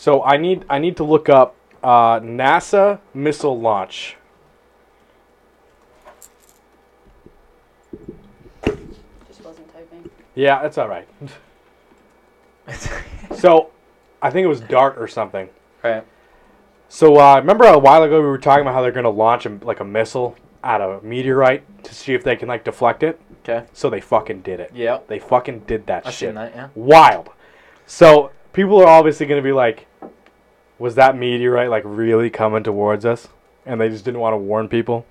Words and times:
So 0.00 0.22
I 0.22 0.38
need 0.38 0.64
I 0.70 0.78
need 0.78 0.96
to 0.96 1.04
look 1.04 1.28
up 1.28 1.54
uh, 1.82 2.20
NASA 2.20 3.00
missile 3.12 3.60
launch. 3.60 4.16
Just 9.28 9.44
wasn't 9.44 9.70
typing. 9.74 10.08
Yeah, 10.34 10.62
that's 10.62 10.78
all 10.78 10.88
right. 10.88 11.06
so 13.36 13.72
I 14.22 14.30
think 14.30 14.46
it 14.46 14.48
was 14.48 14.62
Dart 14.62 14.96
or 14.96 15.06
something. 15.06 15.50
right. 15.84 16.02
So 16.88 17.20
uh, 17.20 17.36
remember 17.36 17.66
a 17.66 17.78
while 17.78 18.02
ago 18.02 18.22
we 18.22 18.26
were 18.26 18.38
talking 18.38 18.62
about 18.62 18.72
how 18.72 18.80
they're 18.80 18.92
going 18.92 19.04
to 19.04 19.10
launch 19.10 19.44
a, 19.44 19.50
like 19.60 19.80
a 19.80 19.84
missile 19.84 20.34
at 20.64 20.80
a 20.80 20.98
meteorite 21.02 21.84
to 21.84 21.94
see 21.94 22.14
if 22.14 22.24
they 22.24 22.36
can 22.36 22.48
like 22.48 22.64
deflect 22.64 23.02
it. 23.02 23.20
Okay. 23.42 23.66
So 23.74 23.90
they 23.90 24.00
fucking 24.00 24.40
did 24.40 24.60
it. 24.60 24.70
Yeah. 24.74 25.00
They 25.08 25.18
fucking 25.18 25.64
did 25.66 25.86
that 25.88 26.06
I 26.06 26.10
shit. 26.10 26.28
seen 26.30 26.36
that. 26.36 26.54
Yeah. 26.54 26.68
Wild. 26.74 27.28
So 27.84 28.30
people 28.52 28.78
are 28.80 28.86
obviously 28.88 29.26
going 29.26 29.42
to 29.42 29.46
be 29.46 29.52
like, 29.52 29.86
was 30.78 30.94
that 30.94 31.16
meteorite 31.16 31.70
like 31.70 31.82
really 31.86 32.30
coming 32.30 32.62
towards 32.62 33.04
us? 33.04 33.28
And 33.66 33.80
they 33.80 33.88
just 33.88 34.04
didn't 34.04 34.20
want 34.20 34.32
to 34.34 34.38
warn 34.38 34.68
people. 34.68 35.04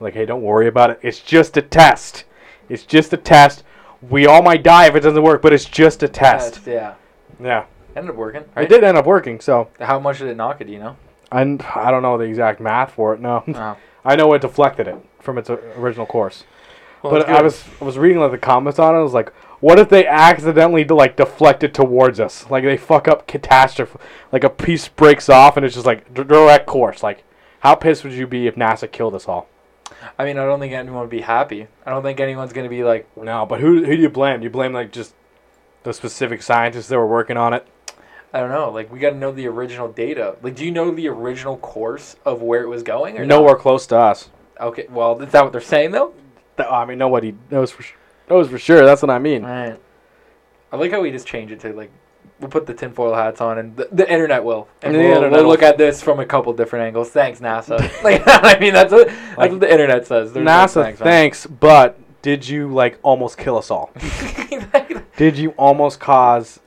Like, 0.00 0.14
hey, 0.14 0.26
don't 0.26 0.42
worry 0.42 0.66
about 0.68 0.90
it. 0.90 0.98
It's 1.02 1.20
just 1.20 1.56
a 1.56 1.62
test. 1.62 2.24
It's 2.68 2.84
just 2.84 3.12
a 3.12 3.16
test. 3.16 3.64
We 4.02 4.26
all 4.26 4.42
might 4.42 4.62
die 4.62 4.86
if 4.86 4.94
it 4.94 5.00
doesn't 5.00 5.22
work, 5.22 5.40
but 5.40 5.52
it's 5.52 5.64
just 5.64 6.02
a 6.02 6.08
test. 6.08 6.64
That's- 6.64 6.96
yeah. 7.40 7.44
Yeah. 7.44 7.64
Ended 7.96 8.10
up 8.10 8.16
working. 8.16 8.44
It 8.56 8.68
did 8.68 8.82
end 8.84 8.96
up 8.98 9.06
working, 9.06 9.40
so 9.40 9.68
How 9.80 9.98
much 10.00 10.18
did 10.18 10.28
it 10.28 10.36
knock 10.36 10.60
it? 10.60 10.64
Do 10.66 10.72
you 10.72 10.80
know? 10.80 10.96
I, 11.30 11.40
I 11.74 11.90
don't 11.90 12.02
know 12.02 12.18
the 12.18 12.24
exact 12.24 12.60
math 12.60 12.92
for 12.92 13.14
it. 13.14 13.20
No, 13.20 13.44
Oh. 13.48 13.76
I 14.04 14.16
know 14.16 14.32
it 14.34 14.42
deflected 14.42 14.86
it 14.88 14.96
from 15.20 15.38
its 15.38 15.48
original 15.48 16.04
course. 16.04 16.44
Well, 17.02 17.12
but 17.12 17.28
I 17.28 17.40
was 17.40 17.64
I 17.80 17.84
was 17.84 17.96
reading 17.96 18.18
like 18.20 18.32
the 18.32 18.38
comments 18.38 18.78
on 18.78 18.94
it. 18.94 18.98
I 18.98 19.02
was 19.02 19.12
like, 19.14 19.32
what 19.60 19.78
if 19.78 19.88
they 19.88 20.06
accidentally 20.06 20.84
like 20.84 21.16
deflect 21.16 21.64
it 21.64 21.74
towards 21.74 22.20
us? 22.20 22.48
Like 22.50 22.64
they 22.64 22.76
fuck 22.76 23.08
up 23.08 23.26
catastrophe. 23.26 23.98
Like 24.32 24.44
a 24.44 24.50
piece 24.50 24.88
breaks 24.88 25.28
off 25.28 25.56
and 25.56 25.64
it's 25.64 25.74
just 25.74 25.86
like 25.86 26.12
direct 26.12 26.66
course. 26.66 27.02
Like 27.02 27.24
how 27.60 27.74
pissed 27.74 28.04
would 28.04 28.12
you 28.12 28.26
be 28.26 28.46
if 28.46 28.56
NASA 28.56 28.90
killed 28.90 29.14
us 29.14 29.28
all? 29.28 29.48
I 30.18 30.24
mean, 30.24 30.38
I 30.38 30.44
don't 30.44 30.60
think 30.60 30.72
anyone 30.72 31.00
would 31.00 31.10
be 31.10 31.22
happy. 31.22 31.66
I 31.86 31.90
don't 31.90 32.02
think 32.02 32.20
anyone's 32.20 32.52
gonna 32.52 32.68
be 32.68 32.84
like, 32.84 33.08
No, 33.16 33.46
but 33.46 33.60
who 33.60 33.84
who 33.84 33.96
do 33.96 34.02
you 34.02 34.10
blame? 34.10 34.40
Do 34.40 34.44
you 34.44 34.50
blame 34.50 34.72
like 34.72 34.92
just 34.92 35.14
the 35.82 35.92
specific 35.92 36.42
scientists 36.42 36.88
that 36.88 36.98
were 36.98 37.06
working 37.06 37.36
on 37.36 37.54
it? 37.54 37.66
I 38.34 38.40
don't 38.40 38.50
know. 38.50 38.70
Like, 38.70 38.90
we 38.90 38.98
got 38.98 39.10
to 39.10 39.16
know 39.16 39.30
the 39.30 39.46
original 39.46 39.86
data. 39.86 40.34
Like, 40.42 40.56
do 40.56 40.64
you 40.64 40.72
know 40.72 40.90
the 40.90 41.06
original 41.06 41.56
course 41.58 42.16
of 42.24 42.42
where 42.42 42.64
it 42.64 42.68
was 42.68 42.82
going? 42.82 43.16
Or 43.16 43.24
Nowhere 43.24 43.54
close 43.54 43.86
to 43.86 43.96
us. 43.96 44.28
Okay. 44.60 44.88
Well, 44.90 45.22
is 45.22 45.30
that 45.30 45.44
what 45.44 45.52
they're 45.52 45.60
saying 45.60 45.92
though? 45.92 46.12
I 46.58 46.84
mean, 46.84 46.98
nobody 46.98 47.36
knows 47.50 47.70
for 47.70 47.84
su- 47.84 47.94
knows 48.28 48.48
for 48.48 48.58
sure. 48.58 48.84
That's 48.84 49.02
what 49.02 49.10
I 49.10 49.18
mean. 49.18 49.42
Right. 49.42 49.78
I 50.72 50.76
like 50.76 50.90
how 50.90 51.00
we 51.00 51.10
just 51.10 51.26
change 51.26 51.52
it 51.52 51.60
to 51.60 51.72
like 51.72 51.90
we'll 52.40 52.50
put 52.50 52.66
the 52.66 52.74
tinfoil 52.74 53.14
hats 53.14 53.40
on 53.40 53.58
and 53.58 53.76
the, 53.76 53.88
the 53.92 54.10
internet 54.10 54.42
will. 54.42 54.66
And 54.82 54.94
The 54.94 54.98
we'll, 54.98 55.08
internet 55.08 55.30
we'll 55.32 55.42
will. 55.44 55.50
look 55.50 55.62
at 55.62 55.78
this 55.78 56.02
from 56.02 56.18
a 56.20 56.26
couple 56.26 56.52
different 56.52 56.84
angles. 56.86 57.10
Thanks, 57.10 57.40
NASA. 57.40 57.78
like 58.04 58.22
I 58.26 58.58
mean 58.58 58.74
that's 58.74 58.92
what 58.92 59.06
that's 59.08 59.38
Like, 59.38 59.50
what 59.52 59.60
the 59.60 59.70
internet 59.70 60.06
says. 60.06 60.32
There's 60.32 60.44
no 60.44 60.50
NASA, 60.50 60.82
thanks, 60.84 60.98
thanks, 61.00 61.46
but 61.46 61.98
did 62.22 62.48
you 62.48 62.72
like 62.72 62.98
almost 63.02 63.38
kill 63.38 63.56
us 63.58 63.70
all? 63.70 63.92
Did 65.16 65.38
you 65.38 65.50
almost 65.50 66.00
cause 66.00 66.58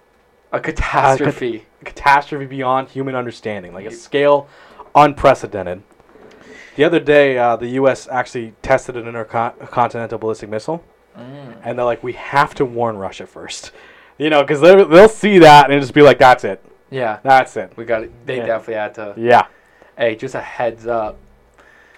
a 0.54 0.60
catastrophe. 0.60 1.66
a 1.82 1.86
catastrophe 1.86 2.46
beyond 2.46 2.90
human 2.90 3.14
understanding, 3.16 3.74
like 3.74 3.86
a 3.86 3.92
scale 3.92 4.48
unprecedented? 4.96 5.84
The 6.78 6.84
other 6.84 7.00
day, 7.00 7.38
uh, 7.38 7.56
the 7.58 7.68
U.S. 7.70 8.08
actually 8.08 8.54
tested 8.62 8.96
an 8.96 9.08
intercontinental 9.08 10.18
ballistic 10.20 10.50
missile, 10.50 10.84
Mm. 11.18 11.58
and 11.64 11.78
they're 11.78 11.86
like, 11.86 12.04
"We 12.04 12.14
have 12.14 12.54
to 12.56 12.66
warn 12.66 12.98
Russia 12.98 13.26
first. 13.28 13.72
you 14.20 14.30
know, 14.30 14.42
because 14.42 14.62
they'll 14.62 15.10
see 15.10 15.40
that 15.40 15.70
and 15.72 15.80
just 15.82 15.94
be 15.94 16.02
like, 16.02 16.18
"That's 16.20 16.44
it, 16.44 16.64
Yeah. 16.90 17.20
that's 17.24 17.56
it." 17.58 17.74
We 17.76 17.86
got 17.86 18.04
it. 18.04 18.12
They 18.26 18.38
Yeah. 18.38 18.46
definitely 18.48 18.74
had 18.76 18.94
to. 18.96 19.14
Yeah, 19.18 19.46
Hey, 19.98 20.16
just 20.16 20.36
a 20.36 20.42
heads 20.42 20.86
up. 20.88 21.18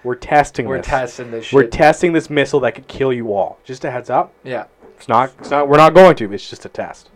we're 0.04 0.16
testing 0.16 0.66
We're 0.68 0.78
this. 0.78 0.88
testing 0.88 1.32
this 1.32 1.46
shit. 1.46 1.54
We're 1.54 1.68
testing 1.68 2.14
this 2.14 2.30
missile 2.30 2.60
that 2.62 2.74
could 2.76 2.88
kill 2.88 3.12
you 3.14 3.34
all. 3.34 3.58
Just 3.66 3.84
a 3.86 3.92
heads 3.92 4.10
up. 4.10 4.32
yeah. 4.44 4.66
It's 4.98 5.08
not. 5.08 5.32
It's 5.40 5.50
not. 5.50 5.70
We're 5.70 5.78
not 5.78 5.94
going 5.94 6.16
to. 6.18 6.34
It's 6.34 6.50
just 6.50 6.66
a 6.66 6.70
test. 6.70 7.10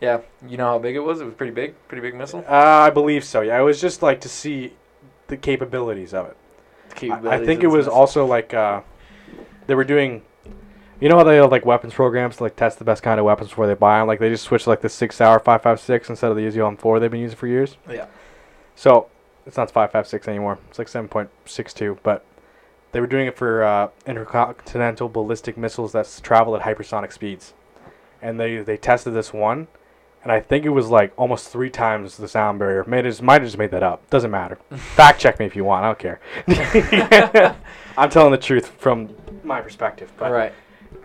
Yeah. 0.00 0.18
You 0.48 0.56
know 0.56 0.66
how 0.66 0.78
big 0.80 0.96
it 0.96 1.00
was? 1.00 1.20
It 1.20 1.24
was 1.24 1.34
pretty 1.34 1.52
big. 1.52 1.74
Pretty 1.86 2.02
big 2.02 2.16
missile. 2.16 2.44
Uh, 2.48 2.52
I 2.52 2.90
believe 2.90 3.22
so. 3.24 3.40
Yeah, 3.40 3.56
it 3.58 3.62
was 3.62 3.80
just 3.80 4.02
like 4.02 4.20
to 4.22 4.28
see 4.28 4.72
the 5.28 5.36
capabilities 5.36 6.12
of 6.12 6.26
it. 6.26 6.36
I, 7.10 7.36
I 7.36 7.44
think 7.44 7.62
it 7.62 7.68
was 7.68 7.86
missile. 7.86 7.92
also 8.00 8.26
like 8.26 8.52
uh, 8.52 8.80
they 9.68 9.74
were 9.76 9.84
doing. 9.84 10.22
You 11.04 11.10
know 11.10 11.18
how 11.18 11.24
they 11.24 11.36
have 11.36 11.50
like 11.50 11.66
weapons 11.66 11.92
programs 11.92 12.38
to 12.38 12.44
like 12.44 12.56
test 12.56 12.78
the 12.78 12.84
best 12.86 13.02
kind 13.02 13.20
of 13.20 13.26
weapons 13.26 13.50
before 13.50 13.66
they 13.66 13.74
buy 13.74 13.98
them. 13.98 14.08
Like 14.08 14.20
they 14.20 14.30
just 14.30 14.44
switched 14.44 14.64
to, 14.64 14.70
like 14.70 14.80
the 14.80 14.88
six 14.88 15.20
hour 15.20 15.38
five 15.38 15.60
five 15.60 15.78
six 15.78 16.08
instead 16.08 16.30
of 16.30 16.36
the 16.38 16.60
on 16.62 16.78
four 16.78 16.98
they've 16.98 17.10
been 17.10 17.20
using 17.20 17.36
for 17.36 17.46
years. 17.46 17.76
Yeah. 17.86 18.06
So 18.74 19.08
it's 19.44 19.58
not 19.58 19.70
five 19.70 19.92
five 19.92 20.08
six 20.08 20.26
anymore. 20.26 20.58
It's 20.70 20.78
like 20.78 20.88
seven 20.88 21.08
point 21.08 21.28
six 21.44 21.74
two. 21.74 21.98
But 22.02 22.24
they 22.92 23.00
were 23.00 23.06
doing 23.06 23.26
it 23.26 23.36
for 23.36 23.62
uh, 23.62 23.90
intercontinental 24.06 25.10
ballistic 25.10 25.58
missiles 25.58 25.92
that 25.92 26.20
travel 26.22 26.56
at 26.56 26.62
hypersonic 26.62 27.12
speeds, 27.12 27.52
and 28.22 28.40
they 28.40 28.62
they 28.62 28.78
tested 28.78 29.12
this 29.12 29.30
one, 29.30 29.68
and 30.22 30.32
I 30.32 30.40
think 30.40 30.64
it 30.64 30.70
was 30.70 30.88
like 30.88 31.12
almost 31.18 31.50
three 31.50 31.68
times 31.68 32.16
the 32.16 32.28
sound 32.28 32.58
barrier. 32.58 32.82
Made 32.86 33.04
it 33.04 33.20
might 33.20 33.42
have 33.42 33.48
just 33.48 33.58
made 33.58 33.72
that 33.72 33.82
up. 33.82 34.08
Doesn't 34.08 34.30
matter. 34.30 34.56
Fact 34.70 35.20
check 35.20 35.38
me 35.38 35.44
if 35.44 35.54
you 35.54 35.64
want. 35.64 35.84
I 35.84 35.88
don't 35.88 35.98
care. 35.98 37.56
I'm 37.98 38.08
telling 38.08 38.32
the 38.32 38.38
truth 38.38 38.68
from 38.78 39.14
my 39.42 39.60
perspective. 39.60 40.10
But 40.16 40.32
right. 40.32 40.54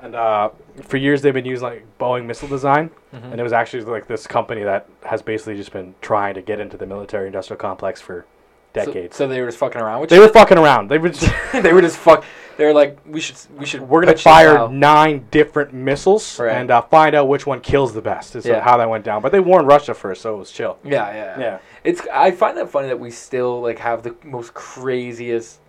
And 0.02 0.16
uh, 0.16 0.50
for 0.84 0.98
years 0.98 1.22
they've 1.22 1.34
been 1.34 1.46
using 1.46 1.64
like 1.68 1.86
Boeing 2.00 2.26
missile 2.26 2.48
design, 2.48 2.90
Mhm. 3.14 3.32
and 3.32 3.40
it 3.40 3.44
was 3.44 3.54
actually 3.54 3.84
like 3.84 4.08
this 4.08 4.28
company 4.28 4.64
that 4.64 4.88
has 5.06 5.22
basically 5.22 5.56
just 5.56 5.72
been 5.74 5.96
trying 6.02 6.34
to 6.36 6.42
get 6.42 6.60
into 6.60 6.78
the 6.78 6.86
military-industrial 6.86 7.58
complex 7.58 8.00
for 8.02 8.26
decades. 8.74 9.16
So, 9.16 9.28
they 9.28 9.40
were 9.42 9.48
just 9.48 9.58
fucking 9.58 9.82
around 9.82 10.08
they 10.10 10.20
were 10.20 10.28
fucking 10.30 10.58
around. 10.58 10.90
They 10.90 11.00
were 11.00 11.10
just, 11.10 11.32
they 11.54 11.74
were 11.74 11.82
just 11.82 11.98
fuck. 11.98 12.24
They 12.58 12.66
were 12.66 12.74
like, 12.74 13.00
we 13.06 13.22
should, 13.22 13.38
we 13.58 13.66
should. 13.66 13.82
we're 13.82 14.02
gonna 14.02 14.18
fire 14.18 14.68
nine 14.68 15.26
different 15.32 15.74
missiles 15.74 16.38
Right. 16.40 16.52
and 16.58 16.70
uh, 16.70 16.82
find 16.82 17.16
out 17.16 17.30
which 17.30 17.48
one 17.48 17.62
kills 17.62 17.94
the 17.94 18.02
best. 18.02 18.36
Is 18.36 18.46
Yeah. 18.46 18.60
how 18.60 18.76
that 18.78 18.90
went 18.90 19.06
down. 19.06 19.22
But 19.22 19.32
they 19.32 19.40
warned 19.40 19.66
Russia 19.68 19.94
first, 19.94 20.22
so 20.22 20.36
it 20.36 20.38
was 20.38 20.52
chill. 20.52 20.78
Yeah, 20.84 21.10
yeah, 21.14 21.40
Yeah. 21.40 21.58
It's. 21.86 22.02
I 22.14 22.32
find 22.32 22.58
that 22.58 22.70
funny 22.70 22.88
that 22.90 23.00
we 23.00 23.12
still 23.12 23.62
like 23.62 23.80
have 23.80 24.04
the 24.04 24.14
most 24.26 24.54
craziest 24.54 25.60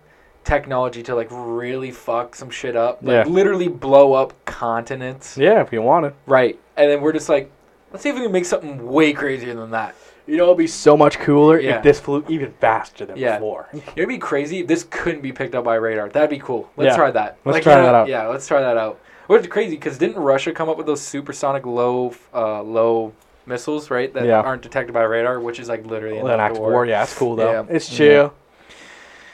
technology 0.43 1.03
to 1.03 1.15
like 1.15 1.27
really 1.31 1.91
fuck 1.91 2.35
some 2.35 2.49
shit 2.49 2.75
up. 2.75 2.99
Like 3.01 3.25
Yeah. 3.27 3.31
literally 3.31 3.67
blow 3.67 4.13
up 4.13 4.33
continents. 4.45 5.37
Yeah, 5.37 5.61
if 5.61 5.71
you 5.71 5.81
wanted. 5.81 6.13
Right. 6.25 6.59
And 6.77 6.89
then 6.89 7.01
we're 7.01 7.13
just 7.13 7.29
like, 7.29 7.51
let's 7.91 8.03
see 8.03 8.09
if 8.09 8.15
we 8.15 8.21
can 8.23 8.31
make 8.31 8.45
something 8.45 8.87
way 8.87 9.13
crazier 9.13 9.53
than 9.53 9.71
that. 9.71 9.95
You 10.27 10.37
know, 10.37 10.45
it'd 10.45 10.57
be 10.57 10.67
so 10.67 10.95
much 10.95 11.19
cooler 11.19 11.59
Yeah. 11.59 11.77
if 11.77 11.83
this 11.83 11.99
flew 11.99 12.23
even 12.29 12.51
faster 12.59 13.05
than 13.05 13.17
Yeah. 13.17 13.37
before. 13.37 13.67
It'd 13.95 14.07
be 14.07 14.19
crazy 14.19 14.59
if 14.59 14.67
this 14.67 14.83
couldn't 14.89 15.21
be 15.21 15.31
picked 15.31 15.55
up 15.55 15.63
by 15.63 15.75
radar. 15.75 16.09
That'd 16.09 16.29
be 16.29 16.37
cool. 16.39 16.69
Let's 16.77 16.91
Yeah. 16.93 16.95
try 16.97 17.11
that. 17.11 17.37
Let's 17.43 17.55
Like, 17.55 17.63
try 17.63 17.73
you 17.73 17.77
know, 17.79 17.85
that 17.85 17.95
out. 17.95 18.07
Yeah, 18.07 18.27
let's 18.27 18.47
try 18.47 18.61
that 18.61 18.77
out. 18.77 18.99
Which 19.27 19.41
is 19.41 19.47
crazy? 19.47 19.75
Because 19.75 19.97
didn't 19.97 20.21
Russia 20.21 20.51
come 20.51 20.69
up 20.69 20.77
with 20.77 20.85
those 20.85 21.01
supersonic 21.01 21.65
low, 21.65 22.13
uh, 22.33 22.61
low 22.61 23.13
missiles, 23.45 23.89
right? 23.89 24.13
That 24.13 24.25
Yeah. 24.25 24.41
aren't 24.41 24.61
detected 24.61 24.93
by 24.93 25.01
radar, 25.03 25.39
which 25.39 25.59
is 25.59 25.67
like 25.69 25.85
literally 25.85 26.17
an 26.17 26.23
Well, 26.25 26.33
an 26.35 26.39
act 26.39 26.55
of 26.57 26.61
war. 26.61 26.85
yeah, 26.85 27.03
it's 27.03 27.17
cool 27.17 27.35
though. 27.35 27.51
Yeah. 27.51 27.63
It's 27.69 27.89
chill. 27.89 28.33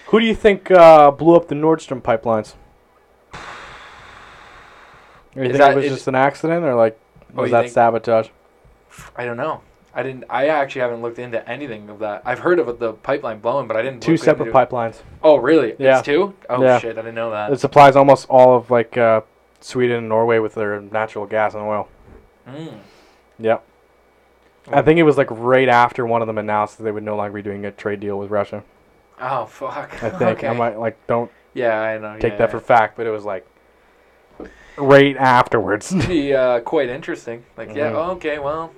Who 0.08 0.20
do 0.20 0.26
you 0.26 0.36
think 0.36 0.72
uh, 0.72 1.12
blew 1.12 1.36
up 1.36 1.48
the 1.48 1.56
Nord 1.56 1.82
Stream 1.82 2.02
pipelines? 2.02 2.54
Or 5.36 5.44
you 5.44 5.44
Is 5.44 5.48
think 5.50 5.58
that- 5.58 5.72
it 5.74 5.76
was 5.76 5.86
is- 5.86 5.94
just 5.94 6.08
an 6.08 6.16
accident, 6.16 6.64
or 6.66 6.76
like 6.76 6.98
Oh, 7.36 7.42
was 7.42 7.50
you 7.50 7.52
that 7.52 7.62
think- 7.64 7.74
sabotage? 7.74 8.30
I 9.16 9.26
don't 9.26 9.38
know. 9.38 9.62
I 9.94 10.04
didn't. 10.04 10.26
I 10.30 10.48
actually 10.48 10.82
haven't 10.82 11.02
looked 11.02 11.18
into 11.20 11.48
anything 11.50 11.90
of 11.90 12.00
that. 12.00 12.22
I've 12.24 12.40
heard 12.40 12.60
of 12.60 12.80
the 12.80 12.94
pipeline 12.94 13.40
blowing, 13.40 13.68
but 13.68 13.76
I 13.76 13.82
didn't. 13.82 14.02
Two 14.02 14.14
look 14.14 14.22
separate 14.24 14.48
into- 14.48 14.58
pipelines. 14.58 15.02
Oh, 15.24 15.38
really? 15.38 15.76
Yeah. 15.80 15.98
It's 16.00 16.06
two? 16.06 16.34
Oh 16.50 16.62
Yeah. 16.64 16.78
shit! 16.80 16.98
I 16.98 17.02
didn't 17.02 17.16
know 17.16 17.32
that. 17.32 17.52
It 17.52 17.60
supplies 17.60 17.96
almost 17.96 18.28
all 18.30 18.56
of 18.56 18.70
like 18.72 18.96
uh, 18.98 19.22
Sweden 19.60 19.98
and 19.98 20.10
Norway 20.10 20.38
with 20.40 20.54
their 20.56 20.80
natural 20.82 21.26
gas 21.26 21.54
and 21.56 21.64
oil. 21.64 21.88
Mm. 22.48 22.78
Yep. 23.40 23.64
I 24.72 24.82
think 24.82 25.00
it 25.00 25.04
was 25.04 25.18
like 25.18 25.28
right 25.32 25.68
after 25.70 26.06
one 26.06 26.22
of 26.22 26.28
them 26.28 26.38
announced 26.38 26.78
that 26.78 26.84
they 26.84 26.92
would 26.92 27.04
no 27.04 27.16
longer 27.16 27.34
be 27.34 27.42
doing 27.42 27.66
a 27.66 27.72
trade 27.72 28.00
deal 28.00 28.18
with 28.20 28.30
Russia. 28.30 28.64
Oh 29.20 29.46
fuck. 29.46 30.02
I 30.04 30.10
think 30.10 30.22
okay. 30.38 30.48
I 30.48 30.54
might 30.54 30.78
like 30.80 30.98
don't 31.08 31.32
Yeah, 31.54 31.80
I 31.80 31.98
know. 31.98 32.20
take 32.20 32.34
yeah, 32.34 32.38
that 32.40 32.52
for 32.52 32.60
fact, 32.60 32.98
but 32.98 33.06
it 33.08 33.12
was 33.12 33.26
like 33.26 33.46
right 34.78 35.18
afterwards. 35.18 35.94
be 36.08 36.34
uh, 36.34 36.60
quite 36.62 36.90
interesting. 36.90 37.44
Like, 37.58 37.70
yeah, 37.76 37.92
Mhm. 37.92 37.96
oh, 37.96 38.12
okay, 38.12 38.40
well, 38.40 38.72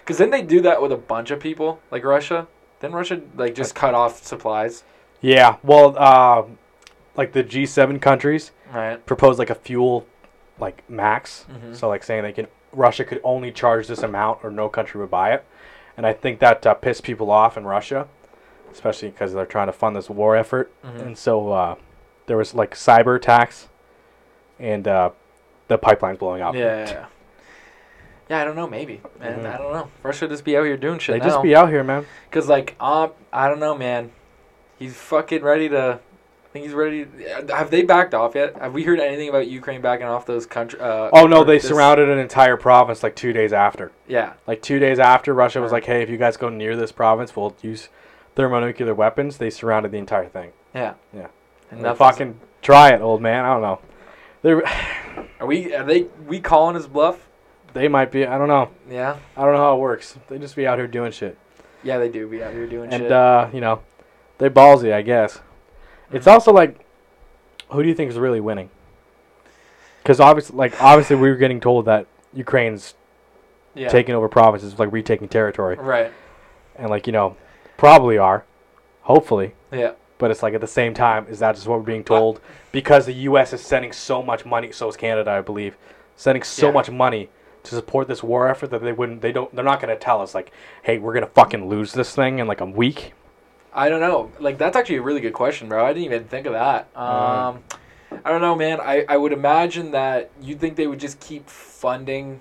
because 0.00 0.18
then 0.18 0.30
they 0.30 0.42
do 0.42 0.60
that 0.62 0.80
with 0.80 0.92
a 0.92 0.96
bunch 0.96 1.30
of 1.30 1.40
people, 1.40 1.80
like 1.90 2.04
Russia. 2.04 2.46
Then 2.80 2.92
Russia 2.92 3.20
like 3.36 3.54
just 3.54 3.74
cut 3.74 3.94
off 3.94 4.22
supplies, 4.22 4.84
yeah, 5.20 5.56
well, 5.62 5.94
uh, 5.98 6.42
like 7.16 7.32
the 7.32 7.42
G7 7.42 8.00
countries 8.00 8.52
right? 8.72 9.04
proposed 9.06 9.38
like 9.38 9.48
a 9.50 9.54
fuel 9.54 10.06
like 10.58 10.88
max. 10.88 11.46
Mhm. 11.50 11.74
So 11.74 11.88
like 11.88 12.02
saying 12.02 12.22
they 12.22 12.32
can 12.32 12.46
Russia 12.72 13.04
could 13.04 13.20
only 13.24 13.50
charge 13.50 13.86
this 13.88 14.02
amount 14.02 14.40
or 14.42 14.50
no 14.50 14.68
country 14.68 15.00
would 15.00 15.10
buy 15.10 15.32
it, 15.32 15.44
and 15.96 16.06
I 16.06 16.12
think 16.12 16.38
that 16.40 16.66
uh, 16.66 16.74
pissed 16.74 17.02
people 17.02 17.30
off 17.30 17.56
in 17.56 17.64
Russia, 17.64 18.08
especially 18.76 19.08
because 19.08 19.32
they're 19.32 19.46
trying 19.46 19.66
to 19.68 19.72
fund 19.72 19.96
this 19.96 20.08
war 20.10 20.36
effort, 20.36 20.70
Mhm. 20.84 21.00
and 21.02 21.18
so 21.18 21.50
uh, 21.50 21.74
there 22.26 22.36
was 22.36 22.54
like 22.54 22.74
cyber 22.74 23.16
attacks, 23.16 23.68
and 24.60 24.86
uh, 24.86 25.10
the 25.68 25.78
pipelines 25.78 26.18
blowing 26.18 26.42
up. 26.42 26.54
Yeah, 26.54 27.06
yeah, 28.28 28.40
I 28.40 28.44
don't 28.44 28.56
know. 28.56 28.66
Maybe, 28.68 29.00
man. 29.18 29.40
Mhm. 29.40 29.54
I 29.54 29.56
don't 29.58 29.72
know. 29.72 29.88
Russia 30.02 30.28
just 30.28 30.44
be 30.44 30.56
out 30.56 30.64
here 30.64 30.76
doing 30.76 30.98
shit 30.98 31.14
They 31.14 31.18
now. 31.20 31.26
just 31.32 31.42
be 31.42 31.54
out 31.56 31.68
here, 31.70 31.82
man. 31.84 32.06
Cause 32.30 32.48
like, 32.48 32.76
um, 32.80 33.12
I 33.32 33.48
don't 33.48 33.60
know, 33.60 33.76
man. 33.76 34.12
He's 34.78 34.94
fucking 34.94 35.42
ready 35.42 35.68
to. 35.70 36.00
I 36.00 36.48
think 36.58 36.64
he's 36.66 36.74
ready. 36.74 37.06
Have 37.50 37.70
they 37.70 37.82
backed 37.82 38.14
off 38.14 38.34
yet? 38.34 38.56
Have 38.56 38.72
we 38.72 38.82
heard 38.82 38.98
anything 38.98 39.28
about 39.28 39.46
Ukraine 39.46 39.80
backing 39.82 40.06
off 40.06 40.24
those 40.26 40.46
country? 40.46 40.80
Uh, 40.80 41.10
Oh 41.12 41.26
no, 41.26 41.44
they 41.44 41.58
surrounded 41.58 42.08
an 42.08 42.18
entire 42.18 42.56
province 42.56 43.02
like 43.02 43.14
two 43.14 43.32
days 43.34 43.52
after. 43.52 43.92
Yeah, 44.06 44.32
Like 44.46 44.62
two 44.62 44.78
days 44.78 44.98
after, 44.98 45.34
Russia 45.34 45.60
was 45.60 45.70
Right. 45.70 45.82
like, 45.82 45.84
"Hey, 45.86 46.02
if 46.02 46.08
you 46.10 46.16
guys 46.16 46.36
go 46.38 46.48
near 46.48 46.74
this 46.76 46.92
province, 46.92 47.36
we'll 47.36 47.54
use 47.62 47.88
thermonuclear 48.36 48.94
weapons." 48.94 49.38
They 49.38 49.50
surrounded 49.50 49.90
the 49.90 49.98
entire 49.98 50.28
thing. 50.28 50.52
yeah, 50.74 50.94
Yeah. 51.12 51.26
And 51.70 51.98
fucking 51.98 52.38
try 52.62 52.90
it, 52.90 53.00
old 53.00 53.20
man. 53.20 53.44
I 53.44 53.52
don't 53.52 53.62
know. 53.62 53.80
They 54.42 54.52
Are 55.40 55.46
we? 55.46 55.74
Are 55.74 55.84
they? 55.84 56.02
We 56.26 56.38
calling 56.40 56.76
his 56.76 56.86
bluff? 56.86 57.26
they 57.74 57.88
might 57.88 58.10
be. 58.10 58.24
I 58.26 58.38
don't 58.38 58.48
know. 58.48 58.70
Yeah. 58.88 59.16
I 59.36 59.42
don't 59.44 59.52
know 59.52 59.58
how 59.58 59.76
it 59.76 59.80
works. 59.80 60.16
They 60.28 60.38
just 60.38 60.56
be 60.56 60.66
out 60.66 60.78
here 60.78 60.86
doing 60.86 61.12
shit. 61.12 61.36
Yeah, 61.82 61.98
they 61.98 62.08
do 62.08 62.26
be 62.26 62.42
out 62.42 62.52
here 62.54 62.66
doing 62.66 62.84
and 62.84 63.02
shit. 63.02 63.02
And 63.02 63.12
uh, 63.12 63.48
you 63.52 63.60
know, 63.60 63.80
they're 64.38 64.50
ballsy, 64.50 64.92
I 64.94 65.02
guess. 65.02 65.40
It's 66.10 66.26
Mhm. 66.26 66.32
also 66.32 66.52
like, 66.52 66.86
who 67.70 67.82
do 67.82 67.88
you 67.88 67.94
think 67.94 68.10
is 68.10 68.18
really 68.18 68.40
winning? 68.40 68.70
Because 70.02 70.20
obviously, 70.20 70.56
like 70.56 70.80
obviously, 70.82 71.16
we 71.16 71.28
were 71.28 71.36
getting 71.36 71.60
told 71.60 71.84
that 71.86 72.06
Ukraine's 72.32 72.94
yeah. 73.74 73.88
taking 73.88 74.14
over 74.14 74.28
provinces, 74.28 74.78
like 74.78 74.90
retaking 74.92 75.28
territory, 75.28 75.76
Right. 75.76 76.12
and 76.76 76.88
like 76.88 77.06
you 77.06 77.12
know, 77.12 77.36
probably 77.76 78.18
are, 78.18 78.44
hopefully. 79.02 79.54
Yeah. 79.72 79.92
But 80.18 80.30
it's 80.30 80.42
like 80.42 80.54
at 80.54 80.60
the 80.60 80.66
same 80.66 80.94
time, 80.94 81.26
is 81.28 81.38
that 81.40 81.54
just 81.54 81.66
what 81.66 81.78
we're 81.78 81.84
being 81.84 82.04
told? 82.04 82.40
Because 82.72 83.06
the 83.06 83.14
U.S. 83.14 83.54
is 83.54 83.62
sending 83.62 83.90
so 83.90 84.22
much 84.22 84.44
money, 84.44 84.70
so 84.70 84.86
is 84.88 84.96
Canada, 84.98 85.30
I 85.30 85.40
believe, 85.40 85.78
sending 86.14 86.42
so 86.42 86.66
Yeah. 86.66 86.72
much 86.72 86.90
money 86.90 87.30
to 87.62 87.74
support 87.74 88.06
this 88.06 88.22
war 88.22 88.48
effort 88.48 88.68
that 88.70 88.82
they 88.82 88.92
wouldn't, 88.92 89.22
they 89.22 89.32
don't, 89.32 89.54
they're 89.54 89.64
not 89.64 89.80
going 89.80 89.94
to 89.94 89.98
tell 89.98 90.20
us 90.20 90.34
like, 90.34 90.52
hey, 90.82 90.98
we're 90.98 91.14
gonna 91.14 91.26
fucking 91.26 91.68
lose 91.70 91.92
this 91.92 92.14
thing 92.14 92.38
in 92.38 92.46
like 92.46 92.60
a 92.60 92.66
week. 92.66 93.14
I 93.72 93.88
don't 93.88 94.00
know. 94.00 94.30
Like 94.38 94.58
that's 94.58 94.76
actually 94.76 94.96
a 94.96 95.02
really 95.02 95.20
good 95.20 95.32
question, 95.32 95.68
bro. 95.70 95.84
I 95.84 95.92
didn't 95.94 96.04
even 96.04 96.24
think 96.24 96.46
of 96.46 96.52
that. 96.52 96.88
Uh-huh. 96.94 97.48
Um, 97.50 97.64
I 98.24 98.30
don't 98.30 98.40
know, 98.42 98.54
man. 98.54 98.80
I, 98.80 99.04
I 99.08 99.16
would 99.16 99.32
imagine 99.32 99.90
that 99.92 100.30
you'd 100.40 100.60
think 100.60 100.76
they 100.76 100.86
would 100.86 101.00
just 101.00 101.18
keep 101.20 101.48
funding 101.48 102.40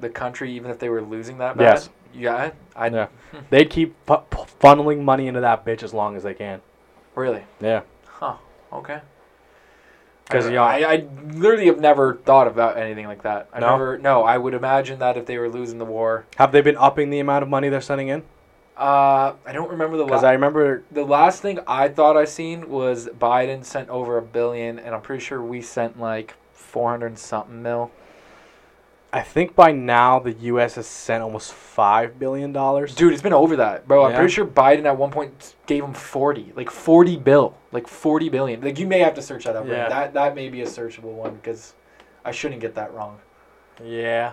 the 0.00 0.08
country 0.08 0.52
even 0.52 0.70
if 0.70 0.78
they 0.78 0.88
were 0.88 1.02
losing 1.02 1.38
that 1.38 1.56
bad. 1.56 1.64
Yes. 1.64 1.90
Yeah. 2.14 2.50
I 2.76 2.88
Yeah. 2.88 3.06
They'd 3.50 3.70
keep 3.70 3.94
fu- 4.06 4.16
pu- 4.30 4.46
funneling 4.60 5.02
money 5.02 5.26
into 5.28 5.40
that 5.40 5.64
bitch 5.64 5.82
as 5.82 5.92
long 5.94 6.16
as 6.16 6.22
they 6.22 6.34
can. 6.34 6.60
really. 7.14 7.44
Yeah. 7.60 7.82
Huh. 8.06 8.36
Okay. 8.72 9.00
Because 10.24 10.46
you 10.46 10.52
know- 10.52 10.62
I, 10.62 10.92
I 10.92 11.06
literally 11.32 11.66
have 11.66 11.80
never 11.80 12.14
thought 12.14 12.46
about 12.46 12.76
anything 12.76 13.06
like 13.06 13.22
that. 13.22 13.48
I 13.52 13.58
No? 13.60 13.70
never. 13.72 13.98
No, 13.98 14.22
I 14.22 14.38
would 14.38 14.54
imagine 14.54 14.98
that 15.00 15.16
if 15.16 15.26
they 15.26 15.38
were 15.38 15.48
losing 15.48 15.78
the 15.78 15.84
war. 15.84 16.24
Have 16.36 16.52
they 16.52 16.60
been 16.60 16.76
upping 16.76 17.10
the 17.10 17.18
amount 17.20 17.42
of 17.42 17.48
money 17.48 17.68
they're 17.68 17.80
sending 17.80 18.08
in? 18.08 18.22
Uh, 18.76 19.34
I 19.44 19.52
don't 19.52 19.70
remember 19.70 19.96
the 19.98 20.04
Because 20.04 20.22
last. 20.22 20.28
I 20.28 20.32
remember, 20.32 20.84
The 20.90 21.04
last 21.04 21.42
thing 21.42 21.58
I 21.66 21.88
thought 21.88 22.16
I 22.16 22.24
seen 22.24 22.70
was 22.70 23.08
Biden 23.08 23.64
sent 23.64 23.90
over 23.90 24.16
a 24.16 24.22
billion, 24.22 24.78
and 24.78 24.94
I'm 24.94 25.02
pretty 25.02 25.22
sure 25.22 25.42
we 25.42 25.60
sent 25.60 26.00
like 26.00 26.34
400 26.54 27.06
and 27.08 27.18
something 27.18 27.60
mil. 27.62 27.90
I 29.12 29.22
think 29.22 29.56
by 29.56 29.72
now 29.72 30.20
the 30.20 30.32
U.S. 30.32 30.76
has 30.76 30.86
sent 30.86 31.22
almost 31.22 31.52
five 31.52 32.18
billion 32.18 32.52
dollars. 32.52 32.94
Dude, 32.94 33.12
it's 33.12 33.22
been 33.22 33.32
over 33.32 33.56
that, 33.56 33.88
bro. 33.88 34.04
I'm 34.04 34.12
Yeah. 34.12 34.18
pretty 34.18 34.32
sure 34.32 34.46
Biden 34.46 34.84
at 34.84 34.96
one 34.96 35.10
point 35.10 35.56
gave 35.66 35.82
him 35.82 35.92
40, 35.92 36.52
like 36.54 36.70
40 36.70 37.16
bill, 37.16 37.56
like 37.72 37.88
40 37.88 38.28
billion. 38.28 38.60
Like 38.60 38.78
you 38.78 38.86
may 38.86 39.00
have 39.00 39.14
to 39.14 39.22
search 39.22 39.44
that 39.44 39.56
up. 39.56 39.66
Yeah. 39.66 39.72
Yeah. 39.72 39.88
That 39.88 40.14
that 40.14 40.34
may 40.36 40.48
be 40.48 40.62
a 40.62 40.66
searchable 40.66 41.12
one 41.14 41.34
because 41.34 41.74
I 42.24 42.30
shouldn't 42.30 42.60
get 42.60 42.76
that 42.76 42.94
wrong. 42.94 43.18
Yeah. 43.84 44.32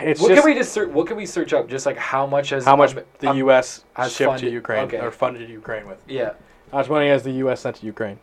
It's 0.00 0.20
what 0.20 0.28
just 0.28 0.42
can 0.42 0.50
we 0.50 0.56
just 0.58 0.72
search? 0.72 0.88
What 0.90 1.06
can 1.06 1.16
we 1.16 1.26
search 1.26 1.52
up? 1.52 1.68
Just 1.68 1.84
like 1.84 1.96
how 1.98 2.24
much 2.26 2.50
has 2.50 2.64
how 2.64 2.76
much 2.76 2.96
um, 2.96 3.02
the 3.18 3.30
um, 3.30 3.36
U.S. 3.38 3.84
has 3.94 4.12
shipped 4.12 4.18
to 4.18 4.36
funded- 4.36 4.52
Ukraine 4.52 4.84
okay. 4.84 5.00
or 5.00 5.10
funded 5.10 5.50
Ukraine 5.50 5.86
with. 5.86 6.00
Yeah. 6.08 6.34
How 6.70 6.78
much 6.78 6.88
money 6.88 7.08
has 7.08 7.22
the 7.22 7.32
U.S. 7.32 7.60
sent 7.60 7.76
to 7.76 7.86
Ukraine? 7.86 8.18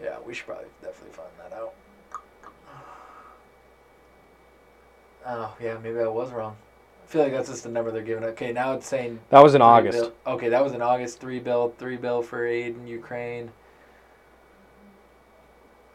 Yeah, 0.00 0.18
we 0.24 0.34
should 0.34 0.46
probably 0.46 0.66
definitely 0.82 1.12
find 1.12 1.28
that 1.40 1.56
out. 1.56 1.72
Oh 5.26 5.54
yeah, 5.60 5.78
maybe 5.82 5.98
I 6.00 6.06
was 6.08 6.30
wrong. 6.32 6.56
I 7.02 7.06
feel 7.06 7.22
like 7.22 7.32
that's 7.32 7.48
just 7.48 7.62
the 7.64 7.68
number 7.68 7.90
they're 7.90 8.02
giving. 8.02 8.24
Okay, 8.24 8.52
now 8.52 8.72
it's 8.74 8.86
saying 8.86 9.20
That 9.30 9.42
was 9.42 9.54
in 9.54 9.62
August. 9.62 9.98
bill- 9.98 10.12
okay, 10.34 10.48
that 10.48 10.62
was 10.64 10.72
in 10.72 10.82
August. 10.82 11.20
Three 11.20 11.38
bill, 11.38 11.74
three 11.78 11.96
bill 11.96 12.22
for 12.22 12.46
aid 12.46 12.74
in 12.76 12.86
Ukraine. 12.86 13.50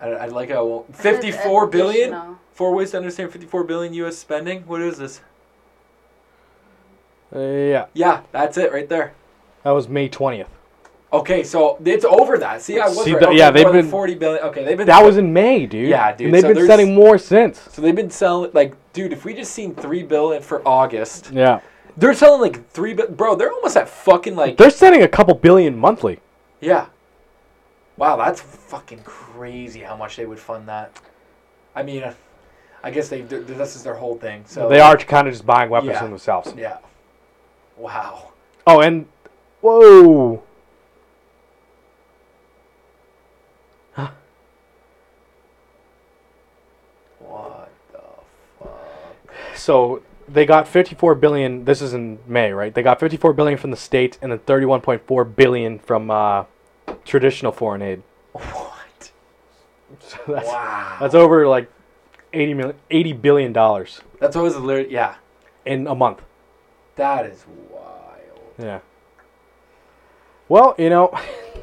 I, 0.02 0.16
I'd 0.16 0.32
like 0.32 0.50
how 0.50 0.66
it 0.66 0.70
won't- 0.70 0.96
54 0.96 1.68
billion. 1.68 2.38
Four 2.54 2.74
ways 2.74 2.92
to 2.92 2.98
understand 2.98 3.32
54 3.32 3.64
billion 3.64 3.94
U.S. 3.96 4.18
spending. 4.18 4.62
What 4.64 4.82
is 4.82 4.98
this? 4.98 5.22
Uh, 7.34 7.40
yeah, 7.40 7.86
Yeah, 7.94 8.22
that's 8.32 8.58
it 8.58 8.72
right 8.74 8.90
there. 8.90 9.14
that 9.64 9.72
was 9.72 9.88
May 9.88 10.10
twentieth. 10.10 10.50
Okay, 11.12 11.44
so 11.44 11.78
it's 11.84 12.06
over 12.06 12.38
that. 12.38 12.62
See, 12.62 12.80
I 12.80 12.88
was 12.88 13.04
See, 13.04 13.14
right. 13.14 13.20
the- 13.22 13.28
Okay, 13.30 13.38
yeah, 13.38 13.50
they've 13.50 13.64
more 13.64 13.74
than 13.74 13.82
been- 13.82 13.90
40 13.92 14.14
billion. 14.16 14.44
Okay, 14.44 14.64
they've 14.64 14.78
been. 14.78 14.86
That 14.88 15.04
was 15.04 15.18
in 15.18 15.34
May, 15.34 15.66
dude. 15.66 15.90
Yeah, 15.90 16.16
dude, 16.16 16.26
And 16.28 16.36
they've 16.36 16.42
so 16.42 16.48
been 16.50 16.56
there's- 16.58 16.70
sending 16.70 16.94
more 16.94 17.18
since. 17.18 17.60
So 17.72 17.82
they've 17.82 17.96
been 17.96 18.12
selling 18.12 18.52
like, 18.54 18.76
dude. 18.94 19.12
If 19.12 19.26
we 19.26 19.34
just 19.34 19.52
seen 19.52 19.74
three 19.74 20.04
billion 20.04 20.44
for 20.44 20.62
August, 20.68 21.32
Yeah, 21.32 21.62
they're 21.98 22.14
selling 22.14 22.42
like 22.42 22.70
three. 22.70 22.94
Bi- 22.94 23.08
bro, 23.08 23.34
they're 23.36 23.52
almost 23.52 23.76
at 23.76 23.90
fucking 23.90 24.36
like. 24.36 24.58
they're 24.58 24.70
sending 24.70 25.02
a 25.02 25.08
couple 25.08 25.34
billion 25.34 25.76
monthly. 25.76 26.20
Yeah. 26.62 26.86
Wow, 27.98 28.16
that's 28.16 28.40
fucking 28.40 29.02
crazy. 29.04 29.80
How 29.82 29.96
much 29.96 30.16
they 30.16 30.26
would 30.28 30.40
fund 30.40 30.68
that? 30.70 30.92
I 31.76 31.82
mean, 31.82 32.04
uh, 32.04 32.14
I 32.84 32.92
guess 32.92 33.10
they. 33.10 33.24
th- 33.24 33.48
This 33.48 33.76
is 33.76 33.82
their 33.84 33.96
whole 33.96 34.16
thing. 34.16 34.44
So 34.46 34.70
they 34.70 34.80
are 34.80 34.96
kind 34.96 35.28
of 35.28 35.34
just 35.34 35.46
buying 35.46 35.72
weapons 35.72 35.94
Yeah. 35.94 36.00
for 36.02 36.08
themselves. 36.08 36.54
Yeah. 36.56 36.78
Wow. 37.78 38.30
Oh, 38.68 38.80
and 38.82 39.08
whoa. 39.62 40.44
What 47.20 47.70
the 47.92 48.00
fuck? 48.60 49.34
So 49.60 50.02
they 50.28 50.46
got 50.46 50.68
54 50.68 51.16
billion. 51.16 51.66
This 51.66 51.82
is 51.82 51.94
in 51.94 52.20
May, 52.26 52.52
right? 52.52 52.74
They 52.74 52.82
got 52.82 53.00
54 53.00 53.34
billion 53.34 53.58
from 53.58 53.72
the 53.72 53.78
state 53.78 54.18
and 54.22 54.32
then 54.32 54.40
31.4 54.40 55.36
billion 55.36 55.80
from 55.80 56.10
uh, 56.10 56.46
traditional 57.06 57.52
foreign 57.52 57.82
aid. 57.82 58.04
What? 58.34 58.76
So 60.02 60.18
that's 60.28 60.48
wow. 60.48 60.98
that's 61.00 61.16
over 61.16 61.48
like 61.48 61.70
80 62.32 62.54
million, 62.54 62.76
80 62.92 63.14
billion 63.14 63.54
dollars 63.54 64.02
That's 64.20 64.36
always 64.36 64.54
a 64.54 64.60
literally. 64.60 64.94
Yeah. 64.94 65.16
in 65.66 65.88
a 65.88 65.96
month. 65.96 66.22
That 66.96 67.26
is 67.26 67.44
wild. 67.72 68.40
Yeah. 68.60 68.80
Well, 70.48 70.76
you 70.78 70.90
know, 70.90 71.12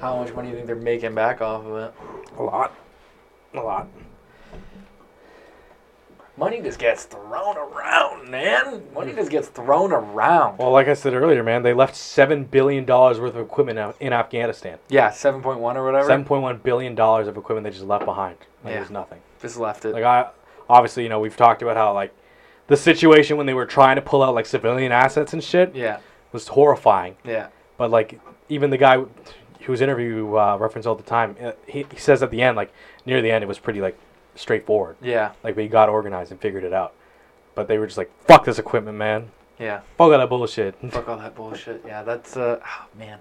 How 0.01 0.17
much 0.17 0.35
money 0.35 0.49
do 0.49 0.51
you 0.51 0.57
think 0.57 0.67
they're 0.67 0.77
making 0.77 1.15
back 1.15 1.41
off 1.41 1.65
of 1.65 1.77
it? 1.77 1.95
a 2.37 2.43
lot, 2.43 2.75
a 3.55 3.61
lot. 3.61 3.89
Money 6.39 6.61
just 6.61 6.79
gets 6.79 7.05
thrown 7.05 7.57
around, 7.57 8.29
man. 8.31 8.83
Money 8.95 9.15
just 9.15 9.31
gets 9.31 9.49
thrown 9.49 9.91
around. 9.91 10.59
Well, 10.59 10.71
like 10.71 10.87
I 10.87 10.93
said 10.93 11.15
earlier, 11.15 11.43
man, 11.43 11.63
they 11.63 11.73
left 11.73 11.97
seven 11.97 12.45
billion 12.45 12.85
dollars 12.85 13.19
worth 13.19 13.35
of 13.35 13.41
equipment 13.41 13.79
out 13.79 13.97
in 14.01 14.13
Afghanistan. 14.13 14.79
Yeah, 14.89 15.11
seven 15.11 15.41
point 15.41 15.61
one 15.61 15.79
or 15.79 15.85
whatever. 15.85 16.07
Seven 16.07 16.27
point 16.27 16.43
one 16.43 16.59
billion 16.59 16.95
dollars 16.95 17.27
of 17.27 17.39
equipment 17.39 17.65
they 17.65 17.71
just 17.71 17.87
left 17.87 18.05
behind. 18.05 18.37
Like 18.63 18.73
Yeah. 18.73 18.79
it 18.79 18.81
was 18.81 18.91
nothing. 18.91 19.21
Just 19.41 19.57
left 19.57 19.87
it. 19.87 19.95
Like 19.95 20.05
I, 20.05 20.29
obviously, 20.69 21.05
you 21.05 21.09
know, 21.09 21.21
we've 21.21 21.37
talked 21.37 21.63
about 21.63 21.77
how 21.79 21.95
like 21.95 22.15
the 22.67 22.77
situation 22.77 23.39
when 23.39 23.47
they 23.47 23.55
were 23.55 23.67
trying 23.67 23.97
to 23.97 24.03
pull 24.03 24.23
out 24.23 24.35
like 24.35 24.45
civilian 24.45 24.93
assets 24.93 25.33
and 25.33 25.43
shit 25.43 25.75
yeah. 25.75 26.01
was 26.33 26.49
horrifying. 26.49 27.17
Yeah. 27.25 27.49
But 27.79 27.91
like 27.91 28.21
even 28.51 28.69
the 28.69 28.79
guy 28.79 29.03
whose 29.63 29.81
interview 29.81 30.37
uh, 30.37 30.57
reference 30.59 30.85
all 30.87 30.95
the 30.97 31.03
time, 31.03 31.35
uh, 31.43 31.53
he, 31.67 31.87
he 31.91 31.97
says 31.97 32.23
at 32.23 32.31
the 32.31 32.43
end, 32.43 32.57
like 32.57 32.73
near 33.07 33.23
the 33.23 33.31
end, 33.31 33.43
it 33.43 33.47
was 33.47 33.59
pretty 33.59 33.81
like 33.81 33.99
straightforward. 34.37 34.97
Yeah. 35.03 35.33
Like 35.43 35.57
we 35.57 35.69
got 35.69 35.89
organized 35.89 36.31
and 36.31 36.41
figured 36.41 36.65
it 36.65 36.73
out. 36.73 36.95
But 37.55 37.69
they 37.69 37.79
were 37.79 37.87
just 37.87 37.99
like, 37.99 38.11
"Fuck 38.27 38.45
this 38.45 38.59
equipment, 38.59 38.99
man. 38.99 39.31
Yeah. 39.59 39.81
Fuck 39.97 40.13
all 40.13 40.19
that 40.19 40.29
bullshit." 40.29 40.75
Fuck 40.91 41.09
all 41.09 41.17
that 41.17 41.35
bullshit. 41.35 41.83
Yeah, 41.87 42.03
that's 42.03 42.37
uh, 42.37 42.61
oh, 42.63 42.87
man. 42.99 43.19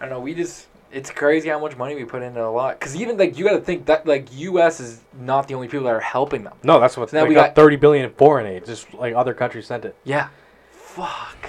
I 0.00 0.06
don't 0.06 0.10
know. 0.10 0.20
We 0.20 0.34
just 0.34 0.68
it's 0.90 1.10
crazy 1.10 1.48
how 1.48 1.58
much 1.58 1.76
money 1.76 1.94
we 1.94 2.04
put 2.04 2.22
into 2.22 2.44
a 2.44 2.48
lot. 2.48 2.78
Cause 2.80 2.96
even 2.96 3.16
like 3.18 3.36
you 3.36 3.44
got 3.44 3.52
to 3.52 3.60
think 3.60 3.86
that 3.86 4.06
like 4.06 4.28
U.S. 4.32 4.80
is 4.80 5.02
not 5.18 5.48
the 5.48 5.54
only 5.54 5.68
people 5.68 5.84
that 5.86 5.94
are 5.94 6.00
helping 6.00 6.44
them. 6.44 6.54
no, 6.62 6.80
that's 6.80 6.96
what 6.96 7.10
So 7.10 7.18
now 7.20 7.26
we 7.26 7.34
got, 7.34 7.54
Thirty 7.54 7.76
billion 7.76 8.04
in 8.04 8.12
foreign 8.12 8.46
aid. 8.46 8.64
Just 8.64 8.94
like 8.94 9.14
other 9.14 9.34
countries 9.34 9.66
sent 9.66 9.84
it. 9.84 9.96
Yeah. 10.04 10.28
Fuck. 10.70 11.48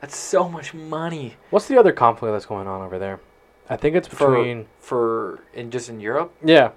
That's 0.00 0.16
so 0.16 0.48
much 0.48 0.72
money 0.74 1.36
What's 1.50 1.68
the 1.68 1.78
other 1.78 1.92
conflict 1.92 2.32
that's 2.32 2.46
going 2.46 2.66
on 2.66 2.80
over 2.82 2.98
there? 2.98 3.20
I 3.68 3.76
think 3.76 3.94
it's 3.94 4.08
for 4.08 4.30
between. 4.34 4.66
for 4.80 5.40
in 5.54 5.70
just 5.70 5.88
in 5.88 6.00
Europe. 6.00 6.34
yeah, 6.44 6.70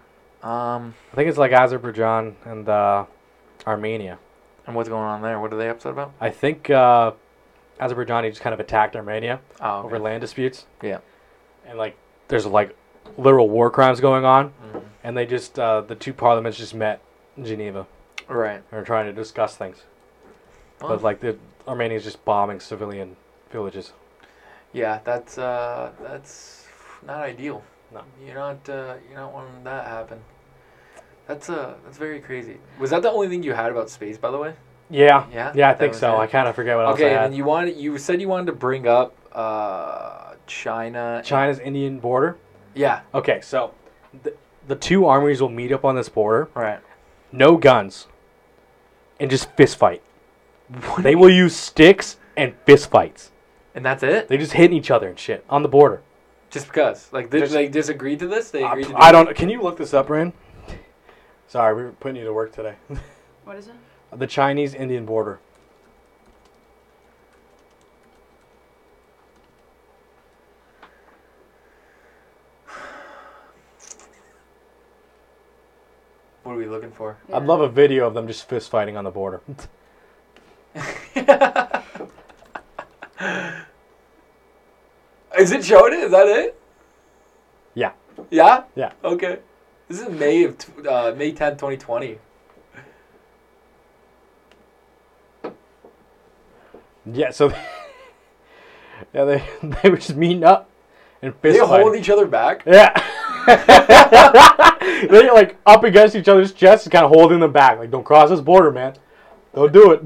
Um, 0.43 0.93
I 1.11 1.15
think 1.15 1.29
it's 1.29 1.37
like 1.37 1.51
Azerbaijan 1.53 2.35
and 2.45 2.67
uh, 2.67 3.05
Armenia. 3.65 4.19
and 4.67 4.75
what's 4.75 4.89
going 4.89 5.03
on 5.03 5.21
there? 5.21 5.39
What 5.39 5.53
are 5.53 5.57
they 5.57 5.69
upset 5.69 5.93
about? 5.93 6.11
I 6.19 6.29
think 6.31 6.69
uh, 6.69 7.13
Azerbaijan 7.79 8.25
just 8.29 8.41
kind 8.41 8.53
of 8.53 8.59
attacked 8.59 8.95
Armenia 8.95 9.39
Oh, 9.61 9.83
over 9.83 9.97
land 9.99 10.21
disputes. 10.21 10.65
Yeah. 10.81 10.99
And 11.65 11.77
like, 11.77 11.95
there's 12.27 12.45
like 12.45 12.75
literal 13.17 13.49
war 13.49 13.69
crimes 13.71 13.99
going 14.01 14.25
on, 14.25 14.51
Mhm. 14.65 14.83
and 15.03 15.17
they 15.17 15.25
just 15.25 15.57
uh, 15.59 15.81
the 15.81 15.95
two 15.95 16.13
parliaments 16.13 16.57
just 16.57 16.73
met 16.75 16.99
in 17.37 17.45
Geneva. 17.45 17.87
Right. 18.27 18.61
They're 18.69 18.83
trying 18.83 19.05
to 19.05 19.13
discuss 19.13 19.55
things, 19.55 19.83
Well, 20.81 20.89
but 20.91 21.03
like 21.03 21.19
the 21.21 21.37
Armenia's 21.67 22.03
just 22.03 22.23
bombing 22.25 22.59
civilian 22.59 23.15
villages. 23.51 23.93
yeah, 24.73 24.99
that's 25.05 25.37
uh, 25.37 25.91
that's 26.01 26.67
not 27.05 27.19
ideal. 27.21 27.63
No. 27.93 28.01
You're 28.25 28.35
not 28.35 28.67
uh, 28.69 28.95
you're 29.07 29.19
not 29.19 29.33
wanting 29.33 29.63
that 29.65 29.83
to 29.83 29.89
happen. 29.89 30.19
That's 31.27 31.49
uh, 31.49 31.75
that's 31.85 31.97
very 31.97 32.19
crazy. 32.19 32.57
Was 32.79 32.89
that 32.91 33.01
the 33.01 33.09
only 33.11 33.29
thing 33.29 33.43
you 33.43 33.53
had 33.53 33.71
about 33.71 33.89
space, 33.89 34.17
by 34.17 34.29
the 34.31 34.37
way? 34.37 34.53
Yeah, 34.89 35.25
Yeah. 35.31 35.51
yeah, 35.55 35.69
I 35.69 35.73
think 35.73 35.93
so. 35.93 36.15
it? 36.15 36.19
I 36.19 36.27
kind 36.27 36.47
of 36.47 36.55
forget 36.55 36.75
what 36.75 36.85
else 36.85 36.95
Okay, 36.95 37.05
I 37.05 37.09
and 37.09 37.17
had. 37.19 37.31
then 37.31 37.37
you 37.37 37.45
wanted 37.45 37.77
you 37.77 37.97
said 37.97 38.19
you 38.21 38.27
wanted 38.27 38.47
to 38.47 38.51
bring 38.53 38.87
up 38.87 39.15
uh, 39.31 40.33
China. 40.47 41.21
China's 41.23 41.59
Indian 41.59 41.99
border. 41.99 42.37
Yeah. 42.75 43.01
Okay, 43.13 43.39
so 43.41 43.73
the, 44.23 44.33
the 44.67 44.75
two 44.75 45.05
armies 45.05 45.41
will 45.41 45.49
meet 45.49 45.71
up 45.71 45.85
on 45.85 45.95
this 45.95 46.09
border. 46.09 46.49
Right. 46.53 46.79
No 47.31 47.57
guns, 47.57 48.07
and 49.19 49.31
just 49.31 49.49
fist 49.53 49.77
fight. 49.77 50.01
What 50.67 51.03
They 51.03 51.15
will 51.15 51.29
use 51.29 51.55
sticks 51.55 52.17
and 52.37 52.53
fist 52.65 52.89
fights. 52.91 53.31
And 53.75 53.83
that's 53.83 54.03
it. 54.03 54.27
They 54.27 54.37
just 54.37 54.53
hitting 54.53 54.77
each 54.77 54.91
other 54.91 55.07
and 55.07 55.17
shit 55.17 55.43
on 55.49 55.63
the 55.63 55.69
border. 55.69 56.01
Just 56.51 56.67
because, 56.67 57.11
like, 57.11 57.31
they, 57.31 57.39
Just- 57.39 57.53
to 58.19 58.27
this. 58.27 58.51
They 58.51 58.63
I, 58.63 58.71
agreed 58.71 58.83
to. 58.83 58.89
Do 58.89 58.95
I 58.97 59.11
don't. 59.11 59.35
Can 59.35 59.49
you 59.49 59.61
look 59.63 59.77
this 59.77 59.91
up, 59.95 60.09
Ryan? 60.11 60.33
Sorry, 61.53 61.75
we 61.75 61.83
were 61.83 61.91
putting 61.91 62.15
you 62.17 62.23
to 62.25 62.33
work 62.33 62.51
today. 62.51 62.73
What 63.43 63.57
is 63.57 63.67
it? 63.67 63.75
the 64.11 64.25
Chinese 64.25 64.73
Indian 64.73 65.05
border. 65.05 65.39
What 76.41 76.53
are 76.53 76.55
we 76.55 76.65
looking 76.65 76.91
for? 76.91 77.17
I'd 77.31 77.43
love 77.43 77.61
a 77.61 77.69
video 77.69 78.07
of 78.07 78.15
them 78.15 78.25
just 78.25 78.49
fist 78.49 78.71
fighting 78.71 78.97
on 78.97 79.03
the 79.03 79.11
border. 79.11 79.41
Is 85.37 85.51
it 85.51 85.63
showing 85.63 85.93
it? 85.93 85.99
Is 85.99 86.11
that 86.11 86.27
it? 86.27 86.59
Yeah. 87.75 87.91
Yeah. 88.31 88.63
Yeah. 88.75 88.93
Okay. 89.03 89.37
This 89.93 90.01
is 90.01 90.09
May 90.09 90.43
of 90.45 90.57
uh, 90.87 91.13
May 91.15 91.33
tenth, 91.33 91.59
twenty 91.59 91.77
twenty. 91.77 92.17
Yeah, 97.05 97.29
so 97.29 97.49
yeah, 99.13 99.23
they 99.23 99.43
they 99.61 99.91
were 99.91 99.97
just 99.97 100.15
meeting 100.15 100.43
up 100.43 100.67
and 101.21 101.35
fist 101.35 101.59
They 101.59 101.63
hold 101.63 101.95
each 101.95 102.09
other 102.09 102.25
back. 102.25 102.63
Yeah. 102.65 102.91
they 105.11 105.29
like 105.29 105.57
up 105.63 105.83
against 105.83 106.15
each 106.15 106.27
other's 106.27 106.53
chests, 106.53 106.87
kind 106.87 107.05
of 107.05 107.11
holding 107.11 107.39
them 107.39 107.53
back. 107.53 107.77
Like, 107.77 107.91
don't 107.91 108.03
cross 108.03 108.31
this 108.31 108.41
border, 108.41 108.71
man. 108.71 108.95
Don't 109.53 109.71
do 109.71 109.91
it. 109.91 110.03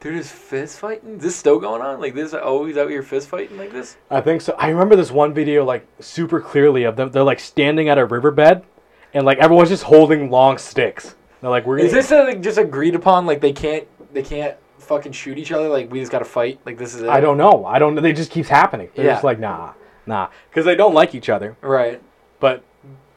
They're 0.00 0.12
just 0.12 0.32
fist 0.34 0.78
fighting. 0.78 1.16
Is 1.16 1.22
this 1.22 1.36
still 1.36 1.58
going 1.58 1.80
on? 1.80 2.02
Like 2.02 2.14
this? 2.14 2.34
Always 2.34 2.76
out 2.76 2.90
here 2.90 3.02
fist 3.02 3.30
fighting 3.30 3.56
like 3.56 3.72
this? 3.72 3.96
I 4.10 4.20
think 4.20 4.42
so. 4.42 4.54
I 4.58 4.68
remember 4.68 4.94
this 4.94 5.10
one 5.10 5.32
video 5.32 5.64
like 5.64 5.86
super 6.00 6.38
clearly 6.38 6.84
of 6.84 6.96
them. 6.96 7.10
They're 7.12 7.22
like 7.24 7.40
standing 7.40 7.88
at 7.88 7.96
a 7.96 8.04
riverbed, 8.04 8.62
and 9.14 9.24
like 9.24 9.38
everyone's 9.38 9.68
just 9.68 9.84
holding 9.84 10.30
long 10.30 10.58
sticks. 10.58 11.14
They're 11.40 11.50
like, 11.50 11.66
we're 11.66 11.76
gonna. 11.78 11.86
Is 11.88 11.92
this 11.92 12.12
uh, 12.12 12.24
like, 12.24 12.40
just 12.40 12.58
agreed 12.58 12.94
upon? 12.94 13.26
Like 13.26 13.40
they 13.40 13.52
can't 13.52 13.86
they 14.14 14.22
can't 14.22 14.56
fucking 14.78 15.12
shoot 15.12 15.38
each 15.38 15.52
other? 15.52 15.68
Like 15.68 15.90
we 15.90 16.00
just 16.00 16.12
gotta 16.12 16.24
fight? 16.24 16.60
Like 16.64 16.78
this 16.78 16.94
is 16.94 17.02
it? 17.02 17.08
I 17.08 17.20
don't 17.20 17.36
know. 17.36 17.66
I 17.66 17.78
don't 17.78 17.94
know. 17.94 18.00
They 18.00 18.12
just 18.12 18.30
keeps 18.30 18.48
happening. 18.48 18.90
They're 18.94 19.06
Yeah. 19.06 19.12
just 19.12 19.24
like, 19.24 19.38
nah, 19.38 19.72
nah, 20.06 20.28
because 20.48 20.64
they 20.64 20.74
don't 20.74 20.94
like 20.94 21.14
each 21.14 21.28
other. 21.28 21.56
Right. 21.60 22.00
But 22.40 22.62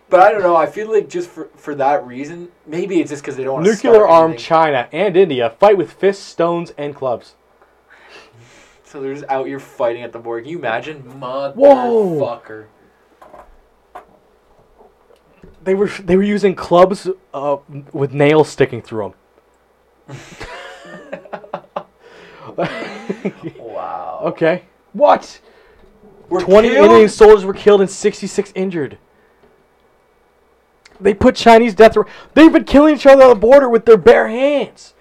But 0.10 0.20
I 0.22 0.32
don't 0.32 0.42
know. 0.42 0.56
I 0.56 0.66
feel 0.66 0.92
like 0.92 1.10
just 1.10 1.30
for 1.30 1.50
for 1.56 1.76
that 1.76 2.06
reason, 2.06 2.50
maybe 2.66 3.00
it's 3.00 3.10
just 3.12 3.24
because 3.24 3.36
they 3.36 3.44
don't 3.44 3.56
want 3.56 3.66
to 3.66 3.72
nuclear 3.72 4.08
armed 4.08 4.40
China 4.40 4.88
and 4.92 5.16
India 5.16 5.50
fight 5.60 5.78
with 5.78 5.92
fists, 5.94 6.24
stones, 6.24 6.72
and 6.78 6.96
clubs. 6.96 7.36
So 8.84 9.02
they're 9.02 9.14
just 9.14 9.26
out 9.30 9.46
here 9.46 9.60
fighting 9.60 10.04
at 10.04 10.14
the 10.14 10.20
border. 10.20 10.42
Can 10.42 10.52
you 10.52 10.58
imagine? 10.60 11.02
Whoa. 11.20 11.54
Motherfucker. 11.54 12.66
They 15.66 15.76
were 15.76 15.88
they 15.88 16.16
were 16.16 16.24
using 16.24 16.56
clubs 16.56 17.08
uh, 17.34 17.58
with 17.92 18.14
nails 18.14 18.48
sticking 18.50 18.82
through 18.82 19.14
them. 20.08 20.18
Wow. 23.60 24.22
okay. 24.26 24.64
What? 24.94 25.40
We're 26.30 26.42
20 26.42 26.70
killed? 26.70 26.92
Indian 26.92 27.10
soldiers 27.10 27.44
were 27.46 27.54
killed 27.54 27.82
and 27.82 27.90
66 27.90 28.52
injured. 28.56 28.98
They 31.02 31.14
put 31.14 31.36
Chinese 31.36 31.76
death. 31.76 31.96
row- 31.98 32.06
They've 32.34 32.52
been 32.54 32.64
killing 32.64 32.96
each 32.96 33.06
other 33.06 33.24
on 33.24 33.30
the 33.30 33.36
border 33.36 33.68
with 33.70 33.86
their 33.86 33.98
bare 33.98 34.28
hands. 34.30 34.94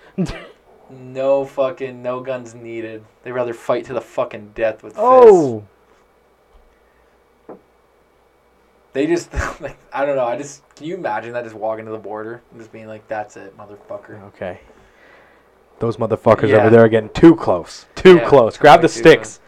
No 0.90 1.44
fucking 1.44 2.02
no 2.02 2.20
guns 2.20 2.54
needed. 2.54 3.04
They 3.22 3.30
rather 3.32 3.54
fight 3.54 3.84
to 3.86 3.92
the 3.92 4.00
fucking 4.00 4.52
death 4.54 4.82
with 4.82 4.94
fists. 4.94 5.00
oh. 5.04 5.64
They 8.94 9.06
just 9.06 9.30
like 9.60 9.76
I 9.92 10.06
don't 10.06 10.16
know. 10.16 10.24
I 10.24 10.38
just 10.38 10.62
can 10.76 10.86
you 10.86 10.94
imagine 10.94 11.34
that 11.34 11.44
just 11.44 11.54
walking 11.56 11.84
to 11.84 11.90
the 11.90 11.98
border 11.98 12.40
and 12.50 12.58
just 12.60 12.72
being 12.72 12.86
like, 12.86 13.06
"That's 13.08 13.36
it, 13.36 13.54
motherfucker." 13.58 14.22
Okay. 14.28 14.60
Those 15.80 15.98
motherfuckers 15.98 16.48
Yeah. 16.48 16.58
over 16.58 16.70
there 16.70 16.84
are 16.84 16.88
getting 16.88 17.10
too 17.10 17.34
close. 17.36 17.86
Too 17.94 18.16
Yeah, 18.16 18.28
close. 18.28 18.56
Grab 18.56 18.80
the 18.80 18.88
too 18.88 19.00
sticks. 19.00 19.40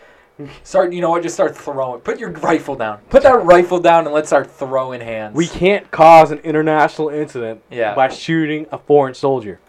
Start. 0.65 0.93
You 0.93 1.01
know 1.01 1.11
what? 1.11 1.23
Just 1.23 1.35
start 1.37 1.57
throwing. 1.57 2.01
Put 2.01 2.19
your 2.19 2.31
rifle 2.33 2.75
down. 2.75 2.99
Put 3.09 3.23
that 3.23 3.43
rifle 3.45 3.79
down 3.81 4.05
and 4.05 4.13
let's 4.13 4.29
start 4.29 4.51
throwing 4.51 5.01
hands. 5.01 5.35
We 5.35 5.47
can't 5.47 5.91
cause 5.91 6.31
an 6.31 6.39
international 6.41 7.09
incident 7.09 7.63
Yeah. 7.71 7.95
by 7.95 8.09
shooting 8.09 8.67
a 8.71 8.77
foreign 8.79 9.15
soldier. 9.15 9.61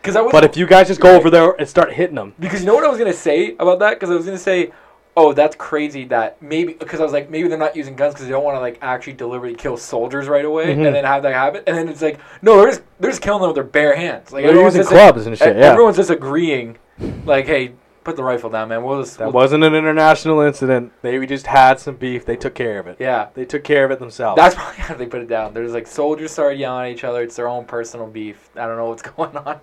Because 0.00 0.16
I 0.16 0.22
was. 0.22 0.32
But 0.32 0.44
if 0.44 0.56
you 0.56 0.66
guys 0.66 0.88
just 0.88 1.00
go 1.00 1.14
over 1.14 1.28
there 1.30 1.52
and 1.58 1.68
start 1.68 1.92
hitting 1.92 2.16
them, 2.16 2.34
Because 2.40 2.60
you 2.62 2.66
know 2.66 2.74
what 2.74 2.84
I 2.84 2.88
was 2.88 2.98
gonna 2.98 3.12
say 3.12 3.54
about 3.60 3.78
that? 3.80 3.94
Because 4.00 4.10
I 4.10 4.14
was 4.14 4.24
gonna 4.24 4.38
say, 4.38 4.72
oh, 5.16 5.32
that's 5.32 5.56
crazy 5.56 6.04
that 6.06 6.40
maybe 6.40 6.74
because 6.74 7.00
I 7.00 7.02
was 7.02 7.12
like 7.12 7.28
maybe 7.30 7.48
they're 7.48 7.58
not 7.58 7.74
using 7.74 7.96
guns 7.96 8.14
because 8.14 8.26
they 8.26 8.32
don't 8.32 8.44
want 8.44 8.56
to 8.56 8.60
like 8.60 8.78
actually 8.82 9.14
deliberately 9.14 9.56
kill 9.56 9.76
soldiers 9.76 10.28
right 10.28 10.44
away 10.44 10.66
Mhm. 10.66 10.86
and 10.86 10.94
then 10.94 11.04
have 11.04 11.22
that 11.24 11.34
happen. 11.34 11.62
And 11.66 11.76
then 11.76 11.88
it's 11.88 12.02
like 12.02 12.18
no, 12.42 12.56
they're 12.60 12.68
just 12.70 12.82
they're 13.00 13.10
just 13.10 13.22
killing 13.22 13.40
them 13.40 13.48
with 13.50 13.56
their 13.56 13.64
bare 13.64 13.96
hands. 13.96 14.32
Like 14.32 14.44
they're 14.44 14.54
using 14.60 14.84
clubs 14.84 15.26
and 15.26 15.36
shit. 15.36 15.56
Yeah. 15.56 15.72
Everyone's 15.72 15.96
just 15.96 16.10
agreeing, 16.10 16.78
like, 17.24 17.46
hey, 17.46 17.72
put 18.04 18.16
the 18.16 18.22
rifle 18.22 18.48
down, 18.48 18.68
man. 18.68 18.82
We'll 18.84 19.02
just 19.02 19.18
That 19.18 19.24
we'll- 19.26 19.34
wasn't 19.34 19.64
an 19.64 19.74
international 19.74 20.40
incident. 20.40 20.92
They 21.02 21.18
we 21.18 21.26
just 21.26 21.46
had 21.48 21.78
some 21.80 21.96
beef. 21.96 22.24
They 22.24 22.36
took 22.36 22.54
care 22.54 22.78
of 22.78 22.86
it. 22.86 22.96
yeah. 23.00 23.26
They 23.34 23.44
took 23.44 23.64
care 23.64 23.84
of 23.84 23.90
it 23.90 23.98
themselves. 23.98 24.36
That's 24.36 24.54
probably 24.56 24.76
how 24.80 24.94
they 24.94 25.06
put 25.06 25.20
it 25.22 25.28
down. 25.28 25.52
There's 25.52 25.72
like 25.74 25.86
soldiers 25.86 26.30
started 26.30 26.58
yelling 26.58 26.86
at 26.86 26.92
each 26.96 27.04
other. 27.04 27.22
It's 27.22 27.36
their 27.36 27.48
own 27.48 27.64
personal 27.64 28.06
beef. 28.06 28.50
I 28.56 28.66
don't 28.66 28.76
know 28.76 28.86
what's 28.88 29.02
going 29.16 29.36
on. 29.36 29.60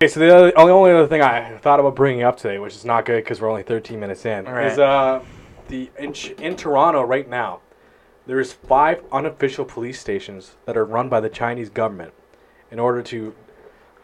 Okay, 0.00 0.08
so 0.08 0.20
the 0.20 0.34
other, 0.34 0.52
only, 0.58 0.90
other 0.90 1.06
thing 1.06 1.20
I 1.22 1.56
thought 1.58 1.78
about 1.78 1.94
bringing 1.94 2.22
up 2.22 2.36
today, 2.36 2.58
which 2.58 2.74
is 2.74 2.84
not 2.84 3.04
good 3.04 3.22
because 3.22 3.40
we're 3.40 3.50
only 3.50 3.62
13 3.62 4.00
minutes 4.00 4.24
in, 4.24 4.46
right. 4.46 4.72
is 4.72 4.78
uh, 4.78 5.22
the 5.68 5.90
in, 5.98 6.14
in 6.38 6.56
Toronto 6.56 7.02
right 7.02 7.28
now, 7.28 7.60
there's 8.26 8.52
five 8.52 9.02
unofficial 9.12 9.64
police 9.64 10.00
stations 10.00 10.56
that 10.64 10.76
are 10.76 10.84
run 10.84 11.08
by 11.08 11.20
the 11.20 11.28
Chinese 11.28 11.68
government 11.68 12.12
in 12.70 12.78
order 12.78 13.02
to 13.02 13.34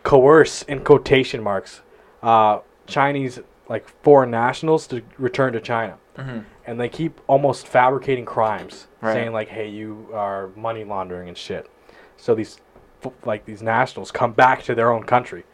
coerce, 0.02 0.62
in 0.62 0.84
quotation 0.84 1.42
marks, 1.42 1.80
uh, 2.22 2.60
Chinese 2.86 3.40
like 3.68 3.88
foreign 4.02 4.30
nationals 4.30 4.86
to 4.88 5.02
return 5.18 5.52
to 5.52 5.60
China. 5.60 5.98
Mm-hmm. 6.16 6.38
and 6.64 6.80
they 6.80 6.88
keep 6.88 7.20
almost 7.26 7.68
fabricating 7.68 8.24
crimes, 8.24 8.86
Right. 9.02 9.12
saying 9.12 9.32
like, 9.34 9.48
"Hey, 9.48 9.68
you 9.68 10.08
are 10.14 10.48
money 10.56 10.82
laundering 10.82 11.28
and 11.28 11.36
shit." 11.36 11.70
So 12.16 12.34
these, 12.34 12.58
f- 13.04 13.12
like 13.26 13.44
these 13.44 13.60
nationals, 13.60 14.10
come 14.10 14.32
back 14.32 14.62
to 14.62 14.74
their 14.74 14.90
own 14.90 15.02
country, 15.02 15.44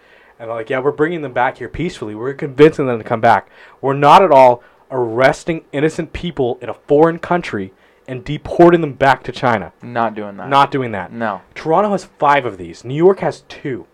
and 0.43 0.49
they're 0.51 0.57
like, 0.57 0.71
"Yeah, 0.71 0.81
we're 0.81 0.91
bringing 0.91 1.23
them 1.23 1.33
back 1.33 1.59
here 1.59 1.69
peacefully. 1.69 2.17
We're 2.17 2.35
convincing 2.35 2.87
them 2.87 2.99
to 2.99 3.05
come 3.05 3.21
back. 3.21 3.49
We're 3.81 3.95
not 3.95 4.23
at 4.25 4.33
all 4.33 4.61
arresting 4.91 5.65
innocent 5.71 6.13
people 6.13 6.59
in 6.61 6.69
a 6.69 6.75
foreign 6.75 7.21
country 7.21 7.73
and 8.09 8.25
deporting 8.25 8.81
them 8.81 8.95
back 8.95 9.23
to 9.23 9.31
China. 9.31 9.73
Not 9.83 10.17
doing 10.17 10.37
that. 10.39 10.49
Not 10.49 10.73
doing 10.73 10.91
that. 10.91 11.13
No. 11.13 11.43
Toronto 11.55 11.93
has 11.93 12.07
five 12.07 12.45
of 12.45 12.59
these. 12.59 12.85
New 12.85 12.97
York 12.97 13.21
has 13.21 13.43
two. 13.43 13.87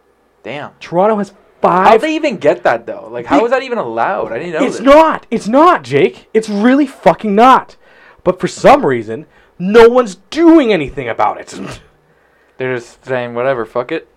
Damn. 0.42 0.70
Toronto 0.80 1.16
has 1.18 1.34
five. 1.60 1.86
How'd 1.88 2.00
they 2.00 2.14
even 2.16 2.38
get 2.38 2.62
that 2.62 2.86
though? 2.86 3.08
Like, 3.12 3.26
how 3.26 3.40
They- 3.40 3.44
is 3.44 3.50
that 3.50 3.62
even 3.62 3.76
allowed? 3.76 4.32
I 4.32 4.38
didn't 4.38 4.54
know. 4.54 4.66
It's 4.66 4.78
this. 4.78 4.86
not. 4.86 5.26
It's 5.30 5.48
not, 5.48 5.84
Jake. 5.84 6.30
It's 6.32 6.48
really 6.48 6.86
fucking 6.86 7.34
not. 7.34 7.76
But 8.24 8.40
for 8.40 8.48
some 8.48 8.86
reason, 8.86 9.26
no 9.58 9.86
one's 9.90 10.14
doing 10.30 10.72
anything 10.72 11.10
about 11.10 11.38
it. 11.38 11.80
They're 12.56 12.74
just 12.74 13.04
saying 13.04 13.34
whatever. 13.34 13.66
Fuck 13.66 13.92
it. 13.92 14.08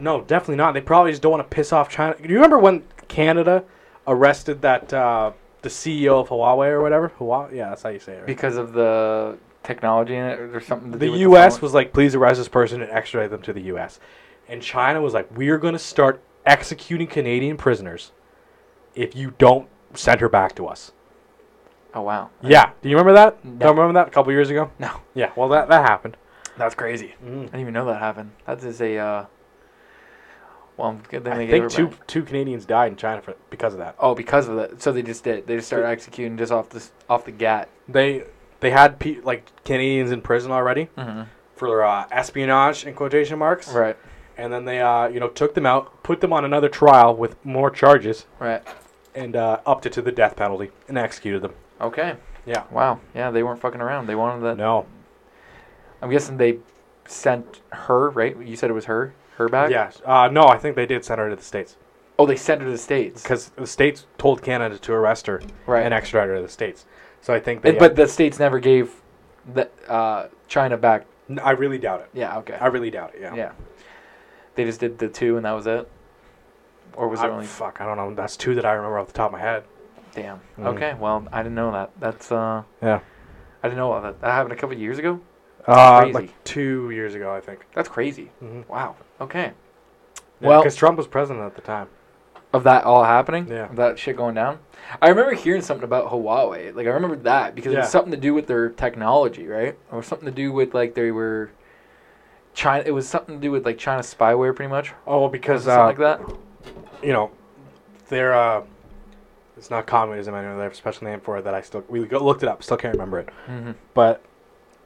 No, 0.00 0.20
definitely 0.22 0.56
not. 0.56 0.72
They 0.74 0.80
probably 0.80 1.12
just 1.12 1.22
don't 1.22 1.32
want 1.32 1.48
to 1.48 1.54
piss 1.54 1.72
off 1.72 1.88
China. 1.88 2.16
Do 2.16 2.28
you 2.28 2.34
remember 2.34 2.58
when 2.58 2.84
Canada 3.08 3.64
arrested 4.06 4.62
that 4.62 4.92
uh, 4.92 5.32
the 5.62 5.68
CEO 5.68 6.20
of 6.20 6.28
Huawei 6.28 6.68
or 6.68 6.82
whatever? 6.82 7.12
Huawei, 7.18 7.54
yeah, 7.54 7.68
that's 7.70 7.82
how 7.82 7.88
you 7.88 7.98
say 7.98 8.14
it. 8.14 8.18
Right? 8.18 8.26
Because 8.26 8.56
of 8.56 8.72
the 8.72 9.38
technology 9.62 10.16
in 10.16 10.24
it, 10.24 10.40
or 10.40 10.60
something. 10.60 10.92
The 10.92 11.08
U.S. 11.08 11.54
phone? 11.56 11.62
was 11.62 11.74
like, 11.74 11.92
please 11.92 12.14
arrest 12.14 12.38
this 12.38 12.48
person 12.48 12.82
and 12.82 12.90
extradite 12.90 13.30
them 13.30 13.42
to 13.42 13.52
the 13.52 13.62
U.S. 13.62 14.00
And 14.48 14.62
China 14.62 15.00
was 15.00 15.14
like, 15.14 15.34
we 15.36 15.48
are 15.48 15.58
going 15.58 15.74
to 15.74 15.78
start 15.78 16.22
executing 16.44 17.06
Canadian 17.06 17.56
prisoners 17.56 18.12
if 18.94 19.14
you 19.14 19.34
don't 19.38 19.68
send 19.94 20.20
her 20.20 20.28
back 20.28 20.54
to 20.56 20.66
us. 20.66 20.92
Oh 21.94 22.02
wow. 22.02 22.30
Yeah. 22.42 22.70
Do 22.80 22.88
you 22.88 22.96
remember 22.96 23.12
that? 23.12 23.44
No. 23.44 23.58
Don't 23.58 23.76
remember 23.76 24.00
that 24.00 24.08
a 24.08 24.10
couple 24.10 24.32
years 24.32 24.48
ago? 24.50 24.70
No. 24.78 25.00
Yeah. 25.14 25.30
Well, 25.36 25.48
that 25.50 25.68
that 25.68 25.82
happened. 25.82 26.16
That's 26.56 26.74
crazy. 26.74 27.14
I 27.22 27.28
didn't 27.28 27.60
even 27.60 27.74
know 27.74 27.84
that 27.86 28.00
happened. 28.00 28.32
That 28.46 28.62
is 28.64 28.80
a. 28.80 28.96
Uh, 28.96 29.26
well, 30.76 30.98
good 31.10 31.24
thing 31.24 31.32
I 31.34 31.46
gave 31.46 31.50
think 31.50 31.70
two 31.70 31.88
back. 31.88 32.06
two 32.06 32.22
Canadians 32.22 32.64
died 32.64 32.92
in 32.92 32.96
China 32.96 33.20
for 33.22 33.34
because 33.50 33.72
of 33.74 33.78
that. 33.80 33.94
Oh, 33.98 34.14
because 34.14 34.48
of 34.48 34.56
that. 34.56 34.82
So 34.82 34.92
they 34.92 35.02
just 35.02 35.22
did. 35.24 35.46
They 35.46 35.56
just 35.56 35.66
started 35.68 35.86
executing 35.88 36.36
just 36.38 36.52
off 36.52 36.70
this 36.70 36.92
off 37.10 37.24
the 37.24 37.30
gat. 37.32 37.68
They 37.88 38.24
they 38.60 38.70
had 38.70 38.98
pe- 38.98 39.20
like 39.20 39.44
Canadians 39.64 40.10
in 40.12 40.20
prison 40.22 40.50
already 40.52 40.88
Mm-hmm. 40.96 41.22
for 41.56 41.82
uh, 41.84 42.06
espionage 42.10 42.84
in 42.86 42.94
quotation 42.94 43.38
marks, 43.38 43.68
Right. 43.72 43.96
and 44.36 44.52
then 44.52 44.64
they 44.64 44.80
uh, 44.80 45.08
you 45.08 45.20
know 45.20 45.28
took 45.28 45.54
them 45.54 45.66
out, 45.66 46.02
put 46.02 46.20
them 46.20 46.32
on 46.32 46.44
another 46.44 46.68
trial 46.68 47.14
with 47.14 47.36
more 47.44 47.70
charges, 47.70 48.26
Right. 48.38 48.62
and 49.14 49.36
uh, 49.36 49.60
upped 49.66 49.86
it 49.86 49.92
to 49.94 50.02
the 50.02 50.12
death 50.12 50.36
penalty 50.36 50.70
and 50.88 50.96
executed 50.96 51.42
them. 51.42 51.52
Okay. 51.80 52.14
Yeah. 52.46 52.64
Wow. 52.70 53.00
Yeah, 53.14 53.30
they 53.30 53.42
weren't 53.42 53.60
fucking 53.60 53.80
around. 53.80 54.06
They 54.06 54.14
wanted 54.16 54.42
that. 54.44 54.56
No. 54.56 54.86
I'm 56.00 56.10
guessing 56.10 56.36
they 56.38 56.58
sent 57.06 57.60
her. 57.70 58.10
Right. 58.10 58.36
You 58.40 58.56
said 58.56 58.70
it 58.70 58.72
was 58.74 58.86
her. 58.86 59.14
Her 59.42 59.48
back. 59.48 59.70
Yes. 59.70 60.00
Uh, 60.04 60.28
no, 60.30 60.44
I 60.46 60.58
think 60.58 60.76
they 60.76 60.86
did 60.86 61.04
send 61.04 61.18
her 61.20 61.28
to 61.30 61.36
the 61.36 61.42
states 61.42 61.76
Oh, 62.18 62.26
they 62.26 62.36
sent 62.36 62.60
her 62.60 62.66
to 62.66 62.72
the 62.72 62.78
states. 62.78 63.22
because 63.22 63.48
the 63.50 63.66
states 63.66 64.06
told 64.18 64.42
Canada 64.42 64.78
to 64.78 64.92
arrest 64.92 65.26
her 65.26 65.42
Right. 65.66 65.84
and 65.84 65.92
extradite 65.94 66.28
her 66.28 66.36
to 66.36 66.42
the 66.42 66.48
states. 66.48 66.84
So 67.20 67.32
I 67.34 67.40
think 67.40 67.62
they. 67.62 67.70
And- 67.70 67.78
but 67.78 67.96
the 67.96 68.06
states 68.06 68.38
never 68.38 68.58
gave 68.58 68.92
the 69.52 69.68
uh, 69.88 70.28
China 70.48 70.76
back. 70.76 71.06
N- 71.30 71.38
I 71.38 71.50
really 71.52 71.78
doubt 71.78 72.00
it. 72.00 72.08
Yeah. 72.12 72.38
Okay. 72.38 72.54
I 72.54 72.66
really 72.66 72.90
doubt 72.90 73.14
it. 73.14 73.22
Yeah. 73.22 73.34
yeah. 73.34 73.52
They 74.54 74.64
just 74.64 74.80
did 74.80 74.98
the 74.98 75.08
two, 75.08 75.36
and 75.36 75.44
that 75.46 75.52
was 75.52 75.66
it. 75.66 75.88
Or 76.94 77.08
was 77.08 77.20
I, 77.20 77.22
there 77.24 77.32
only? 77.32 77.46
fuck, 77.46 77.80
I 77.80 77.86
don't 77.86 77.96
know. 77.96 78.14
That's 78.14 78.36
two 78.36 78.54
that 78.56 78.66
I 78.66 78.72
remember 78.72 78.98
off 78.98 79.06
the 79.06 79.12
top 79.14 79.28
of 79.28 79.32
my 79.32 79.40
head. 79.40 79.64
Damn. 80.14 80.40
Mm. 80.58 80.66
Okay. 80.74 80.94
Well, 80.98 81.26
I 81.32 81.42
didn't 81.42 81.54
know 81.54 81.72
that. 81.72 81.90
That's 81.98 82.30
uh. 82.30 82.62
Yeah. 82.82 83.00
I 83.62 83.68
didn't 83.68 83.78
know 83.78 83.98
that. 84.00 84.20
That 84.20 84.30
happened 84.32 84.52
a 84.52 84.56
couple 84.56 84.74
of 84.76 84.80
years 84.80 84.98
ago. 84.98 85.20
Uh, 85.66 86.00
crazy. 86.00 86.12
like 86.12 86.44
two 86.44 86.90
years 86.90 87.14
ago, 87.14 87.32
I 87.34 87.40
think. 87.40 87.66
That's 87.74 87.88
crazy. 87.88 88.30
Mm-hmm. 88.42 88.70
Wow. 88.70 88.96
Okay. 89.20 89.52
Yeah, 90.40 90.48
Well- 90.48 90.60
because 90.62 90.76
Trump 90.76 90.98
was 90.98 91.06
president 91.06 91.44
at 91.44 91.54
the 91.54 91.62
time. 91.62 91.88
Of 92.52 92.64
that 92.64 92.84
all 92.84 93.02
happening. 93.02 93.48
Yeah. 93.48 93.70
Of 93.70 93.76
that 93.76 93.98
shit 93.98 94.14
going 94.14 94.34
down. 94.34 94.58
I 95.00 95.08
remember 95.08 95.34
hearing 95.34 95.62
something 95.62 95.84
about 95.84 96.10
Huawei. 96.10 96.74
Like 96.74 96.86
I 96.86 96.90
remember 96.90 97.16
that 97.16 97.54
because 97.54 97.72
it 97.72 97.78
was 97.78 97.88
something 97.88 98.10
to 98.10 98.18
do 98.18 98.34
with 98.34 98.46
their 98.46 98.68
technology, 98.68 99.46
right? 99.46 99.78
Or 99.90 100.02
something 100.02 100.26
to 100.26 100.32
do 100.32 100.52
with 100.52 100.74
like 100.74 100.94
they 100.94 101.10
were. 101.12 101.50
China. 102.52 102.84
It 102.86 102.90
was 102.90 103.08
something 103.08 103.36
to 103.36 103.40
do 103.40 103.50
with 103.50 103.64
like 103.64 103.78
China 103.78 104.02
spyware, 104.02 104.54
pretty 104.54 104.68
much. 104.68 104.92
Oh, 105.06 105.20
well, 105.20 105.28
because 105.30 105.66
uh, 105.66 105.78
like 105.86 105.96
that. 105.96 106.20
you 107.02 107.14
know, 107.14 107.30
they're 108.08 108.34
uh, 108.34 108.64
it's 109.56 109.70
not 109.70 109.86
communism. 109.86 110.34
I 110.34 110.42
know 110.42 110.56
they 110.58 110.64
have 110.64 110.72
a 110.72 110.74
special 110.74 111.06
name 111.06 111.20
for 111.20 111.38
it 111.38 111.44
that 111.44 111.54
I 111.54 111.62
still 111.62 111.84
we 111.88 112.00
looked 112.00 112.42
it 112.42 112.48
up. 112.50 112.62
Still 112.62 112.76
can't 112.76 112.92
remember 112.92 113.20
it. 113.20 113.28
Mm-hmm. 113.48 113.70
But 113.94 114.22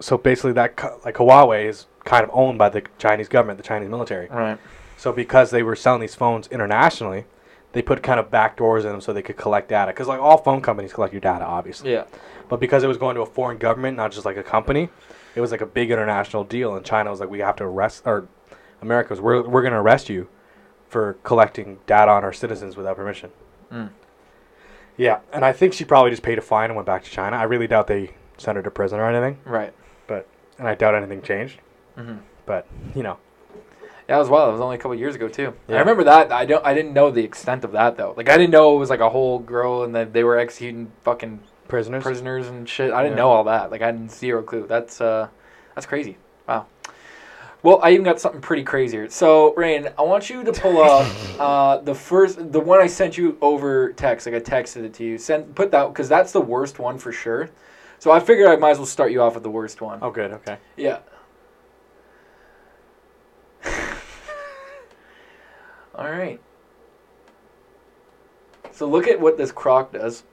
so 0.01 0.19
basically, 0.19 0.53
that 0.53 0.79
like 1.05 1.17
Huawei 1.17 1.67
is 1.67 1.87
kind 2.05 2.25
of 2.25 2.31
owned 2.33 2.59
by 2.59 2.69
the 2.69 2.83
Chinese 2.99 3.29
government, 3.29 3.59
the 3.59 3.65
Chinese 3.65 3.89
military. 3.89 4.29
Right. 4.29 4.59
So 4.97 5.13
because 5.13 5.51
they 5.51 5.63
were 5.63 5.77
selling 5.77 6.01
these 6.01 6.15
phones 6.15 6.47
internationally, 6.49 7.25
they 7.73 7.83
put 7.83 8.03
kind 8.03 8.19
of 8.19 8.31
back 8.31 8.57
doors 8.57 8.85
in 8.85 8.93
them 8.93 9.01
so 9.01 9.13
they 9.13 9.23
could 9.23 9.37
collect 9.37 9.69
data. 9.69 9.93
Because 9.93 10.09
like 10.09 10.21
all 10.21 10.39
phone 10.39 10.63
companies 10.63 10.93
collect 10.93 11.13
your 11.13 11.21
data, 11.21 11.45
obviously. 11.45 11.93
Yeah. 11.93 12.05
But 12.49 12.61
because 12.61 12.85
it 12.85 12.87
was 12.87 12.97
going 12.97 13.17
to 13.17 13.23
a 13.23 13.27
foreign 13.27 13.59
government, 13.59 13.97
not 13.97 14.13
just 14.13 14.25
like 14.25 14.37
a 14.37 14.43
company, 14.43 14.89
it 15.35 15.41
was 15.41 15.51
like 15.51 15.61
a 15.61 15.67
big 15.67 15.91
international 15.91 16.45
deal. 16.45 16.77
And 16.77 16.87
China 16.87 17.11
was 17.11 17.21
like, 17.21 17.29
we 17.29 17.41
have 17.41 17.57
to 17.57 17.65
arrest, 17.65 18.03
or 18.07 18.29
America 18.81 19.11
was, 19.11 19.21
we're, 19.21 19.43
we're 19.47 19.63
going 19.63 19.75
to 19.75 19.81
arrest 19.81 20.09
you 20.09 20.29
for 20.89 21.15
collecting 21.25 21.79
data 21.87 22.11
on 22.11 22.25
our 22.25 22.33
citizens 22.33 22.77
without 22.77 22.97
permission. 22.97 23.31
Mm. 23.71 23.91
Yeah. 24.97 25.19
And 25.33 25.45
I 25.45 25.53
think 25.53 25.75
she 25.75 25.85
probably 25.85 26.11
just 26.11 26.23
paid 26.23 26.39
a 26.39 26.43
fine 26.43 26.71
and 26.71 26.77
went 26.77 26.87
back 26.87 27.05
to 27.05 27.11
China. 27.11 27.37
I 27.37 27.43
really 27.43 27.67
doubt 27.67 27.89
they 27.89 28.15
sent 28.39 28.57
her 28.57 28.63
to 28.63 28.71
prison 28.71 29.01
or 29.01 29.11
anything. 29.11 29.39
Right. 29.45 29.75
And 30.59 30.67
I 30.67 30.75
doubt 30.75 30.95
anything 30.95 31.23
changed. 31.23 31.59
Mm-hmm. 31.97 32.17
But, 32.47 32.67
you 32.95 33.03
know. 33.03 33.19
Yeah, 34.09 34.17
it 34.17 34.19
was 34.21 34.29
wild. 34.29 34.51
It 34.51 34.53
was 34.53 34.61
only 34.61 34.77
a 34.77 34.79
couple 34.79 34.95
years 34.95 35.17
ago 35.17 35.29
too. 35.29 35.53
Yeah. 35.69 35.77
I 35.77 35.79
remember 35.81 36.05
that. 36.05 36.31
I 36.31 36.45
don't. 36.47 36.65
I 36.65 36.75
didn't 36.75 36.93
know 36.93 37.11
the 37.11 37.25
extent 37.25 37.65
of 37.65 37.73
that 37.73 37.97
though. 37.97 38.15
Like 38.17 38.29
I 38.29 38.37
didn't 38.37 38.53
know 38.53 38.77
it 38.77 38.79
was 38.79 38.89
like 38.89 39.01
a 39.01 39.11
whole 39.11 39.41
girl 39.41 39.83
and 39.83 39.95
that 39.97 40.13
they 40.13 40.23
were 40.23 40.39
executing 40.39 40.93
fucking 41.03 41.41
Prisoners? 41.67 42.05
prisoners 42.05 42.47
and 42.47 42.69
shit. 42.69 42.93
I 42.93 43.03
didn't 43.03 43.17
Yeah. 43.17 43.25
know 43.25 43.31
all 43.31 43.43
that. 43.45 43.73
Like 43.73 43.83
I 43.83 43.87
had 43.87 44.09
zero 44.09 44.45
clue. 44.45 44.65
That's 44.69 45.01
uh, 45.01 45.27
that's 45.75 45.87
crazy. 45.89 46.19
Wow. 46.47 46.67
Well, 47.65 47.81
I 47.83 47.91
even 47.91 48.05
got 48.05 48.21
something 48.21 48.41
pretty 48.41 48.63
crazier. 48.63 49.11
So, 49.11 49.53
Rain, 49.57 49.89
I 49.99 50.03
want 50.03 50.31
you 50.31 50.45
to 50.45 50.53
pull 50.53 50.81
up 50.81 51.11
uh, 51.41 51.79
the 51.79 51.97
first, 51.97 52.53
the 52.53 52.61
one 52.61 52.79
I 52.79 52.87
sent 52.87 53.19
you 53.19 53.37
over 53.41 53.93
text. 53.95 54.29
Like 54.29 54.37
I 54.37 54.41
texted 54.41 54.85
it 54.85 54.95
to 54.95 55.05
you. 55.05 55.19
Send 55.19 55.57
put 55.57 55.73
that 55.73 55.89
because 55.89 56.09
that's 56.09 56.31
the 56.31 56.41
worst 56.41 56.79
one 56.79 56.97
for 56.97 57.11
sure. 57.11 57.51
So 57.99 58.11
I 58.11 58.21
figured 58.21 58.47
I 58.49 58.57
might 58.57 58.71
as 58.73 58.79
well 58.79 58.87
start 58.87 59.11
you 59.11 59.23
off 59.23 59.35
with 59.35 59.43
the 59.43 59.51
worst 59.51 59.81
one. 59.81 59.99
Oh, 60.03 60.11
good. 60.11 60.33
Okay. 60.33 60.59
Yeah. 60.77 60.99
All 65.95 66.11
right. 66.11 66.41
So 68.73 68.87
look 68.87 69.09
at 69.09 69.19
what 69.19 69.39
this 69.39 69.51
croc 69.53 69.93
does. 69.93 70.25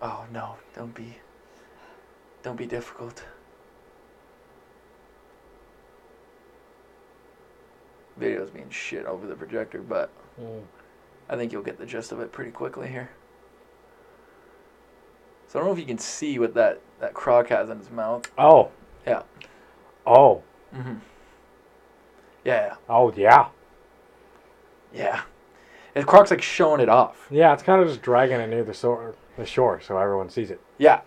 Oh 0.00 0.24
no, 0.32 0.56
don't 0.74 0.94
be 0.94 1.16
don't 2.44 2.56
be 2.56 2.66
difficult. 2.66 3.24
Video's 8.16 8.50
being 8.50 8.70
shit 8.70 9.04
over 9.06 9.26
the 9.26 9.34
projector, 9.34 9.80
but 9.80 10.10
mm. 10.40 10.62
I 11.28 11.36
think 11.36 11.52
you'll 11.52 11.62
get 11.62 11.78
the 11.78 11.86
gist 11.86 12.12
of 12.12 12.20
it 12.20 12.30
pretty 12.30 12.52
quickly 12.52 12.88
here. 12.88 13.10
So 15.52 15.58
I 15.58 15.62
don't 15.62 15.68
know 15.68 15.74
if 15.74 15.78
you 15.80 15.84
can 15.84 15.98
see 15.98 16.38
what 16.38 16.54
that, 16.54 16.80
that 16.98 17.12
croc 17.12 17.48
has 17.48 17.68
in 17.68 17.76
his 17.76 17.90
mouth. 17.90 18.22
Oh. 18.38 18.70
Yeah. 19.06 19.20
Oh. 20.06 20.42
Mm-hmm. 20.74 20.94
Yeah, 22.42 22.76
Oh, 22.88 23.12
yeah. 23.14 23.48
yeah. 24.94 25.20
And 25.94 26.06
Croc's 26.06 26.30
like 26.30 26.40
showing 26.40 26.80
it 26.80 26.88
off. 26.88 27.28
Yeah, 27.30 27.52
it's 27.52 27.62
kind 27.62 27.82
of 27.82 27.86
just 27.88 28.00
dragging 28.00 28.40
it 28.40 28.46
near 28.46 28.64
the, 28.64 28.72
shore, 28.72 29.14
the 29.36 29.44
shore 29.44 29.78
so 29.82 29.98
everyone 29.98 30.30
sees 30.30 30.50
it. 30.50 30.58
Yeah. 30.78 31.02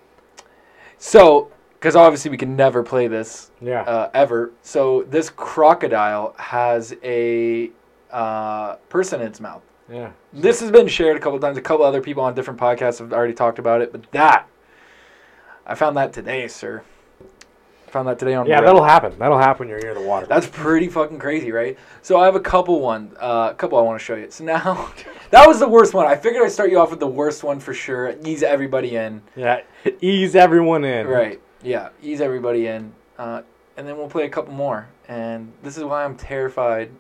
So, 1.00 1.52
because 1.74 1.96
obviously 1.96 2.30
we 2.30 2.38
can 2.38 2.56
never 2.56 2.84
play 2.84 3.08
this 3.08 3.50
Yeah. 3.60 3.82
uh, 3.82 4.12
ever. 4.14 4.52
So 4.62 5.08
this 5.10 5.32
crocodile 5.32 6.36
has 6.38 6.94
a 7.04 7.72
uh, 8.12 8.76
person 8.90 9.22
in 9.22 9.28
its 9.28 9.42
mouth. 9.42 9.64
Yeah. 9.90 10.12
This 10.34 10.60
has 10.62 10.72
been 10.72 10.88
shared 10.88 11.18
a 11.18 11.20
couple 11.20 11.40
times. 11.40 11.58
A 11.58 11.62
couple 11.62 11.86
other 11.86 12.02
people 12.02 12.24
on 12.24 12.34
different 12.36 12.60
podcasts 12.60 13.00
have 13.00 13.14
already 13.14 13.34
talked 13.34 13.60
about 13.60 13.82
it. 13.82 13.92
But 13.92 14.12
that, 14.12 14.48
I 15.66 15.76
found 15.76 15.98
that 15.98 16.14
today, 16.14 16.48
sir. 16.48 16.84
Found 17.88 18.08
that 18.10 18.20
today 18.20 18.34
on. 18.34 18.46
Yeah, 18.46 18.60
Reddit. 18.60 18.66
that'll 18.66 18.84
happen. 18.84 19.18
That'll 19.18 19.38
happen 19.38 19.60
when 19.60 19.70
you're 19.70 19.80
near 19.80 19.94
the 19.94 20.02
water. 20.06 20.26
That's 20.26 20.48
pretty 20.48 20.90
fucking 20.90 21.18
crazy, 21.18 21.52
right? 21.52 21.78
So 22.02 22.20
I 22.20 22.26
have 22.26 22.36
a 22.36 22.42
couple 22.42 22.82
one, 22.82 23.16
uh, 23.22 23.50
a 23.52 23.56
couple 23.56 23.78
I 23.78 23.82
want 23.84 23.98
to 23.98 24.04
show 24.04 24.16
you. 24.16 24.30
So 24.30 24.44
now, 24.44 24.92
that 25.30 25.48
was 25.48 25.60
the 25.60 25.68
worst 25.70 25.94
one. 25.94 26.06
I 26.06 26.16
figured 26.16 26.44
I'd 26.44 26.52
start 26.52 26.72
you 26.72 26.80
off 26.80 26.90
with 26.90 27.00
the 27.00 27.08
worst 27.08 27.44
one 27.44 27.60
for 27.60 27.74
sure. 27.74 28.14
Ease 28.26 28.44
everybody 28.44 28.98
in, 28.98 29.22
yeah. 29.36 29.62
Ease 30.02 30.36
everyone 30.36 30.84
in. 30.84 31.08
right? 31.08 31.40
Yeah, 31.64 31.90
ease 32.02 32.22
everybody 32.22 32.68
in, 32.68 32.94
uh, 33.18 33.42
and 33.78 33.88
then 33.88 33.98
we'll 33.98 34.10
play 34.10 34.26
a 34.26 34.30
couple 34.30 34.54
more. 34.54 34.88
And 35.08 35.52
this 35.64 35.78
is 35.78 35.84
why 35.84 36.04
I'm 36.04 36.16
terrified 36.16 36.92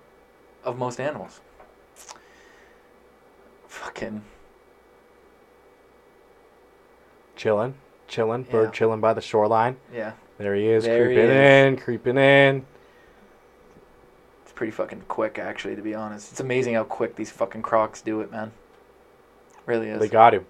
of 0.64 0.78
most 0.80 1.00
animals. 1.00 1.42
Fucking 3.76 4.22
Chilling. 7.36 7.76
Chilling. 8.08 8.44
Bird 8.44 8.66
Yeah. 8.68 8.72
chilling 8.72 9.02
by 9.02 9.14
the 9.14 9.22
shoreline. 9.22 9.76
yeah, 9.94 10.14
There 10.38 10.56
he 10.56 10.68
is. 10.70 10.86
There 10.86 11.10
he 11.10 11.16
creeping 11.16 11.30
is. 11.32 11.68
in. 11.68 11.78
Creeping 11.78 12.18
in. 12.18 12.66
it's 14.44 14.54
pretty 14.54 14.72
fucking 14.72 15.04
quick 15.10 15.38
actually. 15.38 15.76
To 15.76 15.82
be 15.82 15.94
honest, 15.94 16.32
it's 16.32 16.40
amazing 16.40 16.76
how 16.76 16.84
quick 16.86 17.16
these 17.18 17.32
fucking 17.32 17.62
crocs 17.64 18.02
do 18.02 18.22
it, 18.22 18.32
man. 18.32 18.52
Really 19.66 19.90
is. 19.90 20.00
They 20.00 20.08
got 20.08 20.34
him. 20.34 20.46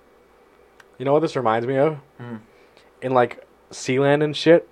You 0.99 1.05
know 1.05 1.13
what 1.13 1.21
this 1.21 1.35
reminds 1.35 1.65
me 1.65 1.77
of? 1.77 1.95
Hmm. 2.19 2.35
In 3.01 3.13
like 3.13 3.43
Sealand 3.71 4.23
and 4.23 4.35
shit. 4.37 4.67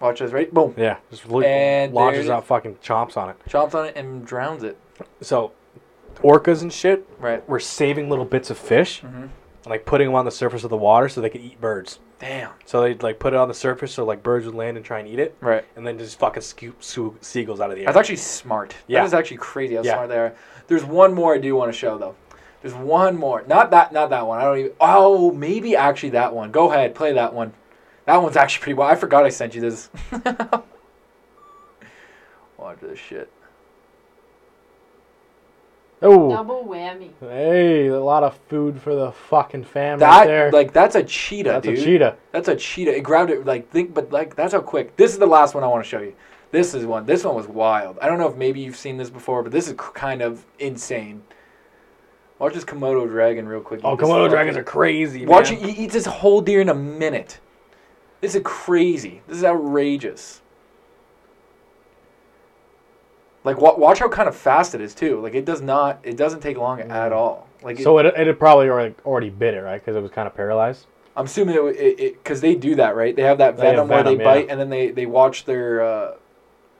Watch 0.00 0.20
this, 0.20 0.30
right? 0.30 0.52
Boom, 0.54 0.74
Yeah. 0.76 0.98
Just 1.10 1.28
look, 1.28 1.44
And 1.44 1.92
there 1.92 2.00
launches 2.04 2.26
it 2.26 2.30
out 2.30 2.44
fucking 2.44 2.76
chomps 2.76 3.16
on 3.16 3.30
it. 3.30 3.36
chomps 3.48 3.74
on 3.74 3.86
it 3.86 3.96
and 3.96 4.24
drowns 4.24 4.62
it. 4.62 4.76
So, 5.20 5.50
orcas 6.22 6.62
and 6.62 6.72
shit 6.72 7.06
Right. 7.18 7.46
were 7.48 7.60
saving 7.60 8.08
little 8.10 8.24
bits 8.24 8.50
of 8.50 8.58
fish 8.58 9.02
Mm-hmm. 9.02 9.22
and 9.22 9.30
like 9.66 9.84
putting 9.84 10.08
them 10.08 10.14
on 10.14 10.24
the 10.24 10.30
surface 10.30 10.64
of 10.64 10.70
the 10.70 10.76
water 10.76 11.08
so 11.08 11.20
they 11.20 11.30
could 11.30 11.40
eat 11.40 11.60
birds. 11.60 11.98
Damn. 12.18 12.50
So 12.64 12.80
they'd 12.82 13.02
like 13.02 13.18
put 13.20 13.32
it 13.32 13.36
on 13.36 13.46
the 13.48 13.54
surface 13.54 13.92
so 13.92 14.04
like 14.04 14.22
birds 14.24 14.44
would 14.46 14.54
land 14.54 14.76
and 14.76 14.84
try 14.84 14.98
and 14.98 15.06
eat 15.08 15.18
it, 15.20 15.36
Right. 15.40 15.64
and 15.76 15.86
then 15.86 15.98
just 15.98 16.18
fucking 16.18 16.42
scoop, 16.42 16.82
scoop 16.82 17.24
seagulls 17.24 17.60
out 17.60 17.70
of 17.70 17.76
the 17.76 17.82
air. 17.82 17.86
That's 17.86 17.96
actually 17.98 18.16
smart. 18.16 18.74
Yeah. 18.88 19.00
That 19.00 19.06
is 19.06 19.14
actually 19.14 19.36
crazy 19.36 19.76
how 19.76 19.82
Yeah. 19.82 19.92
smart 19.94 20.08
they 20.08 20.18
are. 20.18 20.34
There's 20.66 20.84
one 20.84 21.14
more 21.14 21.34
I 21.34 21.38
do 21.38 21.54
want 21.54 21.72
to 21.72 21.78
show 21.78 21.96
though. 21.98 22.14
There's 22.60 22.74
one 22.74 23.16
more. 23.16 23.44
Not 23.46 23.70
that 23.70 23.92
not 23.92 24.10
that 24.10 24.26
one. 24.26 24.40
I 24.40 24.44
don't 24.44 24.58
even 24.58 24.72
Oh, 24.80 25.30
maybe 25.32 25.76
actually 25.76 26.10
that 26.10 26.34
one. 26.34 26.50
Go 26.50 26.72
ahead, 26.72 26.94
play 26.94 27.12
that 27.12 27.32
one. 27.32 27.52
That 28.06 28.20
one's 28.22 28.36
actually 28.36 28.62
pretty 28.62 28.74
well. 28.74 28.88
I 28.88 28.96
forgot 28.96 29.24
I 29.24 29.28
sent 29.28 29.54
you 29.54 29.60
this. 29.60 29.90
Watch 32.58 32.80
this 32.80 32.98
shit. 32.98 33.30
Oh, 36.00 36.30
Double 36.30 36.64
whammy. 36.64 37.10
hey, 37.20 37.88
a 37.88 37.98
lot 38.00 38.22
of 38.22 38.38
food 38.48 38.80
for 38.80 38.94
the 38.94 39.10
fucking 39.10 39.64
family 39.64 39.98
That 40.00 40.18
right 40.20 40.26
there. 40.28 40.52
like 40.52 40.72
that's 40.72 40.94
a 40.94 41.02
cheetah, 41.02 41.50
That's 41.50 41.66
dude. 41.66 41.78
a 41.78 41.84
cheetah. 41.84 42.16
That's 42.30 42.46
a 42.48 42.54
cheetah. 42.54 42.96
It 42.96 43.00
grabbed 43.00 43.30
it 43.32 43.44
like 43.44 43.70
think, 43.70 43.94
but 43.94 44.12
like 44.12 44.36
that's 44.36 44.52
how 44.52 44.60
quick. 44.60 44.96
This 44.96 45.12
is 45.12 45.18
the 45.18 45.26
last 45.26 45.54
one 45.54 45.64
I 45.64 45.66
want 45.66 45.82
to 45.84 45.88
show 45.88 46.00
you. 46.00 46.14
This 46.52 46.72
is 46.72 46.86
one. 46.86 47.04
This 47.04 47.24
one 47.24 47.34
was 47.34 47.48
wild. 47.48 47.98
I 48.00 48.06
don't 48.06 48.18
know 48.18 48.28
if 48.28 48.36
maybe 48.36 48.60
you've 48.60 48.76
seen 48.76 48.96
this 48.96 49.10
before, 49.10 49.42
but 49.42 49.50
this 49.50 49.66
is 49.66 49.74
kind 49.76 50.22
of 50.22 50.46
insane. 50.60 51.22
Watch 52.38 52.54
this 52.54 52.64
Komodo 52.64 53.06
dragon 53.08 53.48
real 53.48 53.60
quick. 53.60 53.80
Oh, 53.82 53.96
this 53.96 54.06
Komodo 54.06 54.18
fucking- 54.22 54.30
dragons 54.30 54.56
are 54.56 54.62
crazy. 54.62 55.26
Watch 55.26 55.50
man. 55.50 55.60
it. 55.64 55.68
He 55.74 55.84
eats 55.84 55.94
this 55.94 56.06
whole 56.06 56.40
deer 56.40 56.60
in 56.60 56.68
a 56.68 56.74
minute. 56.74 57.40
This 58.20 58.36
is 58.36 58.42
crazy. 58.44 59.20
This 59.26 59.38
is 59.38 59.44
outrageous. 59.44 60.42
Like 63.48 63.60
wa- 63.62 63.76
watch 63.76 64.00
how 64.00 64.08
kind 64.10 64.28
of 64.28 64.36
fast 64.36 64.74
it 64.74 64.82
is 64.82 64.94
too. 64.94 65.20
Like 65.22 65.34
it 65.34 65.46
does 65.46 65.62
not. 65.62 66.00
It 66.02 66.18
doesn't 66.18 66.40
take 66.40 66.58
long 66.58 66.80
at 66.82 67.12
all. 67.12 67.48
Like 67.62 67.80
it, 67.80 67.82
So 67.82 67.96
it, 67.98 68.04
it 68.04 68.26
had 68.26 68.38
probably 68.38 68.68
already, 68.68 68.94
already 69.06 69.30
bit 69.30 69.54
it, 69.54 69.60
right? 69.62 69.80
Because 69.80 69.96
it 69.96 70.02
was 70.02 70.10
kind 70.10 70.26
of 70.28 70.34
paralyzed. 70.34 70.84
I'm 71.16 71.24
assuming 71.24 71.56
it 71.58 72.22
because 72.22 72.42
they 72.42 72.54
do 72.54 72.74
that 72.74 72.94
right. 72.94 73.16
They 73.16 73.22
have 73.22 73.38
that 73.38 73.56
They 73.56 73.66
have 73.68 73.74
venom, 73.76 73.88
where 73.88 74.02
venom, 74.04 74.18
they 74.18 74.22
yeah. 74.24 74.30
bite 74.34 74.46
and 74.50 74.60
then 74.60 74.68
they 74.68 74.90
they 74.90 75.06
watch 75.06 75.46
their. 75.46 75.82
Uh, 75.82 76.14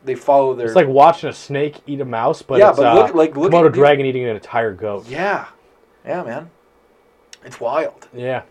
they 0.05 0.15
follow 0.15 0.55
their. 0.55 0.67
It's 0.67 0.77
like 0.77 0.87
watching 0.89 1.31
a 1.31 1.33
snake 1.33 1.77
eat 1.87 2.01
a 2.03 2.05
mouse, 2.05 2.43
but 2.43 2.59
yeah, 2.59 2.69
it's 2.69 2.79
but 2.79 2.87
uh, 2.87 2.95
look 3.03 3.15
like 3.15 3.35
look 3.35 3.51
Komodo 3.51 3.67
at 3.67 3.73
the- 3.73 3.79
dragon 3.79 4.05
eating 4.05 4.25
an 4.25 4.37
entire 4.37 4.73
goat. 4.75 5.09
Yeah, 5.09 5.47
yeah, 6.05 6.23
man. 6.23 6.51
It's 7.45 7.59
wild. 7.61 8.09
Yeah, 8.13 8.43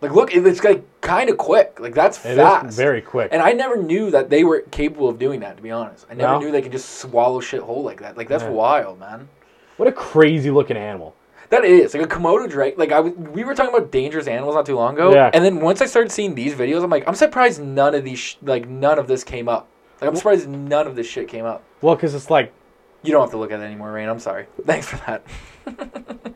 Like 0.00 0.12
look, 0.12 0.34
it's 0.34 0.64
like 0.64 0.82
kind 1.02 1.28
of 1.28 1.36
quick. 1.36 1.78
Like 1.78 1.94
that's 1.94 2.24
it 2.24 2.32
is 2.32 2.36
fast. 2.38 2.76
very 2.76 3.02
quick. 3.02 3.28
And 3.32 3.42
I 3.42 3.52
never 3.52 3.76
knew 3.76 4.10
that 4.12 4.30
they 4.30 4.44
were 4.44 4.60
capable 4.70 5.08
of 5.08 5.18
doing 5.18 5.40
that. 5.40 5.56
To 5.58 5.62
be 5.62 5.70
honest, 5.70 6.06
I 6.10 6.14
never 6.14 6.34
No? 6.34 6.38
knew 6.40 6.50
they 6.52 6.62
could 6.62 6.72
just 6.72 7.00
swallow 7.00 7.40
shit 7.40 7.60
whole 7.60 7.82
like 7.82 8.00
that. 8.00 8.16
Like 8.16 8.28
that's 8.28 8.44
Yeah. 8.44 8.50
wild, 8.50 8.98
man. 8.98 9.28
what 9.76 9.88
a 9.88 9.92
crazy 9.92 10.50
looking 10.50 10.76
animal. 10.76 11.14
That 11.50 11.64
is 11.64 11.94
like 11.94 12.02
a 12.04 12.06
Komodo 12.06 12.48
dragon. 12.48 12.78
Like 12.78 12.92
I—we 12.92 13.42
were 13.44 13.54
talking 13.54 13.74
about 13.74 13.90
dangerous 13.90 14.26
animals 14.28 14.54
not 14.54 14.64
too 14.66 14.76
long 14.76 14.94
ago. 14.94 15.12
Yeah. 15.12 15.30
And 15.34 15.44
then 15.44 15.60
once 15.60 15.80
I 15.82 15.86
started 15.86 16.12
seeing 16.12 16.34
these 16.34 16.54
videos, 16.54 16.82
I'm 16.84 16.90
like, 16.90 17.08
I'm 17.08 17.14
surprised 17.16 17.60
none 17.60 17.94
of 17.94 18.04
these, 18.04 18.18
sh- 18.20 18.36
like 18.42 18.68
none 18.68 18.98
of 19.00 19.06
this 19.08 19.24
came 19.24 19.48
up. 19.48 19.66
Like 20.00 20.08
I'm 20.10 20.16
surprised 20.16 20.48
none 20.48 20.86
of 20.86 20.94
this 20.96 21.06
shit 21.08 21.26
came 21.28 21.44
up. 21.44 21.62
Well, 21.82 21.94
because 21.96 22.14
it's 22.14 22.30
like, 22.30 22.52
You 23.02 23.10
don't 23.12 23.20
have 23.22 23.30
to 23.32 23.36
look 23.36 23.50
at 23.50 23.58
it 23.60 23.64
anymore, 23.64 23.90
Rain. 23.90 24.08
I'm 24.08 24.20
sorry. 24.20 24.46
Thanks 24.64 24.86
for 24.86 24.96
that. 25.06 25.22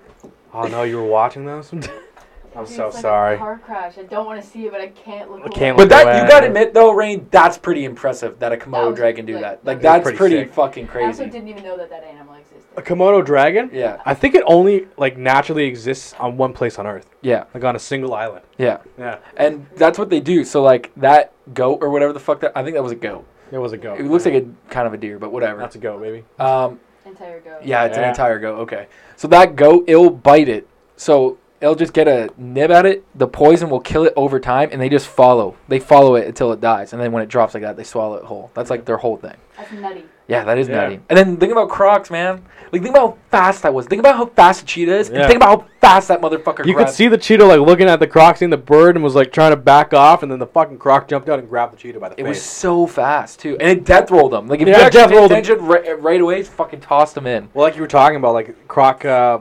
oh 0.52 0.66
no, 0.66 0.82
you 0.82 0.96
were 0.96 1.06
watching 1.06 1.44
those. 1.46 1.72
I'm 2.56 2.64
Dude, 2.64 2.74
so 2.76 2.86
it's 2.86 2.94
like 2.96 3.02
sorry. 3.02 3.34
A 3.34 3.38
car 3.38 3.58
crash. 3.58 3.98
I 3.98 4.02
don't 4.04 4.26
want 4.26 4.40
to 4.42 4.46
see 4.48 4.66
it, 4.66 4.72
but 4.72 4.80
I 4.80 4.88
can't 4.88 5.30
look. 5.30 5.42
I 5.44 5.48
can't 5.48 5.76
But 5.76 5.84
look 5.84 5.88
that 5.90 6.06
away. 6.06 6.22
you 6.22 6.28
gotta 6.28 6.46
admit 6.46 6.72
though, 6.74 6.92
Rain, 6.92 7.26
that's 7.30 7.58
pretty 7.58 7.84
impressive 7.84 8.38
that 8.38 8.52
a 8.52 8.56
Komodo 8.56 8.90
was, 8.90 8.96
dragon 8.96 9.26
do 9.26 9.34
like, 9.34 9.42
that. 9.42 9.64
Like 9.64 9.80
that's 9.80 10.02
pretty, 10.04 10.18
pretty 10.18 10.36
sick. 10.36 10.52
fucking 10.54 10.88
I 10.94 11.04
also 11.06 11.24
didn't 11.26 11.48
even 11.48 11.64
know 11.64 11.76
that 11.76 11.90
that 11.90 12.04
animal 12.04 12.34
existed. 12.34 12.62
A 12.76 12.82
Komodo 12.82 13.24
dragon? 13.24 13.70
Yeah, 13.72 14.00
I 14.04 14.14
think 14.14 14.34
it 14.34 14.42
only 14.46 14.86
like 14.96 15.16
naturally 15.16 15.64
exists 15.64 16.14
on 16.18 16.36
one 16.36 16.52
place 16.52 16.78
on 16.78 16.86
Earth, 16.86 17.08
yeah, 17.22 17.44
like 17.54 17.64
on 17.64 17.76
a 17.76 17.78
single 17.78 18.14
island. 18.14 18.44
yeah. 18.58 18.78
Yeah, 18.98 19.18
And 19.36 19.66
that's 19.76 19.98
what 19.98 20.10
they 20.10 20.20
do. 20.20 20.44
So 20.44 20.62
like 20.62 20.92
that 20.96 21.32
goat 21.54 21.78
or 21.82 21.90
whatever 21.90 22.12
the 22.12 22.20
fuck 22.20 22.40
that 22.40 22.52
I 22.56 22.62
think 22.62 22.74
that 22.74 22.82
was 22.82 22.92
a 22.92 22.96
goat. 22.96 23.24
it 23.50 23.58
was 23.58 23.72
a 23.72 23.76
goat. 23.78 24.00
It 24.00 24.06
looks 24.06 24.24
like 24.24 24.34
a 24.34 24.46
kind 24.70 24.86
of 24.86 24.94
a 24.94 24.96
deer, 24.96 25.18
but 25.18 25.30
whatever. 25.32 25.58
that's 25.60 25.74
a 25.76 25.78
goat, 25.78 26.00
maybe. 26.00 26.24
Um, 26.38 26.80
Entire 27.06 27.40
goat. 27.40 27.60
yeah, 27.64 27.84
it's 27.84 27.98
an 27.98 28.04
entire 28.04 28.38
goat. 28.38 28.60
Okay, 28.60 28.86
so 29.16 29.28
that 29.28 29.56
goat 29.56 29.84
it'll 29.86 30.08
bite 30.10 30.48
it. 30.48 30.66
So 30.96 31.38
it'll 31.64 31.74
just 31.74 31.92
get 31.94 32.06
a 32.06 32.30
nib 32.36 32.70
at 32.70 32.86
it. 32.86 33.04
The 33.18 33.26
poison 33.26 33.70
will 33.70 33.80
kill 33.80 34.04
it 34.04 34.12
over 34.16 34.38
time, 34.38 34.68
and 34.72 34.80
they 34.80 34.88
just 34.88 35.08
follow. 35.08 35.56
They 35.68 35.80
follow 35.80 36.14
it 36.14 36.26
until 36.26 36.52
it 36.52 36.60
dies, 36.60 36.92
and 36.92 37.00
then 37.02 37.10
when 37.12 37.22
it 37.22 37.28
drops 37.28 37.54
like 37.54 37.62
that, 37.62 37.76
they 37.76 37.84
swallow 37.84 38.16
it 38.16 38.24
whole. 38.24 38.50
That's 38.54 38.70
like 38.70 38.84
their 38.84 38.98
whole 38.98 39.16
thing. 39.16 39.36
That's 39.56 39.72
nutty. 39.72 40.04
Yeah, 40.26 40.44
that 40.44 40.56
is 40.56 40.68
Yeah. 40.68 40.76
nutty. 40.76 41.00
And 41.10 41.18
then 41.18 41.36
think 41.36 41.52
about 41.52 41.68
Crocs, 41.68 42.10
man. 42.10 42.42
Like 42.72 42.82
think 42.82 42.94
about 42.96 43.10
how 43.10 43.16
fast 43.30 43.62
that 43.62 43.74
was. 43.74 43.86
Think 43.86 44.00
about 44.00 44.16
how 44.16 44.24
fast 44.26 44.62
a 44.62 44.64
cheetah 44.64 44.96
is. 44.96 45.08
and 45.10 45.18
Yeah. 45.18 45.26
think 45.26 45.36
about 45.36 45.60
how 45.60 45.66
fast 45.82 46.08
that 46.08 46.22
motherfucker. 46.22 46.64
You 46.64 46.74
could 46.74 46.88
see 46.88 47.08
the 47.08 47.18
cheetah 47.18 47.44
like 47.44 47.60
looking 47.60 47.88
at 47.88 48.00
the 48.00 48.06
croc, 48.06 48.38
seeing 48.38 48.50
the 48.50 48.56
bird, 48.56 48.96
and 48.96 49.04
was 49.04 49.14
like 49.14 49.32
trying 49.32 49.50
to 49.52 49.56
back 49.56 49.92
off, 49.92 50.22
and 50.22 50.32
then 50.32 50.38
the 50.38 50.46
fucking 50.46 50.78
croc 50.78 51.08
jumped 51.08 51.28
out 51.28 51.38
and 51.38 51.48
grabbed 51.48 51.74
the 51.74 51.76
cheetah 51.76 52.00
by 52.00 52.08
the 52.08 52.14
It 52.14 52.24
face. 52.24 52.28
was 52.28 52.42
so 52.42 52.86
fast 52.86 53.38
too, 53.40 53.56
and 53.60 53.68
it 53.68 53.84
death 53.84 54.10
rolled 54.10 54.32
them. 54.32 54.48
Like 54.48 54.60
if 54.62 54.68
Yeah, 54.68 54.78
you 54.78 54.82
actually 54.84 54.98
death 55.00 55.10
paid 55.10 55.16
rolled 55.16 55.30
him. 55.30 55.38
attention 55.38 55.66
right, 55.66 56.02
right 56.02 56.20
away, 56.20 56.40
it 56.40 56.46
fucking 56.46 56.80
tossed 56.80 57.16
him 57.16 57.26
in. 57.26 57.48
Well, 57.52 57.64
like 57.66 57.76
you 57.76 57.82
were 57.82 57.86
talking 57.88 58.16
about, 58.16 58.32
like 58.32 58.66
croc, 58.66 59.04
uh, 59.04 59.38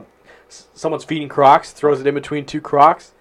someone's 0.74 1.04
feeding 1.04 1.28
crocs, 1.28 1.72
throws 1.72 2.00
it 2.00 2.06
in 2.06 2.14
between 2.14 2.44
two 2.46 2.60
crocs. 2.60 3.12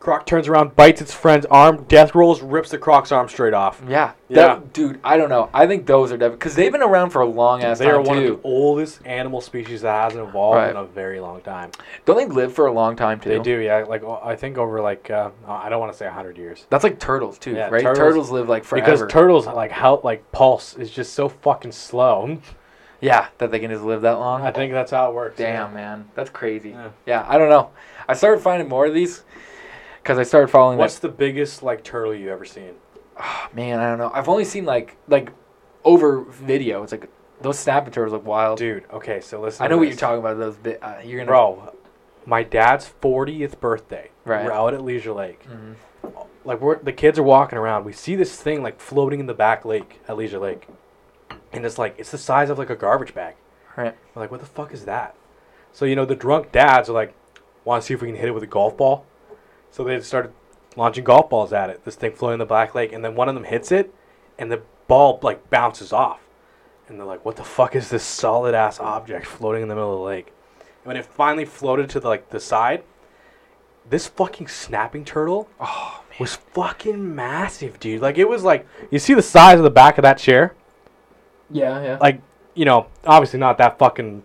Croc 0.00 0.26
turns 0.26 0.46
around, 0.46 0.76
bites 0.76 1.00
its 1.00 1.12
friend's 1.12 1.44
arm, 1.46 1.82
death 1.88 2.14
rolls, 2.14 2.40
rips 2.40 2.70
the 2.70 2.78
croc's 2.78 3.10
arm 3.10 3.28
straight 3.28 3.52
off. 3.52 3.82
Yeah, 3.88 4.12
Yeah. 4.28 4.36
That- 4.54 4.72
dude. 4.72 5.00
I 5.02 5.16
don't 5.16 5.28
know. 5.28 5.50
I 5.52 5.66
think 5.66 5.86
those 5.86 6.12
are 6.12 6.16
definitely 6.16 6.36
because 6.36 6.54
they've 6.54 6.70
been 6.70 6.84
around 6.84 7.10
for 7.10 7.20
a 7.20 7.26
long 7.26 7.64
ass 7.64 7.80
They 7.80 7.86
time 7.86 7.96
are 7.96 8.00
one 8.02 8.18
too. 8.18 8.34
of 8.34 8.42
the 8.42 8.48
oldest 8.48 9.00
animal 9.04 9.40
species 9.40 9.80
that 9.82 9.92
hasn't 10.04 10.22
evolved 10.28 10.56
Right. 10.58 10.70
in 10.70 10.76
a 10.76 10.84
very 10.84 11.18
long 11.18 11.40
time. 11.40 11.72
Don't 12.04 12.16
they 12.16 12.26
live 12.26 12.52
for 12.52 12.66
a 12.66 12.72
long 12.72 12.94
time 12.94 13.18
too? 13.18 13.28
They 13.30 13.40
do, 13.40 13.58
yeah. 13.58 13.86
Like 13.88 14.04
o- 14.04 14.20
I 14.22 14.36
think 14.36 14.56
over 14.56 14.80
like 14.80 15.10
uh, 15.10 15.30
I 15.48 15.68
don't 15.68 15.80
want 15.80 15.90
to 15.90 15.98
say 15.98 16.06
hundred 16.06 16.38
years. 16.38 16.64
That's 16.70 16.84
like 16.84 17.00
turtles 17.00 17.36
too, 17.36 17.54
Yeah, 17.54 17.68
right? 17.68 17.82
Turtles, 17.82 17.98
turtles- 17.98 18.30
live 18.30 18.48
like 18.48 18.62
forever. 18.62 18.84
Because 18.86 19.12
turtles 19.12 19.48
like 19.48 19.72
how 19.72 20.00
like 20.04 20.30
pulse 20.30 20.76
is 20.76 20.92
just 20.92 21.12
so 21.14 21.28
fucking 21.28 21.72
slow. 21.72 22.38
yeah, 23.00 23.28
that 23.38 23.50
they 23.50 23.58
can 23.58 23.70
just 23.70 23.82
live 23.84 24.02
that 24.02 24.18
long. 24.18 24.42
I 24.42 24.50
think 24.50 24.72
that's 24.72 24.90
how 24.90 25.10
it 25.10 25.14
works. 25.14 25.36
Damn, 25.38 25.72
man, 25.74 26.08
that's 26.14 26.30
crazy. 26.30 26.70
Yeah. 26.70 26.90
Yeah. 27.06 27.24
I 27.28 27.38
don't 27.38 27.48
know. 27.48 27.70
I 28.08 28.14
started 28.14 28.40
finding 28.42 28.68
more 28.68 28.86
of 28.86 28.94
these 28.94 29.24
because 30.02 30.18
I 30.18 30.22
started 30.22 30.48
following. 30.48 30.78
What's 30.78 30.98
That, 30.98 31.08
the 31.08 31.14
biggest 31.14 31.62
like 31.62 31.84
turtle 31.84 32.14
you 32.14 32.30
ever 32.30 32.44
seen? 32.44 32.72
Oh, 33.20 33.48
man, 33.52 33.80
I 33.80 33.88
don't 33.88 33.98
know. 33.98 34.10
I've 34.14 34.28
only 34.28 34.44
seen 34.44 34.64
like 34.64 34.96
like 35.08 35.30
over 35.84 36.20
video. 36.22 36.82
It's 36.82 36.92
like 36.92 37.08
those 37.40 37.58
snapping 37.58 37.92
turtles 37.92 38.12
look 38.12 38.26
wild. 38.26 38.58
Dude, 38.58 38.84
okay, 38.92 39.20
so 39.20 39.40
listen. 39.40 39.64
I 39.64 39.68
know 39.68 39.76
what 39.76 39.84
this. 39.84 39.90
you're 39.92 40.00
talking 40.00 40.18
about. 40.20 40.38
Those 40.38 40.56
bit. 40.56 40.82
Uh, 40.82 40.96
you're 41.04 41.18
gonna. 41.18 41.26
Bro, 41.30 41.74
my 42.26 42.42
dad's 42.42 42.90
40th 43.00 43.58
birthday. 43.60 44.10
Right. 44.24 44.44
We're 44.44 44.52
out 44.52 44.74
at 44.74 44.82
Leisure 44.82 45.12
Lake. 45.12 45.46
Mhm. 45.48 45.74
Like 46.44 46.60
we're 46.60 46.78
the 46.82 46.92
kids 46.92 47.18
are 47.18 47.22
walking 47.22 47.58
around. 47.58 47.84
We 47.84 47.92
see 47.92 48.16
this 48.16 48.40
thing 48.40 48.62
like 48.62 48.80
floating 48.80 49.20
in 49.20 49.26
the 49.26 49.34
back 49.34 49.64
lake 49.64 50.00
at 50.08 50.16
Leisure 50.16 50.38
Lake, 50.38 50.66
and 51.52 51.64
it's 51.64 51.78
like 51.78 51.94
it's 51.98 52.10
the 52.10 52.18
size 52.18 52.50
of 52.50 52.58
like 52.58 52.70
a 52.70 52.76
garbage 52.76 53.14
bag. 53.14 53.34
Right. 53.76 53.96
We're 54.14 54.22
like, 54.22 54.30
what 54.30 54.40
the 54.40 54.46
fuck 54.46 54.72
is 54.72 54.84
that? 54.86 55.14
So 55.72 55.84
you 55.84 55.96
know 55.96 56.04
the 56.04 56.16
drunk 56.16 56.52
dads 56.52 56.88
are 56.88 56.92
like, 56.92 57.14
want 57.64 57.82
to 57.82 57.86
see 57.86 57.94
if 57.94 58.02
we 58.02 58.08
can 58.08 58.16
hit 58.16 58.28
it 58.28 58.32
with 58.32 58.42
a 58.42 58.48
golf 58.48 58.76
ball. 58.76 59.04
So 59.70 59.84
they 59.84 60.00
started 60.00 60.32
launching 60.76 61.04
golf 61.04 61.30
balls 61.30 61.52
at 61.52 61.70
it. 61.70 61.84
This 61.84 61.94
thing 61.94 62.12
floating 62.12 62.34
in 62.34 62.38
the 62.40 62.46
black 62.46 62.74
lake, 62.74 62.92
and 62.92 63.04
then 63.04 63.14
one 63.14 63.28
of 63.28 63.34
them 63.34 63.44
hits 63.44 63.70
it, 63.70 63.94
and 64.38 64.50
the 64.50 64.62
ball 64.86 65.18
like 65.22 65.50
bounces 65.50 65.92
off. 65.92 66.20
And 66.88 66.98
they're 66.98 67.06
like, 67.06 67.24
what 67.24 67.36
the 67.36 67.44
fuck 67.44 67.76
is 67.76 67.90
this 67.90 68.02
solid 68.02 68.54
ass 68.54 68.80
object 68.80 69.26
floating 69.26 69.62
in 69.62 69.68
the 69.68 69.74
middle 69.74 69.92
of 69.92 69.98
the 69.98 70.04
lake? 70.04 70.32
And 70.58 70.86
when 70.86 70.96
it 70.96 71.04
finally 71.04 71.44
floated 71.44 71.90
to 71.90 72.00
the 72.00 72.08
like 72.08 72.30
the 72.30 72.40
side, 72.40 72.82
this 73.88 74.06
fucking 74.06 74.48
snapping 74.48 75.04
turtle 75.04 75.48
Oh 75.60 76.02
was 76.18 76.36
fucking 76.36 77.14
massive, 77.14 77.78
dude. 77.78 78.02
Like 78.02 78.18
it 78.18 78.28
was 78.28 78.42
like 78.42 78.66
you 78.90 78.98
see 78.98 79.14
the 79.14 79.22
size 79.22 79.58
of 79.58 79.64
the 79.64 79.70
back 79.70 79.98
of 79.98 80.02
that 80.02 80.18
chair? 80.18 80.54
Yeah, 81.50 81.82
yeah. 81.82 81.98
Like, 82.00 82.20
you 82.54 82.64
know, 82.64 82.86
obviously 83.06 83.38
not 83.38 83.58
that 83.58 83.78
fucking 83.78 84.22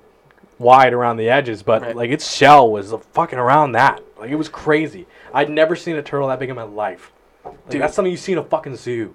wide 0.59 0.93
around 0.93 1.17
the 1.17 1.29
edges, 1.29 1.63
but 1.63 1.81
Right. 1.81 1.95
like 1.95 2.09
its 2.11 2.33
shell 2.33 2.69
was 2.71 2.93
fucking 3.13 3.39
around 3.39 3.73
that. 3.73 4.01
Like 4.17 4.29
it 4.29 4.35
was 4.35 4.49
crazy. 4.49 5.07
I'd 5.33 5.49
never 5.49 5.75
seen 5.75 5.95
a 5.95 6.01
turtle 6.03 6.27
that 6.29 6.39
big 6.39 6.49
in 6.49 6.55
my 6.55 6.63
life. 6.63 7.11
Like, 7.43 7.69
Dude. 7.69 7.81
that's 7.81 7.93
something 7.95 8.11
you 8.11 8.17
see 8.17 8.31
in 8.31 8.37
a 8.37 8.43
fucking 8.43 8.75
zoo. 8.75 9.13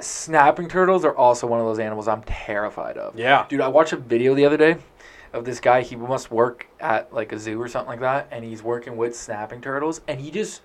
Snapping 0.00 0.68
turtles 0.68 1.04
are 1.04 1.14
also 1.16 1.46
one 1.46 1.60
of 1.60 1.66
those 1.66 1.78
animals 1.78 2.08
I'm 2.08 2.22
terrified 2.22 2.96
of. 2.96 3.16
Yeah. 3.18 3.46
Dude, 3.48 3.60
I 3.60 3.68
watched 3.68 3.92
a 3.92 3.96
video 3.96 4.34
the 4.34 4.44
other 4.44 4.56
day 4.56 4.76
of 5.32 5.44
this 5.44 5.60
guy. 5.60 5.82
He 5.82 5.94
must 5.96 6.30
work 6.30 6.66
at 6.80 7.12
like 7.12 7.32
a 7.32 7.38
zoo 7.38 7.60
or 7.60 7.68
something 7.68 7.90
like 7.90 8.00
that, 8.00 8.26
and 8.30 8.44
he's 8.44 8.62
working 8.62 8.96
with 8.96 9.14
snapping 9.16 9.60
turtles, 9.60 10.00
and 10.08 10.20
he 10.20 10.30
just 10.30 10.62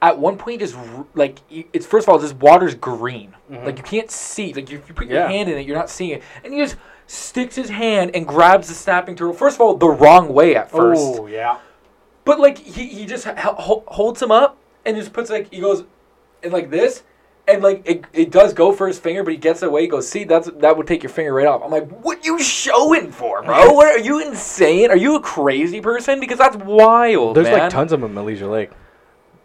at 0.00 0.18
one 0.18 0.36
point 0.38 0.60
just 0.60 0.76
like 1.14 1.38
it's 1.50 1.84
first 1.86 2.06
of 2.06 2.12
all 2.12 2.18
this 2.18 2.32
water's 2.32 2.74
green, 2.74 3.34
Mhm. 3.50 3.64
like 3.64 3.78
you 3.78 3.82
can't 3.84 4.10
see, 4.10 4.52
like 4.52 4.70
you, 4.70 4.80
you 4.86 4.94
put 4.94 5.08
your 5.08 5.20
Yeah. 5.20 5.28
hand 5.28 5.48
in 5.48 5.58
it, 5.58 5.66
you're 5.66 5.76
not 5.76 5.90
seeing 5.90 6.10
it, 6.10 6.22
and 6.44 6.52
he 6.54 6.60
just 6.60 6.76
sticks 7.06 7.56
his 7.56 7.68
hand 7.70 8.10
and 8.14 8.26
grabs 8.26 8.68
the 8.68 8.74
snapping 8.74 9.16
turtle. 9.16 9.32
First 9.34 9.56
of 9.56 9.60
all, 9.62 9.74
the 9.74 9.88
wrong 9.88 10.32
way 10.32 10.54
at 10.54 10.70
first, 10.70 11.00
Oh 11.20 11.26
yeah. 11.26 11.56
but 12.24 12.38
like 12.38 12.58
he, 12.58 12.86
he 12.86 13.06
just 13.06 13.24
ho- 13.24 13.82
holds 13.88 14.22
him 14.22 14.30
up 14.30 14.56
and 14.84 14.96
just 14.96 15.12
puts 15.12 15.30
like 15.30 15.52
he 15.52 15.60
goes 15.60 15.84
and 16.42 16.52
like 16.52 16.70
this 16.70 17.02
and 17.48 17.62
like 17.62 17.82
it, 17.84 18.04
it 18.12 18.30
does 18.30 18.52
go 18.52 18.70
for 18.72 18.86
his 18.86 18.98
finger 18.98 19.24
but 19.24 19.30
he 19.32 19.36
gets 19.38 19.62
away 19.62 19.80
he 19.82 19.88
goes 19.88 20.06
see 20.08 20.22
that's 20.22 20.48
that 20.58 20.76
would 20.76 20.86
take 20.86 21.02
your 21.02 21.08
finger 21.10 21.32
right 21.32 21.46
off 21.46 21.62
i'm 21.64 21.70
like 21.70 21.88
what 22.02 22.24
you 22.24 22.38
showing 22.38 23.10
for 23.10 23.42
bro 23.42 23.72
what 23.72 23.86
are 23.88 23.98
you 23.98 24.20
insane 24.20 24.90
are 24.90 24.96
you 24.96 25.16
a 25.16 25.20
crazy 25.20 25.80
person 25.80 26.20
because 26.20 26.36
that's 26.38 26.56
wild 26.56 27.34
There's 27.36 27.46
man. 27.48 27.58
like 27.58 27.70
tons 27.70 27.90
of 27.92 28.00
them 28.02 28.16
at 28.18 28.24
Leisure 28.24 28.46
Lake. 28.46 28.70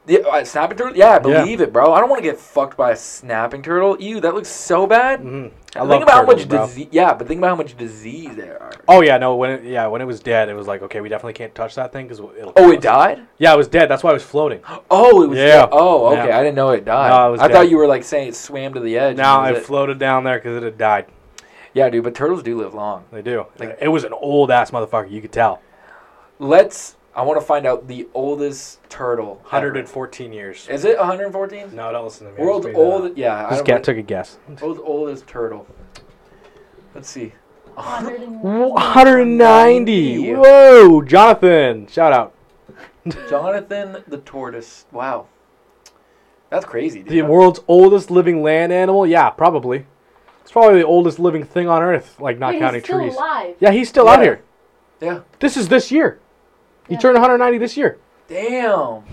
Yeah, 0.05 0.19
uh, 0.19 0.43
snapping 0.43 0.77
turtle 0.77 0.95
yeah 0.97 1.11
I 1.11 1.19
believe 1.19 1.61
it 1.61 1.71
bro 1.71 1.93
i 1.93 1.99
don't 1.99 2.09
want 2.09 2.21
to 2.21 2.29
get 2.29 2.37
fucked 2.37 2.75
by 2.75 2.91
a 2.91 2.95
snapping 2.95 3.61
turtle 3.61 3.95
ew 4.01 4.19
that 4.21 4.33
looks 4.35 4.49
so 4.49 4.85
bad 4.85 5.21
hmm 5.21 5.47
I 5.75 5.79
think 5.79 5.89
love 5.89 6.01
about 6.03 6.13
how 6.13 6.25
much 6.25 6.47
disease 6.47 6.87
yeah 6.91 7.13
but 7.13 7.27
think 7.27 7.39
about 7.39 7.47
how 7.49 7.55
much 7.55 7.75
disease 7.77 8.35
there 8.35 8.61
are 8.61 8.71
Oh 8.87 9.01
yeah, 9.01 9.17
no. 9.17 9.37
When 9.37 9.49
it, 9.49 9.63
yeah, 9.63 9.87
when 9.87 10.01
it 10.01 10.05
was 10.05 10.19
dead, 10.19 10.49
it 10.49 10.53
was 10.55 10.67
like 10.67 10.81
okay, 10.83 10.99
we 10.99 11.07
definitely 11.07 11.33
can't 11.33 11.55
touch 11.55 11.75
that 11.75 11.93
thing 11.93 12.05
because 12.05 12.19
it'll. 12.19 12.51
oh 12.57 12.69
it 12.71 12.81
died 12.81 13.25
Yeah, 13.37 13.53
it 13.53 13.57
was 13.57 13.69
dead. 13.69 13.87
That's 13.89 14.03
why 14.03 14.09
it 14.11 14.13
was 14.15 14.23
floating. 14.23 14.59
oh 14.91 15.23
it 15.23 15.29
was 15.29 15.37
Yeah. 15.39 15.61
dead. 15.61 15.69
oh 15.71 16.07
okay 16.13 16.27
Yeah. 16.27 16.37
i 16.37 16.43
didn't 16.43 16.55
know 16.55 16.69
it 16.71 16.83
died 16.83 17.09
No, 17.09 17.29
it 17.29 17.31
was 17.31 17.41
I 17.41 17.47
thought 17.47 17.69
you 17.69 17.77
were 17.77 17.87
like 17.87 18.03
saying 18.03 18.27
it 18.27 18.35
swam 18.35 18.73
to 18.73 18.81
the 18.81 18.97
edge 18.97 19.17
and 19.19 19.55
it 19.55 19.57
it- 19.59 19.63
floated 19.65 19.99
down 19.99 20.25
there 20.25 20.37
because 20.37 20.57
it 20.57 20.63
had 20.63 20.77
died. 20.77 21.05
Yeah, 21.73 21.89
dude, 21.89 22.03
but 22.03 22.13
turtles 22.13 22.43
do 22.43 22.55
live 22.61 22.73
long. 22.75 23.05
They 23.11 23.21
do. 23.23 23.45
Like- 23.57 23.77
it 23.81 23.87
was 23.87 24.03
an 24.03 24.13
old 24.13 24.51
ass 24.51 24.69
motherfucker. 24.71 25.09
You 25.09 25.21
could 25.21 25.31
tell. 25.31 25.61
Let's. 26.39 26.97
I 27.15 27.21
want 27.21 27.39
to 27.39 27.45
find 27.45 27.67
out 27.67 27.87
the 27.87 28.07
oldest 28.13 28.79
turtle. 28.89 29.35
114 29.43 30.33
years. 30.33 30.67
Is 30.67 30.83
it 30.83 30.97
114? 30.97 31.75
No, 31.75 31.91
don't 31.91 32.05
listen 32.05 32.25
to 32.27 32.33
me. 32.33 32.41
I 32.41 32.45
World's 32.45 32.65
just 32.65 32.75
that 32.75 32.81
old. 32.81 33.15
Yeah, 33.17 33.49
Just 33.49 33.65
don't 33.65 33.77
get, 33.77 33.83
took 33.83 33.97
a 33.97 34.01
guess. 34.01 34.39
World's 34.61 34.81
oldest 34.83 35.27
turtle. 35.27 35.67
Let's 36.95 37.09
see. 37.09 37.33
190. 37.75 40.33
Whoa, 40.33 41.01
Jonathan! 41.01 41.87
Shout 41.87 42.13
out. 42.13 42.33
Jonathan 43.29 44.03
the 44.07 44.19
tortoise. 44.19 44.85
Wow. 44.91 45.27
That's 46.49 46.65
crazy, 46.65 46.99
dude. 47.01 47.09
The 47.09 47.21
world's 47.23 47.59
oldest 47.67 48.11
living 48.11 48.43
land 48.43 48.71
animal? 48.71 49.07
Yeah, 49.07 49.29
probably. 49.31 49.87
It's 50.41 50.51
probably 50.51 50.81
the 50.81 50.85
oldest 50.85 51.17
living 51.19 51.43
thing 51.43 51.67
on 51.67 51.81
Earth, 51.81 52.19
like 52.19 52.37
not 52.37 52.53
Wait, 52.53 52.59
counting 52.59 52.81
he's 52.81 52.85
still 52.85 52.99
trees. 52.99 53.15
alive. 53.15 53.55
Yeah, 53.59 53.71
he's 53.71 53.89
still 53.89 54.07
out 54.07 54.21
here. 54.21 54.43
Yeah. 55.01 55.21
This 55.39 55.57
is 55.57 55.67
this 55.67 55.91
year. 55.91 56.19
He 56.87 56.97
turned 56.97 57.15
190 57.15 57.57
this 57.57 57.77
year. 57.77 57.99
Damn. 58.27 59.03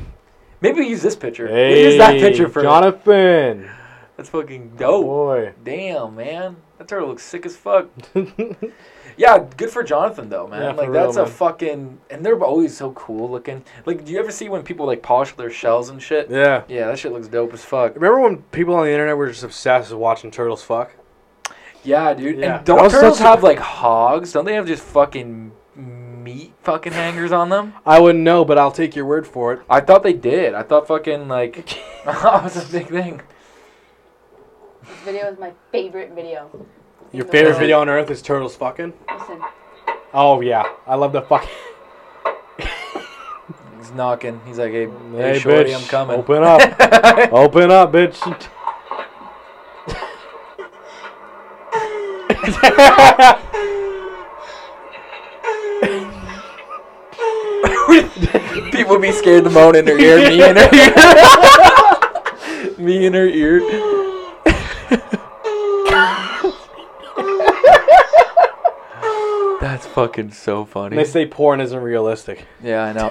Maybe 0.61 0.81
we 0.81 0.89
use 0.89 1.03
this 1.03 1.17
picture. 1.17 1.47
we 1.47 1.83
use 1.83 1.99
that 1.99 2.21
picture 2.21 2.49
for 2.49 2.63
Jonathan. 2.63 3.71
That's 4.17 4.29
fucking 4.29 4.77
dope. 4.77 5.05
Boy. 5.05 5.53
Damn, 5.65 6.15
man. 6.17 6.57
That 6.79 6.89
turtle 6.89 7.09
looks 7.09 7.23
sick 7.23 7.47
as 7.47 7.57
fuck. 7.57 7.89
Yeah, 9.21 9.45
good 9.59 9.69
for 9.69 9.83
Jonathan 9.83 10.31
though, 10.31 10.47
man. 10.47 10.63
Yeah, 10.63 10.71
for 10.71 10.77
like 10.79 10.89
real, 10.89 11.05
that's 11.05 11.17
a 11.19 11.25
man. 11.25 11.31
fucking 11.31 12.01
and 12.09 12.25
they're 12.25 12.43
always 12.43 12.75
so 12.75 12.93
cool 12.93 13.31
looking. 13.31 13.63
Like 13.85 14.03
do 14.05 14.13
you 14.13 14.19
ever 14.19 14.31
see 14.31 14.49
when 14.49 14.63
people 14.63 14.87
like 14.87 15.03
polish 15.03 15.33
their 15.35 15.51
shells 15.51 15.91
and 15.91 16.01
shit? 16.03 16.31
yeah. 16.31 16.63
Yeah, 16.69 16.87
that 16.87 16.99
shit 16.99 17.13
looks 17.13 17.29
dope 17.29 17.53
as 17.53 17.63
fuck. 17.63 17.97
Remember 17.97 18.19
when 18.21 18.39
people 18.45 18.75
on 18.75 18.87
the 18.87 18.91
internet 18.93 19.19
were 19.19 19.29
just 19.29 19.43
obsessed 19.43 19.91
with 19.91 19.99
watching 20.01 20.31
turtles 20.31 20.63
fuck? 20.63 20.93
Yeah, 21.85 22.15
dude. 22.15 22.39
Yeah. 22.39 22.57
And 22.57 22.65
don't 22.65 22.83
That 22.83 22.91
turtles 22.91 23.19
such 23.19 23.27
have 23.27 23.43
like 23.43 23.59
hogs? 23.59 24.33
Don't 24.33 24.47
they 24.47 24.55
have 24.55 24.67
just 24.67 24.83
fucking 24.83 25.53
meat 26.23 26.53
fucking 26.63 26.93
hangers 26.93 27.33
on 27.33 27.49
them? 27.49 27.75
I 27.87 27.99
wouldn't 28.01 28.23
know, 28.25 28.45
but 28.45 28.59
I'll 28.59 28.73
take 28.73 28.95
your 28.95 29.05
word 29.07 29.27
for 29.27 29.53
it. 29.53 29.61
I 29.69 29.81
thought 29.81 30.03
they 30.03 30.13
did. 30.13 30.55
I 30.55 30.63
thought 30.63 30.87
fucking 30.87 31.29
like 31.29 31.79
that 32.05 32.43
was 32.45 32.57
a 32.57 32.73
big 32.73 32.89
thing. 32.89 33.23
This 34.83 34.99
video 35.05 35.31
is 35.31 35.39
my 35.39 35.53
favorite 35.73 36.13
video. 36.15 36.51
Your 37.13 37.25
favorite 37.25 37.53
Is 37.53 37.59
video 37.59 37.81
on 37.81 37.89
earth 37.89 38.11
is 38.11 38.23
turtles 38.23 38.57
fucking? 38.57 38.93
Listen, 39.13 39.43
Oh 40.13 40.41
yeah, 40.41 40.65
I 40.87 40.95
love 40.97 41.13
the 41.13 41.23
fucking. 41.23 41.49
He's 43.79 43.91
knocking. 43.93 44.41
He's 44.47 44.59
like, 44.59 44.73
"Hey, 44.73 44.87
Hey, 44.87 45.33
hey, 45.33 45.39
shorty, 45.39 45.71
bitch, 45.71 45.77
I'm 45.81 45.89
coming." 45.89 46.17
open 46.19 46.43
up. 46.43 47.33
Open 47.33 47.71
up, 47.71 47.93
bitch. 47.93 48.19
People 58.71 58.99
be 58.99 59.11
scared 59.13 59.45
to 59.45 59.51
moan 59.51 59.75
in 59.75 59.87
her 59.87 59.99
ear. 59.99 60.19
Me 60.29 60.43
in 60.49 60.57
her 60.57 60.75
ear. 60.75 60.95
me 62.79 63.07
in 63.07 63.15
her 63.15 63.27
ear. 63.27 63.61
That's 69.61 69.87
fucking 69.87 70.33
so 70.33 70.65
funny. 70.65 70.97
they 70.97 71.05
say 71.05 71.27
porn 71.27 71.61
isn't 71.61 71.83
realistic. 71.83 72.47
Yeah, 72.63 72.83
I 72.85 72.93
know. 72.93 73.11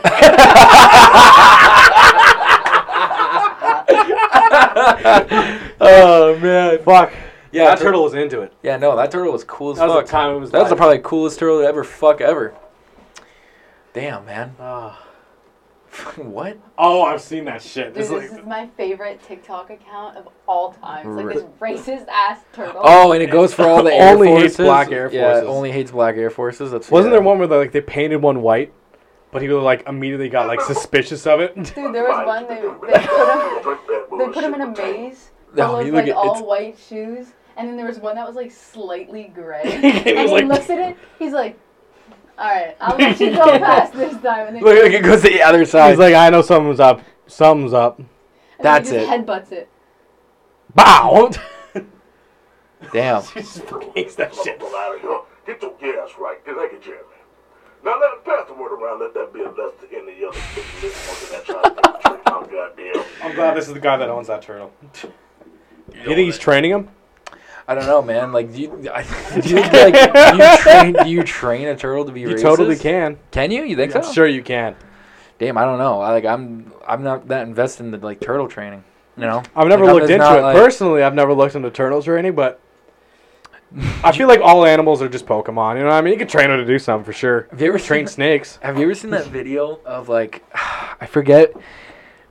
oh 5.81 6.37
man. 6.41 6.79
Fuck. 6.83 7.13
Yeah, 7.51 7.65
that 7.65 7.79
tur- 7.79 7.85
turtle 7.85 8.03
was 8.03 8.13
into 8.13 8.41
it. 8.41 8.53
Yeah, 8.61 8.77
no, 8.77 8.95
that 8.95 9.11
turtle 9.11 9.33
was 9.33 9.43
cool 9.43 9.71
as 9.71 9.79
That 9.79 9.89
was 9.89 10.05
the 10.05 10.11
time 10.11 10.35
it 10.35 10.39
was. 10.39 10.51
That 10.51 10.61
was 10.61 10.69
the 10.69 10.75
probably 10.75 10.99
coolest 10.99 11.39
turtle 11.39 11.61
ever 11.61 11.83
fuck 11.83 12.21
ever. 12.21 12.53
Damn, 13.99 14.25
man. 14.25 14.55
Ah. 14.59 15.05
what? 16.17 16.57
Oh, 16.77 17.01
I've 17.01 17.21
seen 17.21 17.45
that 17.45 17.61
shit. 17.61 17.87
dude, 17.93 18.03
This 18.03 18.09
this 18.09 18.31
is 18.31 18.37
is 18.37 18.45
my 18.45 18.67
favorite 18.77 19.21
TikTok 19.23 19.71
account 19.71 20.17
of 20.17 20.29
all 20.47 20.71
time. 20.73 21.07
It's 21.07 21.15
like 21.15 21.25
Re- 21.25 21.33
this 21.33 21.43
racist 21.59 22.07
ass 22.07 22.41
turtle. 22.53 22.81
Oh, 22.83 23.11
and 23.11 23.23
it 23.23 23.31
goes 23.31 23.53
for 23.53 23.63
all 23.63 23.81
the 23.83 23.93
Air 23.93 24.13
Only 24.13 24.27
Forces. 24.27 24.43
hates 24.43 24.57
black 24.57 24.91
Air 24.91 25.09
Yeah, 25.11 25.31
Forces. 25.33 25.49
only 25.49 25.71
hates 25.71 25.91
black 25.91 26.15
Air 26.15 26.29
Forces. 26.29 26.71
That's 26.71 26.91
wasn't 26.91 27.11
yeah. 27.13 27.19
there 27.19 27.25
one 27.27 27.39
where 27.39 27.47
like 27.47 27.71
they 27.71 27.81
painted 27.81 28.17
one 28.21 28.41
white, 28.43 28.71
but 29.31 29.41
he 29.41 29.47
was 29.49 29.63
like 29.63 29.87
immediately 29.87 30.29
got 30.29 30.47
like 30.47 30.61
suspicious 30.61 31.25
of 31.25 31.39
it. 31.39 31.55
Dude, 31.55 31.93
there 31.93 32.03
was 32.03 32.25
one 32.25 32.47
they, 32.47 32.61
they 32.61 33.07
put 33.07 33.79
him 34.11 34.19
they 34.19 34.27
put 34.27 34.43
him 34.43 34.53
in 34.53 34.61
a 34.61 34.67
maze. 34.67 35.31
No, 35.55 35.69
full 35.71 35.85
you 35.87 35.91
like 35.91 36.07
at- 36.07 36.15
all 36.15 36.45
white 36.45 36.77
shoes, 36.77 37.33
and 37.57 37.67
then 37.67 37.75
there 37.77 37.87
was 37.87 37.97
one 37.97 38.15
that 38.15 38.27
was 38.27 38.35
like 38.35 38.51
slightly 38.51 39.31
gray. 39.33 39.61
And 39.65 39.83
and 39.83 39.97
he 40.07 40.13
he 40.15 40.21
was 40.21 40.31
like- 40.31 40.45
looks 40.45 40.69
at 40.69 40.77
it, 40.77 40.97
he's 41.17 41.33
like, 41.33 41.59
"All 42.39 42.45
right, 42.47 42.75
I'll 42.79 42.97
let 42.97 43.19
you 43.19 43.31
go 43.31 43.59
past 43.59 43.93
this 43.93 44.13
time." 44.21 44.47
And 44.47 44.55
then 44.55 44.63
Look, 44.63 44.75
look, 44.83 44.93
it 44.93 45.03
goes 45.03 45.21
to 45.23 45.29
the 45.29 45.41
other 45.41 45.65
side. 45.65 45.89
He's 45.91 45.99
like, 45.99 46.15
I 46.15 46.29
know 46.29 46.41
something's 46.41 46.79
up. 46.79 47.01
Something's 47.27 47.73
up. 47.73 47.99
and 47.99 48.07
then 48.59 48.63
That's 48.63 48.89
he 48.89 48.97
just 48.97 49.11
it. 49.11 49.25
Headbutts 49.25 49.51
it. 49.51 49.69
Bow. 50.73 51.31
Damn. 52.93 53.21
he 53.23 53.39
just 53.41 53.63
fucking 53.65 53.91
hates 53.93 54.15
that 54.15 54.33
shit. 54.33 54.59
Come 54.59 54.73
out 54.75 54.95
of 54.95 55.01
here. 55.01 55.19
Get 55.45 55.61
your 55.61 55.73
gas 55.79 56.11
right. 56.19 56.43
Get 56.45 56.55
like 56.57 56.71
a 56.73 56.79
Jeremy. 56.79 57.03
Now 57.83 57.99
let 57.99 58.23
pass 58.25 58.47
the 58.47 58.53
word 58.53 58.73
around. 58.73 58.99
Let 58.99 59.13
that 59.13 59.33
be 59.33 59.41
a 59.41 59.49
lesson 59.49 59.89
to 59.89 59.97
any 59.97 60.23
other 60.25 60.37
bitch 60.37 60.81
listening 60.83 61.31
that 61.31 61.45
try 61.45 61.61
to 61.61 61.69
take 61.69 61.75
the 62.03 62.09
trick 62.09 62.21
out. 62.27 62.51
Goddamn. 62.51 63.03
I'm 63.23 63.35
glad 63.35 63.55
this 63.57 63.67
is 63.67 63.73
the 63.73 63.79
guy 63.79 63.97
that 63.97 64.09
owns 64.09 64.27
that 64.27 64.41
turtle. 64.41 64.71
You 65.91 66.03
think 66.03 66.19
he's 66.19 66.37
training 66.37 66.69
him? 66.69 66.89
I 67.69 67.75
don't 67.75 67.85
know, 67.85 68.01
man. 68.01 68.31
Like, 68.31 68.51
do 68.51 68.61
you, 68.63 68.89
I, 68.93 69.03
do 69.39 69.47
you 69.47 69.55
like, 69.61 69.93
do 69.93 70.43
you 70.43 70.57
train? 70.57 70.93
Do 70.93 71.09
you 71.09 71.23
train 71.23 71.67
a 71.67 71.75
turtle 71.75 72.03
to 72.05 72.11
be 72.11 72.21
racist? 72.23 72.29
You 72.29 72.35
racist? 72.35 72.41
totally 72.41 72.75
can. 72.75 73.19
Can 73.29 73.51
you? 73.51 73.63
You 73.63 73.75
think 73.75 73.91
so? 73.91 73.99
I'm 73.99 74.05
so? 74.05 74.11
sure 74.11 74.27
you 74.27 74.41
can. 74.41 74.75
Damn, 75.37 75.55
I 75.55 75.65
don't 75.65 75.77
know. 75.77 76.01
I 76.01 76.11
like, 76.11 76.25
I'm, 76.25 76.73
I'm 76.87 77.03
not 77.03 77.27
that 77.27 77.47
invested 77.47 77.83
in 77.83 77.91
the 77.91 77.99
like 77.99 78.19
turtle 78.19 78.47
training. 78.47 78.83
You 79.15 79.25
know. 79.25 79.43
I've 79.55 79.67
never 79.67 79.83
Like, 79.85 79.89
I'm 79.89 79.95
looked 79.95 80.07
just 80.07 80.13
into 80.13 80.25
not, 80.25 80.39
it 80.39 80.41
like- 80.41 80.55
personally. 80.55 81.03
I've 81.03 81.13
never 81.13 81.33
looked 81.33 81.55
into 81.55 81.69
turtles 81.69 82.07
or 82.07 82.17
any, 82.17 82.31
but 82.31 82.59
I 84.03 84.13
feel 84.13 84.27
like 84.27 84.39
all 84.41 84.65
animals 84.65 85.01
are 85.03 85.09
just 85.09 85.27
Pokemon. 85.27 85.75
You 85.75 85.81
know 85.81 85.89
what 85.89 85.93
I 85.93 86.01
mean? 86.01 86.13
You 86.13 86.19
can 86.19 86.27
train 86.27 86.49
them 86.49 86.57
to 86.57 86.65
do 86.65 86.79
something 86.79 87.05
for 87.05 87.13
sure. 87.13 87.47
Have 87.51 87.61
you 87.61 87.67
ever 87.67 87.77
Train 87.77 88.07
seen, 88.07 88.15
snakes. 88.15 88.57
Have 88.63 88.79
you 88.79 88.85
ever 88.85 88.95
seen 88.95 89.11
that 89.11 89.27
video 89.27 89.79
of 89.85 90.09
like, 90.09 90.43
I 90.99 91.05
forget. 91.05 91.53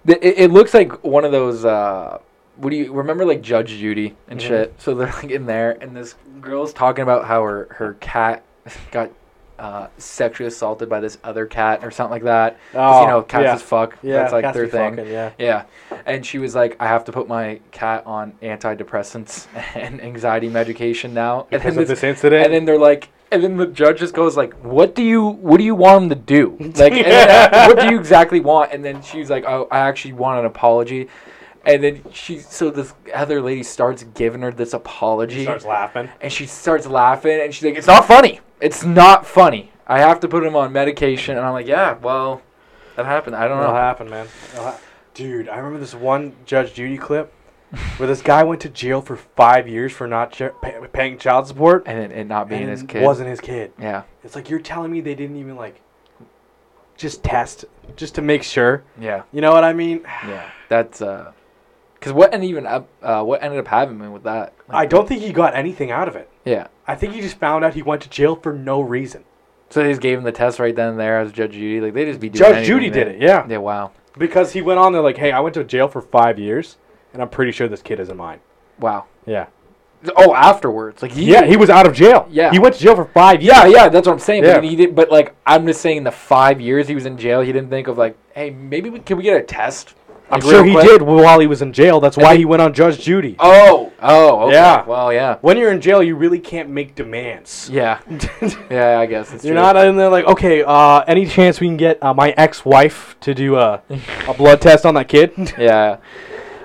It, 0.05 0.19
it 0.23 0.51
looks 0.51 0.75
like 0.75 1.05
one 1.05 1.25
of 1.25 1.31
those. 1.31 1.65
Uh, 1.65 2.19
what 2.59 2.71
do 2.71 2.77
you 2.77 2.93
remember? 2.93 3.25
Like 3.25 3.41
Judge 3.41 3.71
Judy 3.71 4.15
and 4.29 4.39
Mhm. 4.39 4.43
shit. 4.47 4.75
So 4.79 4.95
they're 4.95 5.07
like 5.23 5.31
in 5.31 5.47
there, 5.47 5.77
and 5.81 5.97
this 5.97 6.15
girl's 6.41 6.73
talking 6.73 7.03
about 7.03 7.25
how 7.25 7.43
her 7.45 7.69
her 7.73 7.97
cat 8.01 8.43
got 8.91 9.11
uh, 9.59 9.89
sexually 9.97 10.47
assaulted 10.47 10.89
by 10.89 11.01
this 11.01 11.19
other 11.25 11.45
cat 11.45 11.81
or 11.83 11.91
something 11.91 12.13
like 12.13 12.23
that. 12.23 12.57
'Cause, 12.73 13.03
you 13.03 13.09
know, 13.09 13.23
cats 13.23 13.43
yeah. 13.43 13.55
as 13.55 13.63
fuck. 13.63 13.97
Yeah, 14.05 14.15
That's 14.19 14.33
like 14.33 14.55
their 14.55 14.69
thing. 14.69 14.95
fucking, 14.97 15.11
yeah. 15.11 15.31
Yeah. 15.37 15.63
And 16.07 16.25
she 16.25 16.39
was 16.39 16.55
like, 16.55 16.77
I 16.79 16.87
have 16.87 17.03
to 17.07 17.13
put 17.13 17.27
my 17.27 17.59
cat 17.73 18.05
on 18.07 18.35
antidepressants 18.41 19.49
and 19.75 20.01
anxiety 20.01 20.49
medication 20.49 21.13
now. 21.13 21.41
And 21.51 21.61
Because 21.61 21.75
then 21.75 21.83
of 21.83 21.89
this- 21.89 22.01
this 22.03 22.05
incident. 22.09 22.45
and 22.45 22.55
then 22.55 22.67
they're 22.67 22.79
like, 22.79 23.09
and 23.33 23.43
then 23.43 23.57
the 23.57 23.67
judge 23.67 23.99
just 23.99 24.15
goes 24.15 24.37
like, 24.37 24.55
"What 24.63 24.95
do 24.95 25.03
you, 25.03 25.27
what 25.27 25.59
do 25.59 25.65
you 25.65 25.75
want 25.75 26.05
him 26.05 26.09
to 26.11 26.15
do? 26.15 26.57
Like, 26.77 26.93
and 26.93 27.05
then, 27.05 27.69
what 27.69 27.81
do 27.81 27.91
you 27.93 27.99
exactly 27.99 28.39
want?" 28.41 28.73
And 28.73 28.85
then 28.85 29.03
she's 29.03 29.29
like, 29.29 29.45
"Oh, 29.45 29.67
I 29.73 29.81
actually 29.81 30.13
want 30.15 30.39
an 30.39 30.47
apology." 30.47 31.09
And 31.67 31.83
then 31.83 32.03
she, 32.13 32.39
so 32.39 32.71
this 32.71 32.95
other 33.15 33.43
lady 33.43 33.63
starts 33.63 34.03
giving 34.15 34.41
her 34.43 34.51
this 34.53 34.73
apology, 34.73 35.43
starts 35.45 35.65
laughing. 35.67 36.09
and 36.21 36.33
she 36.33 36.47
starts 36.47 36.87
laughing, 36.87 37.41
and 37.41 37.55
she's 37.55 37.65
like, 37.65 37.77
"It's 37.77 37.87
not 37.87 38.07
funny. 38.07 38.41
It's 38.61 38.85
not 38.85 39.27
funny. 39.27 39.73
I 39.87 39.99
have 40.01 40.21
to 40.21 40.29
put 40.29 40.45
him 40.45 40.57
on 40.57 40.73
medication." 40.73 41.37
And 41.37 41.45
I'm 41.47 41.53
like, 41.53 41.67
"Yeah, 41.67 41.97
well, 42.01 42.41
that 42.97 43.05
happened. 43.07 43.37
I 43.37 43.49
don't 43.49 43.59
know. 43.59 43.65
It'll 43.65 43.75
know." 43.75 43.79
happen, 43.81 44.09
man. 44.09 44.29
Ha- 44.57 44.79
Dude, 45.15 45.49
I 45.49 45.57
remember 45.57 45.79
this 45.81 45.95
one 45.95 46.35
Judge 46.47 46.75
Judy 46.75 46.97
clip 46.97 47.33
where 47.99 48.07
this 48.07 48.23
guy 48.23 48.45
went 48.45 48.61
to 48.63 48.69
jail 48.69 49.03
for 49.03 49.17
five 49.17 49.69
years 49.69 49.93
for 49.93 50.07
not 50.07 50.31
ch- 50.33 50.43
pay- 50.63 50.79
paying 50.93 51.19
child 51.19 51.47
support. 51.49 51.83
And 51.87 51.99
it, 51.99 52.13
it 52.13 52.25
not 52.29 52.49
being 52.49 52.63
and 52.63 52.71
his 52.71 52.83
kid. 52.85 53.03
wasn't 53.03 53.29
his 53.29 53.41
kid. 53.41 53.73
Yeah, 53.79 54.05
It's 54.25 54.35
like 54.37 54.49
you're 54.49 54.61
telling 54.61 54.91
me 54.93 55.01
they 55.01 55.15
didn't 55.17 55.37
even 55.37 55.57
like 55.57 55.81
just 56.97 57.23
test 57.23 57.65
just 57.97 58.15
to 58.15 58.23
make 58.23 58.43
sure. 58.43 58.85
yeah, 58.99 59.23
You 59.33 59.41
know 59.41 59.53
what 59.53 59.65
I 59.65 59.73
mean? 59.73 60.03
yeah. 60.27 60.51
That's 60.69 61.03
uh, 61.03 61.33
because 61.99 62.13
what 62.13 62.33
ended 62.33 62.49
even 62.51 62.67
up, 62.67 62.89
uh, 63.03 63.23
what 63.23 63.43
ended 63.43 63.59
up 63.59 63.67
happening 63.69 64.13
with 64.13 64.23
that? 64.25 64.53
I 64.69 64.87
don't 64.87 65.09
think 65.09 65.21
he 65.23 65.33
got 65.33 65.55
anything 65.55 65.91
out 65.91 66.09
of 66.09 66.17
it. 66.17 66.31
Yeah. 66.45 66.69
I 66.87 66.95
think 66.95 67.15
he 67.15 67.21
just 67.21 67.39
found 67.39 67.65
out 67.65 67.75
he 67.75 67.83
went 67.83 68.03
to 68.03 68.09
jail 68.09 68.37
for 68.37 68.53
no 68.53 68.81
reason. 68.81 69.25
So 69.71 69.83
they 69.83 69.91
just 69.91 70.01
gave 70.01 70.17
him 70.19 70.25
the 70.25 70.33
test 70.33 70.59
right 70.59 70.75
then 70.75 70.91
and 70.91 70.99
there 71.01 71.19
as 71.21 71.33
Judge 71.33 71.53
Judy. 71.53 71.81
Like 71.81 71.95
they 71.95 72.05
just 72.07 72.21
be 72.21 72.29
doing 72.29 72.53
Judge 72.53 72.67
Judy 72.67 72.89
did 72.91 73.09
it, 73.09 73.21
yeah. 73.21 73.47
Yeah, 73.49 73.59
wow, 73.59 73.91
Because 74.17 74.53
he 74.53 74.63
went 74.63 74.79
on 74.79 74.93
there 74.93 75.03
like, 75.03 75.19
hey, 75.19 75.33
I 75.33 75.41
went 75.41 75.55
to 75.55 75.65
jail 75.65 75.89
for 75.89 76.01
five 76.01 76.39
years, 76.39 76.79
and 77.13 77.21
I'm 77.21 77.29
pretty 77.29 77.53
sure 77.53 77.69
this 77.69 77.83
kid 77.83 78.01
isn't 78.01 78.17
mine. 78.17 78.41
wow. 78.79 79.05
Yeah. 79.27 79.47
Oh, 80.17 80.33
afterwards, 80.33 81.03
like 81.03 81.11
he, 81.11 81.25
Yeah, 81.25 81.45
he 81.45 81.57
was 81.57 81.69
out 81.71 81.85
of 81.87 81.93
jail. 81.93 82.29
Yeah. 82.31 82.53
He 82.53 82.61
went 82.61 82.77
to 82.77 82.81
jail 82.81 82.95
for 82.95 83.05
five 83.07 83.43
years. 83.43 83.57
yeah, 83.57 83.67
yeah. 83.67 83.89
That's 83.89 84.07
what 84.07 84.13
I'm 84.13 84.21
saying. 84.21 84.45
Yeah. 84.45 84.55
But 84.55 84.65
he 84.65 84.77
did. 84.77 84.95
But 84.95 85.11
like, 85.11 85.35
I'm 85.45 85.67
just 85.67 85.81
saying, 85.81 85.97
in 85.99 86.05
the 86.05 86.13
five 86.13 86.61
years 86.61 86.87
he 86.87 86.95
was 86.95 87.05
in 87.05 87.19
jail, 87.19 87.41
he 87.41 87.53
didn't 87.53 87.69
think 87.69 87.89
of 87.89 87.99
like, 87.99 88.17
hey, 88.33 88.51
maybe 88.51 88.91
we, 88.91 89.01
can 89.01 89.17
we 89.17 89.25
get 89.25 89.37
a 89.37 89.43
test 89.43 89.95
I'm 90.31 90.41
sure 90.41 90.65
he 90.65 90.73
quick? 90.73 90.87
did 90.87 91.03
while 91.03 91.39
he 91.41 91.47
was 91.47 91.63
in 91.63 91.73
jail. 91.73 92.01
That's 92.01 92.17
why 92.17 92.33
they- 92.35 92.39
he 92.39 92.45
went 92.45 92.61
on 92.63 92.73
Judge 92.75 93.01
Judy. 93.01 93.37
Oh, 93.39 93.93
oh, 94.03 94.43
okay. 94.47 94.55
Yeah. 94.55 94.85
Well, 94.85 95.13
yeah, 95.13 95.37
When 95.41 95.57
you're 95.57 95.73
in 95.73 95.81
jail, 95.81 96.03
you 96.03 96.17
really 96.17 96.39
can't 96.39 96.69
make 96.69 96.95
demands. 96.95 97.71
yeah, 97.73 98.01
yeah. 98.71 98.99
I 99.01 99.07
guess 99.07 99.33
it's 99.33 99.45
You're 99.45 99.55
true. 99.55 99.63
not 99.63 99.77
in 99.77 99.97
there 99.97 100.09
like, 100.11 100.27
okay, 100.27 100.63
uh, 100.63 101.01
any 101.07 101.27
chance 101.27 101.61
we 101.61 101.67
can 101.69 101.77
get 101.77 102.03
uh, 102.03 102.13
my 102.15 102.31
ex-wife 102.37 103.17
to 103.21 103.35
do 103.35 103.57
a, 103.57 103.83
a 104.29 104.35
blood 104.35 104.61
test 104.61 104.85
on 104.85 104.95
that 104.95 105.09
kid? 105.09 105.33
Yeah. 105.59 105.97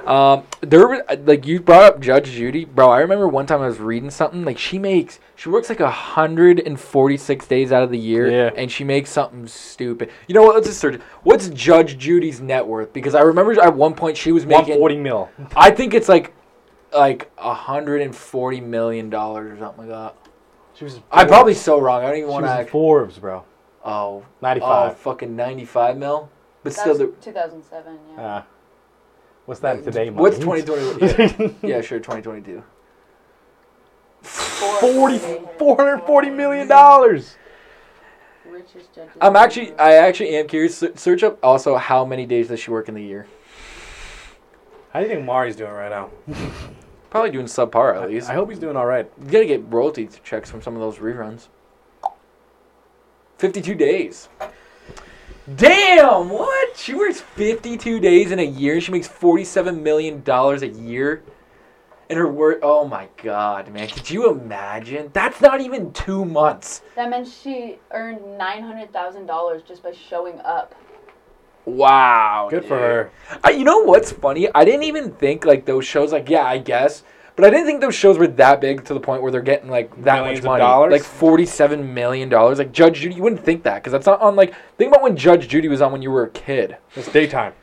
Um, 0.05 0.43
there 0.61 0.85
were 0.87 1.05
like 1.25 1.45
you 1.45 1.61
brought 1.61 1.83
up 1.83 1.99
Judge 2.01 2.31
Judy, 2.31 2.65
bro. 2.65 2.89
I 2.89 2.99
remember 2.99 3.27
one 3.27 3.45
time 3.45 3.61
I 3.61 3.67
was 3.67 3.79
reading 3.79 4.09
something 4.09 4.43
like 4.43 4.57
she 4.57 4.77
makes 4.77 5.19
she 5.35 5.49
works 5.49 5.69
like 5.69 5.79
hundred 5.79 6.59
and 6.59 6.79
forty 6.79 7.15
six 7.17 7.47
days 7.47 7.71
out 7.71 7.83
of 7.83 7.89
the 7.89 7.97
year, 7.97 8.29
Yeah. 8.29 8.51
and 8.55 8.69
she 8.71 8.83
makes 8.83 9.09
something 9.09 9.47
stupid. 9.47 10.11
You 10.27 10.35
know 10.35 10.43
what? 10.43 10.55
Let's 10.55 10.67
just 10.67 10.79
search. 10.79 10.99
What's 11.23 11.49
Judge 11.49 11.97
Judy's 11.97 12.41
net 12.41 12.65
worth? 12.67 12.91
Because 12.91 13.15
I 13.15 13.21
remember 13.21 13.59
at 13.61 13.75
one 13.75 13.93
point 13.93 14.17
she 14.17 14.31
was 14.31 14.45
making. 14.45 14.79
140 14.79 14.97
mil. 14.97 15.29
I 15.55 15.71
think 15.71 15.93
it's 15.93 16.09
like 16.09 16.33
like 16.93 17.35
hundred 17.37 18.01
and 18.01 18.15
forty 18.15 18.61
million 18.61 19.09
dollars 19.09 19.53
or 19.53 19.59
something 19.59 19.87
like 19.87 19.89
that. 19.89 20.15
She 20.75 20.83
was. 20.83 20.99
I'm 21.11 21.27
probably 21.27 21.53
so 21.53 21.79
wrong. 21.79 22.03
I 22.03 22.07
don't 22.07 22.17
even 22.17 22.29
want 22.29 22.43
was 22.45 22.59
in 22.59 22.65
to. 22.65 22.71
Forbes, 22.71 23.19
bro. 23.19 23.45
Oh, 23.85 24.25
95. 24.41 24.91
oh, 24.91 24.93
fucking 24.95 25.35
ninety 25.35 25.65
five 25.65 25.97
mil. 25.97 26.29
But 26.63 26.73
That 26.73 26.79
still, 26.81 26.97
the, 26.97 27.07
2007. 27.21 27.99
Yeah. 28.17 28.23
Uh, 28.23 28.43
what's 29.45 29.59
that 29.61 29.77
mm, 29.77 29.83
today? 29.83 30.09
What's 30.09 30.39
money? 30.39 30.61
2020? 30.61 31.53
Yeah, 31.61 31.77
yeah, 31.77 31.81
sure, 31.81 31.99
twenty 31.99 32.21
twenty 32.21 32.41
two. 32.41 32.63
40, 34.21 35.17
440 35.57 36.29
million 36.29 36.67
dollars. 36.67 37.35
I'm 39.19 39.35
actually. 39.35 39.73
I 39.75 39.93
actually 39.95 40.35
am 40.35 40.47
curious. 40.47 40.83
Search 40.95 41.23
up 41.23 41.39
also 41.43 41.75
how 41.75 42.05
many 42.05 42.25
days 42.25 42.47
does 42.47 42.59
she 42.59 42.71
work 42.71 42.87
in 42.87 42.95
the 42.95 43.03
year? 43.03 43.27
How 44.91 44.99
do 44.99 45.07
you 45.07 45.13
think 45.13 45.25
Maury's 45.25 45.55
doing 45.55 45.71
right 45.71 45.89
now? 45.89 46.11
Probably 47.09 47.31
doing 47.31 47.45
subpar 47.45 48.01
at 48.01 48.09
least. 48.09 48.29
I 48.29 48.33
hope 48.33 48.49
he's 48.49 48.59
doing 48.59 48.75
all 48.75 48.85
right. 48.85 49.09
You 49.19 49.31
gotta 49.31 49.45
get 49.45 49.63
royalty 49.67 50.07
checks 50.23 50.49
from 50.49 50.61
some 50.61 50.75
of 50.75 50.81
those 50.81 50.97
reruns. 50.97 51.47
52 53.37 53.75
days. 53.75 54.29
Damn, 55.55 56.29
what? 56.29 56.77
She 56.77 56.93
works 56.93 57.19
52 57.19 57.99
days 57.99 58.31
in 58.31 58.39
a 58.39 58.45
year. 58.45 58.79
She 58.79 58.91
makes 58.93 59.07
$47 59.09 59.81
million 59.81 60.23
a 60.25 60.65
year. 60.65 61.23
And 62.09 62.17
her 62.17 62.27
work, 62.27 62.59
oh 62.61 62.87
my 62.87 63.09
god, 63.21 63.69
man. 63.73 63.87
Could 63.87 64.09
you 64.09 64.29
imagine? 64.31 65.09
That's 65.13 65.41
not 65.41 65.59
even 65.59 65.91
two 65.91 66.23
months. 66.23 66.81
That 66.95 67.09
meant 67.09 67.27
she 67.27 67.79
earned 67.91 68.19
$900,000 68.19 69.65
just 69.65 69.83
by 69.83 69.91
showing 69.91 70.39
up. 70.41 70.75
Wow. 71.65 72.47
Good 72.49 72.65
for 72.65 72.77
her. 72.77 73.11
I, 73.43 73.51
you 73.51 73.63
know 73.63 73.79
what's 73.79 74.11
funny? 74.11 74.47
I 74.53 74.63
didn't 74.63 74.83
even 74.83 75.11
think 75.13 75.43
like 75.45 75.65
those 75.65 75.85
shows. 75.85 76.11
Like, 76.11 76.29
yeah, 76.29 76.45
I 76.45 76.57
guess, 76.57 77.03
but 77.35 77.45
I 77.45 77.49
didn't 77.49 77.65
think 77.65 77.81
those 77.81 77.95
shows 77.95 78.17
were 78.17 78.27
that 78.27 78.61
big 78.61 78.85
to 78.85 78.93
the 78.93 78.99
point 78.99 79.21
where 79.23 79.31
they're 79.31 79.41
getting 79.41 79.69
like 79.69 79.89
that 80.03 80.15
Millions 80.21 80.37
much 80.39 80.39
of 80.39 80.45
money, 80.45 80.59
dollars? 80.61 80.91
like 80.91 81.03
forty-seven 81.03 81.93
million 81.93 82.29
dollars. 82.29 82.59
Like 82.59 82.71
Judge 82.71 82.99
Judy, 83.01 83.15
you 83.15 83.23
wouldn't 83.23 83.43
think 83.43 83.63
that 83.63 83.75
because 83.75 83.91
that's 83.91 84.05
not 84.05 84.21
on. 84.21 84.35
Like, 84.35 84.53
think 84.77 84.89
about 84.91 85.01
when 85.01 85.15
Judge 85.17 85.47
Judy 85.47 85.67
was 85.67 85.81
on 85.81 85.91
when 85.91 86.01
you 86.01 86.11
were 86.11 86.23
a 86.23 86.29
kid. 86.29 86.77
It's 86.95 87.11
daytime. 87.11 87.53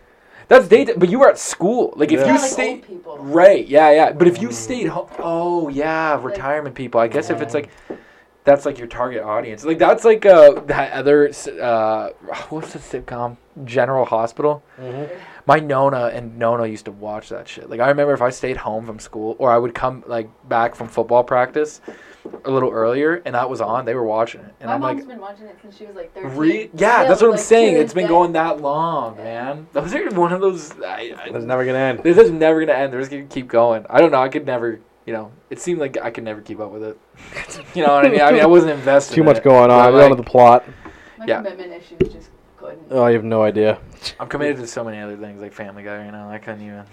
That's 0.48 0.66
daytime, 0.66 0.96
but 0.98 1.09
you 1.09 1.20
were 1.20 1.28
at 1.28 1.38
school. 1.38 1.92
Like, 1.96 2.11
if 2.11 2.18
Yeah. 2.20 2.26
you 2.26 2.33
Not 2.33 2.42
like 2.42 2.50
stayed. 2.50 2.70
old 2.72 2.87
people. 2.88 3.18
Right, 3.18 3.68
yeah, 3.68 3.90
yeah. 3.92 4.12
But 4.12 4.26
if 4.26 4.42
you 4.42 4.50
stayed 4.50 4.88
home, 4.88 5.09
oh 5.20 5.68
yeah, 5.68 6.20
retirement 6.20 6.74
people. 6.74 7.00
I 7.00 7.06
guess 7.06 7.30
if 7.30 7.40
it's 7.40 7.54
like, 7.54 7.70
that's 8.42 8.66
like 8.66 8.76
your 8.78 8.88
target 8.88 9.22
audience. 9.22 9.64
Like 9.64 9.78
that's 9.78 10.04
like 10.04 10.26
uh 10.26 10.61
that 10.66 10.92
other 10.92 11.28
s- 11.28 11.46
uh 11.46 12.11
what's 12.48 12.72
the 12.72 12.80
sitcom 12.80 13.37
General 13.64 14.04
Hospital. 14.04 14.64
My 15.51 15.59
Nona 15.59 16.13
and 16.15 16.39
Nona 16.39 16.65
used 16.65 16.85
to 16.85 16.93
watch 16.93 17.31
that 17.31 17.49
shit. 17.49 17.69
Like 17.69 17.81
I 17.81 17.89
remember 17.89 18.15
if 18.15 18.23
I 18.23 18.31
stayed 18.31 18.57
home 18.57 18.87
from 18.87 19.01
school 19.01 19.35
or 19.41 19.51
I 19.51 19.59
would 19.59 19.75
come 19.75 20.05
like 20.07 20.29
back 20.49 20.77
from 20.77 20.87
football 20.87 21.25
practice 21.25 21.81
a 22.45 22.51
little 22.53 22.71
earlier 22.71 23.21
and 23.25 23.35
that 23.35 23.51
was 23.51 23.61
on, 23.61 23.85
they 23.85 23.97
were 23.97 24.05
watching 24.05 24.43
it, 24.43 24.55
and 24.61 24.69
My 24.69 24.75
I'm 24.75 24.81
mom's 24.81 24.99
like. 25.01 25.09
been 25.09 25.19
watching 25.21 25.47
it 25.47 25.59
since 25.61 25.77
she 25.77 25.87
was 25.87 25.97
like 25.97 26.15
13. 26.15 26.39
Re- 26.39 26.71
yeah, 26.75 27.03
that's 27.03 27.17
Still, 27.17 27.31
what 27.31 27.35
I'm 27.35 27.39
like, 27.39 27.41
saying. 27.41 27.77
It's 27.79 27.93
been 27.93 28.07
going 28.07 28.31
that 28.35 28.61
long, 28.61 29.17
man. 29.17 29.67
Those 29.73 29.93
are 29.93 30.09
one 30.11 30.33
of 30.33 30.41
those. 30.41 30.71
I, 30.83 31.15
I, 31.19 31.31
It's 31.35 31.45
never 31.45 31.65
gonna 31.67 31.79
end. 31.79 32.05
this 32.05 32.17
is 32.17 32.31
never 32.31 32.61
gonna 32.65 32.79
end. 32.79 32.93
They're 32.93 33.01
just 33.01 33.11
gonna 33.11 33.25
keep 33.25 33.49
going. 33.49 33.85
I 33.91 34.01
don't 34.01 34.13
know. 34.13 34.23
I 34.23 34.29
could 34.29 34.47
never. 34.47 34.79
You 35.05 35.15
know, 35.15 35.33
it 35.49 35.59
seemed 35.59 35.81
like 35.81 35.97
I 36.01 36.13
could 36.13 36.23
never 36.23 36.43
keep 36.43 36.61
up 36.61 36.71
with 36.71 36.85
it. 36.85 36.97
you 37.75 37.85
know 37.85 37.93
what 37.93 38.07
I 38.07 38.11
mean? 38.11 38.21
I 38.21 38.31
mean, 38.31 38.41
I 38.43 38.47
wasn't 38.47 38.71
invested. 38.71 39.17
Too 39.17 39.23
in 39.23 39.27
much 39.27 39.39
it, 39.39 39.43
going 39.43 39.69
on. 39.73 39.91
but, 39.91 39.97
I 39.97 40.01
don't 40.01 40.11
know 40.11 40.15
the 40.15 40.23
plot. 40.23 40.65
My 41.19 41.25
Yeah. 41.27 41.39
commitment 41.43 41.73
issues 41.73 42.13
just 42.13 42.31
couldn't. 42.70 42.87
Oh, 42.90 43.02
I 43.02 43.12
have 43.12 43.24
no 43.24 43.42
idea. 43.42 43.78
I'm 44.18 44.28
committed 44.28 44.56
to 44.59 44.66
so 44.66 44.85
many 44.85 44.98
other 44.98 45.16
things, 45.16 45.40
like 45.40 45.52
Family 45.52 45.83
Guy. 45.83 46.06
You 46.06 46.12
know, 46.12 46.28
I 46.28 46.38
couldn't 46.38 46.62
even. 46.62 46.85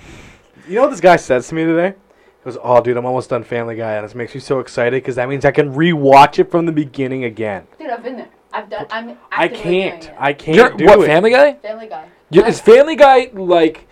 You 0.68 0.76
know 0.76 0.82
what 0.84 0.92
this 0.92 1.02
guy 1.02 1.16
says 1.16 1.48
to 1.50 1.56
me 1.56 1.64
today? 1.66 1.90
He 1.90 2.44
goes, 2.52 2.58
"Oh, 2.62 2.82
dude, 2.82 2.98
I'm 2.98 3.06
almost 3.06 3.30
done 3.30 3.44
Family 3.44 3.76
Guy, 3.76 3.94
and 3.94 4.06
this 4.06 4.16
makes 4.16 4.34
me 4.34 4.42
so 4.42 4.60
excited 4.60 4.94
because 5.04 5.16
that 5.16 5.30
means 5.30 5.46
I 5.46 5.52
can 5.52 5.74
rewatch 5.74 6.40
it 6.40 6.50
from 6.52 6.66
the 6.66 6.72
beginning 6.72 7.24
again." 7.24 7.68
Dude, 7.80 7.90
I've 7.90 8.04
been 8.04 8.18
there. 8.18 8.30
I've 8.54 8.70
done. 8.70 8.86
I'm. 8.90 9.10
I 9.32 9.46
actively 9.46 9.64
can't. 9.64 10.02
doing 10.02 10.14
it. 10.14 10.18
I 10.20 10.34
can't 10.34 10.58
You're- 10.58 10.78
do 10.78 10.86
what 10.86 11.00
it. 11.02 11.06
Family 11.08 11.30
Guy? 11.32 11.54
Family 11.56 11.88
Guy. 11.88 12.08
Yeah, 12.30 12.48
is 12.48 12.60
Family 12.60 12.96
Guy 12.96 13.30
like? 13.34 13.88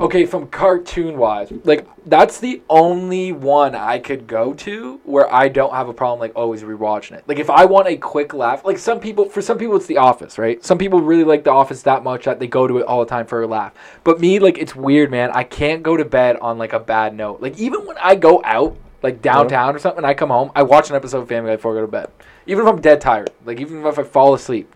Okay, 0.00 0.26
from 0.26 0.48
cartoon 0.48 1.16
wise, 1.16 1.52
like 1.62 1.86
that's 2.06 2.40
the 2.40 2.60
only 2.68 3.30
one 3.30 3.76
I 3.76 4.00
could 4.00 4.26
go 4.26 4.52
to 4.54 5.00
where 5.04 5.32
I 5.32 5.48
don't 5.48 5.72
have 5.72 5.88
a 5.88 5.94
problem 5.94 6.18
like 6.18 6.32
always 6.34 6.62
rewatching 6.62 7.12
it. 7.12 7.24
Like 7.28 7.38
if 7.38 7.48
I 7.48 7.66
want 7.66 7.86
a 7.86 7.96
quick 7.96 8.34
laugh, 8.34 8.64
like 8.64 8.78
some 8.78 8.98
people, 8.98 9.28
for 9.28 9.40
some 9.40 9.58
people 9.58 9.76
it's 9.76 9.86
The 9.86 9.98
Office, 9.98 10.38
right? 10.38 10.62
Some 10.64 10.76
people 10.76 11.00
really 11.00 11.22
like 11.22 11.44
The 11.44 11.52
Office 11.52 11.82
that 11.82 12.02
much 12.02 12.24
that 12.24 12.40
they 12.40 12.48
go 12.48 12.66
to 12.66 12.78
it 12.78 12.86
all 12.86 12.98
the 12.98 13.08
time 13.08 13.26
for 13.26 13.42
a 13.42 13.46
laugh. 13.46 13.74
But 14.02 14.18
me, 14.20 14.40
like 14.40 14.58
it's 14.58 14.74
weird, 14.74 15.10
man. 15.10 15.30
I 15.32 15.44
can't 15.44 15.84
go 15.84 15.96
to 15.96 16.04
bed 16.04 16.36
on 16.38 16.58
like 16.58 16.72
a 16.72 16.80
bad 16.80 17.14
note. 17.14 17.40
Like 17.40 17.56
even 17.56 17.86
when 17.86 17.96
I 17.98 18.16
go 18.16 18.42
out, 18.44 18.76
like 19.02 19.22
downtown 19.22 19.76
or 19.76 19.78
something, 19.78 19.98
and 19.98 20.06
I 20.06 20.14
come 20.14 20.30
home, 20.30 20.50
I 20.56 20.64
watch 20.64 20.90
an 20.90 20.96
episode 20.96 21.20
of 21.20 21.28
Family 21.28 21.50
Guy 21.50 21.56
before 21.56 21.72
I 21.72 21.76
go 21.76 21.82
to 21.82 21.92
bed. 21.92 22.10
Even 22.48 22.66
if 22.66 22.72
I'm 22.72 22.80
dead 22.80 23.00
tired, 23.00 23.30
like 23.44 23.60
even 23.60 23.86
if 23.86 23.98
I 23.98 24.02
fall 24.02 24.34
asleep, 24.34 24.70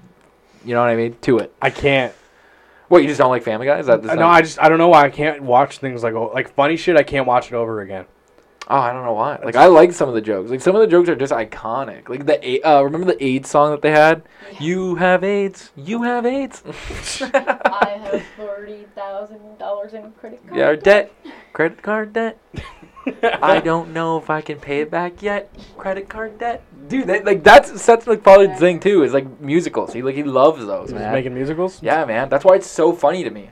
you 0.64 0.72
know 0.72 0.80
what 0.80 0.88
I 0.88 0.96
mean? 0.96 1.16
To 1.22 1.38
it. 1.38 1.52
I 1.60 1.70
can't. 1.70 2.14
What 2.90 3.02
you 3.02 3.08
just 3.08 3.18
don't 3.18 3.30
like 3.30 3.44
Family 3.44 3.66
Guy? 3.66 3.78
Is 3.78 3.86
that 3.86 4.02
no, 4.02 4.26
I 4.26 4.42
just 4.42 4.58
I 4.58 4.68
don't 4.68 4.78
know 4.78 4.88
why 4.88 5.04
I 5.04 5.10
can't 5.10 5.44
watch 5.44 5.78
things 5.78 6.02
like 6.02 6.12
like 6.12 6.52
funny 6.52 6.76
shit. 6.76 6.96
I 6.96 7.04
can't 7.04 7.24
watch 7.24 7.46
it 7.46 7.54
over 7.54 7.82
again. 7.82 8.04
Oh, 8.66 8.78
I 8.78 8.92
don't 8.92 9.04
know 9.04 9.12
why. 9.12 9.38
Like 9.44 9.54
I 9.54 9.66
like 9.66 9.92
some 9.92 10.08
of 10.08 10.16
the 10.16 10.20
jokes. 10.20 10.50
Like 10.50 10.60
some 10.60 10.74
of 10.74 10.80
the 10.80 10.88
jokes 10.88 11.08
are 11.08 11.14
just 11.14 11.32
iconic. 11.32 12.08
Like 12.08 12.26
the 12.26 12.60
uh, 12.64 12.82
remember 12.82 13.06
the 13.06 13.24
AIDS 13.24 13.48
song 13.48 13.70
that 13.70 13.80
they 13.80 13.92
had? 13.92 14.24
You 14.58 14.96
have 14.96 15.22
AIDS. 15.22 15.70
You 15.76 16.02
have 16.02 16.26
AIDS. 16.26 16.64
I 17.20 17.96
have 18.02 18.24
thirty 18.36 18.86
thousand 18.96 19.56
dollars 19.58 19.94
in 19.94 20.10
credit 20.10 20.44
card. 20.44 20.58
yeah, 20.58 20.74
debt. 20.74 21.12
Credit 21.52 21.80
card 21.80 22.12
debt. 22.12 22.38
I 23.22 23.60
don't 23.64 23.92
know 23.92 24.18
if 24.18 24.30
I 24.30 24.40
can 24.40 24.58
pay 24.58 24.80
it 24.80 24.90
back 24.90 25.22
yet. 25.22 25.50
Credit 25.78 26.08
card 26.08 26.38
debt. 26.38 26.62
Dude, 26.88 27.06
that, 27.06 27.24
like 27.24 27.42
that's 27.42 27.80
Seth 27.80 28.06
MacFarlane's 28.06 28.58
thing 28.58 28.80
too. 28.80 29.02
Is 29.02 29.12
like 29.12 29.40
musicals. 29.40 29.92
He 29.92 30.02
like 30.02 30.14
he 30.14 30.22
loves 30.24 30.64
those, 30.66 30.90
Just 30.90 31.00
man. 31.00 31.12
making 31.12 31.34
musicals. 31.34 31.82
Yeah, 31.82 32.04
man. 32.04 32.28
That's 32.28 32.44
why 32.44 32.56
it's 32.56 32.66
so 32.66 32.92
funny 32.92 33.24
to 33.24 33.30
me. 33.30 33.50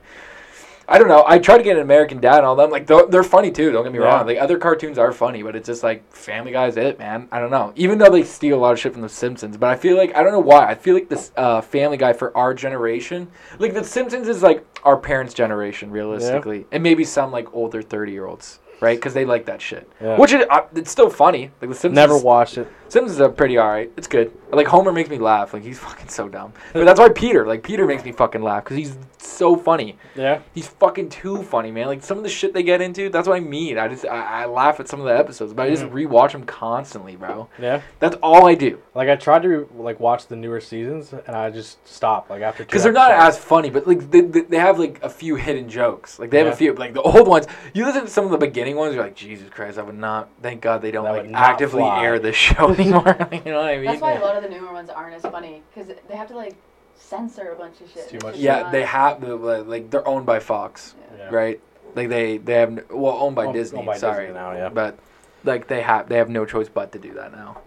I 0.91 0.97
don't 0.99 1.09
know. 1.09 1.23
I 1.27 1.39
try 1.39 1.59
to 1.59 1.63
get 1.63 1.77
an 1.77 1.83
American 1.83 2.19
Dad 2.19 2.39
and 2.39 2.47
all 2.47 2.57
them. 2.57 2.71
Like 2.71 2.87
they're, 2.87 3.07
they're 3.07 3.23
funny 3.23 3.51
too. 3.51 3.71
Don't 3.73 3.85
get 3.85 3.93
me 3.93 3.99
Yeah. 3.99 4.07
wrong. 4.07 4.27
Like 4.27 4.39
other 4.39 4.57
cartoons 4.57 4.97
are 4.97 5.13
funny, 5.13 5.43
but 5.43 5.55
it's 5.55 5.67
just 5.67 5.83
like 5.83 6.11
Family 6.11 6.51
Guy's 6.51 6.79
it, 6.79 6.99
man. 6.99 7.29
I 7.31 7.41
don't 7.41 7.51
know. 7.51 7.75
Even 7.77 7.99
though 7.99 8.09
they 8.11 8.23
steal 8.23 8.57
a 8.57 8.61
lot 8.61 8.73
of 8.73 8.79
shit 8.79 8.95
from 8.95 9.03
The 9.03 9.09
Simpsons, 9.11 9.59
but 9.59 9.69
I 9.69 9.77
feel 9.77 9.99
like 9.99 10.17
I 10.17 10.23
don't 10.23 10.33
know 10.33 10.39
why. 10.41 10.67
I 10.67 10.75
feel 10.75 10.95
like 10.95 11.11
this 11.11 11.31
uh, 11.37 11.61
Family 11.61 11.99
Guy 11.99 12.15
for 12.15 12.35
our 12.35 12.55
generation, 12.55 13.29
like 13.59 13.75
The 13.75 13.85
Simpsons 13.85 14.29
is 14.29 14.43
like 14.43 14.65
our 14.83 14.97
parents' 14.97 15.35
generation, 15.35 15.91
realistically, 15.91 16.67
and 16.73 16.83
maybe 16.83 17.05
some 17.05 17.31
like 17.33 17.53
older 17.55 17.83
thirty 17.83 18.13
year 18.13 18.25
olds, 18.25 18.59
right? 18.81 18.97
Because 18.97 19.15
they 19.15 19.25
like 19.25 19.47
that 19.47 19.61
shit. 19.61 19.91
Yeah. 20.01 20.17
Which 20.19 20.33
is 20.33 20.45
uh, 20.51 20.63
it's 20.75 20.91
still 20.91 21.11
funny. 21.11 21.51
Like 21.61 21.71
The 21.71 21.77
Simpsons. 21.77 21.95
Never 21.95 22.19
watched 22.19 22.59
it. 22.59 22.69
Simpsons 22.89 23.21
are 23.21 23.29
pretty 23.29 23.59
alright. 23.59 23.93
It's 23.97 24.07
good. 24.07 24.33
Like 24.51 24.67
Homer 24.67 24.93
makes 24.93 25.11
me 25.11 25.19
laugh. 25.19 25.53
Like 25.53 25.63
he's 25.63 25.79
fucking 25.79 26.09
so 26.09 26.29
dumb. 26.29 26.53
But 26.73 26.85
that's 26.85 26.99
why 26.99 27.11
Peter, 27.11 27.47
like 27.47 27.63
Peter, 27.63 27.87
makes 27.87 28.05
me 28.05 28.13
fucking 28.13 28.43
laugh 28.43 28.65
because 28.65 28.79
he's 28.79 28.97
so 29.19 29.57
funny. 29.57 29.99
Yeah. 30.15 30.41
He's 30.55 30.67
fucking 30.67 31.11
too 31.11 31.43
funny, 31.43 31.71
man. 31.71 31.87
Like 31.87 32.03
some 32.03 32.17
of 32.17 32.23
the 32.23 32.31
shit 32.31 32.55
they 32.55 32.63
get 32.63 32.81
into. 32.81 33.11
That's 33.11 33.29
what 33.29 33.37
I 33.37 33.41
mean. 33.41 33.79
I 33.79 33.89
just 33.89 34.07
I, 34.07 34.43
I 34.43 34.47
laugh 34.47 34.81
at 34.81 34.89
some 34.89 35.01
of 35.01 35.07
the 35.07 35.17
episodes, 35.17 35.53
but 35.53 35.67
I 35.67 35.71
just 35.71 35.85
mm. 35.85 35.93
rewatch 35.93 36.33
them 36.33 36.45
constantly, 36.45 37.17
bro. 37.17 37.49
Yeah. 37.59 37.83
That's 37.99 38.17
all 38.23 38.47
I 38.47 38.55
do 38.55 38.81
Like 38.95 39.09
I 39.09 39.17
tried 39.17 39.43
to 39.43 39.69
like 39.77 40.01
watch 40.01 40.27
the 40.27 40.37
newer 40.37 40.61
seasons, 40.61 41.13
and 41.13 41.37
I 41.37 41.51
just 41.51 41.87
stopped 41.87 42.31
like 42.31 42.43
after. 42.43 42.65
because 42.65 42.83
they're 42.83 42.93
not 42.93 43.11
as 43.11 43.37
funny. 43.37 43.69
But 43.71 43.87
like 43.87 44.11
they, 44.11 44.23
they, 44.23 44.41
they 44.43 44.59
have 44.59 44.79
like 44.79 45.03
a 45.03 45.11
few 45.11 45.37
hidden 45.37 45.69
jokes. 45.69 46.19
Like 46.19 46.31
they 46.31 46.39
have 46.39 46.47
Yeah. 46.47 46.53
a 46.55 46.57
few 46.57 46.73
like 46.75 46.95
the 46.95 47.03
old 47.03 47.29
ones. 47.29 47.47
You 47.75 47.85
listen 47.85 48.03
to 48.03 48.11
some 48.11 48.25
of 48.25 48.31
the 48.31 48.39
beginning 48.39 48.77
ones, 48.77 48.95
you're 48.95 49.05
like 49.05 49.15
Jesus 49.15 49.51
Christ, 49.51 49.79
I 49.79 49.83
would 49.83 49.99
not. 49.99 50.31
Thank 50.43 50.63
God 50.63 50.81
they 50.81 50.91
don't 50.91 51.05
That 51.05 51.13
like 51.13 51.29
not 51.29 51.43
actively 51.43 51.83
fly. 51.83 52.03
air 52.05 52.19
this 52.19 52.37
show 52.37 52.75
anymore. 52.79 53.17
you 53.33 53.41
know 53.53 53.59
what 53.61 53.69
I 53.69 53.77
mean? 53.77 53.87
That's 53.87 54.01
why 54.01 54.13
a 54.15 54.21
lot 54.21 54.37
of 54.37 54.43
the 54.43 54.49
newer 54.49 54.73
ones 54.73 54.91
aren't 54.91 55.15
as 55.15 55.23
funny 55.23 55.63
because 55.75 55.93
they 56.09 56.17
have 56.17 56.29
to 56.29 56.37
like 56.37 56.55
censor 56.97 57.53
a 57.53 57.57
bunch 57.57 57.81
of 57.81 57.89
shit. 57.89 57.99
It's 58.05 58.11
too 58.13 58.19
much 58.23 58.37
Yeah, 58.37 58.63
not- 58.63 58.73
they 58.73 58.83
have 58.85 59.21
the 59.21 59.37
like 59.37 59.91
they're 59.91 60.07
owned 60.07 60.27
by 60.27 60.39
Fox, 60.41 60.95
Yeah. 61.17 61.29
right? 61.31 61.61
Like 61.95 62.09
they 62.09 62.39
they 62.39 62.55
have 62.55 62.91
well 62.91 63.15
owned 63.21 63.35
by 63.37 63.47
Owned- 63.47 63.55
Disney. 63.55 63.79
owned 63.79 63.87
by 63.87 63.97
sorry, 63.97 64.27
Disney 64.27 64.41
now, 64.41 64.53
yeah. 64.53 64.69
But 64.69 64.99
like 65.45 65.69
they 65.69 65.83
have 65.83 66.09
they 66.09 66.17
have 66.17 66.29
no 66.29 66.45
choice 66.45 66.69
but 66.69 66.93
to 66.93 66.99
do 66.99 67.15
that 67.15 67.33
now. 67.33 67.59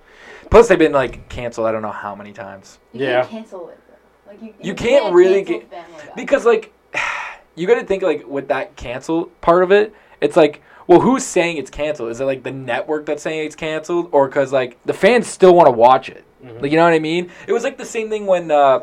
Plus 0.49 0.67
they've 0.67 0.77
been 0.79 0.91
like 0.91 1.29
canceled. 1.29 1.67
I 1.67 1.71
don't 1.71 1.81
know 1.81 1.91
how 1.91 2.13
many 2.15 2.33
times 2.33 2.79
You 2.93 3.05
Yeah. 3.05 3.19
can't 3.21 3.29
cancel 3.29 3.69
it. 3.69 3.79
Though. 3.87 4.31
Like 4.31 4.41
you, 4.41 4.53
You 4.61 4.73
can't 4.75 5.13
really 5.13 5.43
get- 5.43 5.69
Family 5.69 5.97
Guy. 6.05 6.11
because 6.15 6.45
like 6.45 6.73
you 7.55 7.67
got 7.67 7.75
to 7.75 7.85
think 7.85 8.03
like 8.03 8.27
with 8.27 8.47
that 8.49 8.75
cancel 8.75 9.25
part 9.41 9.63
of 9.63 9.71
it, 9.71 9.93
it's 10.21 10.35
like, 10.37 10.61
well, 10.87 10.99
who's 11.01 11.23
saying 11.23 11.57
it's 11.57 11.69
canceled? 11.69 12.09
Is 12.11 12.19
it 12.21 12.25
like 12.25 12.43
the 12.43 12.51
network 12.51 13.05
that's 13.05 13.23
saying 13.23 13.45
it's 13.45 13.55
canceled, 13.55 14.09
or 14.11 14.27
because 14.27 14.51
like 14.51 14.77
the 14.85 14.93
fans 14.93 15.27
still 15.27 15.53
want 15.55 15.67
to 15.67 15.71
watch 15.71 16.09
it? 16.09 16.23
Mhm. 16.43 16.61
Like 16.61 16.71
you 16.71 16.77
know 16.77 16.83
what 16.83 16.93
I 16.93 16.99
mean? 16.99 17.29
It 17.47 17.53
was 17.53 17.63
like 17.63 17.77
the 17.77 17.85
same 17.85 18.09
thing 18.09 18.25
when 18.25 18.51
uh, 18.51 18.81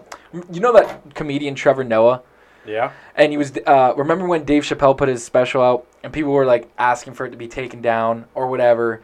you 0.52 0.60
know 0.60 0.72
that 0.74 1.14
comedian 1.14 1.54
Trevor 1.54 1.84
Noah, 1.84 2.22
Yeah. 2.66 2.92
and 3.16 3.32
he 3.32 3.36
was 3.38 3.52
uh, 3.66 3.94
remember 3.96 4.26
when 4.26 4.44
Dave 4.44 4.62
Chappelle 4.62 4.96
put 4.96 5.08
his 5.08 5.24
special 5.24 5.62
out, 5.62 5.86
and 6.02 6.12
people 6.12 6.32
were 6.32 6.46
like 6.46 6.70
asking 6.78 7.14
for 7.14 7.26
it 7.26 7.30
to 7.30 7.36
be 7.36 7.48
taken 7.48 7.80
down 7.82 8.26
or 8.34 8.48
whatever, 8.48 9.02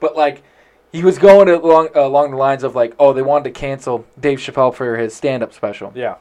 but 0.00 0.16
like. 0.16 0.42
He 0.92 1.02
was 1.02 1.18
going 1.18 1.46
along 1.50 1.88
along 1.94 2.30
the 2.30 2.38
lines 2.38 2.62
of 2.62 2.74
like, 2.74 2.94
oh, 2.98 3.12
they 3.12 3.20
wanted 3.20 3.44
to 3.44 3.50
cancel 3.50 4.06
Dave 4.18 4.38
Chappelle 4.38 4.72
for 4.74 4.96
his 4.96 5.14
stand-up 5.14 5.52
special 5.52 5.92
Yeah. 5.94 6.14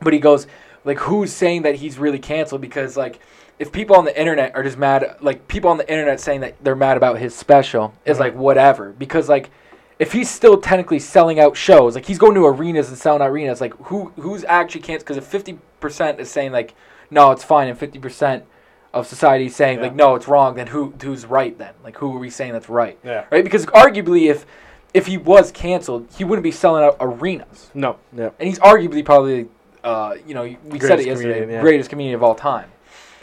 but 0.00 0.12
he 0.14 0.18
goes 0.18 0.48
like 0.84 0.98
who's 0.98 1.32
saying 1.32 1.62
that 1.62 1.76
he's 1.76 1.96
really 1.96 2.18
canceled 2.18 2.60
because 2.60 2.96
like 2.96 3.20
if 3.58 3.72
people 3.72 3.96
on 3.96 4.04
the 4.04 4.18
internet 4.18 4.54
are 4.54 4.62
just 4.62 4.76
mad 4.78 5.16
like 5.20 5.48
people 5.48 5.70
on 5.70 5.76
the 5.78 5.88
internet 5.90 6.20
saying 6.20 6.40
that 6.40 6.54
they're 6.62 6.76
mad 6.76 6.96
about 6.96 7.18
his 7.18 7.34
special 7.34 7.94
is 8.04 8.18
like 8.20 8.34
whatever 8.34 8.92
because 8.98 9.28
like 9.28 9.50
if 9.98 10.12
he's 10.12 10.28
still 10.30 10.58
technically 10.60 10.98
selling 10.98 11.40
out 11.40 11.56
shows 11.56 11.94
like 11.94 12.04
he's 12.04 12.18
going 12.18 12.34
to 12.34 12.44
arenas 12.44 12.88
and 12.88 12.98
selling 12.98 13.22
out 13.22 13.30
arenas 13.30 13.60
like 13.60 13.74
who 13.84 14.12
who's 14.20 14.44
actually 14.44 14.82
canceled 14.82 15.06
because 15.06 15.16
if 15.16 15.58
50% 15.80 16.18
is 16.18 16.30
saying 16.30 16.52
like 16.52 16.74
no 17.10 17.30
it's 17.30 17.44
fine 17.44 17.68
and 17.68 17.78
50% 17.78 18.42
of 18.92 19.06
society 19.06 19.46
is 19.46 19.56
saying 19.56 19.80
like 19.80 19.94
no 19.94 20.14
it's 20.14 20.28
wrong 20.28 20.54
then 20.54 20.66
who 20.66 20.92
who's 21.02 21.24
right 21.26 21.56
then 21.58 21.72
like 21.84 21.96
who 21.96 22.14
are 22.14 22.18
we 22.18 22.30
saying 22.30 22.52
that's 22.52 22.68
right 22.68 22.98
Yeah. 23.04 23.24
right 23.30 23.44
because 23.44 23.64
arguably 23.66 24.30
if 24.30 24.44
if 24.94 25.06
he 25.06 25.16
was 25.18 25.50
canceled 25.52 26.08
he 26.16 26.24
wouldn't 26.24 26.42
be 26.44 26.50
selling 26.50 26.82
out 26.84 26.96
arenas 27.00 27.70
No. 27.74 27.96
Yeah. 28.14 28.30
and 28.38 28.48
he's 28.48 28.58
arguably 28.58 29.04
probably, 29.04 29.48
uh, 29.84 30.16
you 30.26 30.34
know, 30.34 30.42
we 30.64 30.80
said 30.80 31.00
it 31.00 31.06
yesterday, 31.06 31.34
comedian, 31.34 31.50
yeah. 31.50 31.60
greatest 31.60 31.90
comedian 31.90 32.14
of 32.14 32.22
all 32.22 32.34
time. 32.34 32.70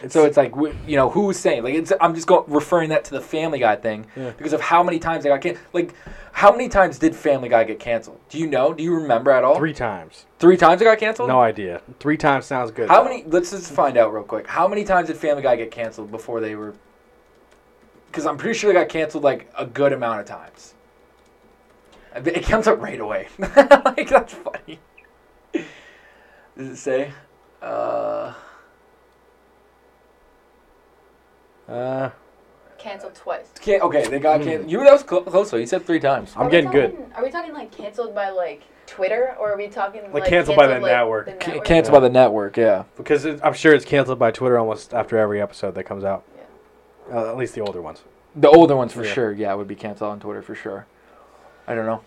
So 0.10 0.26
it's 0.26 0.38
like, 0.38 0.54
you 0.88 0.96
know, 0.96 1.10
who's 1.10 1.38
saying? 1.38 1.64
Like, 1.64 1.76
it's, 1.76 1.94
I'm 2.02 2.14
just 2.14 2.28
going 2.28 2.44
referring 2.48 2.90
that 2.90 3.06
to 3.06 3.12
the 3.12 3.22
Family 3.22 3.60
Guy 3.60 3.76
thing 3.76 4.06
Yeah. 4.16 4.32
because 4.32 4.54
of 4.54 4.62
how 4.62 4.84
many 4.84 5.00
times 5.00 5.24
they 5.24 5.30
got 5.30 5.42
canceled. 5.42 5.66
Like, 5.74 5.94
how 6.34 6.52
many 6.52 6.68
times 6.68 7.00
did 7.00 7.16
Family 7.16 7.48
Guy 7.50 7.64
get 7.64 7.80
canceled? 7.80 8.20
Do 8.30 8.38
you 8.38 8.48
know? 8.48 8.74
Do 8.74 8.84
you 8.84 8.94
remember 8.96 9.32
at 9.32 9.44
all? 9.44 9.56
Three 9.58 9.74
times. 9.74 10.26
Three 10.40 10.58
times 10.58 10.82
it 10.82 10.86
got 10.86 10.98
canceled. 10.98 11.30
No 11.30 11.40
idea. 11.42 11.82
Three 12.00 12.18
times 12.18 12.46
sounds 12.46 12.72
good. 12.72 12.90
How 12.90 13.04
many? 13.04 13.24
Let's 13.26 13.52
just 13.52 13.72
find 13.72 13.98
out 13.98 14.14
real 14.14 14.24
quick. 14.24 14.48
How 14.48 14.68
many 14.68 14.84
times 14.84 15.08
did 15.08 15.18
Family 15.18 15.44
Guy 15.44 15.56
get 15.56 15.72
canceled 15.72 16.12
before 16.12 16.42
they 16.42 16.56
were? 16.56 16.74
Because 18.12 18.26
I'm 18.26 18.38
pretty 18.38 18.58
sure 18.58 18.72
they 18.74 18.80
got 18.80 18.90
canceled 18.90 19.24
like 19.24 19.50
a 19.58 19.66
good 19.66 19.94
amount 19.94 20.20
of 20.20 20.26
times. 20.26 20.74
It 22.16 22.44
comes 22.44 22.68
up 22.68 22.80
right 22.82 23.00
away. 23.00 23.28
like 23.40 24.08
that's 24.10 24.34
funny. 24.34 24.80
Does 25.54 26.68
it 26.70 26.76
say? 26.78 27.12
Uh, 27.62 28.34
Uh, 31.68 32.10
Canceled 32.78 33.16
twice. 33.16 33.50
can 33.62 33.82
okay, 33.82 34.06
they 34.08 34.20
got 34.20 34.42
Hmm. 34.42 34.48
canceled. 34.48 34.72
You 34.72 34.80
that 34.84 34.92
was 34.92 35.04
clo- 35.04 35.22
close 35.22 35.52
though. 35.52 35.58
You 35.58 35.66
said 35.66 35.86
three 35.86 36.00
times. 36.02 36.34
I'm 36.36 36.42
Are 36.44 36.46
we 36.46 36.52
getting 36.52 36.72
good. 36.72 36.92
talking- 36.92 37.14
Are 37.16 37.24
we 37.24 37.32
talking 37.32 37.54
like 37.54 37.72
canceled 37.72 38.14
by 38.14 38.30
like 38.30 38.64
Twitter, 38.88 39.36
or 39.40 39.54
are 39.54 39.58
we 39.58 39.68
talking 39.70 40.02
like, 40.12 40.26
canceled 40.26 40.58
by 40.58 40.68
the 40.68 40.74
like, 40.74 40.84
network. 40.92 41.26
the 41.28 41.32
Ca- 41.34 41.48
network? 41.52 41.66
canceled 41.66 41.94
by 41.94 42.00
the 42.02 42.10
network. 42.10 42.58
Yeah. 42.58 42.84
because 42.98 43.24
it, 43.26 43.40
I'm 43.42 43.54
sure 43.54 43.74
it's 43.74 43.86
canceled 43.86 44.20
by 44.20 44.32
Twitter 44.32 44.60
almost 44.60 44.94
after 44.94 45.18
every 45.18 45.42
episode 45.42 45.76
that 45.76 45.84
comes 45.86 46.04
out. 46.04 46.24
Yeah. 47.10 47.18
Uh, 47.18 47.30
at 47.30 47.38
least 47.38 47.56
the 47.56 47.62
older 47.62 47.82
ones. 47.82 48.02
The 48.36 48.50
older 48.50 48.76
ones 48.76 48.92
for 48.92 49.06
Yeah. 49.06 49.14
sure. 49.14 49.32
Yeah, 49.32 49.54
would 49.54 49.68
be 49.68 49.76
canceled 49.76 50.12
on 50.12 50.20
Twitter 50.20 50.42
for 50.42 50.56
sure. 50.56 50.86
I 51.68 51.76
don't 51.76 51.86
know. 51.86 52.02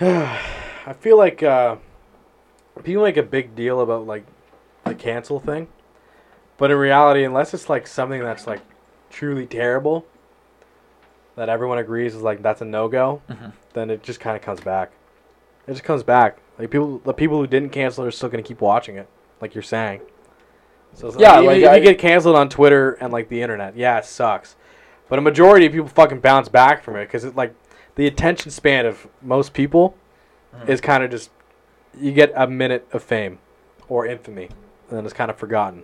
I 0.86 0.92
feel 0.94 1.16
like 1.16 1.42
uh, 1.44 1.76
people 2.82 3.04
make 3.04 3.16
a 3.16 3.22
big 3.22 3.54
deal 3.54 3.80
about 3.80 4.06
like 4.06 4.24
the 4.84 4.94
cancel 4.96 5.38
thing, 5.38 5.68
but 6.58 6.70
in 6.72 6.76
reality, 6.78 7.22
unless 7.22 7.54
it's 7.54 7.68
like 7.68 7.86
something 7.86 8.20
that's 8.22 8.46
like 8.48 8.60
truly 9.10 9.46
terrible, 9.46 10.06
that 11.36 11.48
everyone 11.48 11.78
agrees 11.78 12.14
is 12.14 12.22
like 12.22 12.42
that's 12.42 12.60
a 12.60 12.64
no 12.64 12.88
go, 12.88 13.22
Mhm. 13.30 13.52
then 13.72 13.90
it 13.90 14.02
just 14.02 14.20
kind 14.20 14.36
of 14.36 14.42
comes 14.42 14.60
back. 14.60 14.90
It 15.66 15.72
just 15.72 15.84
comes 15.84 16.02
back. 16.02 16.38
Like 16.58 16.70
people, 16.70 16.98
the 17.04 17.12
people 17.14 17.38
who 17.38 17.46
didn't 17.46 17.70
cancel 17.70 18.04
are 18.04 18.10
still 18.10 18.28
gonna 18.28 18.42
keep 18.42 18.60
watching 18.60 18.96
it, 18.96 19.06
like 19.40 19.54
you're 19.54 19.62
saying. 19.62 20.00
So 20.94 21.08
it's 21.08 21.16
Yeah, 21.16 21.34
even 21.36 21.46
like, 21.46 21.62
if 21.62 21.68
I- 21.68 21.76
you 21.76 21.82
get 21.84 21.98
canceled 21.98 22.36
on 22.36 22.48
Twitter 22.48 22.92
and 23.00 23.12
like 23.12 23.28
the 23.28 23.42
internet, 23.42 23.76
yeah, 23.76 23.98
it 23.98 24.04
sucks. 24.04 24.56
But 25.08 25.18
a 25.18 25.22
majority 25.22 25.66
of 25.66 25.72
people 25.72 25.88
fucking 25.88 26.20
bounce 26.20 26.48
back 26.48 26.82
from 26.82 26.96
it 26.96 27.04
because 27.06 27.24
it 27.24 27.36
like 27.36 27.54
the 27.94 28.06
attention 28.06 28.50
span 28.50 28.86
of 28.86 29.06
most 29.22 29.52
people 29.52 29.94
Mhm. 30.54 30.68
is 30.68 30.80
kind 30.80 31.02
of 31.04 31.10
just 31.10 31.30
you 31.98 32.12
get 32.12 32.32
a 32.36 32.46
minute 32.46 32.86
of 32.92 33.02
fame 33.02 33.38
or 33.88 34.06
infamy, 34.06 34.44
and 34.88 34.98
then 34.98 35.04
it's 35.04 35.14
kind 35.14 35.30
of 35.30 35.36
forgotten. 35.36 35.82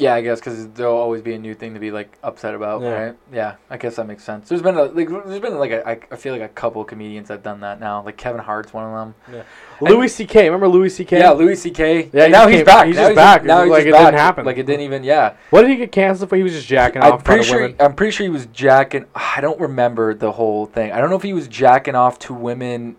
Yeah, 0.00 0.14
I 0.14 0.22
guess 0.22 0.40
because 0.40 0.66
there'll 0.70 0.96
always 0.96 1.20
be 1.20 1.34
a 1.34 1.38
new 1.38 1.52
thing 1.54 1.74
to 1.74 1.80
be 1.80 1.90
like 1.90 2.16
upset 2.22 2.54
about, 2.54 2.80
Yeah. 2.80 2.88
right? 2.90 3.16
Yeah, 3.30 3.56
I 3.68 3.76
guess 3.76 3.96
that 3.96 4.06
makes 4.06 4.24
sense. 4.24 4.48
There's 4.48 4.62
been 4.62 4.76
a 4.76 4.84
like, 4.84 5.08
there's 5.08 5.40
been 5.40 5.58
like 5.58 5.72
a, 5.72 5.86
I, 5.86 6.00
I 6.10 6.16
feel 6.16 6.32
like 6.32 6.40
a 6.42 6.48
couple 6.48 6.82
comedians 6.84 7.28
that've 7.28 7.42
done 7.44 7.60
that 7.60 7.80
now. 7.80 8.02
Like 8.02 8.16
Kevin 8.16 8.40
Hart's 8.40 8.72
one 8.72 8.84
of 8.84 9.14
them. 9.28 9.44
Louis 9.82 10.08
C.K. 10.08 10.44
Remember 10.46 10.68
Louis 10.68 10.88
C.K. 10.88 11.18
Yeah, 11.18 11.30
Louis 11.32 11.54
C.K. 11.56 12.10
Yeah, 12.14 12.26
he 12.26 12.32
now 12.32 12.38
just 12.44 12.48
he's 12.48 12.56
came- 12.58 12.64
back. 12.66 12.86
he's 12.86 12.96
Now 12.96 13.02
just 13.08 13.14
back. 13.16 13.44
Now 13.44 13.58
It's 13.58 13.64
he's 13.64 13.70
like 13.72 13.78
just 13.84 13.88
it 13.88 13.92
didn't 13.98 14.04
back. 14.12 14.20
happen. 14.20 14.44
Like 14.46 14.56
it 14.56 14.64
didn't 14.66 14.80
even. 14.82 15.04
Yeah, 15.04 15.34
What 15.50 15.62
did 15.62 15.70
he 15.70 15.76
get 15.76 15.92
canceled 15.92 16.30
for? 16.30 16.36
He 16.36 16.42
was 16.42 16.52
just 16.54 16.66
jacking 16.66 17.02
I'm 17.02 17.12
off 17.12 17.20
in 17.20 17.24
front 17.24 17.26
pretty 17.26 17.40
of 17.40 17.46
sure. 17.46 17.60
women. 17.62 17.76
I'm 17.80 17.94
pretty 17.94 18.12
sure 18.12 18.24
he 18.24 18.30
was 18.30 18.46
jacking. 18.46 19.04
I 19.14 19.40
don't 19.42 19.60
remember 19.60 20.14
the 20.14 20.32
whole 20.32 20.64
thing. 20.66 20.92
I 20.92 21.00
don't 21.00 21.10
know 21.10 21.16
if 21.16 21.22
he 21.22 21.32
was 21.34 21.46
jacking 21.46 21.94
off 21.94 22.18
to 22.20 22.32
women 22.34 22.96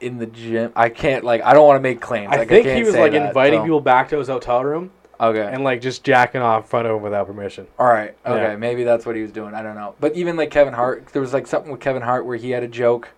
in 0.00 0.16
the 0.16 0.26
gym. 0.26 0.72
I 0.74 0.88
can't 0.88 1.22
like. 1.22 1.42
I 1.42 1.52
don't 1.52 1.66
want 1.66 1.76
to 1.76 1.82
make 1.82 2.00
claims. 2.00 2.32
I 2.32 2.38
like, 2.38 2.48
think 2.48 2.64
can't 2.64 2.78
he 2.78 2.84
was 2.84 2.94
say 2.94 3.00
like 3.02 3.12
that, 3.12 3.28
inviting 3.28 3.60
so- 3.60 3.64
people 3.64 3.80
back 3.82 4.08
to 4.08 4.18
his 4.18 4.28
hotel 4.28 4.64
room 4.64 4.90
Okay. 5.20 5.50
and 5.52 5.62
like 5.62 5.82
just 5.82 6.02
jacking 6.02 6.40
off 6.40 6.64
in 6.64 6.68
front 6.68 6.86
of 6.86 6.96
him 6.96 7.02
without 7.02 7.26
permission. 7.26 7.66
All 7.78 7.86
right. 7.86 8.16
Okay. 8.24 8.42
Yeah. 8.42 8.56
Maybe 8.56 8.84
that's 8.84 9.04
what 9.04 9.16
he 9.16 9.22
was 9.22 9.30
doing. 9.32 9.54
I 9.54 9.62
don't 9.62 9.74
know. 9.74 9.94
But 10.00 10.14
even 10.14 10.36
like 10.36 10.50
Kevin 10.50 10.72
Hart, 10.72 11.08
there 11.08 11.20
was 11.20 11.34
like 11.34 11.46
something 11.46 11.70
with 11.70 11.80
Kevin 11.80 12.02
Hart 12.02 12.24
where 12.24 12.38
he 12.38 12.50
had 12.50 12.62
a 12.62 12.68
joke, 12.68 13.08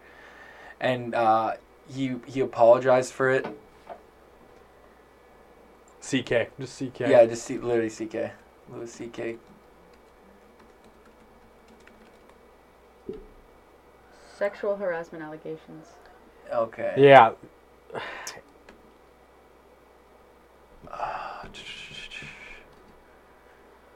and 0.80 1.14
uh, 1.14 1.52
he 1.88 2.16
he 2.26 2.40
apologized 2.40 3.12
for 3.12 3.30
it. 3.30 3.46
C.K. 6.00 6.48
Just 6.58 6.74
C.K. 6.74 7.08
Yeah, 7.08 7.24
just 7.26 7.44
see, 7.44 7.58
literally 7.58 7.88
CK, 7.88 8.32
Louis 8.68 8.90
CK. 8.90 9.38
Sexual 14.36 14.74
harassment 14.74 15.22
allegations. 15.22 15.86
Okay. 16.52 16.94
Yeah. 16.96 17.34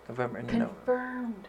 November. 0.09 0.42
No. 0.42 0.66
Confirmed. 0.66 1.48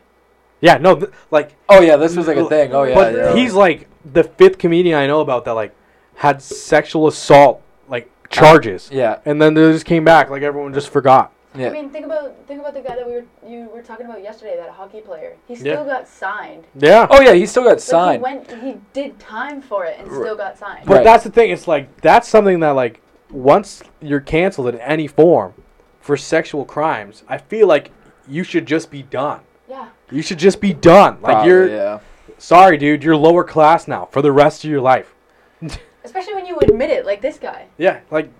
Yeah. 0.61 0.77
No. 0.77 0.95
Th- 0.95 1.11
like. 1.31 1.55
Oh 1.69 1.81
yeah, 1.81 1.97
this 1.97 2.15
was 2.15 2.27
like 2.27 2.37
a 2.37 2.45
thing. 2.45 2.73
Oh 2.73 2.83
yeah. 2.83 2.95
but 2.95 3.13
yeah. 3.15 3.35
he's 3.35 3.53
like 3.53 3.87
the 4.05 4.23
fifth 4.23 4.57
comedian 4.57 4.97
I 4.97 5.07
know 5.07 5.21
about 5.21 5.45
that 5.45 5.51
like 5.51 5.75
had 6.15 6.41
sexual 6.41 7.07
assault 7.07 7.61
like 7.89 8.09
charges, 8.29 8.89
Yeah. 8.91 9.19
and 9.25 9.41
then 9.41 9.53
they 9.53 9.71
just 9.71 9.85
came 9.85 10.03
back 10.03 10.29
like 10.29 10.41
everyone 10.41 10.73
just 10.73 10.89
forgot. 10.89 11.31
Yeah. 11.55 11.67
I 11.67 11.71
mean, 11.71 11.89
think 11.89 12.05
about 12.05 12.35
think 12.47 12.59
about 12.59 12.73
the 12.73 12.81
guy 12.81 12.95
that 12.95 13.05
we 13.07 13.13
were 13.13 13.25
you 13.47 13.69
were 13.73 13.81
talking 13.81 14.05
about 14.05 14.21
yesterday, 14.21 14.55
that 14.57 14.69
hockey 14.71 15.01
player. 15.01 15.35
He 15.47 15.55
still 15.55 15.85
got 15.85 16.07
signed. 16.07 16.65
Yeah. 16.75 17.07
Oh 17.09 17.21
yeah, 17.21 17.33
he 17.33 17.45
still 17.45 17.63
got 17.63 17.71
Like, 17.71 17.79
signed. 17.79 18.17
he 18.17 18.23
went, 18.23 18.51
he 18.63 18.77
did 18.93 19.19
time 19.19 19.61
for 19.61 19.85
it 19.85 19.97
and 19.99 20.07
Right. 20.11 20.21
still 20.21 20.35
got 20.35 20.57
signed. 20.57 20.85
But 20.85 20.95
Right. 20.97 21.03
that's 21.03 21.23
the 21.23 21.31
thing. 21.31 21.51
It's 21.51 21.67
like 21.67 22.01
that's 22.01 22.27
something 22.27 22.59
that 22.61 22.71
like 22.71 23.01
once 23.31 23.81
you're 24.01 24.19
canceled 24.21 24.67
in 24.69 24.79
any 24.81 25.07
form 25.07 25.53
for 25.99 26.15
sexual 26.17 26.63
crimes, 26.65 27.23
I 27.27 27.37
feel 27.37 27.67
like 27.67 27.91
you 28.27 28.43
should 28.43 28.65
just 28.65 28.91
be 28.91 29.03
done. 29.03 29.41
Yeah. 29.69 29.89
You 30.11 30.21
should 30.21 30.39
just 30.39 30.61
be 30.61 30.73
done. 30.73 31.15
Like 31.21 31.33
Probably, 31.33 31.49
you're 31.49 31.69
yeah. 31.69 31.99
sorry, 32.37 32.77
dude. 32.77 33.03
You're 33.03 33.17
lower 33.17 33.43
class 33.43 33.87
now 33.87 34.05
for 34.05 34.21
the 34.21 34.31
rest 34.31 34.63
of 34.63 34.69
your 34.69 34.81
life. 34.81 35.13
Especially 36.03 36.35
when 36.35 36.45
you 36.45 36.57
admit 36.59 36.89
it, 36.89 37.05
like 37.05 37.21
this 37.21 37.37
guy. 37.37 37.67
Yeah, 37.77 37.99
like. 38.11 38.31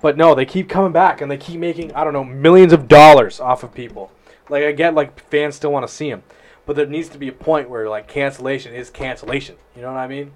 But 0.00 0.16
no, 0.16 0.34
they 0.34 0.44
keep 0.44 0.68
coming 0.68 0.92
back 0.92 1.20
and 1.20 1.30
they 1.30 1.36
keep 1.36 1.58
making 1.58 1.92
I 1.92 2.04
don't 2.04 2.12
know 2.12 2.22
millions 2.22 2.72
of 2.72 2.86
dollars 2.86 3.40
off 3.40 3.62
of 3.64 3.74
people. 3.74 4.12
Like 4.48 4.64
I 4.64 4.72
get 4.72 4.94
like 4.94 5.28
fans 5.28 5.56
still 5.56 5.72
want 5.72 5.86
to 5.86 5.92
see 5.92 6.08
him, 6.08 6.22
but 6.66 6.76
there 6.76 6.86
needs 6.86 7.08
to 7.10 7.18
be 7.18 7.28
a 7.28 7.32
point 7.32 7.68
where 7.68 7.88
like 7.88 8.06
cancellation 8.06 8.74
is 8.74 8.90
cancellation. 8.90 9.56
You 9.74 9.82
know 9.82 9.92
what 9.92 9.98
I 9.98 10.06
mean? 10.06 10.32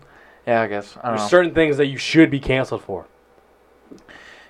Yeah, 0.47 0.63
I 0.63 0.67
guess. 0.67 0.97
I 0.97 1.03
don't 1.03 1.13
There's 1.13 1.23
know. 1.23 1.29
certain 1.29 1.55
things 1.55 1.77
that 1.77 1.87
you 1.87 1.97
should 1.97 2.31
be 2.31 2.41
canceled 2.41 2.83
for. 2.83 3.07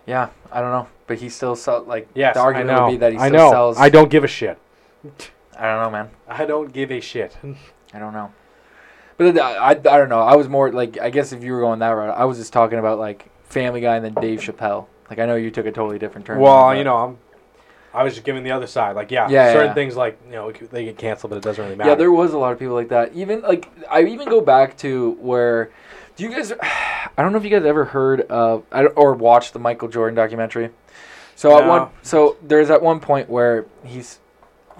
Yeah, 0.06 0.30
I 0.50 0.60
don't 0.60 0.70
know. 0.70 0.88
But 1.12 1.20
he 1.20 1.28
still 1.28 1.54
sell 1.56 1.82
like 1.84 2.08
Yes, 2.14 2.34
the 2.36 2.40
argument 2.40 2.70
I 2.70 2.74
know. 2.76 2.84
would 2.86 2.90
be 2.92 2.96
that 2.96 3.12
he 3.12 3.18
I 3.18 3.28
still 3.28 3.38
know. 3.38 3.50
sells. 3.50 3.78
I 3.78 3.90
don't 3.90 4.08
give 4.10 4.24
a 4.24 4.28
shit. 4.28 4.58
I 5.58 5.64
don't 5.66 5.82
know, 5.82 5.90
man. 5.90 6.10
I 6.26 6.46
don't 6.46 6.72
give 6.72 6.90
a 6.90 7.00
shit. 7.02 7.36
I 7.92 7.98
don't 7.98 8.14
know. 8.14 8.32
But 9.18 9.38
I, 9.38 9.56
I, 9.56 9.70
I 9.72 9.74
don't 9.74 10.08
know. 10.08 10.20
I 10.20 10.36
was 10.36 10.48
more 10.48 10.72
like 10.72 10.98
I 10.98 11.10
guess 11.10 11.32
if 11.32 11.44
you 11.44 11.52
were 11.52 11.60
going 11.60 11.80
that 11.80 11.90
route, 11.90 12.16
I 12.16 12.24
was 12.24 12.38
just 12.38 12.52
talking 12.54 12.78
about 12.78 12.98
like 12.98 13.28
Family 13.44 13.82
Guy 13.82 13.96
and 13.96 14.04
then 14.06 14.14
Dave 14.14 14.40
Chappelle. 14.40 14.86
Like 15.10 15.18
I 15.18 15.26
know 15.26 15.34
you 15.36 15.50
took 15.50 15.66
a 15.66 15.72
totally 15.72 15.98
different 15.98 16.26
turn. 16.26 16.38
well, 16.38 16.74
you 16.74 16.84
know, 16.84 16.96
I'm. 16.96 17.18
I 17.94 18.04
was 18.04 18.14
just 18.14 18.24
giving 18.24 18.42
the 18.42 18.52
other 18.52 18.66
side. 18.66 18.96
Like, 18.96 19.10
yeah, 19.10 19.28
Yeah, 19.28 19.52
certain 19.52 19.66
yeah. 19.68 19.74
things 19.74 19.96
like 19.96 20.18
you 20.24 20.32
know 20.32 20.50
they 20.50 20.86
get 20.86 20.96
canceled, 20.96 21.28
but 21.28 21.36
it 21.36 21.42
doesn't 21.42 21.62
really 21.62 21.76
matter. 21.76 21.90
Yeah, 21.90 21.96
there 21.96 22.10
was 22.10 22.32
a 22.32 22.38
lot 22.38 22.52
of 22.54 22.58
people 22.58 22.74
like 22.74 22.88
that. 22.88 23.12
Even 23.14 23.42
like 23.42 23.68
I 23.90 24.04
even 24.04 24.30
go 24.30 24.40
back 24.40 24.78
to 24.78 25.10
where 25.20 25.70
do 26.16 26.24
you 26.24 26.30
guys 26.30 26.52
I 26.62 27.22
don't 27.22 27.32
know 27.32 27.38
if 27.38 27.44
you 27.44 27.50
guys 27.50 27.66
ever 27.66 27.84
heard 27.84 28.22
of 28.22 28.64
or 28.96 29.12
watched 29.12 29.52
the 29.52 29.58
Michael 29.58 29.88
Jordan 29.88 30.14
documentary. 30.14 30.70
So 31.36 31.58
at 31.58 31.66
one, 31.66 31.88
so 32.02 32.36
there's 32.42 32.70
at 32.70 32.82
one 32.82 33.00
point 33.00 33.28
where 33.28 33.66
he's 33.84 34.20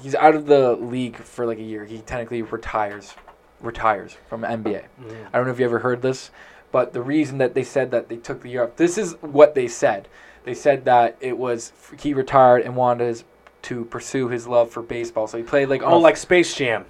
he's 0.00 0.14
out 0.14 0.34
of 0.34 0.46
the 0.46 0.72
league 0.76 1.16
for 1.16 1.46
like 1.46 1.58
a 1.58 1.62
year. 1.62 1.84
He 1.84 1.98
technically 2.00 2.42
retires, 2.42 3.14
retires 3.60 4.16
from 4.28 4.42
NBA. 4.42 4.84
Mm-hmm. 5.00 5.26
I 5.32 5.36
don't 5.38 5.46
know 5.46 5.52
if 5.52 5.58
you 5.58 5.64
ever 5.64 5.78
heard 5.80 6.02
this, 6.02 6.30
but 6.70 6.92
the 6.92 7.02
reason 7.02 7.38
that 7.38 7.54
they 7.54 7.62
said 7.64 7.90
that 7.92 8.08
they 8.08 8.16
took 8.16 8.42
the 8.42 8.48
year 8.50 8.64
off, 8.64 8.76
this 8.76 8.98
is 8.98 9.14
what 9.20 9.54
they 9.54 9.68
said. 9.68 10.08
They 10.44 10.54
said 10.54 10.84
that 10.86 11.16
it 11.20 11.38
was 11.38 11.72
he 12.00 12.14
retired 12.14 12.62
and 12.62 12.74
wanted 12.76 13.22
to 13.62 13.84
pursue 13.86 14.28
his 14.28 14.46
love 14.48 14.70
for 14.70 14.82
baseball. 14.82 15.26
So 15.28 15.38
he 15.38 15.44
played 15.44 15.68
like 15.68 15.82
Oh, 15.82 15.98
like 15.98 16.16
Space 16.16 16.52
Jam. 16.54 16.84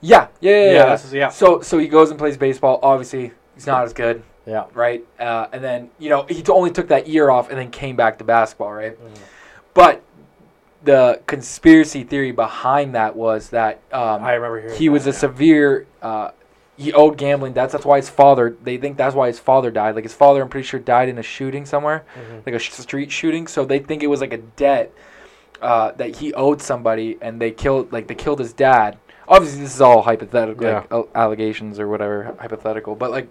yeah, 0.00 0.28
yeah, 0.40 0.50
yeah, 0.50 0.72
Yeah, 0.72 0.86
yeah. 0.86 0.98
yeah. 1.12 1.28
So 1.28 1.60
so 1.60 1.78
he 1.78 1.88
goes 1.88 2.10
and 2.10 2.18
plays 2.18 2.36
baseball. 2.36 2.78
Obviously, 2.82 3.32
he's 3.54 3.66
not 3.66 3.82
as 3.84 3.92
good, 3.92 4.22
Yeah. 4.46 4.64
right? 4.74 5.04
Uh, 5.18 5.46
and 5.52 5.62
then 5.64 5.90
you 5.98 6.10
know 6.10 6.24
he 6.28 6.44
only 6.48 6.70
took 6.70 6.88
that 6.88 7.06
year 7.08 7.30
off 7.30 7.48
and 7.50 7.58
then 7.58 7.70
came 7.70 7.96
back 7.96 8.18
to 8.18 8.24
basketball, 8.24 8.72
right? 8.72 8.98
Mm-hmm. 8.98 9.22
But 9.74 10.02
the 10.82 11.22
conspiracy 11.26 12.04
theory 12.04 12.30
behind 12.30 12.94
that 12.94 13.16
was 13.16 13.50
that 13.50 13.80
um, 13.92 14.22
I 14.22 14.34
remember 14.34 14.60
hearing. 14.60 14.76
he 14.76 14.88
was 14.88 15.06
a 15.06 15.10
yeah. 15.10 15.16
severe. 15.16 15.86
Uh, 16.02 16.30
he 16.76 16.92
owed 16.92 17.16
gambling 17.16 17.52
debts. 17.52 17.72
That's 17.72 17.84
why 17.84 17.96
his 17.98 18.10
father. 18.10 18.56
They 18.62 18.76
think 18.76 18.96
that's 18.96 19.14
why 19.14 19.28
his 19.28 19.38
father 19.38 19.70
died. 19.70 19.94
Like 19.94 20.04
his 20.04 20.12
father, 20.12 20.42
I'm 20.42 20.48
pretty 20.48 20.66
sure 20.66 20.80
died 20.80 21.08
in 21.08 21.18
a 21.18 21.22
shooting 21.22 21.64
somewhere, 21.66 22.04
Mhm. 22.16 22.44
like 22.46 22.54
a 22.54 22.58
sh- 22.58 22.70
street 22.72 23.10
shooting. 23.12 23.46
So 23.46 23.64
they 23.64 23.78
think 23.78 24.02
it 24.02 24.08
was 24.08 24.20
like 24.20 24.32
a 24.32 24.38
debt 24.38 24.92
uh, 25.62 25.92
that 25.92 26.16
he 26.16 26.34
owed 26.34 26.60
somebody, 26.60 27.16
and 27.22 27.40
they 27.40 27.50
killed. 27.52 27.92
Like 27.92 28.08
they 28.08 28.14
killed 28.16 28.40
his 28.40 28.52
dad. 28.52 28.98
Obviously, 29.26 29.60
this 29.62 29.74
is 29.74 29.80
all 29.80 30.02
hypothetical, 30.02 30.66
like 30.66 30.84
Yeah. 30.90 30.96
al- 30.96 31.08
allegations 31.14 31.80
or 31.80 31.88
whatever, 31.88 32.34
hypothetical. 32.38 32.94
But 32.94 33.10
like, 33.10 33.28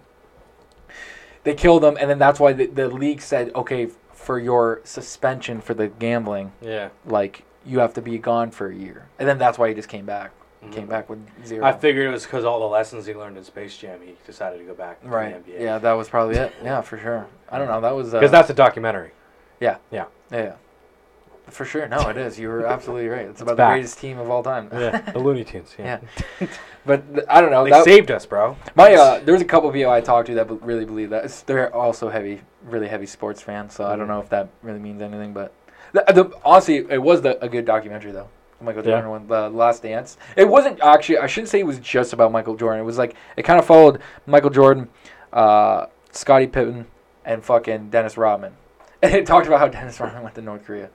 they 1.43 1.53
killed 1.53 1.83
him, 1.83 1.97
and 1.99 2.09
then 2.09 2.19
that's 2.19 2.39
why 2.39 2.53
the, 2.53 2.65
the 2.67 2.87
league 2.89 3.21
said, 3.21 3.51
okay, 3.55 3.87
for 4.13 4.39
your 4.39 4.81
suspension 4.83 5.59
for 5.61 5.73
the 5.73 5.87
gambling, 5.87 6.51
Yeah. 6.61 6.89
like 7.05 7.43
you 7.65 7.79
have 7.79 7.93
to 7.95 8.01
be 8.01 8.17
gone 8.17 8.51
for 8.51 8.67
a 8.67 8.75
year, 8.75 9.07
and 9.19 9.27
then 9.27 9.37
that's 9.37 9.57
why 9.57 9.69
he 9.69 9.73
just 9.75 9.89
came 9.89 10.05
back. 10.05 10.31
Came 10.71 10.87
back 10.87 11.09
with 11.09 11.19
zero. 11.45 11.65
I 11.65 11.73
figured 11.73 12.07
it 12.07 12.09
was 12.11 12.23
because 12.23 12.45
all 12.45 12.61
the 12.61 12.65
lessons 12.67 13.05
he 13.05 13.13
learned 13.13 13.35
in 13.37 13.43
Space 13.43 13.75
Jam, 13.75 13.99
he 14.01 14.15
decided 14.25 14.59
to 14.59 14.63
go 14.63 14.73
back 14.73 15.01
to 15.01 15.09
Right. 15.09 15.45
the 15.45 15.51
NBA. 15.51 15.59
Yeah, 15.61 15.77
that 15.77 15.91
was 15.91 16.07
probably 16.07 16.37
it. 16.37 16.53
Yeah, 16.63 16.79
for 16.79 16.97
sure. 16.97 17.27
I 17.49 17.57
don't 17.57 17.67
know. 17.67 17.81
That 17.81 17.93
was 17.93 18.07
Because 18.13 18.29
uh, 18.29 18.31
that's 18.31 18.49
a 18.49 18.53
documentary. 18.53 19.11
Yeah. 19.59 19.75
Yeah, 19.91 20.05
yeah. 20.31 20.53
For 21.47 21.65
sure. 21.65 21.87
No, 21.87 22.07
it 22.09 22.17
is. 22.17 22.39
You 22.39 22.47
were 22.47 22.65
absolutely 22.65 23.07
right. 23.09 23.25
It's 23.27 23.41
about 23.41 23.57
the 23.57 23.67
greatest 23.67 23.99
team 23.99 24.17
of 24.17 24.29
all 24.29 24.41
time. 24.43 24.69
Yeah. 24.71 24.99
the 25.11 25.19
Looney 25.25 25.43
Tunes. 25.43 25.75
Yeah. 25.77 25.99
But 26.85 27.13
th- 27.13 27.25
I 27.29 27.41
don't 27.41 27.51
know. 27.51 27.63
They 27.63 27.69
That, 27.69 27.83
saved 27.83 28.11
us, 28.11 28.25
bro. 28.25 28.57
my 28.75 28.93
uh, 28.93 29.19
there 29.19 29.33
was 29.33 29.41
a 29.41 29.45
couple 29.45 29.69
of 29.69 29.75
people 29.75 29.91
I 29.91 30.01
talked 30.01 30.27
to 30.27 30.35
that 30.35 30.47
be- 30.47 30.55
really 30.55 30.85
believe 30.85 31.09
that. 31.11 31.25
It's, 31.25 31.41
they're 31.41 31.73
also 31.75 32.09
heavy, 32.09 32.41
really 32.63 32.87
heavy 32.87 33.05
sports 33.05 33.41
fans. 33.41 33.73
So 33.73 33.83
I 33.83 33.89
Mm-hmm. 33.89 33.99
don't 33.99 34.07
know 34.07 34.19
if 34.19 34.29
that 34.29 34.49
really 34.63 34.79
means 34.79 35.01
anything. 35.01 35.33
But 35.33 35.53
the, 35.91 36.03
the, 36.07 36.31
honestly, 36.43 36.77
it 36.89 37.01
was 37.01 37.21
the, 37.21 37.41
a 37.43 37.49
good 37.49 37.65
documentary 37.65 38.11
though. 38.11 38.29
Michael 38.61 38.81
Yeah. 38.83 38.91
Jordan 39.01 39.09
one, 39.09 39.27
the 39.27 39.49
Last 39.49 39.83
Dance. 39.83 40.17
It 40.37 40.45
wasn't 40.47 40.81
actually. 40.81 41.17
I 41.19 41.27
shouldn't 41.27 41.49
say 41.49 41.59
it 41.59 41.65
was 41.67 41.79
just 41.79 42.13
about 42.13 42.31
Michael 42.31 42.55
Jordan. 42.55 42.79
It 42.81 42.85
was 42.85 42.97
like 42.97 43.15
it 43.37 43.43
kind 43.43 43.59
of 43.59 43.65
followed 43.65 44.01
Michael 44.25 44.49
Jordan, 44.49 44.87
uh, 45.33 45.87
Scottie 46.11 46.47
Pippen, 46.47 46.87
and 47.25 47.43
fucking 47.43 47.89
Dennis 47.89 48.17
Rodman. 48.17 48.53
And 49.03 49.13
it 49.13 49.25
talked 49.25 49.47
about 49.47 49.59
how 49.59 49.67
Dennis 49.67 49.99
Rodman 49.99 50.23
went 50.23 50.33
to 50.35 50.41
North 50.41 50.63
Korea. 50.65 50.89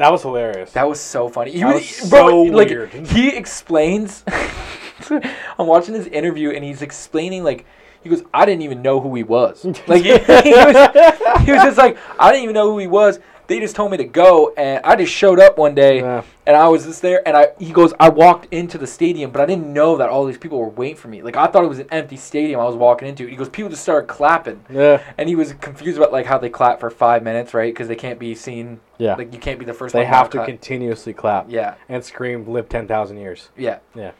That 0.00 0.10
was 0.10 0.22
hilarious. 0.22 0.72
That 0.72 0.88
was 0.88 0.98
so 0.98 1.28
funny. 1.28 1.50
He 1.50 1.60
That 1.60 1.74
was, 1.74 2.00
was 2.00 2.08
bro, 2.08 2.28
so 2.30 2.42
like 2.44 2.68
weird. 2.70 2.90
he 3.08 3.36
explains. 3.36 4.24
I'm 5.10 5.66
watching 5.66 5.94
his 5.94 6.06
interview 6.06 6.52
and 6.52 6.64
he's 6.64 6.80
explaining 6.80 7.44
like 7.44 7.66
he 8.02 8.08
goes, 8.08 8.22
I 8.32 8.46
didn't 8.46 8.62
even 8.62 8.80
know 8.80 8.98
who 9.00 9.14
he 9.14 9.22
was. 9.22 9.62
Like 9.86 10.02
he, 10.02 10.12
he 10.12 10.54
was, 10.54 11.44
he 11.44 11.52
was 11.52 11.62
just 11.64 11.76
like, 11.76 11.98
I 12.18 12.30
didn't 12.32 12.44
even 12.44 12.54
know 12.54 12.70
who 12.72 12.78
he 12.78 12.86
was. 12.86 13.20
They 13.50 13.58
just 13.58 13.74
told 13.74 13.90
me 13.90 13.96
to 13.96 14.04
go, 14.04 14.54
and 14.56 14.80
I 14.84 14.94
just 14.94 15.12
showed 15.12 15.40
up 15.40 15.58
one 15.58 15.74
day, 15.74 15.98
Yeah. 15.98 16.22
and 16.46 16.56
I 16.56 16.68
was 16.68 16.84
just 16.84 17.02
there. 17.02 17.26
And 17.26 17.36
I, 17.36 17.48
he 17.58 17.72
goes, 17.72 17.92
I 17.98 18.08
walked 18.08 18.46
into 18.54 18.78
the 18.78 18.86
stadium, 18.86 19.32
but 19.32 19.40
I 19.40 19.46
didn't 19.46 19.72
know 19.72 19.96
that 19.96 20.08
all 20.08 20.24
these 20.24 20.38
people 20.38 20.60
were 20.60 20.68
waiting 20.68 20.94
for 20.94 21.08
me. 21.08 21.20
Like 21.20 21.36
I 21.36 21.48
thought 21.48 21.64
it 21.64 21.66
was 21.66 21.80
an 21.80 21.88
empty 21.90 22.16
stadium 22.16 22.60
I 22.60 22.64
was 22.64 22.76
walking 22.76 23.08
into. 23.08 23.26
He 23.26 23.34
goes, 23.34 23.48
people 23.48 23.68
just 23.68 23.82
started 23.82 24.06
clapping, 24.06 24.64
yeah. 24.70 25.02
and 25.18 25.28
he 25.28 25.34
was 25.34 25.52
confused 25.54 25.98
about 25.98 26.12
like 26.12 26.26
how 26.26 26.38
they 26.38 26.48
clap 26.48 26.78
for 26.78 26.90
five 26.90 27.24
minutes, 27.24 27.52
right? 27.52 27.74
Because 27.74 27.88
they 27.88 27.96
can't 27.96 28.20
be 28.20 28.36
seen. 28.36 28.78
Yeah. 28.98 29.16
Like 29.16 29.34
you 29.34 29.40
can't 29.40 29.58
be 29.58 29.64
the 29.64 29.74
first. 29.74 29.94
they 29.94 30.04
have 30.04 30.30
to 30.30 30.38
clap. 30.38 30.46
continuously 30.46 31.12
clap 31.12 31.46
Yeah. 31.50 31.74
and 31.88 32.04
scream, 32.04 32.46
live 32.46 32.68
10,000 32.68 33.16
years. 33.16 33.48
Yeah. 33.56 33.80
Yeah. 33.96 34.12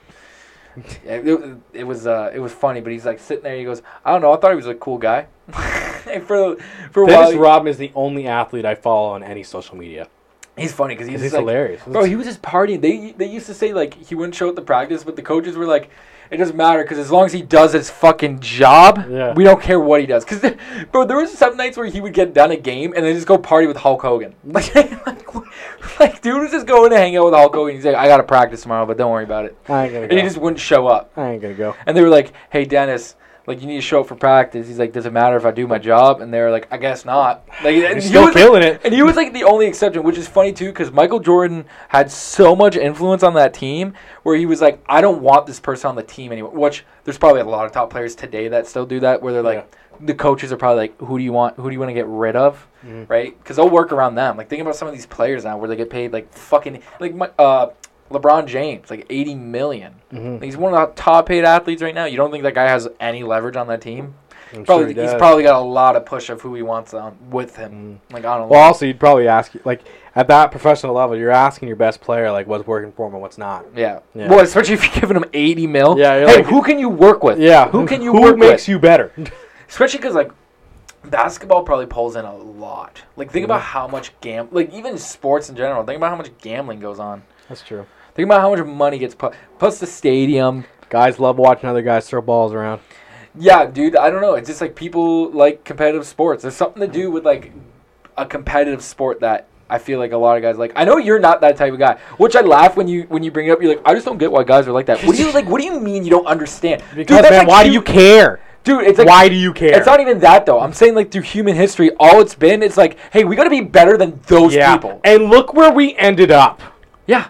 It, 1.05 1.59
it 1.73 1.85
was 1.85 2.07
uh, 2.07 2.31
it 2.35 2.39
was 2.39 2.53
funny, 2.53 2.81
but 2.81 2.93
he's 2.93 3.05
like 3.05 3.19
sitting 3.19 3.43
there. 3.45 3.57
He 3.57 3.65
goes, 3.65 3.83
"I 4.05 4.13
don't 4.13 4.23
know. 4.23 4.33
I 4.33 4.37
thought 4.39 4.51
he 4.51 4.57
was 4.57 4.67
a 4.67 4.75
cool 4.75 4.99
guy." 4.99 5.27
And 6.11 6.23
for 6.27 6.57
for 6.91 7.03
a 7.03 7.07
while, 7.07 7.25
Dennis 7.27 7.35
Rodman 7.37 7.71
is 7.71 7.77
the 7.77 7.93
only 7.95 8.27
athlete 8.27 8.65
I 8.65 8.75
follow 8.75 9.11
on 9.11 9.23
any 9.23 9.43
social 9.43 9.77
media. 9.77 10.09
he's 10.57 10.73
funny 10.73 10.95
because 10.95 11.09
he's, 11.09 11.21
He's, 11.21 11.25
he's 11.25 11.33
like, 11.35 11.41
hilarious. 11.41 11.83
bro. 11.87 12.05
He 12.05 12.17
was 12.17 12.27
just 12.27 12.41
partying. 12.41 12.81
They 12.81 13.13
they 13.13 13.27
used 13.27 13.47
to 13.47 13.55
say 13.55 13.75
like 13.75 13.95
he 13.95 14.15
wouldn't 14.15 14.35
show 14.35 14.49
up 14.49 14.57
to 14.57 14.63
practice, 14.63 15.05
but 15.05 15.17
the 15.17 15.23
coaches 15.23 15.57
were 15.57 15.67
like, 15.67 15.91
"It 16.31 16.37
doesn't 16.37 16.57
matter 16.57 16.83
because 16.83 16.99
as 16.99 17.11
long 17.11 17.27
as 17.27 17.33
he 17.33 17.43
does 17.43 17.73
his 17.73 17.91
fucking 17.91 18.41
job, 18.41 19.05
Yeah. 19.11 19.35
we 19.35 19.45
don't 19.45 19.61
care 19.61 19.81
what 19.81 20.01
he 20.01 20.07
does." 20.07 20.25
Because 20.25 20.53
bro, 20.93 21.05
there 21.05 21.17
was 21.17 21.33
some 21.33 21.57
nights 21.57 21.77
where 21.77 21.87
he 21.87 22.01
would 22.01 22.15
get 22.15 22.35
done 22.35 22.51
a 22.51 22.57
game 22.57 22.93
and 22.97 23.05
then 23.05 23.15
just 23.15 23.27
go 23.27 23.37
party 23.39 23.67
with 23.67 23.77
Hulk 23.79 24.03
Hogan. 24.03 24.35
Like, 24.45 24.75
like, 25.07 26.01
like 26.01 26.23
dude 26.23 26.41
was 26.41 26.51
just 26.51 26.67
going 26.67 26.91
to 26.91 26.97
hang 26.99 27.17
out 27.17 27.27
with 27.27 27.35
Hulk 27.35 27.55
Hogan. 27.55 27.75
He's 27.75 27.85
like, 27.85 27.95
"I 27.95 28.07
got 28.07 28.19
to 28.19 28.23
practice 28.23 28.63
tomorrow, 28.63 28.87
but 28.87 28.97
don't 28.99 29.11
worry 29.11 29.25
about 29.25 29.45
it." 29.45 29.57
I 29.69 29.85
ain't 29.85 29.93
gonna 29.93 30.05
And 30.05 30.13
he 30.13 30.23
just 30.23 30.39
wouldn't 30.39 30.61
show 30.61 30.87
up. 30.87 31.11
I 31.17 31.31
ain't 31.33 31.43
gonna 31.43 31.55
go. 31.55 31.75
And 31.87 31.97
they 31.97 32.03
were 32.03 32.09
like, 32.09 32.33
"Hey, 32.51 32.65
Dennis, 32.65 33.17
like 33.51 33.61
you 33.61 33.67
need 33.67 33.77
to 33.77 33.83
show 33.83 34.01
up 34.01 34.07
for 34.07 34.15
practice." 34.15 34.67
He's 34.67 34.79
like, 34.79 34.93
"Does 34.93 35.07
it 35.07 35.13
matter 35.13 35.37
if 35.37 35.45
I 35.45 35.51
do 35.51 35.67
my 35.67 35.79
job?" 35.79 36.21
And 36.21 36.33
they're 36.33 36.51
like, 36.51 36.67
"I 36.71 36.77
guess 36.79 37.05
not." 37.05 37.45
Like, 37.63 37.75
and 37.77 37.95
He's 37.95 38.05
he 38.05 38.09
still 38.11 38.27
was, 38.27 38.35
killing 38.35 38.63
it. 38.63 38.81
And 38.85 38.95
he 38.95 39.03
was 39.03 39.17
like 39.17 39.33
the 39.33 39.45
only 39.45 39.67
exception, 39.67 40.03
which 40.03 40.17
is 40.17 40.29
funny 40.29 40.53
too, 40.53 40.67
because 40.71 40.91
Michael 40.91 41.21
Jordan 41.21 41.67
had 41.89 42.11
so 42.11 42.57
much 42.57 42.77
influence 42.77 43.23
on 43.23 43.35
that 43.35 43.53
team, 43.53 43.95
where 44.23 44.37
he 44.37 44.47
was 44.47 44.61
like, 44.61 44.83
"I 44.89 45.01
don't 45.01 45.21
want 45.21 45.47
this 45.47 45.61
person 45.61 45.89
on 45.89 45.97
the 45.97 46.03
team 46.03 46.33
anymore." 46.33 46.53
Which 46.53 46.85
there's 47.05 47.19
probably 47.19 47.41
a 47.43 47.45
lot 47.45 47.67
of 47.67 47.73
top 47.73 47.91
players 47.91 48.15
today 48.15 48.49
that 48.49 48.67
still 48.67 48.87
do 48.87 49.01
that, 49.01 49.21
where 49.23 49.33
they're 49.33 49.43
like, 49.43 49.71
the 50.03 50.15
coaches 50.15 50.51
are 50.53 50.57
probably 50.57 50.83
like, 50.85 50.99
"Who 51.01 51.19
do 51.19 51.25
you 51.25 51.33
want? 51.33 51.57
Who 51.57 51.69
do 51.69 51.73
you 51.75 51.79
want 51.79 51.91
to 51.91 51.95
get 51.95 52.07
rid 52.07 52.37
of?" 52.37 52.67
Mhm. 52.87 53.11
Right? 53.11 53.37
Because 53.39 53.57
they'll 53.57 53.69
work 53.69 53.93
around 53.93 54.15
them. 54.15 54.39
Like 54.39 54.49
think 54.49 54.63
about 54.63 54.75
some 54.77 54.89
of 54.89 54.95
these 54.95 55.05
players 55.05 55.45
now, 55.45 55.59
where 55.59 55.69
they 55.69 55.77
get 55.77 55.91
paid 55.91 56.13
like 56.13 56.33
fucking 56.33 56.81
like 57.01 57.15
my, 57.15 57.29
uh, 57.39 57.69
LeBron 58.11 58.47
James, 58.47 58.91
like 58.91 59.07
eighty 59.11 59.35
million. 59.35 59.95
Mhm. 60.13 60.43
He's 60.43 60.57
one 60.57 60.75
of 60.75 60.89
the 60.89 60.95
top 61.01 61.27
paid 61.27 61.45
athletes 61.45 61.83
right 61.83 61.95
now. 61.95 62.05
You 62.07 62.17
don't 62.17 62.31
think 62.31 62.43
that 62.45 62.55
guy 62.55 62.69
has 62.69 62.89
any 62.99 63.23
leverage 63.23 63.57
on 63.57 63.69
that 63.69 63.81
team? 63.81 64.15
I'm 64.53 64.65
Probably, 64.65 64.87
sure 64.87 64.95
he 64.95 65.01
he's 65.03 65.13
does. 65.13 65.19
probably 65.19 65.45
got 65.45 65.61
a 65.61 65.65
lot 65.65 65.95
of 65.95 66.05
push 66.05 66.29
of 66.29 66.41
who 66.41 66.57
he 66.57 66.63
wants 66.63 66.93
on 66.93 67.17
with 67.31 67.55
him. 67.55 68.01
Like 68.13 68.25
I 68.25 68.37
don't 68.37 68.49
know. 68.49 68.53
Well, 68.53 68.61
also, 68.63 68.85
you'd 68.85 68.99
probably 68.99 69.29
ask, 69.29 69.53
like, 69.65 69.83
at 70.17 70.27
that 70.27 70.51
professional 70.51 70.93
level, 70.95 71.17
you're 71.17 71.31
asking 71.31 71.69
your 71.69 71.77
best 71.77 72.01
player, 72.01 72.33
like, 72.33 72.49
what's 72.49 72.67
working 72.67 72.91
for 72.91 73.07
him 73.07 73.13
and 73.13 73.23
what's 73.23 73.39
not. 73.39 73.65
yeah. 73.77 74.01
Yeah. 74.13 74.29
Well, 74.29 74.41
especially 74.41 74.75
if 74.75 74.83
you're 74.85 75.01
giving 75.03 75.17
him 75.17 75.25
eighty 75.33 75.69
mil. 75.69 75.97
Yeah, 75.97 76.19
you're 76.19 76.29
Hey, 76.29 76.37
like- 76.39 76.47
who 76.47 76.63
can 76.63 76.81
you 76.81 76.89
work 76.89 77.23
with? 77.23 77.39
Yeah. 77.39 77.69
Who 77.69 77.87
can 77.87 78.03
you 78.03 78.11
Who 78.13 78.23
work 78.23 78.39
makes 78.39 78.63
with? 78.63 78.69
you 78.71 78.79
better? 78.81 79.13
Especially 79.69 79.99
because 79.99 80.15
like 80.17 80.33
basketball 81.05 81.63
probably 81.63 81.87
pulls 81.87 82.17
in 82.17 82.25
a 82.25 82.35
lot. 82.37 83.03
Like 83.17 83.31
think 83.31 83.45
Mm-hmm. 83.45 83.53
about 83.53 83.63
how 83.63 83.87
much 83.87 84.19
gam 84.21 84.49
like 84.51 84.73
even 84.75 84.99
sports 84.99 85.49
in 85.49 85.55
general. 85.57 85.85
Think 85.85 85.97
about 85.99 86.11
how 86.11 86.17
much 86.17 86.37
gambling 86.39 86.81
goes 86.81 86.99
on. 86.99 87.23
That's 87.49 87.63
true. 87.63 87.87
Think 88.21 88.29
about 88.29 88.43
how 88.43 88.55
much 88.55 88.67
money 88.67 88.99
gets 88.99 89.15
put. 89.15 89.33
Plus 89.59 89.81
the 89.81 89.87
stadium. 89.87 90.67
Guys 90.91 91.19
love 91.19 91.39
watching 91.39 91.71
other 91.71 91.81
guys 91.81 92.07
throw 92.07 92.21
balls 92.21 92.53
around. 92.53 92.83
Yeah, 93.35 93.65
dude. 93.65 93.97
I 93.97 94.11
don't 94.11 94.21
know. 94.21 94.35
It's 94.35 94.47
just 94.47 94.61
like 94.61 94.77
people 94.77 95.31
like 95.31 95.65
competitive 95.65 96.07
sports. 96.07 96.43
There's 96.43 96.55
something 96.55 96.83
to 96.83 96.87
do 96.87 97.11
with 97.11 97.25
like 97.25 97.51
a 98.19 98.27
competitive 98.27 98.83
sport 98.83 99.21
that 99.21 99.47
I 99.71 99.79
feel 99.79 99.99
like 99.99 100.13
a 100.13 100.19
lot 100.19 100.37
of 100.37 100.43
guys 100.43 100.59
like. 100.59 100.73
I 100.77 100.85
know 100.85 100.99
you're 100.99 101.19
not 101.19 101.41
that 101.41 101.57
type 101.57 101.73
of 101.73 101.79
guy, 101.79 101.99
which 102.19 102.37
I 102.37 102.43
laugh 102.43 102.77
when 102.77 102.89
you 102.89 103.05
when 103.05 103.23
you 103.23 103.31
bring 103.31 103.47
it 103.47 103.53
up. 103.53 103.63
You're 103.63 103.77
like, 103.77 103.83
I 103.87 103.95
just 103.95 104.05
don't 104.05 104.19
get 104.19 104.31
why 104.31 104.45
guys 104.45 104.69
are 104.69 104.73
like 104.73 104.85
that. 104.85 105.03
What 105.05 105.17
do 105.17 105.25
you 105.25 105.33
like? 105.33 105.47
What 105.47 105.63
do 105.63 105.67
you 105.67 105.81
mean 105.81 106.05
you 106.05 106.11
don't 106.11 106.27
understand? 106.27 106.83
Because, 106.95 107.23
that's 107.23 107.31
man, 107.31 107.47
like 107.47 107.49
why 107.49 107.65
do 107.65 107.73
you 107.73 107.81
care? 107.81 108.41
Dude, 108.65 108.83
it's 108.83 108.99
like 108.99 109.09
why 109.09 109.31
do 109.31 109.35
you 109.35 109.55
care? 109.55 109.79
It's 109.79 109.87
not 109.87 110.01
even 110.01 110.19
that 110.19 110.45
though. 110.45 110.61
I'm 110.61 110.75
saying 110.75 110.95
like 110.95 111.11
through 111.11 111.23
human 111.23 111.57
history, 111.57 111.91
all 111.99 112.21
it's 112.21 112.35
been 112.35 112.63
it's 112.63 112.77
like, 112.77 112.99
hey, 113.15 113.25
we 113.25 113.35
got 113.35 113.45
to 113.45 113.51
be 113.51 113.63
better 113.63 113.97
than 113.97 114.21
those 114.27 114.55
yeah. 114.55 114.75
people. 114.75 115.01
And 115.05 115.31
look 115.31 115.55
where 115.55 115.73
we 115.73 115.97
ended 115.97 116.31
up. 116.31 116.61
Yeah, 117.07 117.29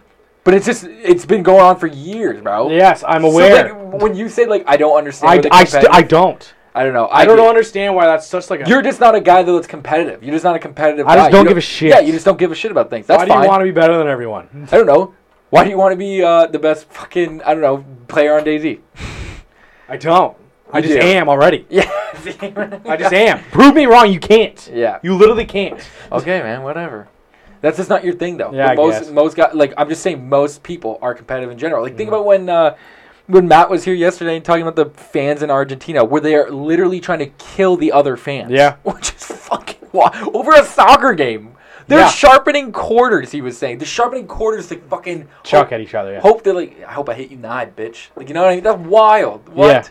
but 0.51 0.57
it's 0.57 0.67
just 0.67 0.83
it's 0.85 1.25
been 1.25 1.45
going 1.45 1.61
on 1.61 1.79
for 1.79 1.87
years, 1.87 2.41
bro. 2.43 2.71
Yes, 2.71 3.05
I'm 3.07 3.23
So, 3.23 3.31
aware. 3.31 3.73
like, 3.73 4.03
when 4.03 4.17
you 4.17 4.29
say 4.29 4.47
like 4.47 4.65
I 4.67 4.77
don't 4.77 4.97
understand, 4.99 5.47
I, 5.53 5.59
I, 5.61 5.65
st- 5.65 5.87
I 5.91 6.03
don't. 6.03 6.55
I 6.75 6.83
don't 6.83 6.93
know. 6.93 7.09
I 7.09 7.25
don't 7.25 7.37
get- 7.37 7.47
understand 7.49 7.95
why 7.95 8.07
that's 8.07 8.27
such 8.27 8.51
like 8.51 8.63
a. 8.67 8.69
You're 8.69 8.83
just 8.83 8.99
not 8.99 9.15
a 9.15 9.21
guy 9.21 9.45
that's 9.45 9.69
competitive. 9.69 10.25
You're 10.25 10.33
just 10.35 10.43
not 10.45 10.57
a 10.57 10.59
competitive. 10.59 11.07
I 11.07 11.15
just 11.15 11.27
guy. 11.27 11.31
don't 11.31 11.45
You 11.45 11.49
give 11.51 11.57
a 11.57 11.61
shit. 11.61 11.91
Yeah, 11.91 12.01
you 12.01 12.11
just 12.13 12.25
don't 12.25 12.37
give 12.39 12.51
a 12.51 12.55
shit 12.57 12.73
about 12.73 12.91
things. 12.91 13.07
That's 13.07 13.19
why 13.21 13.27
do 13.27 13.31
fine. 13.33 13.43
you 13.45 13.49
want 13.49 13.61
to 13.61 13.65
be 13.65 13.71
better 13.71 13.97
than 13.97 14.09
everyone? 14.09 14.69
I 14.73 14.77
don't 14.77 14.87
know. 14.87 15.15
Why 15.51 15.63
do 15.63 15.71
you 15.71 15.79
want 15.79 15.93
to 15.93 15.97
be 15.97 16.21
uh, 16.23 16.47
the 16.47 16.59
best 16.59 16.87
fucking 16.87 17.43
I 17.43 17.55
don't 17.55 17.63
know 17.63 17.85
player 18.09 18.37
on 18.37 18.45
DayZ? 18.45 18.81
I 19.89 19.97
don't. 19.97 20.37
I 20.73 20.81
just 20.81 20.95
do. 20.95 21.01
am 21.01 21.29
already. 21.29 21.67
Yeah, 21.71 21.89
I 22.85 22.97
just 22.99 23.13
am. 23.13 23.43
Prove 23.53 23.75
me 23.75 23.87
wrong. 23.87 24.13
You 24.13 24.19
can't. 24.21 24.69
Yeah. 24.75 24.99
You 25.03 25.15
literally 25.17 25.45
can't. 25.47 25.81
Okay, 26.13 26.41
man. 26.43 26.63
Whatever. 26.65 27.09
That's 27.61 27.77
just 27.77 27.91
not 27.91 28.05
your 28.05 28.15
thing, 28.15 28.37
though. 28.39 28.53
Yeah, 28.53 28.69
I 28.69 28.75
most 28.75 29.01
guess. 29.01 29.11
most 29.11 29.37
guys 29.37 29.55
like 29.55 29.75
I'm 29.77 29.89
just 29.89 30.03
saying 30.03 30.29
most 30.29 30.63
people 30.63 30.99
are 31.03 31.15
competitive 31.15 31.51
in 31.51 31.59
general. 31.59 31.83
Like 31.83 31.97
think 31.97 32.09
Mm-hmm. 32.11 32.15
about 32.15 32.27
when 32.27 32.49
uh, 32.49 32.77
when 33.27 33.47
Matt 33.49 33.71
was 33.71 33.85
here 33.85 33.95
yesterday 33.95 34.37
and 34.37 34.45
talking 34.45 34.63
about 34.63 34.77
the 34.77 34.87
fans 34.99 35.43
in 35.43 35.51
Argentina, 35.51 36.05
where 36.05 36.21
they 36.21 36.35
are 36.35 36.51
literally 36.51 37.01
trying 37.01 37.21
to 37.21 37.27
kill 37.39 37.77
the 37.77 37.93
other 37.93 38.17
fans. 38.17 38.51
Yeah. 38.51 38.77
which 38.83 39.11
is 39.15 39.25
fucking 39.25 39.89
wa- 39.93 40.11
over 40.35 40.53
a 40.53 40.65
soccer 40.65 41.13
game. 41.15 41.55
They're 41.87 42.01
Yeah. 42.01 42.09
sharpening 42.11 42.71
quarters. 42.73 43.33
He 43.33 43.41
was 43.41 43.59
saying 43.59 43.79
they're 43.79 43.87
sharpening 43.87 44.27
quarters 44.29 44.69
to 44.69 44.77
fucking 44.79 45.29
Chuck 45.43 45.67
hope, 45.67 45.73
at 45.73 45.81
each 45.81 45.95
other. 45.95 46.13
Yeah. 46.15 46.21
hope 46.21 46.43
they're 46.45 46.55
like. 46.55 46.83
I 46.87 46.93
hope 46.93 47.09
I 47.09 47.15
hit 47.15 47.31
you 47.31 47.37
in 47.37 47.43
the 47.43 47.49
eye, 47.49 47.67
bitch. 47.77 48.09
Like 48.17 48.29
you 48.29 48.35
know 48.35 48.43
what 48.43 48.51
I 48.51 48.55
mean? 48.55 48.65
That's 48.65 48.79
wild. 48.79 49.49
What? 49.49 49.67
Yeah. 49.69 49.83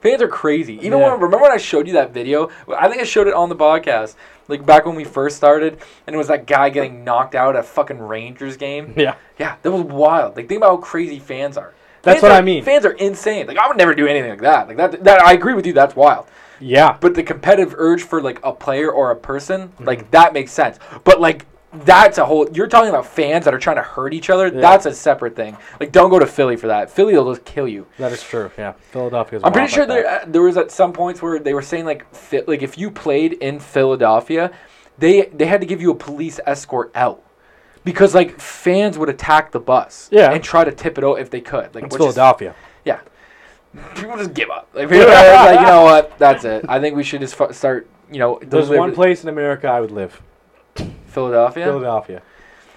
Fans 0.00 0.20
are 0.20 0.28
crazy. 0.28 0.74
You 0.74 0.90
know 0.90 0.98
Yeah. 0.98 1.10
what? 1.12 1.20
Remember 1.20 1.42
when 1.44 1.52
I 1.52 1.58
showed 1.58 1.86
you 1.86 1.92
that 1.92 2.12
video? 2.12 2.50
I 2.76 2.88
think 2.88 3.00
I 3.00 3.04
showed 3.04 3.28
it 3.28 3.34
on 3.34 3.48
the 3.48 3.54
podcast, 3.56 4.16
like 4.52 4.64
back 4.64 4.86
when 4.86 4.94
we 4.94 5.04
first 5.04 5.36
started, 5.36 5.78
and 6.06 6.14
it 6.14 6.16
was 6.16 6.28
that 6.28 6.46
guy 6.46 6.70
getting 6.70 7.02
knocked 7.04 7.34
out 7.34 7.56
at 7.56 7.60
a 7.60 7.62
fucking 7.64 7.98
Rangers 7.98 8.56
game. 8.56 8.94
Yeah. 8.96 9.16
Yeah, 9.38 9.56
that 9.62 9.70
was 9.72 9.82
wild. 9.82 10.36
Like 10.36 10.48
think 10.48 10.58
about 10.58 10.70
how 10.70 10.76
crazy 10.76 11.18
fans 11.18 11.56
are. 11.56 11.74
That's 12.02 12.16
Fans 12.20 12.22
what 12.22 12.32
are- 12.32 12.38
I 12.38 12.42
mean. 12.42 12.62
Fans 12.64 12.84
are 12.84 12.92
insane. 12.92 13.46
Like 13.46 13.58
I 13.58 13.66
would 13.68 13.76
never 13.76 13.94
do 13.94 14.06
anything 14.06 14.30
like 14.30 14.40
that. 14.42 14.68
Like 14.68 14.76
that. 14.76 15.02
That 15.04 15.22
I 15.22 15.32
agree 15.32 15.54
with 15.54 15.66
you. 15.66 15.72
That's 15.72 15.96
wild. 15.96 16.26
Yeah. 16.60 16.96
But 17.00 17.14
the 17.14 17.22
competitive 17.24 17.74
urge 17.76 18.02
for 18.04 18.20
like 18.22 18.38
a 18.44 18.52
player 18.52 18.90
or 18.90 19.10
a 19.10 19.16
person, 19.16 19.68
Mm-hmm. 19.68 19.84
like 19.84 20.10
that 20.12 20.32
makes 20.32 20.52
sense. 20.52 20.78
But 21.04 21.20
like 21.20 21.46
that's 21.72 22.18
a 22.18 22.24
whole. 22.24 22.48
You're 22.52 22.66
talking 22.66 22.90
about 22.90 23.06
fans 23.06 23.44
that 23.46 23.54
are 23.54 23.58
trying 23.58 23.76
to 23.76 23.82
hurt 23.82 24.12
each 24.12 24.28
other. 24.30 24.46
Yeah. 24.48 24.60
That's 24.60 24.86
a 24.86 24.94
separate 24.94 25.34
thing. 25.34 25.56
Like 25.80 25.92
don't 25.92 26.10
go 26.10 26.18
to 26.18 26.26
Philly 26.26 26.56
for 26.56 26.66
that. 26.66 26.90
Philly 26.90 27.14
will 27.14 27.32
just 27.34 27.44
kill 27.46 27.66
you. 27.66 27.86
That 27.98 28.12
is 28.12 28.22
true. 28.22 28.50
Yeah. 28.58 28.72
Philadelphia's. 28.90 29.42
I'm 29.44 29.52
pretty 29.52 29.72
sure 29.72 29.86
like 29.86 30.04
there 30.04 30.06
uh, 30.22 30.24
there 30.26 30.42
was 30.42 30.56
at 30.56 30.70
some 30.70 30.92
points 30.92 31.22
where 31.22 31.38
they 31.38 31.54
were 31.54 31.62
saying 31.62 31.84
like 31.84 32.04
like 32.46 32.62
if 32.62 32.76
you 32.76 32.90
played 32.90 33.34
in 33.34 33.58
Philadelphia, 33.58 34.50
they 34.98 35.22
they 35.34 35.46
had 35.46 35.60
to 35.60 35.66
give 35.66 35.80
you 35.80 35.90
a 35.90 35.94
police 35.96 36.38
escort 36.46 36.90
out. 36.94 37.22
Because 37.84 38.14
like 38.14 38.38
fans 38.38 38.96
would 38.98 39.08
attack 39.08 39.50
the 39.50 39.58
bus, 39.58 40.08
Yeah. 40.12 40.30
and 40.32 40.44
try 40.44 40.62
to 40.62 40.70
tip 40.70 40.98
it 40.98 41.04
out 41.04 41.14
if 41.18 41.30
they 41.30 41.40
could. 41.40 41.74
Like 41.74 41.84
It's 41.84 41.92
which 41.94 42.00
is- 42.00 42.14
Philadelphia. 42.14 42.54
yeah. 42.84 43.00
People 43.96 44.16
just 44.18 44.34
give 44.34 44.50
up. 44.50 44.68
Like, 44.74 44.88
people 44.90 45.06
like, 45.08 45.58
you 45.60 45.66
know 45.66 45.82
what? 45.82 46.16
That's 46.18 46.44
it. 46.44 46.64
I 46.68 46.78
think 46.78 46.94
we 46.94 47.02
should 47.02 47.20
just 47.22 47.34
fu- 47.34 47.52
start. 47.52 47.88
You 48.10 48.18
know, 48.18 48.38
There's 48.42 48.68
one 48.68 48.94
place 48.94 49.22
in 49.22 49.30
America 49.30 49.66
I 49.66 49.80
would 49.80 49.90
live. 49.90 50.20
Philadelphia. 51.12 51.64
Philadelphia. 51.64 52.22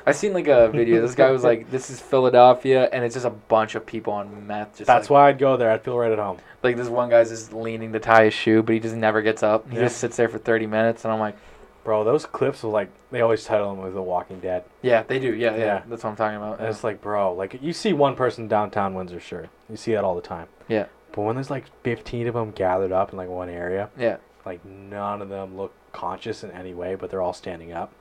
I 0.08 0.12
seen 0.12 0.34
like 0.34 0.48
a 0.48 0.70
video. 0.70 1.02
This 1.02 1.16
guy 1.16 1.32
was 1.32 1.44
like, 1.44 1.72
"This 1.72 1.90
is 1.90 2.00
Philadelphia," 2.00 2.88
and 2.92 3.04
it's 3.04 3.16
just 3.16 3.26
a 3.26 3.32
bunch 3.32 3.74
of 3.74 3.86
people 3.86 4.14
on 4.14 4.46
meth. 4.46 4.78
Just 4.78 4.88
That's 4.88 5.10
like, 5.10 5.14
why 5.14 5.30
I'd 5.30 5.40
go 5.40 5.58
there. 5.58 5.72
I'd 5.72 5.82
feel 5.84 5.98
right 5.98 6.12
at 6.12 6.20
home. 6.20 6.38
like 6.62 6.78
this 6.78 6.90
one 6.90 7.10
guy's 7.10 7.30
just 7.30 7.54
leaning 7.54 7.92
to 7.94 8.00
tie 8.00 8.26
his 8.26 8.34
shoe, 8.34 8.62
but 8.62 8.74
he 8.74 8.80
just 8.80 8.96
never 8.96 9.22
gets 9.22 9.42
up. 9.42 9.68
He 9.70 9.78
Yeah. 9.78 9.84
just 9.84 9.98
sits 9.98 10.18
there 10.18 10.30
for 10.30 10.38
30 10.38 10.68
minutes, 10.68 11.06
and 11.06 11.14
I'm 11.14 11.20
like, 11.20 11.36
Bro, 11.84 12.04
those 12.04 12.26
clips 12.26 12.64
of 12.64 12.72
like 12.72 12.90
they 13.12 13.22
always 13.22 13.46
title 13.46 13.70
them 13.74 13.84
with 13.84 13.94
The 13.94 14.02
Walking 14.02 14.40
Dead. 14.40 14.64
"Yeah, 14.82 15.04
they 15.04 15.20
do. 15.20 15.32
Yeah, 15.34 15.52
yeah. 15.52 15.58
Yeah. 15.58 15.82
That's 15.88 16.04
what 16.04 16.10
I'm 16.10 16.16
talking 16.16 16.38
about." 16.38 16.60
And 16.60 16.68
it's 16.68 16.84
like, 16.84 17.00
bro, 17.00 17.32
like 17.34 17.62
you 17.62 17.74
see 17.74 17.94
one 17.94 18.16
person 18.16 18.48
downtown 18.48 18.96
Windsor, 18.96 19.20
sure, 19.20 19.46
you 19.70 19.78
see 19.78 19.94
that 19.94 20.04
all 20.04 20.16
the 20.16 20.22
time. 20.22 20.48
Yeah. 20.68 20.86
But 21.12 21.22
when 21.22 21.36
there's 21.36 21.52
like 21.52 21.66
15 21.84 22.28
of 22.28 22.34
them 22.34 22.52
gathered 22.52 22.92
up 22.92 23.12
in 23.12 23.18
like 23.18 23.30
one 23.30 23.50
area, 23.50 23.90
yeah. 23.98 24.18
like 24.46 24.66
none 24.66 25.22
of 25.22 25.30
them 25.30 25.56
look 25.56 25.74
conscious 25.94 26.44
in 26.44 26.50
any 26.52 26.74
way, 26.74 26.96
but 26.96 27.12
they're 27.12 27.22
all 27.22 27.34
standing 27.34 27.72
up. 27.72 27.92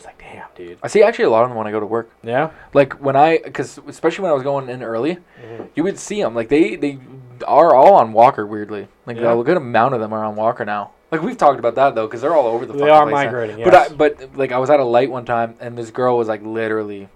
It's 0.00 0.06
like, 0.06 0.18
damn, 0.18 0.46
dude. 0.54 0.78
I 0.82 0.88
see 0.88 1.02
actually 1.02 1.26
a 1.26 1.30
lot 1.30 1.42
of 1.42 1.50
them 1.50 1.58
when 1.58 1.66
I 1.66 1.70
go 1.72 1.78
to 1.78 1.84
work. 1.84 2.10
Yeah. 2.22 2.52
Like 2.72 2.94
when 3.02 3.16
I, 3.16 3.36
because 3.36 3.78
especially 3.86 4.22
when 4.22 4.30
I 4.30 4.34
was 4.34 4.42
going 4.42 4.70
in 4.70 4.82
early, 4.82 5.18
Mhm. 5.44 5.68
you 5.74 5.82
would 5.82 5.98
see 5.98 6.22
them. 6.22 6.34
Like 6.34 6.48
they 6.48 6.74
they 6.76 6.98
are 7.46 7.74
all 7.74 7.92
on 7.96 8.14
Walker. 8.14 8.46
Weirdly, 8.46 8.88
like 9.04 9.18
Yeah. 9.18 9.38
a 9.38 9.44
good 9.44 9.58
amount 9.58 9.92
of 9.92 10.00
them 10.00 10.14
are 10.14 10.24
on 10.24 10.36
Walker 10.36 10.64
now. 10.64 10.92
Like 11.10 11.20
we've 11.20 11.36
talked 11.36 11.58
about 11.58 11.74
that 11.74 11.94
though, 11.94 12.06
because 12.06 12.22
they're 12.22 12.34
all 12.34 12.46
over 12.46 12.64
the. 12.64 12.72
They 12.72 12.78
fucking 12.78 12.94
are 12.94 13.02
place 13.02 13.12
migrating. 13.12 13.62
But 13.62 13.74
I, 13.74 13.88
but 13.90 14.36
like 14.38 14.52
I 14.52 14.58
was 14.58 14.70
at 14.70 14.80
a 14.80 14.84
light 14.84 15.10
one 15.10 15.26
time, 15.26 15.56
and 15.60 15.76
this 15.76 15.90
girl 15.90 16.16
was 16.16 16.28
like 16.28 16.42
literally, 16.42 17.10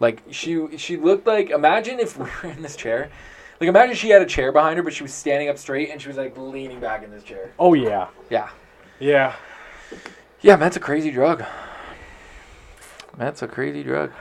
like 0.00 0.22
she 0.30 0.76
she 0.76 0.96
looked 0.96 1.24
like 1.24 1.50
imagine 1.50 2.00
if 2.00 2.18
we 2.18 2.24
were 2.42 2.50
in 2.50 2.62
this 2.62 2.74
chair, 2.74 3.10
like 3.60 3.68
imagine 3.68 3.94
she 3.94 4.08
had 4.10 4.22
a 4.22 4.26
chair 4.26 4.50
behind 4.50 4.76
her, 4.76 4.82
but 4.82 4.92
she 4.92 5.04
was 5.04 5.14
standing 5.14 5.48
up 5.48 5.56
straight 5.56 5.90
and 5.90 6.02
she 6.02 6.08
was 6.08 6.16
like 6.16 6.36
leaning 6.36 6.80
back 6.80 7.04
in 7.04 7.12
this 7.12 7.22
chair. 7.22 7.52
oh 7.60 7.74
yeah. 7.74 8.08
Yeah, 8.28 8.48
Yeah. 8.98 9.34
yeah, 10.40 10.54
man, 10.54 10.60
that's 10.60 10.76
a 10.76 10.80
crazy 10.80 11.12
drug. 11.12 11.44
That's 13.18 13.42
a 13.42 13.48
crazy 13.48 13.82
drug. 13.82 14.12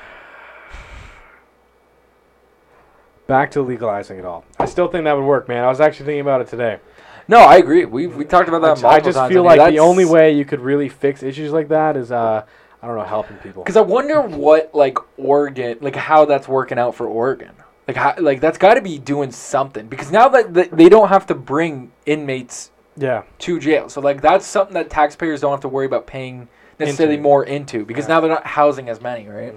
Back 3.27 3.51
to 3.51 3.61
legalizing 3.61 4.17
it 4.17 4.25
all. 4.25 4.45
I 4.59 4.65
still 4.65 4.87
think 4.87 5.03
that 5.03 5.13
would 5.13 5.25
work, 5.25 5.47
man. 5.47 5.63
I 5.63 5.67
was 5.67 5.79
actually 5.81 6.07
thinking 6.07 6.21
about 6.21 6.41
it 6.41 6.47
today. 6.47 6.79
No, 7.27 7.39
I 7.39 7.57
agree. 7.57 7.83
We 7.85 8.07
we 8.07 8.23
talked 8.23 8.47
about 8.47 8.61
that. 8.61 8.83
I 8.85 8.99
just 8.99 9.19
feel 9.27 9.43
like 9.43 9.71
the 9.71 9.79
only 9.79 10.05
way 10.05 10.31
you 10.31 10.45
could 10.45 10.61
really 10.61 10.89
fix 10.89 11.23
issues 11.23 11.51
like 11.51 11.67
that 11.67 11.97
is, 11.97 12.11
uh, 12.11 12.45
I 12.81 12.87
don't 12.87 12.95
know, 12.97 13.03
helping 13.03 13.35
people. 13.37 13.63
Because 13.63 13.75
I 13.75 13.81
wonder 13.81 14.21
what 14.21 14.73
like 14.73 14.97
Oregon, 15.19 15.77
like 15.81 15.95
how 15.97 16.23
that's 16.25 16.47
working 16.47 16.79
out 16.79 16.95
for 16.95 17.05
Oregon. 17.05 17.51
Like 17.85 17.97
how, 17.97 18.15
like 18.17 18.39
that's 18.39 18.57
got 18.57 18.75
to 18.75 18.81
be 18.81 18.97
doing 18.97 19.31
something 19.31 19.87
because 19.87 20.09
now 20.11 20.29
that 20.29 20.53
that 20.53 20.71
they 20.71 20.87
don't 20.89 21.09
have 21.09 21.25
to 21.27 21.35
bring 21.35 21.91
inmates 22.05 22.71
Yeah. 22.95 23.23
to 23.39 23.59
jail, 23.59 23.89
so 23.89 23.99
like 24.01 24.21
that's 24.21 24.45
something 24.45 24.73
that 24.75 24.89
taxpayers 24.89 25.41
don't 25.41 25.51
have 25.51 25.61
to 25.61 25.69
worry 25.69 25.85
about 25.85 26.07
paying 26.07 26.47
necessarily 26.79 27.15
Into. 27.15 27.23
more 27.23 27.43
into 27.43 27.85
because 27.85 28.05
Yeah. 28.07 28.15
now 28.15 28.21
they're 28.21 28.29
not 28.29 28.45
housing 28.45 28.89
as 28.89 29.01
many, 29.01 29.27
right? 29.27 29.55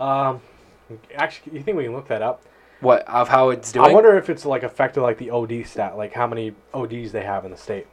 Um, 0.00 0.40
actually, 1.14 1.56
you 1.56 1.62
think 1.62 1.76
we 1.76 1.84
can 1.84 1.94
look 1.94 2.08
that 2.08 2.22
up? 2.22 2.42
What 2.80 3.08
of 3.08 3.28
how 3.28 3.50
it's 3.50 3.72
doing? 3.72 3.86
I 3.86 3.92
wonder 3.94 4.16
if 4.16 4.28
it's 4.28 4.44
like 4.44 4.62
affected 4.62 5.00
like 5.00 5.18
the 5.18 5.30
OD 5.30 5.64
stat, 5.64 5.96
like 5.96 6.12
how 6.12 6.26
many 6.26 6.54
ODs 6.74 7.12
they 7.12 7.22
have 7.22 7.44
in 7.44 7.50
the 7.50 7.56
state. 7.56 7.86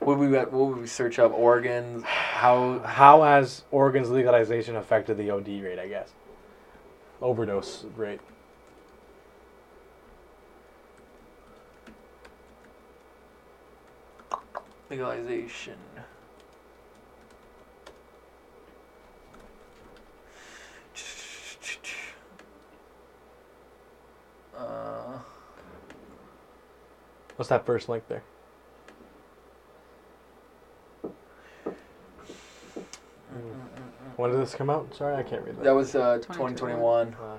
Would 0.00 0.18
we 0.18 0.28
what 0.28 0.52
would 0.52 0.78
we 0.78 0.86
search 0.86 1.18
up 1.18 1.32
Oregon? 1.32 2.02
How 2.02 2.80
How 2.80 3.22
has 3.22 3.64
Oregon's 3.70 4.10
legalization 4.10 4.76
affected 4.76 5.16
the 5.16 5.30
OD 5.30 5.62
rate? 5.62 5.78
I 5.78 5.88
guess 5.88 6.12
overdose 7.22 7.84
rate. 7.96 8.20
legalization? 14.90 15.76
Uh, 24.60 25.18
What's 27.36 27.48
that 27.48 27.64
first 27.64 27.88
link 27.88 28.06
there? 28.08 28.22
When 34.16 34.30
did 34.30 34.40
this 34.40 34.54
come 34.54 34.68
out? 34.68 34.94
Sorry, 34.94 35.16
I 35.16 35.22
can't 35.22 35.42
read 35.46 35.56
that. 35.56 35.64
that 35.64 35.74
was 35.74 35.94
uh, 35.94 36.18
2021. 36.18 37.12
2021. 37.12 37.38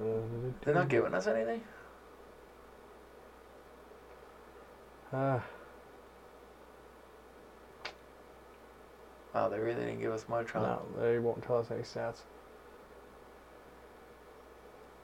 Uh, 0.00 0.18
They're 0.64 0.74
not 0.74 0.88
giving 0.88 1.12
us 1.12 1.26
anything. 1.26 1.60
Uh, 5.12 5.40
Wow, 9.34 9.48
they 9.48 9.58
really 9.58 9.80
didn't 9.80 10.00
give 10.00 10.12
us 10.12 10.26
much. 10.28 10.50
Huh? 10.50 10.60
no, 10.60 10.82
they 11.00 11.18
won't 11.18 11.42
tell 11.42 11.58
us 11.58 11.70
any 11.70 11.82
stats. 11.82 12.20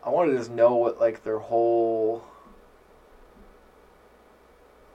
I 0.05 0.11
want 0.11 0.31
to 0.31 0.37
just 0.37 0.51
know 0.51 0.77
what 0.77 1.01
like 1.01 1.25
their 1.25 1.39
whole. 1.39 2.25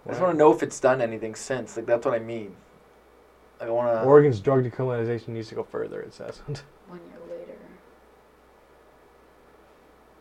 I 0.05 0.09
just 0.09 0.21
want 0.21 0.33
to 0.33 0.37
know 0.37 0.53
if 0.53 0.61
it's 0.61 0.79
done 0.79 1.01
anything 1.01 1.35
since. 1.35 1.75
Like 1.77 1.85
that's 1.85 2.05
what 2.05 2.13
I 2.13 2.19
mean. 2.19 2.55
Like, 3.59 3.69
I 3.69 3.71
want 3.71 3.87
to. 3.91 4.03
Oregon's 4.03 4.39
drug 4.39 4.63
decriminalization 4.63 5.29
needs 5.29 5.49
to 5.49 5.55
go 5.55 5.63
further. 5.63 6.01
It 6.01 6.13
says. 6.13 6.39
One 6.87 6.99
year 6.99 7.37
later. 7.39 7.57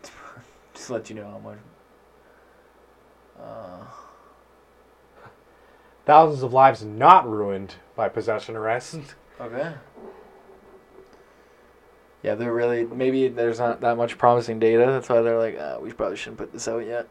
just 0.75 0.91
let 0.91 1.11
you 1.11 1.17
know 1.17 1.31
how 1.31 1.39
much. 1.39 1.59
Uh, 3.41 3.85
Thousands 6.05 6.43
of 6.43 6.53
lives 6.53 6.85
not 6.85 7.29
ruined 7.29 7.77
by 7.95 8.09
possession 8.09 8.57
arrest. 8.57 8.99
okay. 9.41 9.75
Yeah, 12.23 12.35
they're 12.35 12.53
really 12.53 12.85
maybe 12.85 13.29
there's 13.29 13.59
not 13.59 13.81
that 13.81 13.97
much 13.97 14.19
promising 14.19 14.59
data. 14.59 14.87
That's 14.87 15.09
why 15.09 15.23
they're 15.23 15.39
like, 15.39 15.59
uh, 15.59 15.79
we 15.81 15.93
probably 15.93 16.17
shouldn't 16.17 16.39
put 16.39 16.53
this 16.53 16.69
out 16.69 16.87
yet. 16.87 17.09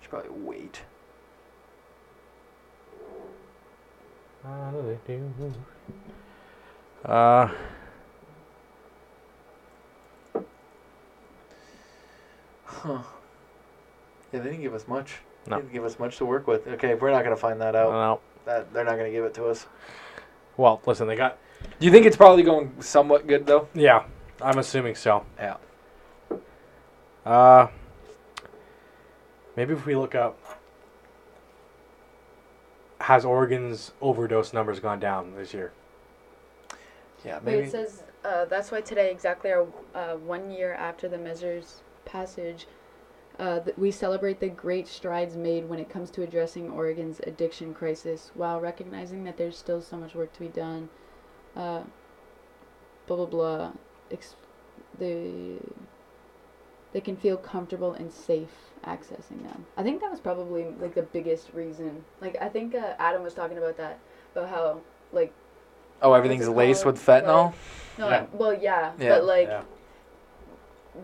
Should 0.00 0.10
probably 0.10 0.30
wait. 0.30 0.82
Uh, 7.04 7.48
Huh. 12.82 13.02
Yeah, 14.32 14.40
they 14.40 14.48
didn't 14.50 14.62
give 14.62 14.74
us 14.74 14.88
much. 14.88 15.18
No. 15.46 15.56
Didn't 15.56 15.72
give 15.72 15.84
us 15.84 15.98
much 15.98 16.18
to 16.18 16.24
work 16.24 16.46
with. 16.46 16.66
Okay, 16.66 16.94
we're 16.94 17.10
not 17.10 17.24
gonna 17.24 17.36
find 17.36 17.60
that 17.60 17.74
out. 17.74 17.90
don't. 17.90 18.20
That 18.46 18.72
they're 18.72 18.84
not 18.84 18.96
gonna 18.96 19.10
give 19.10 19.24
it 19.24 19.34
to 19.34 19.46
us. 19.46 19.66
Well, 20.56 20.80
listen, 20.86 21.06
they 21.08 21.16
got. 21.16 21.38
Do 21.78 21.86
you 21.86 21.92
think 21.92 22.06
it's 22.06 22.16
probably 22.16 22.42
going 22.42 22.72
somewhat 22.80 23.26
good 23.26 23.46
though? 23.46 23.68
Yeah, 23.74 24.04
I'm 24.40 24.58
assuming 24.58 24.94
so. 24.94 25.24
Yeah. 25.38 25.56
Uh, 27.24 27.68
maybe 29.56 29.74
if 29.74 29.86
we 29.86 29.94
look 29.94 30.14
up, 30.14 30.38
has 33.00 33.24
Oregon's 33.24 33.92
overdose 34.00 34.52
numbers 34.52 34.80
gone 34.80 35.00
down 35.00 35.34
this 35.34 35.54
year? 35.54 35.72
Yeah, 37.24 37.36
Wait, 37.36 37.44
maybe. 37.44 37.66
it 37.66 37.70
says 37.70 38.02
uh, 38.24 38.44
that's 38.46 38.70
why 38.70 38.80
today, 38.80 39.10
exactly 39.10 39.52
our, 39.52 39.66
uh, 39.94 40.14
one 40.16 40.50
year 40.50 40.74
after 40.74 41.08
the 41.08 41.18
measure's 41.18 41.82
passage, 42.04 42.66
Uh, 43.38 43.60
th- 43.60 43.76
we 43.76 43.90
celebrate 43.90 44.40
the 44.40 44.48
great 44.48 44.86
strides 44.86 45.36
made 45.36 45.68
when 45.68 45.78
it 45.78 45.88
comes 45.88 46.10
to 46.10 46.22
addressing 46.22 46.70
Oregon's 46.70 47.20
addiction 47.26 47.72
crisis, 47.74 48.30
while 48.34 48.60
recognizing 48.60 49.24
that 49.24 49.36
there's 49.36 49.56
still 49.56 49.80
so 49.80 49.96
much 49.96 50.14
work 50.14 50.32
to 50.34 50.40
be 50.40 50.48
done. 50.48 50.88
Uh, 51.56 51.82
blah 53.06 53.16
blah 53.16 53.26
blah. 53.26 53.72
Ex- 54.10 54.36
they 54.98 55.56
they 56.92 57.00
can 57.00 57.16
feel 57.16 57.36
comfortable 57.38 57.94
and 57.94 58.12
safe 58.12 58.50
accessing 58.84 59.42
them. 59.42 59.64
I 59.76 59.82
think 59.82 60.00
that 60.02 60.10
was 60.10 60.20
probably 60.20 60.66
like 60.78 60.94
the 60.94 61.02
biggest 61.02 61.48
reason. 61.54 62.04
Like 62.20 62.36
I 62.40 62.48
think 62.48 62.74
uh, 62.74 62.94
Adam 62.98 63.22
was 63.22 63.32
talking 63.34 63.56
about 63.58 63.76
that 63.78 63.98
about 64.36 64.48
how 64.50 64.80
like 65.12 65.32
Oh, 66.02 66.12
everything's 66.12 66.48
laced 66.48 66.84
with 66.84 66.98
fentanyl. 66.98 67.54
no 67.96 68.08
Yeah. 68.10 68.26
well 68.32 68.52
yeah, 68.54 68.92
Yeah. 68.98 69.08
but 69.10 69.24
like 69.24 69.48
yeah. 69.48 69.62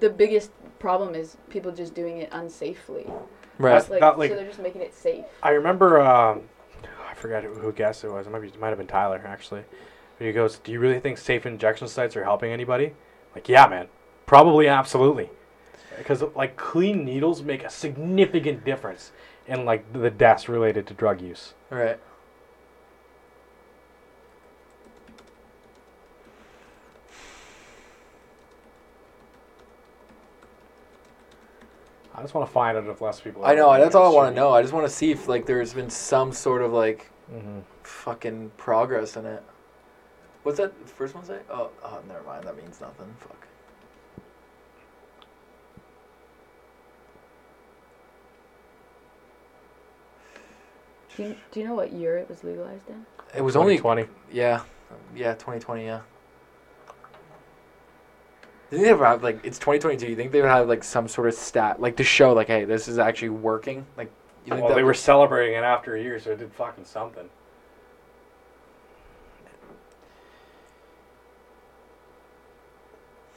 The 0.01 0.11
biggest 0.11 0.51
problem 0.78 1.14
is 1.14 1.36
people 1.51 1.72
just 1.72 1.95
doing 1.95 2.18
it 2.18 2.30
unsafely. 2.30 3.11
Right. 3.59 3.89
Like, 3.91 4.01
Not 4.01 4.18
like- 4.18 4.30
so 4.30 4.36
they're 4.36 4.47
just 4.47 4.61
making 4.61 4.82
it 4.82 4.95
safe. 4.95 5.24
I 5.43 5.51
remember. 5.51 6.01
Um, 6.01 6.43
I 7.09 7.14
forgot 7.14 7.43
who, 7.43 7.55
who 7.55 7.72
guessed 7.72 8.05
it 8.05 8.11
was. 8.11 8.26
It 8.26 8.30
might 8.30 8.43
be. 8.43 8.49
It 8.49 8.61
might 8.61 8.68
have 8.68 8.78
been 8.78 8.86
Tyler 8.86 9.20
actually. 9.26 9.64
But 10.18 10.26
he 10.26 10.32
goes, 10.32 10.59
"Do 10.59 10.72
you 10.72 10.78
really 10.80 11.01
think 11.01 11.18
safe 11.18 11.47
injection 11.47 11.89
sites 11.89 12.16
are 12.16 12.24
helping 12.24 12.53
anybody?" 12.53 12.95
Like, 13.34 13.49
yeah, 13.49 13.66
man. 13.66 13.89
Probably, 14.26 14.68
absolutely. 14.68 15.30
Because 15.97 16.22
like 16.36 16.57
clean 16.57 17.05
needles 17.05 17.43
make 17.43 17.64
a 17.64 17.70
significant 17.70 18.64
difference 18.64 19.11
in 19.47 19.64
like 19.64 19.93
the 19.93 20.11
deaths 20.11 20.49
related 20.49 20.86
to 20.89 20.95
drug 20.95 21.20
use. 21.20 21.55
Right. 21.70 21.99
I 32.19 32.23
just 32.23 32.35
want 32.35 32.49
to 32.49 32.53
find 32.53 32.77
out 32.77 32.85
if 32.85 33.01
less 33.01 33.21
people. 33.21 33.45
I 33.45 33.55
know. 33.55 33.73
That's 33.79 33.95
all 33.95 34.11
I 34.11 34.14
want 34.14 34.35
to 34.35 34.41
know. 34.41 34.51
I 34.51 34.61
just 34.61 34.75
want 34.75 34.85
to 34.85 34.93
see 34.93 35.12
if 35.12 35.29
like 35.29 35.47
there's 35.47 35.73
been 35.73 35.89
some 35.89 36.33
sort 36.33 36.62
of 36.62 36.73
like 36.73 37.12
hmm 37.31 37.61
fucking 37.85 38.51
progress 38.57 39.16
in 39.16 39.25
it. 39.25 39.43
What's 40.43 40.59
that 40.59 40.73
first 40.89 41.14
one 41.14 41.25
say? 41.25 41.39
Oh, 41.49 41.71
oh, 41.85 42.01
never 42.09 42.23
mind. 42.25 42.45
That 42.45 42.57
means 42.57 42.81
nothing. 42.81 43.07
Fuck. 43.21 43.47
Do 51.16 51.23
you, 51.23 51.37
do 51.53 51.61
you 51.61 51.66
know 51.66 51.75
what 51.75 51.93
year 51.93 52.19
it 52.19 52.29
was 52.29 52.43
legalized 52.43 52.89
in? 52.89 53.07
It 53.37 53.43
was 53.43 53.55
only 53.55 53.79
twenty. 53.79 54.07
yeah, 54.33 54.62
yeah, 55.14 55.35
2020. 55.35 55.85
Yeah. 55.85 56.01
Do 58.71 58.77
you 58.77 58.83
think 58.83 58.87
they 58.87 58.93
ever 58.93 59.07
have 59.07 59.23
like 59.23 59.41
it's 59.45 59.59
2022? 59.59 60.07
You 60.09 60.16
think 60.16 60.31
they 60.31 60.43
would 60.43 60.51
have 60.51 60.69
like 60.69 60.85
some 60.85 61.09
sort 61.09 61.29
of 61.29 61.35
stat 61.35 61.81
like 61.81 61.97
to 61.97 62.05
show 62.05 62.35
like, 62.35 62.49
hey, 62.49 62.64
this 62.64 62.87
is 62.87 62.99
actually 62.99 63.31
working? 63.31 63.87
Like, 63.97 64.11
you 64.45 64.53
think 64.53 64.66
Well, 64.66 64.77
they 64.77 64.83
were 64.83 64.95
celebrating 64.95 65.57
it 65.57 65.64
after 65.64 65.97
a 65.97 66.03
year, 66.03 66.21
so 66.21 66.33
it 66.33 66.39
did 66.39 66.53
fucking 66.53 66.85
something. 66.85 67.29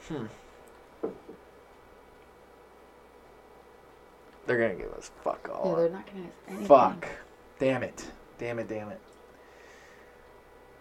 Hmm. 0.08 0.26
They're 4.46 4.58
gonna 4.58 4.74
give 4.74 4.92
us 4.92 5.10
fuck 5.22 5.48
all. 5.50 5.70
Yeah, 5.70 5.76
they're 5.76 5.90
not 5.90 6.06
gonna 6.06 6.26
ask 6.26 6.48
anything. 6.48 6.66
Fuck. 6.66 7.08
Damn 7.58 7.82
it. 7.82 8.10
Damn 8.38 8.58
it, 8.58 8.68
damn 8.68 8.88
it. 8.90 9.00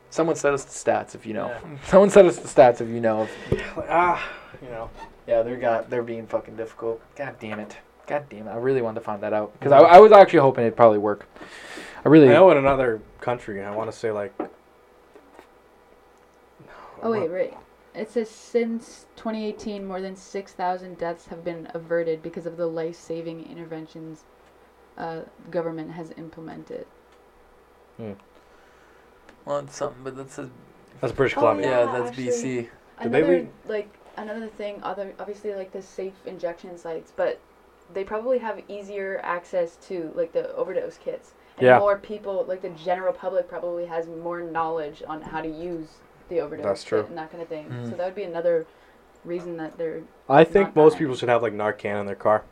Someone 0.10 0.36
send 0.36 0.56
us 0.56 0.66
the 0.66 0.92
stats 0.92 1.16
if 1.16 1.26
you 1.26 1.34
know. 1.34 1.56
Someone 1.86 2.10
send 2.10 2.28
us 2.28 2.38
the 2.38 2.48
stats 2.48 2.82
if 2.82 2.90
you 2.90 3.00
know. 3.00 3.30
Like, 3.50 3.88
ah, 3.90 4.41
you 4.62 4.70
know. 4.70 4.90
Yeah, 5.28 5.42
they're 5.44 5.58
got 5.58 5.90
they're 5.90 6.04
being 6.04 6.28
fucking 6.28 6.56
difficult. 6.56 7.02
God 7.16 7.36
damn 7.40 7.60
it. 7.60 7.78
God 8.08 8.26
damn 8.30 8.48
it. 8.48 8.52
I 8.52 8.56
really 8.58 8.82
wanted 8.82 9.00
to 9.00 9.06
find 9.06 9.22
that 9.24 9.34
out. 9.34 9.54
Because 9.54 9.72
I, 9.72 9.80
I 9.80 10.00
was 10.00 10.12
actually 10.12 10.40
hoping 10.40 10.64
it'd 10.66 10.76
probably 10.76 10.98
work. 10.98 11.28
I 12.04 12.10
really 12.10 12.30
I 12.30 12.34
know 12.34 12.50
in 12.52 12.58
another 12.58 13.02
country, 13.20 13.62
I 13.64 13.76
want 13.76 13.92
to 13.92 13.98
say 13.98 14.12
like. 14.12 14.34
Oh 17.04 17.12
wait, 17.12 17.30
right. 17.30 17.58
It 17.94 18.10
says 18.10 18.30
since 18.30 19.06
2018, 19.18 19.86
more 19.86 20.00
than 20.00 20.16
6,000 20.16 20.98
deaths 20.98 21.26
have 21.28 21.44
been 21.44 21.68
averted 21.74 22.24
because 22.24 22.46
of 22.46 22.56
the 22.56 22.66
life-saving 22.66 23.50
interventions 23.52 24.24
uh, 24.98 25.22
government 25.50 25.92
has 25.92 26.14
implemented. 26.18 26.86
Hmm. 27.98 28.14
Well, 29.44 29.60
it's 29.60 29.76
something, 29.76 30.04
but 30.06 30.16
that's 30.16 30.38
a, 30.38 30.50
That's 31.02 31.12
British 31.12 31.36
Oh, 31.36 31.42
Columbia. 31.42 31.70
yeah, 31.70 31.80
Yeah, 31.86 31.92
that's 32.00 32.10
actually- 32.12 32.28
BC. 32.28 32.70
Did 33.04 33.12
they 33.12 33.24
leave- 33.24 33.50
like 33.68 33.90
another 34.18 34.48
thing, 34.48 34.80
other 34.84 35.14
obviously 35.20 35.54
like 35.56 35.72
the 35.72 35.82
safe 35.82 36.14
injection 36.26 36.78
sites, 36.78 37.12
but 37.16 37.40
they 37.94 38.04
probably 38.04 38.38
have 38.40 38.62
easier 38.68 39.20
access 39.24 39.76
to 39.88 40.12
like 40.16 40.32
the 40.34 40.54
overdose 40.56 40.98
kits. 40.98 41.34
And 41.58 41.66
Yeah. 41.68 41.80
more 41.80 41.98
people, 41.98 42.46
like 42.48 42.62
the 42.62 42.70
general 42.70 43.14
public, 43.14 43.48
probably 43.50 43.86
has 43.86 44.08
more 44.08 44.42
knowledge 44.42 45.04
on 45.08 45.22
how 45.22 45.42
to 45.42 45.48
use 45.50 45.88
the 46.30 46.40
overdose 46.40 46.66
That's 46.66 46.84
kit 46.84 46.90
true. 46.90 47.06
and 47.10 47.18
that 47.18 47.30
kind 47.32 47.44
of 47.44 47.50
thing. 47.50 47.66
Mm. 47.70 47.90
So 47.90 47.96
that 47.98 48.06
would 48.06 48.16
be 48.16 48.24
another 48.24 48.66
reason 49.26 49.58
that 49.58 49.78
they're 49.78 50.02
I 50.30 50.44
think 50.46 50.76
most 50.76 50.94
bad. 50.94 51.00
people 51.00 51.16
should 51.16 51.30
have 51.30 51.42
like 51.42 51.54
Narcan 51.54 52.00
in 52.00 52.06
their 52.06 52.16
car, 52.16 52.44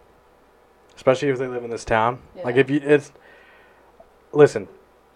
especially 0.95 1.29
if 1.29 1.37
they 1.39 1.47
live 1.47 1.63
in 1.63 1.69
this 1.69 1.85
town. 1.85 2.19
Yeah. 2.35 2.43
Like 2.43 2.57
if 2.57 2.69
you, 2.69 2.81
it's 2.83 3.11
listen. 4.33 4.67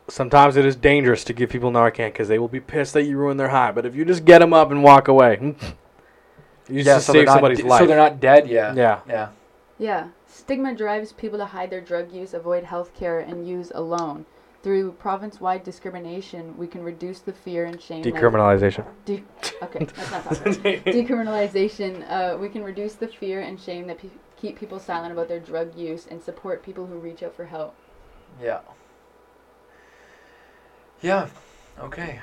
Sometimes 0.10 0.58
it 0.58 0.66
is 0.66 0.76
dangerous 0.76 1.24
to 1.26 1.34
give 1.34 1.50
people 1.50 1.72
Narcan 1.72 2.08
because 2.08 2.28
they 2.28 2.38
will 2.40 2.50
be 2.50 2.60
pissed 2.60 2.94
that 2.94 3.04
you 3.04 3.18
ruined 3.18 3.40
their 3.40 3.50
high. 3.50 3.72
But 3.72 3.86
if 3.86 3.96
you 3.96 4.04
just 4.04 4.26
get 4.26 4.40
them 4.40 4.54
up 4.54 4.70
and 4.72 4.84
walk 4.84 5.08
away, 5.08 5.56
you 6.70 6.84
just 6.84 6.88
yeah, 6.88 7.00
so 7.00 7.12
they're 7.14 7.22
save 7.22 7.26
not 7.28 7.34
somebody's 7.34 7.58
d- 7.60 7.64
life. 7.64 7.80
So 7.82 7.88
they're 7.88 7.98
not 7.98 8.20
dead. 8.20 8.48
Yeah. 8.48 8.74
yeah. 8.74 9.00
Yeah. 9.08 9.30
Yeah. 9.80 10.08
Stigma 10.28 10.74
drives 10.76 11.12
people 11.14 11.38
to 11.40 11.46
hide 11.46 11.70
their 11.70 11.82
drug 11.82 12.12
use, 12.12 12.34
avoid 12.34 12.64
health 12.64 12.94
care, 12.96 13.20
and 13.20 13.48
use 13.48 13.72
alone. 13.76 14.26
Through 14.64 14.94
province 14.94 15.42
wide 15.42 15.64
discrimination, 15.66 16.58
we 16.58 16.68
can 16.68 16.84
reduce 16.84 17.20
the 17.20 17.34
fear 17.34 17.66
and 17.66 17.82
shame. 17.82 18.02
that- 18.04 18.14
Decriminalization. 18.14 18.86
De- 19.06 19.24
okay, 19.62 19.86
that's 19.86 20.12
not 20.12 20.24
talking. 20.24 20.54
Decriminalization, 20.86 22.10
uh, 22.10 22.38
we 22.38 22.48
can 22.50 22.64
reduce 22.64 22.94
the 22.96 23.08
fear 23.08 23.42
and 23.42 23.60
shame 23.60 23.88
that 23.88 23.98
pe- 23.98 24.08
keep 24.38 24.58
people 24.58 24.80
silent 24.80 25.12
about 25.12 25.28
their 25.28 25.40
drug 25.42 25.76
use 25.76 26.08
and 26.10 26.22
support 26.24 26.64
people 26.64 26.86
who 26.86 26.96
reach 26.98 27.24
out 27.24 27.36
for 27.36 27.46
help. 27.46 27.76
Yeah. 28.42 28.60
Yeah. 31.02 31.28
Okay. 31.80 32.20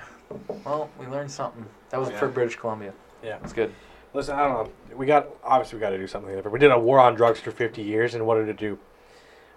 Well, 0.64 0.88
we 0.98 1.06
learned 1.06 1.30
something. 1.30 1.66
That 1.90 2.00
was 2.00 2.08
Yeah. 2.10 2.18
for 2.18 2.28
British 2.28 2.56
Columbia. 2.56 2.92
Yeah. 3.22 3.38
That's 3.40 3.52
good. 3.52 3.72
Listen, 4.12 4.34
I 4.36 4.48
don't 4.48 4.66
know. 4.66 4.96
We 4.96 5.06
got 5.06 5.28
obviously 5.44 5.76
we 5.78 5.80
got 5.80 5.90
to 5.90 5.98
do 5.98 6.06
something 6.06 6.34
different. 6.34 6.52
We 6.52 6.58
did 6.58 6.70
a 6.72 6.78
war 6.78 6.98
on 6.98 7.14
drugs 7.14 7.38
for 7.40 7.50
50 7.50 7.82
years, 7.82 8.14
and 8.14 8.26
what 8.26 8.36
did 8.36 8.48
it 8.48 8.56
do? 8.56 8.78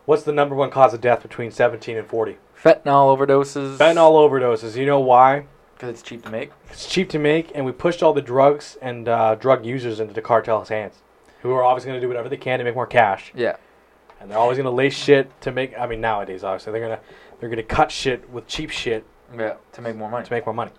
What's 0.06 0.24
the 0.24 0.34
number 0.34 0.54
one 0.56 0.70
cause 0.70 0.94
of 0.94 1.02
death 1.02 1.22
between 1.22 1.50
17 1.52 1.98
and 1.98 2.08
40? 2.08 2.38
Fentanyl 2.62 3.18
overdoses. 3.18 3.78
Fentanyl 3.78 4.12
overdoses. 4.30 4.76
You 4.76 4.86
know 4.86 5.00
why? 5.00 5.46
Because 5.74 5.90
it's 5.90 6.02
cheap 6.02 6.24
to 6.24 6.30
make. 6.30 6.52
It's 6.70 6.88
cheap 6.88 7.10
to 7.10 7.20
make, 7.20 7.52
and 7.56 7.66
we 7.66 7.72
pushed 7.72 8.04
all 8.04 8.14
the 8.14 8.22
drugs 8.22 8.78
and 8.82 9.08
uh, 9.08 9.36
drug 9.36 9.66
users 9.66 10.00
into 10.00 10.14
the 10.14 10.22
cartel's 10.22 10.70
hands, 10.70 11.02
who 11.42 11.52
are 11.52 11.64
always 11.64 11.84
going 11.84 11.96
to 11.96 12.02
do 12.02 12.08
whatever 12.08 12.30
they 12.30 12.38
can 12.38 12.60
to 12.60 12.66
make 12.66 12.76
more 12.76 12.86
cash, 12.86 13.32
Yeah. 13.36 13.56
and 14.22 14.30
they're 14.30 14.38
always 14.38 14.58
going 14.58 14.66
to 14.66 14.72
lace 14.72 14.96
shit 14.96 15.30
to 15.42 15.52
make. 15.52 15.78
I 15.78 15.88
mean, 15.88 16.00
nowadays, 16.02 16.44
obviously, 16.44 16.74
they're 16.74 16.82
gonna 16.82 17.00
they're 17.40 17.50
gonna 17.50 17.64
cut 17.64 17.92
shit 17.92 18.30
with 18.30 18.46
cheap 18.48 18.70
shit 18.70 19.04
Yeah. 19.36 19.56
To 19.74 19.82
make 19.82 19.96
more 19.96 20.10
money. 20.12 20.26
to 20.26 20.32
make 20.32 20.46
more 20.46 20.54
money. 20.54 20.72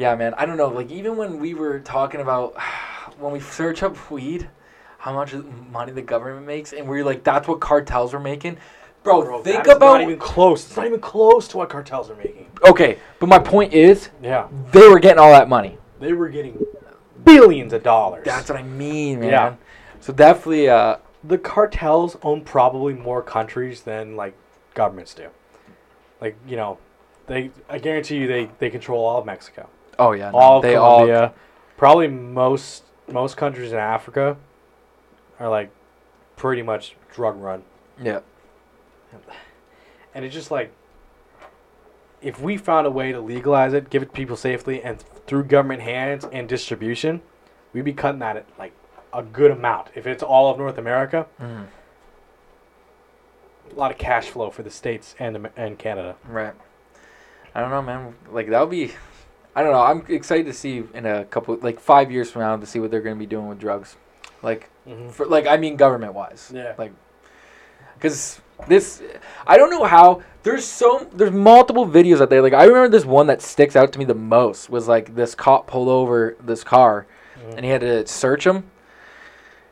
Yeah, 0.00 0.14
man. 0.14 0.32
I 0.38 0.46
don't 0.46 0.56
know. 0.56 0.68
Like 0.68 0.90
even 0.90 1.18
when 1.18 1.38
we 1.38 1.52
were 1.52 1.78
talking 1.80 2.22
about 2.22 2.58
when 3.18 3.32
we 3.32 3.40
search 3.40 3.82
up 3.82 4.10
weed, 4.10 4.48
how 4.96 5.12
much 5.12 5.34
money 5.70 5.92
the 5.92 6.00
government 6.00 6.46
makes, 6.46 6.72
and 6.72 6.88
we're 6.88 7.04
like, 7.04 7.22
that's 7.22 7.46
what 7.46 7.60
cartels 7.60 8.14
were 8.14 8.18
making. 8.20 8.56
Bro, 9.02 9.22
Bro, 9.22 9.42
think 9.42 9.66
about. 9.66 9.80
not 9.80 10.02
even 10.02 10.18
close. 10.18 10.64
It's 10.66 10.76
not 10.76 10.86
even 10.86 11.00
close 11.00 11.48
to 11.48 11.58
what 11.58 11.68
cartels 11.68 12.08
are 12.10 12.14
making. 12.16 12.46
okay, 12.66 12.98
but 13.18 13.28
my 13.28 13.38
point 13.38 13.72
is, 13.74 14.08
Yeah, 14.22 14.48
they 14.72 14.88
were 14.88 14.98
getting 14.98 15.18
all 15.18 15.32
that 15.32 15.48
money. 15.48 15.76
they 16.00 16.12
were 16.14 16.28
getting 16.30 16.58
billions 17.24 17.72
of 17.74 17.82
dollars. 17.82 18.24
That's 18.24 18.48
what 18.48 18.58
I 18.58 18.62
mean, 18.62 19.20
man. 19.20 19.28
Yeah. 19.30 19.54
So 20.00 20.12
definitely, 20.14 20.68
uh, 20.70 20.96
the 21.24 21.36
cartels 21.38 22.16
own 22.22 22.40
probably 22.42 22.94
more 22.94 23.22
countries 23.22 23.82
than 23.82 24.16
like 24.16 24.34
governments 24.72 25.12
do. 25.12 25.28
Like 26.22 26.36
you 26.46 26.56
know, 26.56 26.78
they 27.26 27.50
I 27.68 27.78
guarantee 27.78 28.16
you 28.18 28.26
they 28.26 28.50
they 28.58 28.70
control 28.70 29.04
all 29.04 29.18
of 29.20 29.26
Mexico, 29.26 29.68
oh 30.00 30.12
yeah, 30.12 30.30
no, 30.30 30.38
all 30.38 30.60
they 30.60 30.74
Colombia, 30.74 31.32
probably 31.76 32.08
most 32.08 32.84
most 33.08 33.36
countries 33.36 33.72
in 33.72 33.78
Africa 33.78 34.36
are 35.38 35.48
like 35.48 35.70
pretty 36.36 36.62
much 36.62 36.96
drug 37.12 37.36
run, 37.40 37.62
all. 37.98 38.04
Yeah. 38.06 38.20
and 40.14 40.24
it's 40.24 40.34
just 40.34 40.50
like 40.50 40.72
if 42.22 42.40
we 42.40 42.56
found 42.56 42.86
a 42.86 42.90
way 42.90 43.12
to 43.12 43.20
legalize 43.20 43.72
it, 43.72 43.88
give 43.90 44.02
it 44.02 44.06
to 44.06 44.12
people 44.12 44.36
safely, 44.36 44.82
and 44.82 45.00
through 45.26 45.44
government 45.44 45.82
hands 45.82 46.26
and 46.32 46.48
distribution, 46.48 47.22
we'd 47.72 47.84
be 47.84 47.92
cutting 47.92 48.18
that 48.20 48.36
at 48.36 48.46
like 48.58 48.72
a 49.12 49.22
good 49.22 49.50
amount. 49.50 49.88
If 49.94 50.06
it's 50.06 50.22
all 50.22 50.50
of 50.50 50.58
North 50.58 50.76
America, 50.78 51.26
Mhm. 51.40 51.66
a 53.70 53.74
lot 53.74 53.90
of 53.90 53.98
cash 53.98 54.28
flow 54.28 54.50
for 54.50 54.62
the 54.62 54.70
states 54.70 55.14
and 55.18 55.48
and 55.56 55.78
Canada. 55.78 56.16
Right. 56.28 56.54
I 57.54 57.60
don't 57.60 57.70
know, 57.70 57.82
man. 57.82 58.14
Like 58.30 58.48
that 58.50 58.60
would 58.60 58.70
be. 58.70 58.92
I 59.54 59.62
don't 59.62 59.72
know. 59.72 59.80
I'm 59.82 60.04
excited 60.08 60.46
to 60.46 60.52
see 60.52 60.84
in 60.94 61.06
a 61.06 61.24
couple, 61.24 61.56
like 61.60 61.80
five 61.80 62.10
years 62.10 62.30
from 62.30 62.42
now, 62.42 62.56
to 62.56 62.66
see 62.66 62.78
what 62.78 62.90
they're 62.90 63.00
going 63.00 63.16
to 63.16 63.18
be 63.18 63.26
doing 63.26 63.48
with 63.48 63.58
drugs. 63.58 63.96
Like 64.42 64.70
Mhm. 64.88 65.10
For 65.10 65.26
like, 65.26 65.46
I 65.46 65.56
mean, 65.56 65.76
government 65.76 66.14
wise. 66.14 66.50
Yeah. 66.54 66.74
Like, 66.78 66.92
because 67.94 68.40
this, 68.66 69.02
I 69.46 69.56
don't 69.58 69.70
know 69.70 69.84
how. 69.84 70.22
There's 70.42 70.64
so 70.64 71.06
there's 71.12 71.30
multiple 71.32 71.86
videos 71.86 72.20
out 72.22 72.30
there. 72.30 72.40
Like 72.40 72.54
I 72.54 72.64
remember 72.64 72.88
this 72.88 73.04
one 73.04 73.26
that 73.26 73.42
sticks 73.42 73.76
out 73.76 73.92
to 73.92 73.98
me 73.98 74.06
the 74.06 74.14
most 74.14 74.70
was 74.70 74.88
like 74.88 75.14
this 75.14 75.34
cop 75.34 75.66
pulled 75.66 75.88
over 75.88 76.34
this 76.42 76.64
car, 76.64 77.06
Mhm. 77.38 77.56
and 77.56 77.64
he 77.64 77.70
had 77.70 77.82
to 77.82 78.06
search 78.06 78.46
him. 78.46 78.70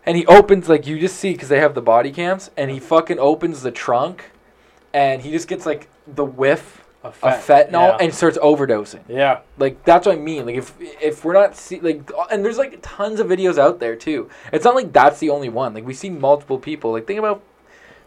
And 0.05 0.17
he 0.17 0.27
opens 0.27 0.69
like 0.69 0.87
you 0.87 0.99
just 0.99 1.17
see 1.17 1.33
because 1.33 1.49
they 1.49 1.61
have 1.61 1.75
the 1.75 1.81
body 1.83 2.11
cams, 2.13 2.51
and 2.57 2.71
he 2.71 2.79
fucking 2.79 3.19
opens 3.19 3.63
the 3.63 3.71
trunk, 3.71 4.31
and 4.93 5.23
he 5.23 5.31
just 5.31 5.49
gets 5.49 5.65
like 5.65 5.89
the 6.07 6.25
whiff 6.25 6.78
A 7.05 7.07
of 7.09 7.17
fentanyl 7.21 7.73
yeah. 7.73 7.97
and 8.01 8.13
starts 8.13 8.37
overdosing. 8.39 9.03
yeah. 9.09 9.41
Like 9.57 9.85
that's 9.85 10.05
what 10.07 10.17
I 10.17 10.19
mean. 10.19 10.47
Like 10.47 10.57
if 10.57 10.75
if 10.81 11.25
we're 11.25 11.33
not 11.33 11.57
see 11.57 11.79
like 11.81 12.11
and 12.31 12.45
there's 12.45 12.59
like 12.59 12.79
tons 12.83 13.21
of 13.21 13.29
videos 13.29 13.57
out 13.57 13.79
there 13.79 13.95
too. 13.95 14.29
It's 14.53 14.65
not 14.65 14.75
like 14.75 14.93
that's 14.93 15.21
the 15.21 15.31
only 15.31 15.49
one. 15.49 15.75
Like 15.75 15.87
we 15.87 15.95
see 15.95 16.11
multiple 16.11 16.59
people. 16.59 16.91
Like 16.93 17.07
think 17.07 17.21
about 17.21 17.43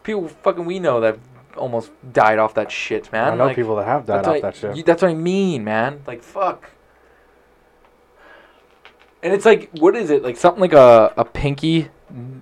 people 0.03 0.27
fucking 0.27 0.65
we 0.65 0.79
know 0.79 0.99
that 0.99 1.17
almost 1.55 1.91
died 2.11 2.37
off 2.37 2.53
that 2.55 2.69
shit, 2.71 3.11
man. 3.13 3.33
I 3.33 3.35
know 3.35 3.45
Like, 3.45 3.55
people 3.55 3.75
that 3.77 3.85
have 3.85 4.05
died 4.05 4.25
off 4.25 4.27
what 4.27 4.41
that 4.41 4.55
shit. 4.55 4.75
you- 4.75 4.83
that's 4.83 5.01
what 5.01 5.11
I 5.11 5.15
mean, 5.15 5.63
man. 5.63 6.01
Like 6.05 6.21
fuck. 6.21 6.71
And 9.23 9.33
it's 9.33 9.45
like 9.45 9.69
what 9.73 9.95
is 9.95 10.09
it? 10.09 10.23
Like 10.23 10.35
something 10.37 10.61
like 10.61 10.73
a 10.73 11.13
a 11.15 11.23
pinky 11.25 11.89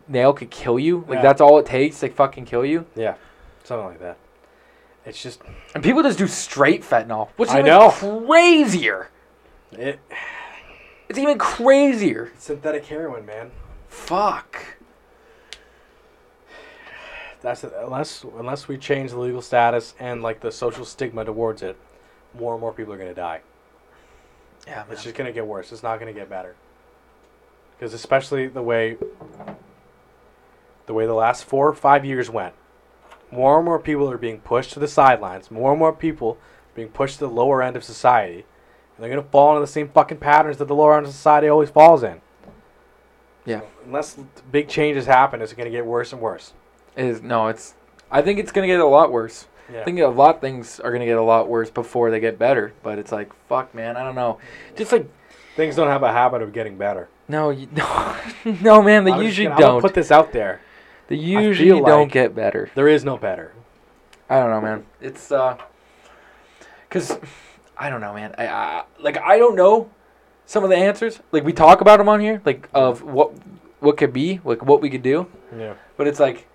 nail 0.07 0.33
could 0.33 0.49
kill 0.49 0.79
you. 0.79 1.05
Like 1.07 1.17
Yeah. 1.17 1.21
that's 1.21 1.41
all 1.41 1.59
it 1.59 1.65
takes 1.65 1.99
to 1.99 2.09
fucking 2.09 2.45
kill 2.45 2.65
you. 2.65 2.85
yeah, 2.95 3.15
something 3.63 3.85
like 3.85 3.99
that. 3.99 4.17
It's 5.09 5.21
just 5.21 5.41
And 5.73 5.83
people 5.83 6.03
just 6.03 6.17
do 6.19 6.27
straight 6.27 6.83
fentanyl, 6.83 7.29
which 7.35 7.49
is 7.49 7.55
I 7.55 7.59
even 7.59 7.71
know. 7.71 7.89
crazier. 7.91 9.09
it. 9.71 9.99
It's 11.09 11.17
even 11.17 11.39
crazier. 11.39 12.31
Synthetic 12.37 12.85
heroin, 12.85 13.25
man. 13.25 13.49
Fuck. 13.87 14.77
That's 17.41 17.63
it. 17.63 17.73
unless 17.79 18.23
unless 18.37 18.67
we 18.67 18.77
change 18.77 19.11
the 19.11 19.17
legal 19.19 19.41
status 19.41 19.95
and 19.99 20.21
like 20.21 20.41
the 20.41 20.51
social 20.51 20.85
stigma 20.85 21.25
towards 21.25 21.61
it, 21.63 21.77
more 22.37 22.53
and 22.53 22.61
more 22.61 22.73
people 22.73 22.93
are 22.93 22.97
gonna 22.97 23.13
die. 23.13 23.41
Yeah, 24.67 24.83
It's 24.91 25.03
just 25.03 25.15
gonna 25.15 25.31
get 25.31 25.47
worse. 25.47 25.71
It's 25.71 25.81
not 25.81 25.99
gonna 25.99 26.13
get 26.13 26.29
better. 26.29 26.55
Because 27.77 27.93
especially 27.93 28.47
the 28.47 28.61
way 28.61 28.97
the 30.85 30.93
way 30.93 31.05
the 31.07 31.13
last 31.13 31.45
four 31.45 31.67
or 31.67 31.73
five 31.73 32.03
years 32.05 32.29
went, 32.29 32.53
more 33.31 33.57
and 33.57 33.65
more 33.65 33.79
people 33.79 34.09
are 34.11 34.17
being 34.17 34.39
pushed 34.39 34.71
to 34.73 34.79
the 34.79 34.87
sidelines. 34.87 35.49
More 35.51 35.71
and 35.71 35.79
more 35.79 35.93
people 35.93 36.37
being 36.75 36.89
pushed 36.89 37.15
to 37.19 37.25
the 37.27 37.29
lower 37.33 37.61
end 37.61 37.75
of 37.75 37.83
society, 37.83 38.45
and 38.95 39.03
they're 39.03 39.09
gonna 39.09 39.23
fall 39.23 39.51
into 39.51 39.61
the 39.61 39.67
same 39.71 39.89
fucking 39.89 40.17
patterns 40.17 40.57
that 40.57 40.65
the 40.67 40.75
lower 40.75 40.97
end 40.97 41.05
of 41.05 41.11
society 41.11 41.47
always 41.47 41.69
falls 41.69 42.03
in. 42.03 42.21
Yeah. 43.45 43.61
Unless 43.85 44.17
big 44.51 44.67
changes 44.67 45.05
happen, 45.05 45.41
it's 45.41 45.53
gonna 45.53 45.69
get 45.69 45.85
worse 45.85 46.11
and 46.13 46.21
worse. 46.21 46.53
It 46.95 47.05
is 47.05 47.21
no, 47.21 47.47
it's. 47.47 47.75
I 48.11 48.21
think 48.21 48.39
it's 48.39 48.51
gonna 48.51 48.67
get 48.67 48.79
a 48.79 48.85
lot 48.85 49.11
worse. 49.11 49.47
Yeah. 49.71 49.81
I 49.81 49.83
think 49.83 49.99
a 49.99 50.07
lot 50.07 50.35
of 50.35 50.41
things 50.41 50.79
are 50.79 50.91
gonna 50.91 51.05
get 51.05 51.17
a 51.17 51.23
lot 51.23 51.47
worse 51.47 51.69
before 51.69 52.09
they 52.11 52.19
get 52.19 52.39
better. 52.39 52.73
But 52.83 52.97
it's 52.99 53.11
like, 53.11 53.31
fuck, 53.47 53.73
man, 53.75 53.97
I 53.97 54.03
don't 54.03 54.15
know. 54.15 54.39
Just 54.75 54.91
like, 54.91 55.07
Things 55.55 55.75
don't 55.75 55.87
have 55.87 56.03
a 56.03 56.11
habit 56.13 56.41
of 56.41 56.53
getting 56.53 56.77
better. 56.77 57.09
no, 57.27 57.49
you, 57.49 57.67
no, 57.73 58.15
no, 58.61 58.81
man, 58.81 59.03
they 59.03 59.11
I'm 59.11 59.21
usually 59.23 59.47
gonna 59.47 59.59
don't. 59.59 59.81
put 59.81 59.93
this 59.93 60.09
out 60.09 60.31
there. 60.31 60.61
They 61.09 61.15
usually 61.15 61.81
don't 61.81 62.11
get 62.11 62.33
better. 62.33 62.69
There 62.75 62.87
is 62.87 63.03
no 63.03 63.17
better. 63.17 63.53
I 64.29 64.39
don't 64.39 64.51
know, 64.51 64.61
man. 64.61 64.85
It's 65.01 65.31
uh, 65.31 65.57
cause 66.89 67.19
I 67.77 67.89
don't 67.89 68.01
know, 68.01 68.13
man. 68.13 68.33
I, 68.37 68.47
I 68.47 68.83
like 68.99 69.17
I 69.17 69.37
don't 69.37 69.55
know 69.55 69.89
some 70.45 70.63
of 70.63 70.69
the 70.69 70.77
answers. 70.77 71.19
Like 71.31 71.43
we 71.43 71.53
talk 71.53 71.81
about 71.81 71.97
them 71.97 72.07
on 72.09 72.19
here, 72.19 72.41
like 72.45 72.69
of 72.73 73.03
what 73.03 73.31
what 73.79 73.97
could 73.97 74.13
be, 74.13 74.39
like 74.43 74.63
what 74.63 74.81
we 74.81 74.89
could 74.89 75.03
do. 75.03 75.27
Yeah. 75.57 75.73
But 75.97 76.07
it's 76.07 76.19
like, 76.19 76.47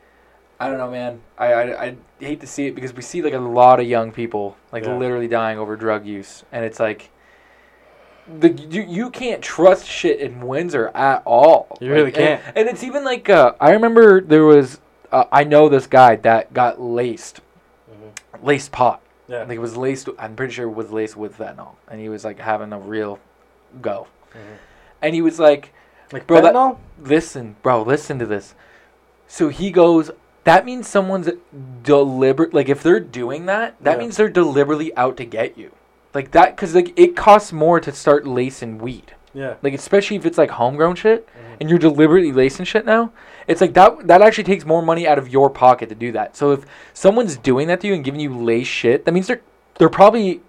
I 0.60 0.68
don't 0.68 0.78
know, 0.78 0.90
man. 0.90 1.20
I, 1.38 1.52
I, 1.52 1.84
I 1.86 1.96
hate 2.20 2.40
to 2.40 2.46
see 2.46 2.66
it 2.66 2.74
because 2.74 2.92
we 2.92 3.02
see 3.02 3.22
like 3.22 3.34
a 3.34 3.38
lot 3.38 3.80
of 3.80 3.86
young 3.86 4.12
people 4.12 4.56
like 4.72 4.84
Yeah. 4.84 4.96
literally 4.96 5.28
dying 5.28 5.58
over 5.58 5.76
drug 5.76 6.06
use, 6.06 6.44
and 6.52 6.64
it's 6.64 6.78
like, 6.78 7.10
the 8.40 8.50
you, 8.50 8.82
you 8.82 9.10
can't 9.10 9.42
trust 9.42 9.86
shit 9.86 10.20
in 10.20 10.40
Windsor 10.40 10.88
at 10.94 11.22
all. 11.26 11.76
You 11.80 11.90
really 11.90 12.04
Like, 12.06 12.16
and- 12.18 12.40
can't. 12.42 12.56
And, 12.56 12.68
it's 12.68 12.82
even 12.82 13.04
like 13.04 13.28
uh, 13.28 13.52
I 13.60 13.72
remember 13.72 14.20
there 14.20 14.44
was 14.44 14.80
uh, 15.12 15.24
I 15.30 15.44
know 15.44 15.68
this 15.68 15.86
guy 15.86 16.16
that 16.16 16.52
got 16.54 16.80
laced, 16.80 17.40
laced 18.42 18.72
pot. 18.72 19.00
Yeah. 19.28 19.40
Like 19.44 19.52
it 19.56 19.60
was 19.60 19.76
laced. 19.76 20.08
I'm 20.18 20.36
pretty 20.36 20.52
sure 20.52 20.66
it 20.68 20.74
was 20.74 20.90
laced 20.90 21.16
with 21.16 21.38
fentanyl, 21.38 21.76
and 21.88 22.00
he 22.00 22.08
was 22.08 22.24
like 22.24 22.38
having 22.38 22.72
a 22.72 22.78
real 22.78 23.18
go, 23.80 24.06
Mhm. 24.32 24.56
and 25.02 25.14
he 25.14 25.22
was 25.22 25.38
like 25.38 25.72
Like 26.12 26.26
Bro, 26.26 26.42
that- 26.42 26.76
listen, 27.02 27.56
bro, 27.62 27.82
listen 27.82 28.18
to 28.18 28.26
this. 28.26 28.54
So 29.26 29.48
he 29.48 29.70
goes, 29.70 30.10
that 30.44 30.64
means 30.66 30.86
someone's 30.86 31.28
deliberate. 31.82 32.52
Like 32.54 32.68
if 32.68 32.82
they're 32.82 33.00
doing 33.00 33.46
that, 33.46 33.74
that 33.80 33.92
Yeah. 33.92 33.98
means 33.98 34.16
they're 34.16 34.28
deliberately 34.28 34.94
out 34.96 35.16
to 35.16 35.24
get 35.24 35.56
you. 35.58 35.72
Like 36.14 36.30
that, 36.30 36.54
because 36.56 36.74
like 36.74 36.98
it 36.98 37.16
costs 37.16 37.52
more 37.52 37.80
to 37.80 37.92
start 37.92 38.26
lacing 38.26 38.78
weed. 38.78 39.12
yeah. 39.32 39.54
Like 39.62 39.74
especially 39.74 40.16
if 40.16 40.24
it's 40.26 40.38
like 40.38 40.50
homegrown 40.50 40.94
shit, 40.94 41.26
Mhm. 41.28 41.56
and 41.60 41.68
you're 41.70 41.78
deliberately 41.78 42.30
lacing 42.32 42.66
shit 42.66 42.86
now. 42.86 43.10
It's 43.48 43.60
like 43.60 43.74
that. 43.74 44.06
That 44.06 44.22
actually 44.22 44.44
takes 44.44 44.64
more 44.64 44.80
money 44.80 45.06
out 45.08 45.18
of 45.18 45.28
your 45.28 45.50
pocket 45.50 45.88
to 45.88 45.94
do 45.96 46.12
that. 46.12 46.36
So 46.36 46.52
if 46.52 46.64
someone's 46.92 47.36
doing 47.36 47.66
that 47.68 47.80
to 47.80 47.88
you 47.88 47.94
and 47.94 48.04
giving 48.04 48.20
you 48.20 48.32
lace 48.36 48.68
shit, 48.68 49.04
that 49.04 49.12
means 49.12 49.26
they're 49.26 49.40
they're 49.78 49.88
probably 49.88 50.40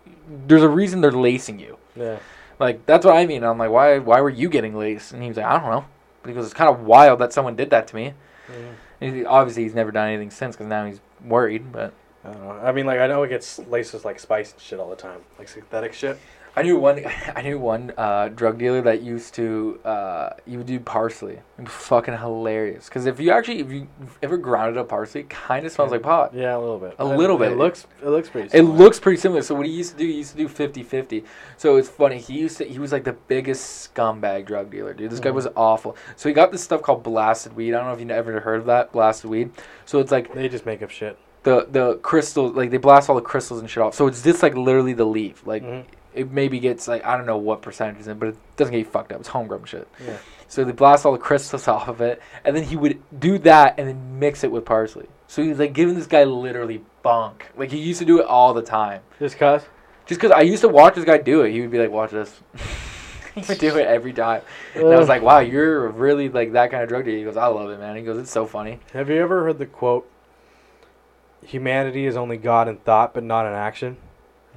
there's 0.47 0.61
a 0.63 0.69
reason 0.69 1.01
they're 1.01 1.11
lacing 1.11 1.59
you. 1.59 1.77
Yeah. 1.95 2.17
Like 2.59 2.85
that's 2.85 3.03
what 3.05 3.15
I 3.17 3.25
mean. 3.25 3.43
I'm 3.43 3.57
like, 3.57 3.71
why 3.71 3.97
why 3.99 4.21
were 4.21 4.29
you 4.29 4.49
getting 4.49 4.75
laced? 4.77 5.13
And 5.13 5.23
he 5.23 5.29
was 5.29 5.37
like, 5.37 5.47
I 5.47 5.59
don't 5.59 5.69
know. 5.71 5.85
Because 6.23 6.45
it's 6.45 6.53
kind 6.53 6.69
of 6.69 6.81
wild 6.85 7.19
that 7.19 7.33
someone 7.33 7.55
did 7.55 7.71
that 7.71 7.87
to 7.87 7.95
me. 7.95 8.13
Mhm. 8.47 8.73
And 9.01 9.15
he, 9.15 9.25
obviously, 9.25 9.63
he's 9.63 9.73
never 9.75 9.91
done 9.91 10.07
anything 10.07 10.29
since 10.31 10.55
because 10.55 10.67
now 10.67 10.85
he's 10.85 11.01
worried. 11.25 11.71
But 11.71 11.91
I 12.25 12.31
don't 12.33 12.41
know. 12.43 12.51
I 12.51 12.71
mean, 12.71 12.85
like 12.85 12.99
I 12.99 13.07
know 13.07 13.23
it 13.23 13.29
gets 13.29 13.59
laced 13.59 13.93
with 13.93 14.05
like 14.05 14.19
spice 14.19 14.51
and 14.53 14.61
shit 14.61 14.79
all 14.79 14.89
the 14.89 14.95
time, 14.95 15.19
like 15.37 15.47
synthetic 15.47 15.93
shit. 15.93 16.17
I 16.57 16.61
knew 16.63 16.77
one. 16.79 17.03
I 17.35 17.41
knew 17.41 17.59
one 17.59 17.91
uh, 17.97 18.29
drug 18.29 18.57
dealer 18.57 18.81
that 18.83 19.01
used 19.01 19.33
to. 19.35 19.77
Uh, 19.83 20.29
he 20.45 20.55
would 20.55 20.65
do 20.65 20.79
parsley. 20.79 21.33
It 21.57 21.63
was 21.65 21.69
fucking 21.73 22.17
hilarious. 22.17 22.85
Because 22.85 23.05
if 23.07 23.19
you 23.19 23.31
actually, 23.31 23.59
if 23.59 23.69
you 23.71 23.87
ever 24.23 24.37
grounded 24.37 24.77
up 24.77 24.87
parsley, 24.87 25.21
it 25.21 25.29
kind 25.29 25.65
of 25.65 25.71
smells 25.73 25.91
like 25.91 26.01
pot. 26.01 26.33
Yeah, 26.33 26.55
a 26.55 26.59
little 26.59 26.79
bit. 26.79 26.95
A 26.97 27.03
little 27.05 27.35
It 27.35 27.39
bit. 27.39 27.51
It 27.51 27.57
looks. 27.57 27.85
It 28.01 28.07
looks 28.07 28.29
pretty. 28.29 28.57
It 28.57 28.61
looks 28.61 29.01
pretty 29.01 29.19
similar. 29.19 29.41
So 29.41 29.53
what 29.53 29.65
he 29.65 29.73
used 29.73 29.91
to 29.91 29.97
do, 29.97 30.05
he 30.05 30.13
used 30.13 30.31
to 30.31 30.37
do 30.37 30.47
50-50. 30.47 31.25
So 31.57 31.75
it's 31.75 31.89
funny. 31.89 32.19
He 32.19 32.39
used 32.39 32.57
to 32.59 32.63
he 32.63 32.79
was 32.79 32.93
like 32.93 33.03
the 33.03 33.13
biggest 33.13 33.93
scumbag 33.93 34.45
drug 34.45 34.71
dealer, 34.71 34.93
dude. 34.93 35.11
This 35.11 35.19
guy 35.19 35.31
Mhm. 35.31 35.35
was 35.35 35.47
awful. 35.57 35.97
So 36.15 36.29
he 36.29 36.33
got 36.33 36.53
this 36.53 36.63
stuff 36.63 36.81
called 36.81 37.03
blasted 37.03 37.53
weed. 37.53 37.73
I 37.73 37.79
don't 37.79 37.87
know 37.87 37.93
if 37.93 37.99
you 37.99 38.09
ever 38.09 38.39
heard 38.39 38.61
of 38.61 38.65
that, 38.67 38.93
blasted 38.93 39.29
weed. 39.29 39.51
So 39.83 39.99
it's 39.99 40.11
like 40.11 40.33
They 40.33 40.47
just 40.47 40.65
make 40.65 40.81
up 40.81 40.89
shit. 40.89 41.17
The 41.45 41.67
the 41.71 41.95
crystals, 42.03 42.53
like 42.55 42.69
they 42.71 42.77
blast 42.77 43.09
all 43.09 43.15
the 43.15 43.21
crystals 43.21 43.61
and 43.61 43.69
shit 43.69 43.81
off. 43.81 43.93
So 43.95 44.07
it's 44.07 44.21
just 44.21 44.43
like 44.43 44.55
literally 44.55 44.93
the 44.93 45.05
leaf. 45.05 45.45
Like 45.47 45.63
Mhm. 45.63 45.85
it 46.13 46.31
maybe 46.31 46.59
gets 46.59 46.87
like 46.87 47.05
I 47.05 47.15
don't 47.15 47.25
know 47.25 47.37
what 47.37 47.61
percentage 47.61 48.01
is 48.01 48.07
in, 48.07 48.19
but 48.19 48.29
it 48.29 48.35
doesn't 48.57 48.71
get 48.73 48.79
you 48.79 48.85
fucked 48.85 49.13
up. 49.13 49.19
It's 49.21 49.29
homegrown 49.29 49.63
shit. 49.65 49.87
Yeah. 50.05 50.17
So 50.47 50.63
they 50.63 50.71
blast 50.73 51.05
all 51.05 51.11
the 51.13 51.17
crystals 51.17 51.67
off 51.75 51.87
of 51.87 52.01
it, 52.01 52.21
and 52.43 52.55
then 52.55 52.63
he 52.63 52.75
would 52.75 52.99
do 53.19 53.37
that 53.39 53.75
and 53.77 53.87
then 53.87 54.19
mix 54.19 54.43
it 54.43 54.51
with 54.51 54.65
parsley. 54.65 55.05
So 55.27 55.41
he 55.41 55.49
was 55.49 55.59
like 55.59 55.73
giving 55.73 55.95
this 55.95 56.07
guy 56.07 56.23
literally 56.23 56.81
bunk. 57.03 57.45
Like 57.55 57.71
he 57.71 57.77
used 57.77 57.99
to 57.99 58.05
do 58.05 58.19
it 58.19 58.25
all 58.25 58.53
the 58.53 58.61
time. 58.61 59.01
Just 59.19 59.37
cause. 59.39 59.63
Just 60.07 60.19
because 60.21 60.31
I 60.35 60.41
used 60.41 60.61
to 60.61 60.69
watch 60.69 60.93
this 60.95 61.05
guy 61.05 61.17
do 61.17 61.41
it, 61.41 61.51
he 61.51 61.61
would 61.61 61.71
be 61.71 61.79
like, 61.79 61.89
"Watch 61.89 62.11
this." 62.11 62.31
he 63.35 63.41
would 63.47 63.57
do 63.57 63.75
it 63.77 63.87
every 63.87 64.13
time. 64.13 64.41
And 64.75 64.85
I 64.93 64.97
was 64.97 65.09
like, 65.09 65.21
"Wow, 65.23 65.39
you're 65.39 65.89
really 65.89 66.29
like 66.29 66.51
that 66.53 66.69
kind 66.71 66.83
of 66.83 66.89
drug 66.89 67.05
dealer." 67.05 67.17
He 67.17 67.23
goes, 67.23 67.37
"I 67.37 67.47
love 67.47 67.69
it, 67.71 67.79
man." 67.79 67.95
He 67.95 68.03
goes, 68.03 68.17
"It's 68.19 68.31
so 68.31 68.45
funny." 68.45 68.79
Have 68.93 69.09
you 69.09 69.15
ever 69.21 69.43
heard 69.43 69.57
the 69.59 69.65
quote? 69.65 70.07
Humanity 71.45 72.05
is 72.05 72.15
only 72.17 72.37
God 72.37 72.67
in 72.67 72.77
thought, 72.77 73.13
but 73.13 73.23
not 73.23 73.45
in 73.45 73.53
action. 73.53 73.97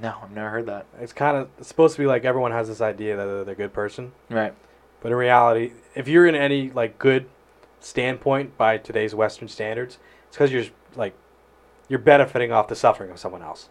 No, 0.01 0.15
I've 0.23 0.31
never 0.31 0.49
heard 0.49 0.65
that. 0.67 0.85
It's 0.99 1.13
kind 1.13 1.35
of 1.37 1.49
it's 1.57 1.67
supposed 1.67 1.95
to 1.95 2.01
be 2.01 2.05
like 2.07 2.23
everyone 2.25 2.51
has 2.51 2.67
this 2.67 2.81
idea 2.81 3.15
that 3.17 3.25
they're, 3.25 3.43
they're 3.43 3.53
a 3.53 3.57
good 3.57 3.73
person, 3.73 4.11
Right. 4.29 4.53
but 5.01 5.11
in 5.11 5.17
reality, 5.17 5.73
if 5.95 6.07
you're 6.07 6.25
in 6.25 6.35
any 6.35 6.69
like 6.71 6.97
good 6.97 7.25
standpoint 7.81 8.57
by 8.57 8.77
today's 8.77 9.13
Western 9.15 9.47
standards, 9.47 9.97
it's 10.27 10.37
because 10.37 10.51
you're 10.51 10.65
like 10.95 11.13
you're 11.89 11.99
benefiting 11.99 12.51
off 12.51 12.67
the 12.67 12.75
suffering 12.75 13.11
of 13.11 13.19
someone 13.19 13.41
else. 13.41 13.69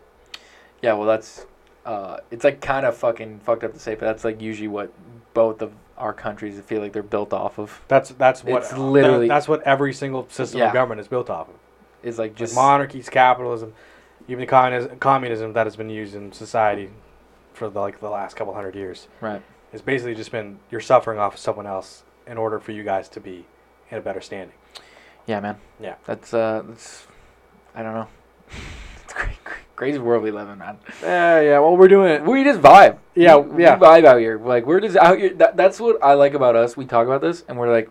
Yeah. 0.83 0.93
Well, 0.95 1.07
that's. 1.07 1.47
Uh, 1.87 2.19
it's 2.31 2.45
like 2.45 2.61
kind 2.61 2.85
of 2.85 2.95
fucking 2.97 3.41
fucked 3.41 3.65
up 3.65 3.73
to 3.73 3.79
say, 3.79 3.95
but 3.95 4.03
that's 4.03 4.23
like 4.25 4.43
usually 4.43 4.69
what 4.69 4.93
both 5.33 5.63
of 5.63 5.73
our 5.97 6.13
countries 6.13 6.61
feel 6.61 6.83
like 6.83 6.93
they're 6.93 7.03
built 7.03 7.33
off 7.33 7.59
of. 7.59 7.81
That's 7.89 8.11
that's 8.11 8.45
what 8.45 8.63
It's 8.63 8.77
literally- 8.77 9.27
that- 9.29 9.35
that's 9.35 9.49
what 9.49 9.63
every 9.63 9.95
single 9.95 10.29
system 10.29 10.59
Yeah. 10.59 10.67
of 10.69 10.75
government 10.75 11.01
is 11.01 11.09
built 11.09 11.31
off 11.31 11.49
of. 11.49 11.55
Is 12.03 12.19
like 12.19 12.33
Just 12.33 12.53
just 12.53 12.55
monarchies, 12.55 13.09
capitalism, 13.09 13.75
even 14.29 14.41
the 14.41 14.47
communism, 14.47 14.99
communism 14.99 15.53
that 15.55 15.67
has 15.67 15.77
been 15.77 15.91
used 15.91 16.15
in 16.15 16.33
society 16.33 16.91
for 17.55 17.69
the, 17.69 17.81
like 17.81 18.01
the 18.01 18.09
last 18.11 18.37
couple 18.37 18.55
hundred 18.55 18.75
years. 18.77 19.09
right. 19.21 19.43
It's 19.73 19.83
basically 19.83 20.15
just 20.15 20.33
been 20.33 20.61
you're 20.71 20.81
suffering 20.81 21.19
off 21.19 21.35
of 21.35 21.41
someone 21.41 21.67
else 21.67 22.03
in 22.27 22.39
order 22.39 22.59
for 22.59 22.73
you 22.73 22.83
guys 22.85 23.09
to 23.11 23.21
be 23.21 23.45
in 23.91 23.99
a 23.99 24.01
better 24.01 24.21
standing. 24.21 24.55
Yeah, 25.27 25.41
man. 25.41 25.57
Yeah. 25.79 25.97
That's 26.07 26.33
uh, 26.33 26.63
that's. 26.67 27.07
I 27.75 27.83
don't 27.83 27.93
know. 27.95 28.09
it's 29.05 29.13
cra- 29.13 29.31
cra- 29.45 29.57
crazy 29.77 29.99
world 29.99 30.23
we 30.23 30.31
live 30.31 30.49
in, 30.49 30.59
man. 30.59 30.79
Yeah, 31.03 31.41
yeah. 31.41 31.59
Well, 31.59 31.77
we're 31.77 31.89
doing 31.89 32.09
it. 32.11 32.25
We 32.25 32.45
just 32.45 32.61
vibe. 32.61 32.97
Yeah, 33.15 33.37
we, 33.37 33.63
yeah. 33.63 33.77
We 33.77 33.85
vibe 33.87 34.05
out 34.07 34.21
here. 34.21 34.39
Like 34.39 34.65
we're 34.65 34.81
just 34.81 34.97
out 34.97 35.19
here. 35.19 35.35
That, 35.35 35.57
that's 35.59 35.79
what 35.79 36.03
I 36.03 36.15
like 36.15 36.33
about 36.33 36.57
us. 36.57 36.77
We 36.77 36.87
talk 36.87 37.07
about 37.07 37.21
this, 37.21 37.45
and 37.47 37.59
we're 37.59 37.71
like, 37.71 37.91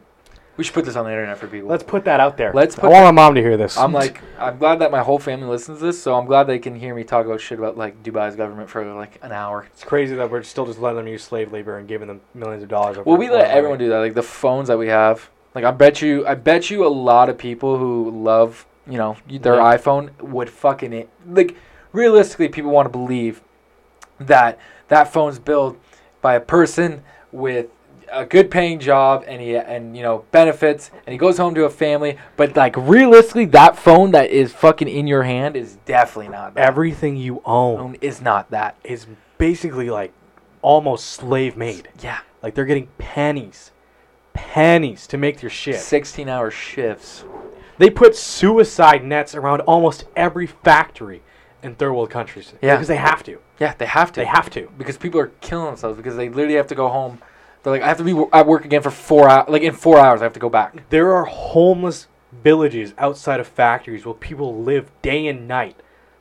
We 0.57 0.63
should 0.63 0.73
put 0.73 0.85
this 0.85 0.95
on 0.95 1.05
the 1.05 1.11
internet 1.11 1.37
for 1.37 1.47
people. 1.47 1.69
Let's 1.69 1.83
put 1.83 2.03
that 2.05 2.19
out 2.19 2.35
there. 2.35 2.51
Let's 2.51 2.77
I 2.79 2.87
want 2.87 3.03
my 3.05 3.11
mom 3.11 3.35
to 3.35 3.41
hear 3.41 3.57
this. 3.57 3.77
I'm 3.77 3.93
like, 3.93 4.21
I'm 4.39 4.57
glad 4.57 4.79
that 4.79 4.89
my 4.89 5.03
whole 5.03 5.19
family 5.19 5.47
listens 5.47 5.79
to 5.79 5.85
this, 5.85 6.01
so 6.01 6.15
I'm 6.15 6.25
glad 6.25 6.45
they 6.47 6.57
can 6.57 6.73
hear 6.75 6.95
me 6.95 7.03
talk 7.03 7.27
about 7.27 7.39
shit 7.39 7.59
about 7.59 7.77
like 7.77 8.01
Dubai's 8.01 8.35
government 8.35 8.67
for 8.69 8.83
like 8.95 9.19
an 9.23 9.31
hour. 9.31 9.67
it's 9.71 9.83
crazy 9.83 10.15
that 10.15 10.31
we're 10.31 10.41
still 10.41 10.65
just 10.65 10.79
letting 10.79 10.97
them 10.97 11.07
use 11.07 11.23
slave 11.23 11.51
labor 11.53 11.77
and 11.77 11.87
giving 11.87 12.07
them 12.07 12.21
millions 12.33 12.63
of 12.63 12.69
dollars. 12.69 12.97
Well, 13.05 13.17
we 13.17 13.29
let 13.29 13.45
over 13.45 13.51
everyone 13.51 13.77
do 13.79 13.89
that. 13.89 13.99
Like 13.99 14.15
the 14.15 14.23
phones 14.23 14.67
that 14.67 14.77
we 14.79 14.87
have. 14.87 15.29
Like 15.53 15.63
I 15.63 15.71
bet 15.71 16.01
you, 16.01 16.25
I 16.25 16.33
bet 16.35 16.69
you, 16.71 16.85
a 16.85 16.89
lot 16.89 17.29
of 17.29 17.37
people 17.37 17.77
who 17.77 18.09
love, 18.09 18.65
you 18.87 18.97
know, 18.97 19.15
their 19.27 19.55
Yeah. 19.55 19.77
iPhone 19.77 20.19
would 20.21 20.49
fucking 20.49 20.91
it. 20.93 21.09
Like 21.27 21.55
realistically, 21.91 22.49
people 22.49 22.71
want 22.71 22.85
to 22.85 22.91
believe 22.91 23.41
that 24.19 24.57
that 24.87 25.11
phone's 25.13 25.37
built 25.39 25.77
by 26.21 26.33
a 26.33 26.39
person 26.39 27.03
with 27.31 27.67
a 28.11 28.25
good 28.25 28.49
paying 28.49 28.79
job 28.79 29.23
and 29.27 29.41
he 29.41 29.55
and 29.55 29.95
you 29.97 30.03
know 30.03 30.25
benefits 30.31 30.91
and 31.05 31.11
he 31.11 31.17
goes 31.17 31.37
home 31.37 31.53
to 31.55 31.65
a 31.65 31.69
family 31.69 32.17
but 32.37 32.55
like 32.55 32.75
realistically 32.77 33.45
that 33.45 33.77
phone 33.77 34.11
that 34.11 34.29
is 34.29 34.53
fucking 34.53 34.87
in 34.87 35.07
your 35.07 35.23
hand 35.23 35.55
is 35.55 35.77
definitely 35.85 36.29
not 36.29 36.53
that 36.53 36.65
Everything 36.65 37.17
you 37.17 37.41
own 37.45 37.77
phone 37.77 37.95
is 38.01 38.21
not 38.21 38.49
that 38.51 38.77
is 38.83 39.07
basically 39.37 39.89
like 39.89 40.13
almost 40.61 41.07
slave 41.07 41.57
made. 41.57 41.89
yeah 42.01 42.19
Like 42.41 42.55
they're 42.55 42.65
getting 42.65 42.87
pennies, 42.97 43.71
pennies 44.33 45.07
to 45.07 45.17
make 45.17 45.39
their 45.39 45.49
shit. 45.49 45.75
16 45.79 46.29
hour 46.29 46.49
shifts 46.51 47.23
They 47.77 47.89
put 47.89 48.15
suicide 48.15 49.03
nets 49.03 49.35
around 49.35 49.61
almost 49.61 50.05
every 50.15 50.47
factory 50.47 51.21
in 51.63 51.75
third 51.75 51.91
world 51.93 52.09
countries. 52.09 52.53
Yeah. 52.61 52.75
because 52.75 52.87
they 52.87 52.95
have 52.97 53.23
to. 53.23 53.39
yeah 53.59 53.73
they 53.77 53.85
have 53.85 54.11
to 54.13 54.21
They 54.21 54.25
have 54.25 54.49
to. 54.51 54.69
because 54.77 54.97
people 54.97 55.19
are 55.19 55.31
killing 55.41 55.65
themselves 55.65 55.97
because 55.97 56.15
they 56.15 56.29
literally 56.29 56.55
have 56.55 56.67
to 56.67 56.75
go 56.75 56.87
home. 56.87 57.19
They're 57.63 57.73
like, 57.73 57.81
I 57.81 57.87
have 57.87 57.97
to 57.97 58.03
be 58.03 58.25
at 58.33 58.47
work 58.47 58.65
again 58.65 58.81
for 58.81 58.91
four 58.91 59.29
hours. 59.29 59.49
Like 59.49 59.61
in 59.61 59.73
four 59.73 59.97
hours, 59.99 60.21
I 60.21 60.25
have 60.25 60.33
to 60.33 60.39
go 60.39 60.49
back. 60.49 60.89
There 60.89 61.13
are 61.13 61.25
homeless 61.25 62.07
villages 62.43 62.93
outside 62.97 63.39
of 63.39 63.47
factories 63.47 64.05
where 64.05 64.13
people 64.13 64.61
live 64.61 64.89
day 65.01 65.27
and 65.27 65.47
night 65.47 65.75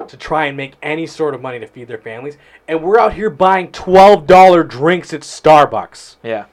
to 0.09 0.16
try 0.16 0.47
and 0.47 0.57
make 0.57 0.74
any 0.82 1.07
sort 1.07 1.34
of 1.34 1.41
money 1.43 1.59
to 1.59 1.66
feed 1.66 1.89
their 1.89 1.99
families, 1.99 2.37
and 2.68 2.82
we're 2.82 2.99
out 2.99 3.14
here 3.14 3.30
buying 3.30 3.70
twelve 3.72 4.26
dollar 4.26 4.62
drinks 4.62 5.12
at 5.14 5.20
Starbucks. 5.22 6.16
Yeah, 6.22 6.47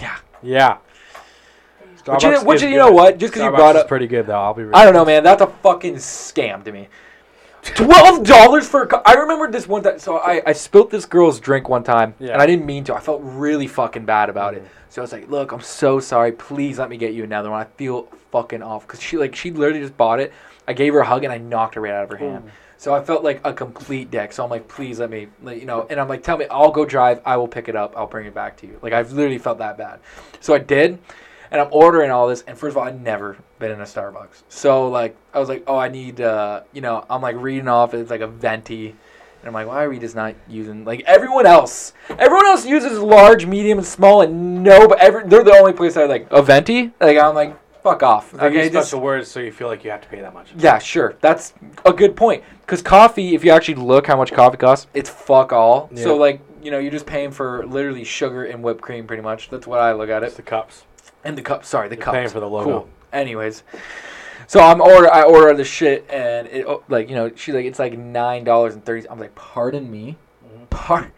yeah. 0.00 0.16
Yeah. 0.42 0.76
Which 2.04 2.22
you- 2.22 2.28
Starbucks 2.30 2.44
which 2.44 2.62
is 2.62 2.70
you 2.70 2.76
know 2.76 2.88
good. 2.88 2.94
what? 2.94 3.18
Just 3.18 3.32
'cause 3.32 3.42
you 3.42 3.50
brought 3.50 3.76
is 3.76 3.82
up- 3.82 3.88
pretty 3.88 4.06
good 4.06 4.26
though. 4.26 4.38
I'll 4.40 4.52
be. 4.54 4.62
Real. 4.64 4.76
I 4.76 4.84
don't 4.84 4.92
know, 4.92 5.04
man. 5.06 5.22
That's 5.24 5.40
a 5.40 5.46
fucking 5.46 5.94
scam 5.96 6.62
to 6.64 6.72
me. 6.72 6.88
Twelve 7.64 8.24
dollars 8.24 8.68
for 8.68 8.82
a 8.82 8.86
cup. 8.86 9.02
I 9.06 9.14
remember 9.14 9.50
this 9.50 9.66
one 9.66 9.82
time. 9.82 9.98
So 9.98 10.18
I, 10.18 10.42
I 10.46 10.52
spilt 10.52 10.90
this 10.90 11.06
girl's 11.06 11.40
drink 11.40 11.68
one 11.68 11.82
time, 11.82 12.14
Yeah. 12.18 12.32
and 12.34 12.42
I 12.42 12.46
didn't 12.46 12.66
mean 12.66 12.84
to. 12.84 12.94
I 12.94 13.00
felt 13.00 13.20
really 13.24 13.66
fucking 13.66 14.04
bad 14.04 14.28
about 14.28 14.54
it. 14.54 14.62
Mhm. 14.62 14.68
So 14.90 15.00
I 15.00 15.04
was 15.04 15.12
like, 15.12 15.30
"Look, 15.30 15.50
I'm 15.52 15.60
so 15.62 15.98
sorry. 15.98 16.30
Please 16.32 16.78
let 16.78 16.90
me 16.90 16.96
get 16.96 17.14
you 17.14 17.24
another 17.24 17.50
one. 17.50 17.60
I 17.60 17.64
feel 17.76 18.08
fucking 18.30 18.62
off." 18.62 18.86
Because 18.86 19.00
she 19.00 19.16
like 19.16 19.34
she 19.34 19.50
literally 19.50 19.80
just 19.80 19.96
bought 19.96 20.20
it. 20.20 20.32
I 20.68 20.72
gave 20.74 20.92
her 20.92 21.00
a 21.00 21.04
hug 21.06 21.24
and 21.24 21.32
I 21.32 21.38
knocked 21.38 21.74
her 21.76 21.80
right 21.80 21.92
out 21.94 22.04
of 22.04 22.10
her 22.10 22.16
hand. 22.16 22.50
So 22.76 22.94
I 22.94 23.02
felt 23.02 23.24
like 23.24 23.40
a 23.44 23.52
complete 23.52 24.10
dick. 24.10 24.32
So 24.32 24.44
I'm 24.44 24.50
like, 24.50 24.68
"Please 24.68 25.00
let 25.00 25.08
me, 25.08 25.28
let, 25.42 25.58
you 25.58 25.64
know." 25.64 25.86
And 25.88 25.98
I'm 25.98 26.08
like, 26.08 26.22
"Tell 26.22 26.36
me, 26.36 26.44
I'll 26.50 26.70
go 26.70 26.84
drive. 26.84 27.20
I 27.24 27.36
will 27.38 27.48
pick 27.48 27.68
it 27.68 27.76
up. 27.76 27.96
I'll 27.96 28.06
bring 28.06 28.26
it 28.26 28.34
back 28.34 28.58
to 28.58 28.66
you." 28.66 28.78
Like 28.82 28.92
I've 28.92 29.12
literally 29.12 29.38
felt 29.38 29.58
that 29.58 29.78
bad. 29.78 30.00
So 30.40 30.52
I 30.54 30.58
did. 30.58 30.98
And 31.54 31.60
I'm 31.62 31.68
ordering 31.70 32.10
all 32.10 32.26
this, 32.26 32.42
and 32.48 32.58
first 32.58 32.72
of 32.72 32.78
all, 32.78 32.82
I'd 32.82 33.00
never 33.00 33.36
been 33.60 33.70
in 33.70 33.80
a 33.80 33.84
Starbucks. 33.84 34.42
So 34.48 34.88
like, 34.88 35.16
I 35.32 35.38
was 35.38 35.48
like, 35.48 35.62
oh, 35.68 35.78
I 35.78 35.86
need, 35.88 36.20
uh, 36.20 36.62
you 36.72 36.80
know, 36.80 37.06
I'm 37.08 37.22
like 37.22 37.36
reading 37.36 37.68
off. 37.68 37.94
It's 37.94 38.10
like 38.10 38.22
a 38.22 38.26
venti, 38.26 38.88
and 38.88 38.96
I'm 39.46 39.52
like, 39.52 39.68
why 39.68 39.84
are 39.84 39.88
we 39.88 40.00
just 40.00 40.16
not 40.16 40.34
using 40.48 40.84
like 40.84 41.04
everyone 41.06 41.46
else? 41.46 41.92
Everyone 42.10 42.44
else 42.46 42.66
uses 42.66 42.98
large, 42.98 43.46
medium, 43.46 43.78
and 43.78 43.86
small, 43.86 44.22
and 44.22 44.64
no, 44.64 44.88
but 44.88 44.98
every 44.98 45.28
they're 45.28 45.44
the 45.44 45.52
only 45.52 45.72
place 45.72 45.94
that 45.94 46.08
like 46.08 46.26
a 46.32 46.42
venti. 46.42 46.90
Like 47.00 47.18
I'm 47.18 47.36
like, 47.36 47.56
fuck 47.84 48.02
off. 48.02 48.32
They 48.32 48.46
Okay, 48.46 48.68
just 48.68 48.88
special 48.88 49.00
words 49.04 49.30
so 49.30 49.38
you 49.38 49.52
feel 49.52 49.68
like 49.68 49.84
you 49.84 49.92
have 49.92 50.00
to 50.00 50.08
pay 50.08 50.20
that 50.22 50.34
much. 50.34 50.48
yeah, 50.58 50.80
sure. 50.80 51.14
That's 51.20 51.54
a 51.84 51.92
good 51.92 52.16
point. 52.16 52.42
Because 52.62 52.82
coffee, 52.82 53.36
if 53.36 53.44
you 53.44 53.52
actually 53.52 53.76
look 53.76 54.08
how 54.08 54.16
much 54.16 54.32
coffee 54.32 54.56
costs, 54.56 54.88
it's 54.92 55.08
fuck 55.08 55.52
all. 55.52 55.88
So 55.94 56.16
like, 56.16 56.40
you 56.64 56.72
know, 56.72 56.78
you're 56.80 56.90
just 56.90 57.06
paying 57.06 57.30
for 57.30 57.64
literally 57.64 58.02
sugar 58.02 58.44
and 58.46 58.60
whipped 58.60 58.80
cream, 58.80 59.06
pretty 59.06 59.22
much. 59.22 59.50
That's 59.50 59.68
what 59.68 59.78
I 59.78 59.92
look 59.92 60.08
at 60.10 60.24
It's 60.24 60.32
it. 60.34 60.36
the 60.38 60.42
cups. 60.42 60.82
And 61.24 61.36
the 61.38 61.42
cup. 61.42 61.64
Sorry, 61.64 61.88
the 61.88 61.96
You're 61.96 62.04
cup. 62.04 62.14
paying 62.14 62.28
for 62.28 62.40
the 62.40 62.48
logo. 62.48 62.64
Cool. 62.64 62.88
Anyways, 63.12 63.62
so 64.46 64.60
I'm 64.60 64.80
order. 64.80 65.12
I 65.12 65.22
order 65.22 65.54
the 65.54 65.64
shit, 65.64 66.06
and 66.10 66.46
it 66.48 66.66
oh, 66.66 66.82
like 66.88 67.08
you 67.08 67.14
know 67.14 67.30
she's 67.34 67.54
like 67.54 67.64
it's 67.64 67.78
like 67.78 67.98
nine 67.98 68.44
dollars 68.44 68.74
and 68.74 68.84
thirty. 68.84 69.08
I'm 69.08 69.18
like, 69.18 69.34
pardon 69.34 69.90
me, 69.90 70.16
Mhm. 70.46 70.70
par. 70.70 71.12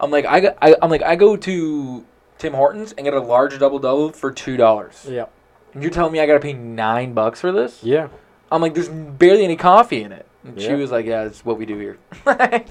I'm 0.00 0.10
like 0.10 0.26
I, 0.26 0.40
got, 0.40 0.58
I 0.62 0.76
I'm 0.82 0.90
like 0.90 1.02
I 1.02 1.16
go 1.16 1.36
to 1.36 2.04
Tim 2.38 2.54
Hortons 2.54 2.92
and 2.92 3.04
get 3.04 3.14
a 3.14 3.20
large 3.20 3.58
double 3.58 3.78
double 3.78 4.12
for 4.12 4.30
two 4.32 4.56
dollars. 4.56 5.06
Yeah. 5.08 5.26
And 5.74 5.82
you're 5.82 5.92
telling 5.92 6.12
me 6.12 6.20
I 6.20 6.26
gotta 6.26 6.40
pay 6.40 6.52
nine 6.52 7.14
bucks 7.14 7.40
for 7.40 7.50
this? 7.52 7.82
Yeah. 7.82 8.08
I'm 8.50 8.60
like, 8.60 8.74
there's 8.74 8.88
barely 8.90 9.44
any 9.44 9.56
coffee 9.56 10.02
in 10.02 10.12
it. 10.12 10.26
And 10.44 10.60
she 10.60 10.74
was 10.74 10.90
like, 10.90 11.06
yeah, 11.06 11.24
that's 11.24 11.44
what 11.44 11.56
we 11.56 11.64
do 11.64 11.78
here. 11.78 11.98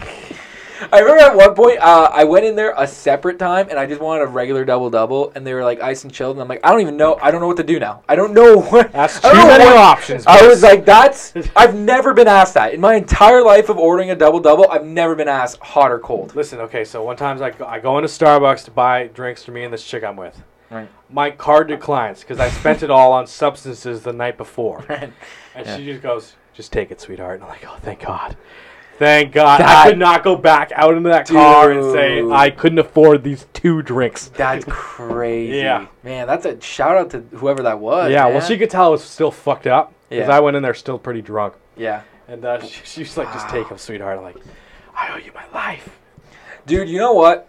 I 0.92 1.00
remember 1.00 1.22
at 1.24 1.36
one 1.36 1.54
point, 1.56 1.80
uh, 1.80 2.10
I 2.14 2.24
went 2.24 2.46
in 2.46 2.56
there 2.56 2.74
a 2.78 2.88
separate 2.88 3.38
time 3.40 3.68
and 3.70 3.78
I 3.78 3.86
just 3.86 4.02
wanted 4.02 4.24
a 4.24 4.28
regular 4.28 4.66
double 4.66 4.90
double, 4.90 5.32
and 5.36 5.46
they 5.46 5.54
were 5.54 5.64
like 5.64 5.82
ice 5.82 6.04
and 6.04 6.14
chilled, 6.14 6.36
and 6.38 6.42
I'm 6.42 6.48
like, 6.48 6.60
I 6.64 6.72
don't 6.72 6.82
even 6.82 6.98
know, 6.98 7.18
I 7.22 7.32
don't 7.32 7.42
know 7.42 7.48
what 7.48 7.58
to 7.58 7.64
do 7.64 7.80
now. 7.80 8.04
I 8.10 8.16
don't 8.16 8.34
know 8.34 8.60
what. 8.72 8.92
That's 8.92 9.20
too 9.20 9.32
many 9.34 9.66
what- 9.66 9.78
options. 9.78 10.26
I 10.28 10.48
was 10.48 10.64
like, 10.64 10.86
that's. 10.86 11.34
I've 11.56 11.76
never 11.76 12.14
been 12.14 12.28
asked 12.28 12.54
that 12.56 12.74
in 12.74 12.82
my 12.82 12.96
entire 12.96 13.44
life 13.44 13.70
of 13.70 13.78
ordering 13.78 14.12
a 14.12 14.16
double 14.16 14.40
double. 14.40 14.70
I've 14.70 14.86
never 14.86 15.16
been 15.16 15.28
asked 15.28 15.60
hot 15.62 15.92
or 15.92 16.00
cold. 16.00 16.36
Listen, 16.36 16.60
okay, 16.60 16.84
so 16.86 17.04
one 17.04 17.16
time 17.18 17.42
I 17.42 17.50
go, 17.52 17.66
I 17.66 17.80
go 17.80 17.98
into 17.98 18.08
Starbucks 18.10 18.66
to 18.66 18.72
buy 18.72 19.08
drinks 19.08 19.44
for 19.44 19.52
me 19.52 19.64
and 19.64 19.74
this 19.74 19.86
chick 19.86 20.04
I'm 20.04 20.16
with. 20.16 20.42
Right. 20.70 20.88
My 21.10 21.32
card 21.32 21.68
declines 21.68 22.22
because 22.22 22.40
I 22.40 22.50
spent 22.50 22.82
it 22.82 22.90
all 22.90 23.12
on 23.12 23.28
substances 23.28 24.04
the 24.04 24.14
night 24.14 24.38
before. 24.38 24.86
And 25.54 25.66
Yeah. 25.66 25.76
she 25.78 25.86
just 25.86 26.02
goes, 26.02 26.36
just 26.54 26.72
take 26.72 26.92
it, 26.92 27.02
sweetheart. 27.02 27.36
And 27.36 27.44
I'm 27.44 27.50
like, 27.50 27.66
oh, 27.68 27.76
thank 27.82 28.00
God. 28.06 28.38
Thank 29.02 29.32
God. 29.34 29.62
I 29.62 29.90
could 29.90 29.98
not 29.98 30.24
go 30.24 30.36
back 30.36 30.72
out 30.76 30.94
into 30.96 31.10
that 31.10 31.28
car 31.28 31.72
and 31.72 31.92
say 31.92 32.22
I 32.24 32.52
couldn't 32.52 32.78
afford 32.78 33.24
these 33.24 33.48
two 33.52 33.82
drinks. 33.82 34.28
That's 34.36 34.64
crazy. 34.68 35.58
Yeah. 35.58 35.88
man, 36.04 36.28
that's 36.28 36.46
a 36.46 36.62
shout 36.62 36.96
out 36.98 37.10
to 37.10 37.22
whoever 37.38 37.64
that 37.64 37.80
was. 37.80 38.12
yeah, 38.12 38.28
well, 38.28 38.42
she 38.42 38.60
could 38.60 38.70
tell 38.70 38.86
I 38.86 38.90
was 38.90 39.04
still 39.04 39.32
fucked 39.32 39.66
up 39.66 39.92
because 40.08 40.28
Yeah. 40.28 40.38
I 40.38 40.40
went 40.40 40.56
in 40.56 40.62
there 40.62 40.76
still 40.76 41.00
pretty 41.00 41.24
drunk. 41.24 41.56
Yeah. 41.76 42.04
And 42.28 42.46
uh, 42.46 42.62
she, 42.62 42.82
she's 42.86 43.18
like, 43.18 43.34
just 43.34 43.50
take 43.50 43.70
them, 43.70 43.80
sweetheart. 43.80 44.20
I'm 44.20 44.24
like, 44.24 44.38
I 44.96 45.14
owe 45.14 45.18
you 45.18 45.32
my 45.34 45.48
life. 45.52 45.98
Dude, 46.68 46.88
you 46.88 47.00
know 47.00 47.14
what? 47.14 47.48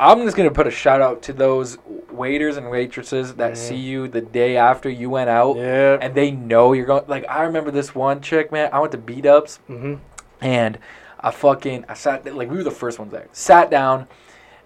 I'm 0.00 0.22
just 0.24 0.36
gonna 0.36 0.50
put 0.50 0.66
a 0.66 0.70
shout 0.70 1.00
out 1.00 1.22
to 1.22 1.32
those 1.32 1.76
waiters 2.10 2.56
and 2.56 2.70
waitresses 2.70 3.34
that 3.34 3.52
Mhm. 3.52 3.56
see 3.56 3.76
you 3.76 4.08
the 4.08 4.20
day 4.22 4.56
after 4.56 4.88
you 4.90 5.10
went 5.10 5.28
out, 5.30 5.56
Yeah. 5.58 5.98
and 6.00 6.14
they 6.14 6.30
know 6.30 6.72
you're 6.72 6.86
going. 6.86 7.04
Like 7.06 7.24
I 7.28 7.42
remember 7.44 7.70
this 7.70 7.94
one 7.94 8.20
chick, 8.22 8.50
man. 8.50 8.70
I 8.72 8.80
went 8.80 8.92
to 8.92 8.98
beat 8.98 9.26
ups, 9.26 9.58
mm-hmm. 9.70 9.94
And 10.42 10.78
I 11.20 11.30
fucking 11.30 11.86
I 11.88 11.94
sat 11.94 12.26
like 12.34 12.50
we 12.50 12.56
were 12.58 12.64
the 12.64 12.70
first 12.70 12.98
ones 12.98 13.12
there. 13.12 13.28
Sat 13.32 13.70
down, 13.70 14.08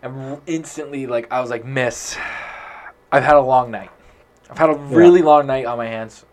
and 0.03 0.41
instantly 0.47 1.07
like 1.07 1.31
I 1.31 1.41
was 1.41 1.51
like, 1.51 1.65
Miss, 1.65 2.17
I've 3.13 3.23
had 3.23 3.37
a 3.37 3.41
long 3.41 3.71
night. 3.71 3.91
I've 4.51 4.59
had 4.59 4.71
a 4.71 4.75
really 4.75 5.23
long 5.23 5.47
night 5.47 5.67
on 5.67 5.77
my 5.79 5.87
hands. 5.87 6.25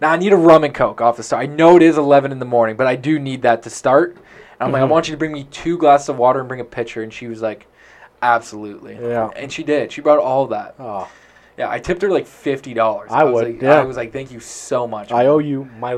Now 0.00 0.10
I 0.10 0.16
need 0.16 0.32
a 0.32 0.36
rum 0.36 0.64
and 0.64 0.74
coke 0.74 1.00
off 1.00 1.16
the 1.16 1.22
start. 1.22 1.42
I 1.42 1.46
know 1.46 1.76
it 1.76 1.82
is 1.82 1.96
11 1.98 2.32
in 2.32 2.38
the 2.38 2.44
morning, 2.44 2.76
but 2.76 2.86
I 2.86 2.96
do 2.96 3.18
need 3.18 3.42
that 3.42 3.62
to 3.64 3.70
start. 3.70 4.16
And 4.16 4.24
I'm 4.60 4.72
like, 4.72 4.82
I 4.82 4.86
Mhm. 4.86 4.90
want 4.90 5.08
you 5.08 5.12
to 5.12 5.18
bring 5.18 5.32
me 5.32 5.44
two 5.44 5.76
glasses 5.78 6.08
of 6.08 6.16
water 6.18 6.40
and 6.40 6.48
bring 6.48 6.60
a 6.60 6.64
pitcher. 6.64 7.02
And 7.02 7.12
she 7.12 7.26
was 7.28 7.42
like, 7.42 7.66
absolutely. 8.22 8.98
Yeah. 9.00 9.28
And 9.36 9.52
she 9.52 9.62
did. 9.62 9.92
She 9.92 10.00
brought 10.00 10.18
all 10.18 10.44
of 10.44 10.50
that. 10.50 10.74
Oh, 10.78 11.08
Yeah, 11.58 11.70
I 11.70 11.78
tipped 11.78 12.02
her 12.02 12.10
like 12.10 12.26
fifty 12.26 12.74
dollars. 12.74 13.10
I 13.10 13.24
was 13.24 13.34
would, 13.34 13.44
Like, 13.54 13.62
yeah. 13.62 13.80
I 13.80 13.84
was 13.84 13.96
like, 13.96 14.12
thank 14.12 14.30
you 14.30 14.40
so 14.40 14.86
much. 14.86 15.10
I 15.10 15.26
owe 15.26 15.38
you 15.38 15.68
my 15.78 15.94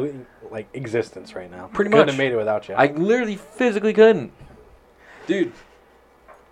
like 0.51 0.68
existence 0.74 1.34
right 1.34 1.51
now. 1.51 1.68
Pretty 1.72 1.90
much. 1.90 1.99
Couldn't 1.99 2.09
have 2.14 2.18
made 2.18 2.32
it 2.32 2.36
without 2.36 2.68
you. 2.68 2.74
I 2.74 2.86
literally 2.92 3.36
physically 3.36 3.92
couldn't. 3.92 4.32
Dude, 5.26 5.53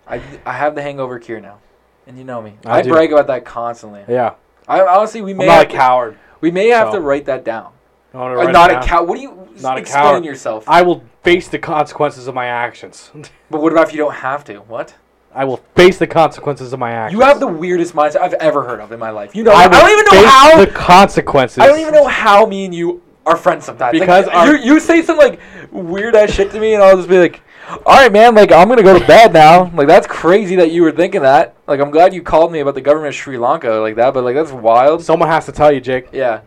I, 0.07 0.21
I 0.45 0.53
have 0.53 0.75
the 0.75 0.81
hangover 0.81 1.19
cure 1.19 1.39
now. 1.39 1.59
And 2.05 2.17
you 2.17 2.23
know 2.23 2.41
me. 2.41 2.53
I 2.65 2.79
I, 2.79 2.81
do. 2.81 2.89
brag 2.91 3.11
about 3.11 3.27
that 3.27 3.43
constantly. 3.45 4.03
yeah. 4.07 4.35
I 4.67 4.81
honestly 4.81 5.21
we 5.21 5.31
I'm 5.31 5.37
may 5.37 5.45
not 5.45 5.51
a 5.53 5.57
have 5.59 5.67
to, 5.69 5.75
coward. 5.75 6.17
we 6.41 6.51
may 6.51 6.67
have 6.69 6.89
so. 6.89 6.95
to 6.95 7.01
write 7.01 7.25
that 7.25 7.43
down. 7.45 7.71
I 8.13 8.17
wanna 8.17 8.33
Uh, 8.33 8.37
write 8.37 8.49
it 8.49 8.53
not 8.53 8.69
a 8.69 8.73
down. 8.73 8.83
cow. 8.83 9.03
What 9.03 9.15
do 9.15 9.21
you 9.21 9.47
Not 9.61 9.77
a 9.77 9.81
explain 9.81 10.03
coward. 10.03 10.25
yourself? 10.25 10.63
I 10.67 10.81
will 10.81 11.03
face 11.23 11.47
the 11.47 11.59
consequences 11.59 12.27
of 12.27 12.35
my 12.35 12.45
actions. 12.47 13.11
but 13.49 13.61
what 13.61 13.71
about 13.71 13.87
if 13.87 13.93
you 13.93 13.97
don't 13.99 14.13
have 14.15 14.43
to? 14.45 14.57
What? 14.59 14.95
I 15.33 15.43
will 15.45 15.57
face 15.75 15.97
the 15.99 16.07
consequences 16.07 16.73
of 16.73 16.79
my 16.79 16.91
actions. 16.91 17.19
You 17.19 17.25
have 17.25 17.39
the 17.39 17.47
weirdest 17.47 17.93
mindset 17.93 18.21
I've 18.21 18.33
ever 18.35 18.63
heard 18.63 18.79
of 18.79 18.91
in 18.91 18.99
my 18.99 19.09
life. 19.11 19.35
You 19.35 19.43
know, 19.43 19.51
I, 19.51 19.63
I, 19.63 19.67
don't 19.67 19.89
even 19.91 20.05
know 20.05 20.11
face 20.11 20.25
how. 20.25 20.65
the 20.65 20.71
consequences. 20.71 21.59
I 21.59 21.67
don't 21.67 21.79
even 21.79 21.93
know 21.93 22.07
how 22.07 22.45
me 22.45 22.65
and 22.65 22.73
you 22.73 23.01
are 23.27 23.37
friends 23.37 23.65
sometimes. 23.65 23.93
Like, 23.93 24.01
Because 24.01 24.27
our- 24.27 24.55
you 24.55 24.73
you 24.73 24.79
say 24.79 25.01
some 25.01 25.17
like 25.17 25.39
weird 25.71 26.15
ass 26.15 26.31
shit 26.31 26.51
to 26.51 26.59
me, 26.59 26.73
and 26.73 26.81
I'll 26.83 26.95
just 26.97 27.09
be 27.09 27.19
like, 27.19 27.41
"All 27.85 27.95
right, 27.95 28.11
man. 28.11 28.33
Like 28.35 28.51
I'm 28.51 28.67
gonna 28.69 28.83
go 28.83 28.97
to 28.97 29.05
bed 29.05 29.33
now. 29.33 29.69
Like 29.75 29.87
that's 29.87 30.07
crazy 30.07 30.55
that 30.55 30.71
you 30.71 30.81
were 30.81 30.91
thinking 30.91 31.21
that. 31.21 31.55
Like 31.67 31.79
I'm 31.79 31.91
glad 31.91 32.13
you 32.13 32.21
called 32.23 32.51
me 32.51 32.59
about 32.61 32.75
the 32.75 32.81
government 32.81 33.09
of 33.09 33.15
Sri 33.15 33.37
Lanka 33.37 33.69
like 33.75 33.95
that, 33.95 34.13
but 34.13 34.23
like 34.23 34.35
that's 34.35 34.51
wild. 34.51 35.03
Someone 35.03 35.29
has 35.29 35.45
to 35.45 35.51
tell 35.51 35.71
you, 35.71 35.81
Jake. 35.81 36.07
Yeah. 36.11 36.41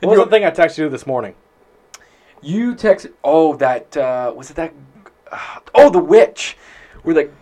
What 0.00 0.16
was 0.16 0.24
the 0.26 0.30
thing 0.30 0.44
I 0.44 0.50
texted 0.50 0.78
you 0.78 0.88
this 0.88 1.06
morning? 1.06 1.34
you 2.42 2.74
texted. 2.74 3.12
Oh, 3.22 3.56
that 3.56 3.96
uh, 3.96 4.32
was 4.34 4.50
it 4.50 4.56
that. 4.56 4.72
Uh, 5.30 5.38
oh, 5.74 5.90
the 5.90 5.98
witch. 5.98 6.56
We're 7.04 7.14
like, 7.14 7.32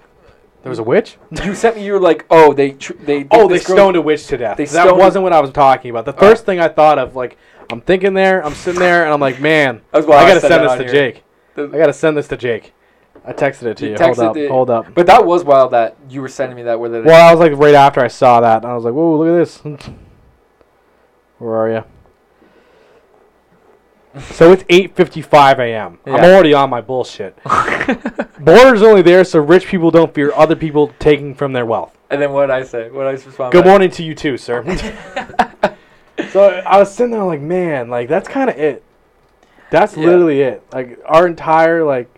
There 0.63 0.71
was 0.71 0.79
a 0.79 0.83
witch. 0.83 1.17
You 1.45 1.55
sent 1.55 1.77
me. 1.77 1.85
You 1.85 1.93
were 1.93 2.01
like, 2.01 2.27
oh, 2.31 2.53
they 2.53 2.73
tr- 2.73 2.95
they. 2.95 3.27
Oh, 3.31 3.47
they 3.49 3.55
this 3.59 3.67
girl- 3.67 3.77
stoned 3.77 3.97
a 3.97 4.03
witch 4.03 4.27
to 4.29 4.37
death. 4.37 4.57
They 4.57 4.65
that 4.67 4.97
wasn't 4.97 5.23
what 5.23 5.33
I 5.33 5.41
was 5.41 5.51
talking 5.53 5.91
about. 5.91 6.05
The 6.05 6.13
first 6.13 6.45
thing 6.45 6.59
I 6.61 6.69
thought 6.69 6.99
of, 6.99 7.15
like, 7.15 7.39
I'm 7.71 7.81
thinking 7.81 8.15
there, 8.15 8.45
I'm 8.45 8.55
sitting 8.55 8.81
there, 8.81 9.05
and 9.05 9.13
I'm 9.13 9.21
like, 9.21 9.41
man, 9.41 9.83
I 9.93 9.99
I 9.99 10.03
gotta 10.03 10.41
send 10.41 10.65
this 10.65 10.73
to 10.73 10.79
here. 10.85 10.89
Jake. 10.93 11.25
The- 11.55 11.65
I 11.73 11.79
gotta 11.79 11.93
send 11.93 12.17
this 12.17 12.29
to 12.29 12.37
Jake. 12.37 12.73
I 13.25 13.33
texted 13.33 13.65
it 13.65 13.77
to 13.79 13.87
You 13.87 13.93
you. 13.93 13.99
Hold 13.99 14.19
up, 14.21 14.37
it- 14.37 14.51
hold 14.51 14.71
up. 14.71 14.95
But 14.95 15.07
that 15.07 15.27
was 15.27 15.45
wild 15.45 15.73
that 15.73 15.97
you 16.09 16.23
were 16.23 16.29
sending 16.29 16.57
me 16.57 16.63
that. 16.63 16.81
Whether 16.81 17.03
Well, 17.03 17.29
I 17.29 17.31
was 17.33 17.41
like 17.41 17.53
right 17.59 17.75
after 17.75 18.01
I 18.01 18.09
saw 18.09 18.41
that, 18.41 18.63
and 18.63 18.73
I 18.73 18.75
was 18.75 18.85
like, 18.85 18.95
whoa, 18.95 19.19
look 19.19 19.29
at 19.29 19.35
this. 19.37 19.59
Where 21.39 21.55
are 21.57 21.71
you? 21.71 21.85
So 24.33 24.53
it's 24.53 24.65
8:55 24.65 25.59
a.m. 25.59 25.99
I'm 26.07 26.15
already 26.15 26.55
on 26.55 26.71
my 26.71 26.81
bullshit. 26.81 27.39
Border's 28.41 28.83
only 28.83 29.03
there 29.03 29.23
so 29.25 29.39
rich 29.41 29.67
people 29.67 29.91
don't 29.91 30.13
fear 30.15 30.33
other 30.35 30.57
people 30.57 30.93
taking 30.99 31.35
from 31.35 31.53
their 31.53 31.67
wealth. 31.67 31.97
and 32.11 32.21
then 32.23 32.33
what 32.33 32.51
I 32.51 32.65
say? 32.65 32.91
What 32.91 33.07
I 33.07 33.11
respond? 33.11 33.53
Good 33.53 33.65
back? 33.65 33.71
morning 33.71 33.91
to 33.91 34.03
you 34.03 34.15
too, 34.15 34.37
sir. 34.39 34.65
So 36.31 36.43
I 36.67 36.79
was 36.79 36.95
sitting 36.95 37.11
there 37.13 37.25
like, 37.25 37.41
man, 37.41 37.89
like 37.91 38.09
that's 38.09 38.29
kind 38.29 38.51
of 38.51 38.57
it. 38.57 38.83
That's 39.71 39.97
Yeah. 39.97 40.07
literally 40.07 40.41
it. 40.43 40.63
Like 40.73 40.99
our 41.05 41.27
entire 41.27 41.85
like, 41.85 42.09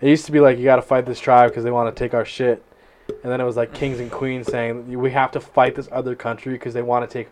it 0.00 0.08
used 0.08 0.26
to 0.26 0.32
be 0.32 0.40
like 0.40 0.58
you 0.58 0.64
got 0.64 0.76
to 0.76 0.82
fight 0.82 1.06
this 1.06 1.20
tribe 1.20 1.50
because 1.50 1.64
they 1.64 1.70
want 1.70 1.94
to 1.94 1.98
take 1.98 2.14
our 2.14 2.24
shit, 2.24 2.62
and 3.08 3.30
then 3.30 3.40
it 3.40 3.44
was 3.44 3.56
like 3.56 3.72
kings 3.72 4.00
and 4.00 4.10
queens 4.10 4.46
saying 4.48 4.98
we 4.98 5.10
have 5.12 5.30
to 5.32 5.40
fight 5.40 5.74
this 5.74 5.88
other 5.92 6.14
country 6.14 6.52
because 6.54 6.74
they 6.74 6.82
want 6.82 7.08
to 7.08 7.12
take 7.12 7.28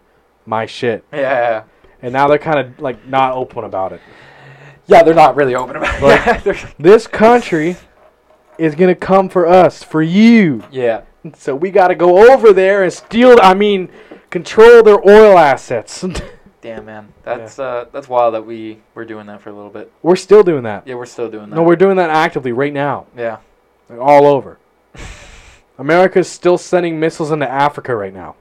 my 0.46 0.66
shit, 0.66 1.04
Yeah, 1.12 1.64
and 2.02 2.12
now 2.12 2.26
they're 2.28 2.38
kind 2.38 2.58
of 2.58 2.80
like 2.80 3.06
not 3.06 3.34
open 3.34 3.64
about 3.64 3.92
it. 3.92 4.00
Yeah, 4.86 5.02
they're 5.02 5.14
not 5.14 5.36
really 5.36 5.54
open 5.54 5.76
about 5.76 6.46
it. 6.46 6.64
This 6.78 7.06
country 7.06 7.76
is 8.58 8.74
gonna 8.74 8.94
come 8.94 9.28
for 9.28 9.46
us, 9.46 9.82
for 9.82 10.02
you. 10.02 10.62
yeah. 10.70 11.02
So 11.34 11.54
we 11.54 11.70
got 11.70 11.88
to 11.88 11.94
go 11.94 12.32
over 12.32 12.52
there 12.54 12.82
and 12.82 12.90
steal. 12.92 13.36
I 13.42 13.52
mean, 13.52 13.90
control 14.30 14.82
their 14.82 15.00
oil 15.08 15.36
assets. 15.38 16.04
Damn, 16.62 16.84
man. 16.84 17.12
That's 17.22 17.58
uh, 17.58 17.86
that's 17.92 18.08
wild 18.08 18.34
that 18.34 18.44
we 18.46 18.80
were 18.94 19.04
doing 19.04 19.26
that 19.26 19.40
for 19.40 19.48
a 19.50 19.52
little 19.52 19.70
bit. 19.70 19.90
We're 20.02 20.16
still 20.16 20.42
doing 20.42 20.62
that. 20.64 20.86
Yeah, 20.86 20.94
we're 20.96 21.06
still 21.06 21.30
doing 21.30 21.48
that. 21.50 21.56
No, 21.56 21.62
we're 21.62 21.76
doing 21.76 21.96
that 21.96 22.10
actively 22.10 22.52
right 22.52 22.72
now, 22.72 23.06
Yeah. 23.16 23.38
like, 23.88 23.98
all 23.98 24.26
over. 24.26 24.58
America's 25.78 26.28
still 26.28 26.58
sending 26.58 27.00
missiles 27.00 27.30
into 27.30 27.48
Africa 27.48 27.94
right 27.96 28.12
now. 28.12 28.36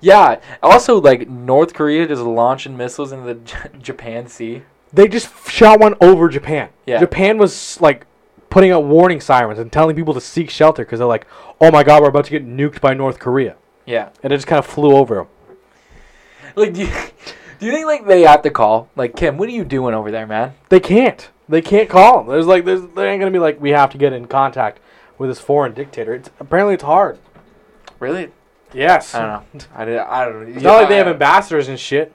Yeah. 0.00 0.40
Also, 0.62 1.00
like 1.00 1.28
North 1.28 1.74
Korea 1.74 2.06
just 2.06 2.22
launching 2.22 2.76
missiles 2.76 3.10
into 3.10 3.26
the 3.26 3.34
J- 3.44 3.56
Japan 3.82 4.28
Sea. 4.28 4.62
They 4.92 5.08
just 5.08 5.28
shot 5.50 5.80
one 5.80 5.94
over 6.00 6.28
Japan. 6.28 6.68
Yeah. 6.86 7.00
Japan 7.00 7.36
was 7.36 7.80
like 7.80 8.06
putting 8.48 8.70
out 8.70 8.84
warning 8.84 9.20
sirens 9.20 9.58
and 9.58 9.70
telling 9.72 9.96
people 9.96 10.14
to 10.14 10.20
seek 10.20 10.50
shelter 10.50 10.84
because 10.84 11.00
they're 11.00 11.08
like, 11.08 11.26
"Oh 11.60 11.70
my 11.72 11.82
God, 11.82 12.00
we're 12.02 12.08
about 12.08 12.24
to 12.26 12.30
get 12.30 12.46
nuked 12.46 12.80
by 12.80 12.94
North 12.94 13.18
Korea," 13.18 13.56
Yeah. 13.88 14.10
and 14.22 14.32
it 14.32 14.36
just 14.36 14.46
kind 14.46 14.58
of 14.58 14.66
flew 14.66 14.94
over 14.94 15.20
him. 15.20 15.26
Like, 16.54 16.74
do 16.74 16.82
you, 16.82 16.92
do 17.58 17.66
you 17.66 17.72
think 17.72 17.86
like 17.86 18.06
they 18.06 18.22
have 18.22 18.42
to 18.42 18.50
call? 18.50 18.90
Like, 18.96 19.16
Kim, 19.16 19.38
what 19.38 19.48
are 19.48 19.52
you 19.52 19.64
doing 19.64 19.94
over 19.94 20.10
there, 20.10 20.26
man? 20.26 20.54
They 20.68 20.80
can't. 20.80 21.28
They 21.48 21.62
can't 21.62 21.88
call 21.88 22.18
them. 22.18 22.26
There's 22.28 22.46
like, 22.46 22.64
there's, 22.64 22.82
they 22.94 23.08
ain't 23.08 23.20
gonna 23.20 23.30
be 23.30 23.38
like, 23.38 23.60
we 23.60 23.70
have 23.70 23.90
to 23.92 23.98
get 23.98 24.12
in 24.12 24.26
contact 24.26 24.80
with 25.16 25.30
this 25.30 25.40
foreign 25.40 25.72
dictator. 25.72 26.14
It's 26.14 26.30
apparently 26.38 26.74
it's 26.74 26.82
hard. 26.82 27.18
Really? 27.98 28.30
Yes. 28.74 29.14
I 29.14 29.20
don't 29.20 29.54
know. 29.54 29.60
I, 29.74 29.84
did, 29.86 29.98
I 29.98 30.24
don't 30.24 30.48
know. 30.48 30.54
It's 30.54 30.62
not 30.62 30.80
like 30.80 30.88
they 30.90 30.98
have 30.98 31.08
ambassadors 31.08 31.68
and 31.68 31.80
shit. 31.80 32.12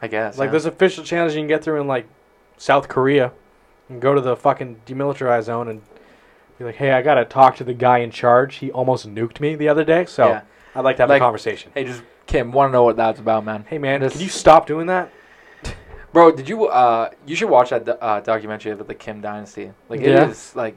I 0.00 0.08
guess. 0.08 0.38
Like 0.38 0.48
yeah. 0.48 0.50
there's 0.52 0.66
official 0.66 1.04
channels 1.04 1.34
you 1.34 1.40
can 1.40 1.48
get 1.48 1.64
through 1.64 1.80
in 1.80 1.86
like 1.86 2.06
South 2.56 2.88
Korea, 2.88 3.32
and 3.88 4.00
go 4.00 4.14
to 4.14 4.20
the 4.20 4.36
fucking 4.36 4.82
demilitarized 4.86 5.44
zone 5.44 5.68
and 5.68 5.82
be 6.58 6.64
like, 6.64 6.74
"Hey, 6.74 6.90
I 6.90 7.02
gotta 7.02 7.24
talk 7.24 7.56
to 7.56 7.64
the 7.64 7.74
guy 7.74 7.98
in 7.98 8.10
charge. 8.10 8.56
He 8.56 8.70
almost 8.72 9.08
nuked 9.08 9.40
me 9.40 9.54
the 9.54 9.68
other 9.68 9.84
day, 9.84 10.04
so 10.06 10.28
Yeah. 10.28 10.42
I'd 10.74 10.80
like 10.84 10.96
to 10.96 11.02
have 11.02 11.10
Like- 11.10 11.20
a 11.20 11.24
conversation." 11.24 11.70
Hey, 11.74 11.84
just 11.84 12.02
Kim, 12.26 12.52
want 12.52 12.68
to 12.68 12.72
know 12.72 12.84
what 12.84 12.96
that's 12.96 13.20
about, 13.20 13.44
man? 13.44 13.64
Hey 13.68 13.78
man, 13.78 14.00
This- 14.00 14.12
can 14.12 14.22
you 14.22 14.28
stop 14.28 14.66
doing 14.66 14.86
that? 14.86 15.10
Bro, 16.12 16.32
did 16.32 16.48
you? 16.48 16.66
Uh, 16.66 17.10
you 17.26 17.34
should 17.36 17.48
watch 17.50 17.70
that 17.70 17.88
uh, 18.02 18.20
documentary 18.20 18.72
about 18.72 18.88
the 18.88 18.94
Kim 18.94 19.20
Dynasty. 19.20 19.72
Like, 19.88 20.00
it 20.00 20.10
Yeah. 20.10 20.28
is 20.28 20.54
like, 20.54 20.76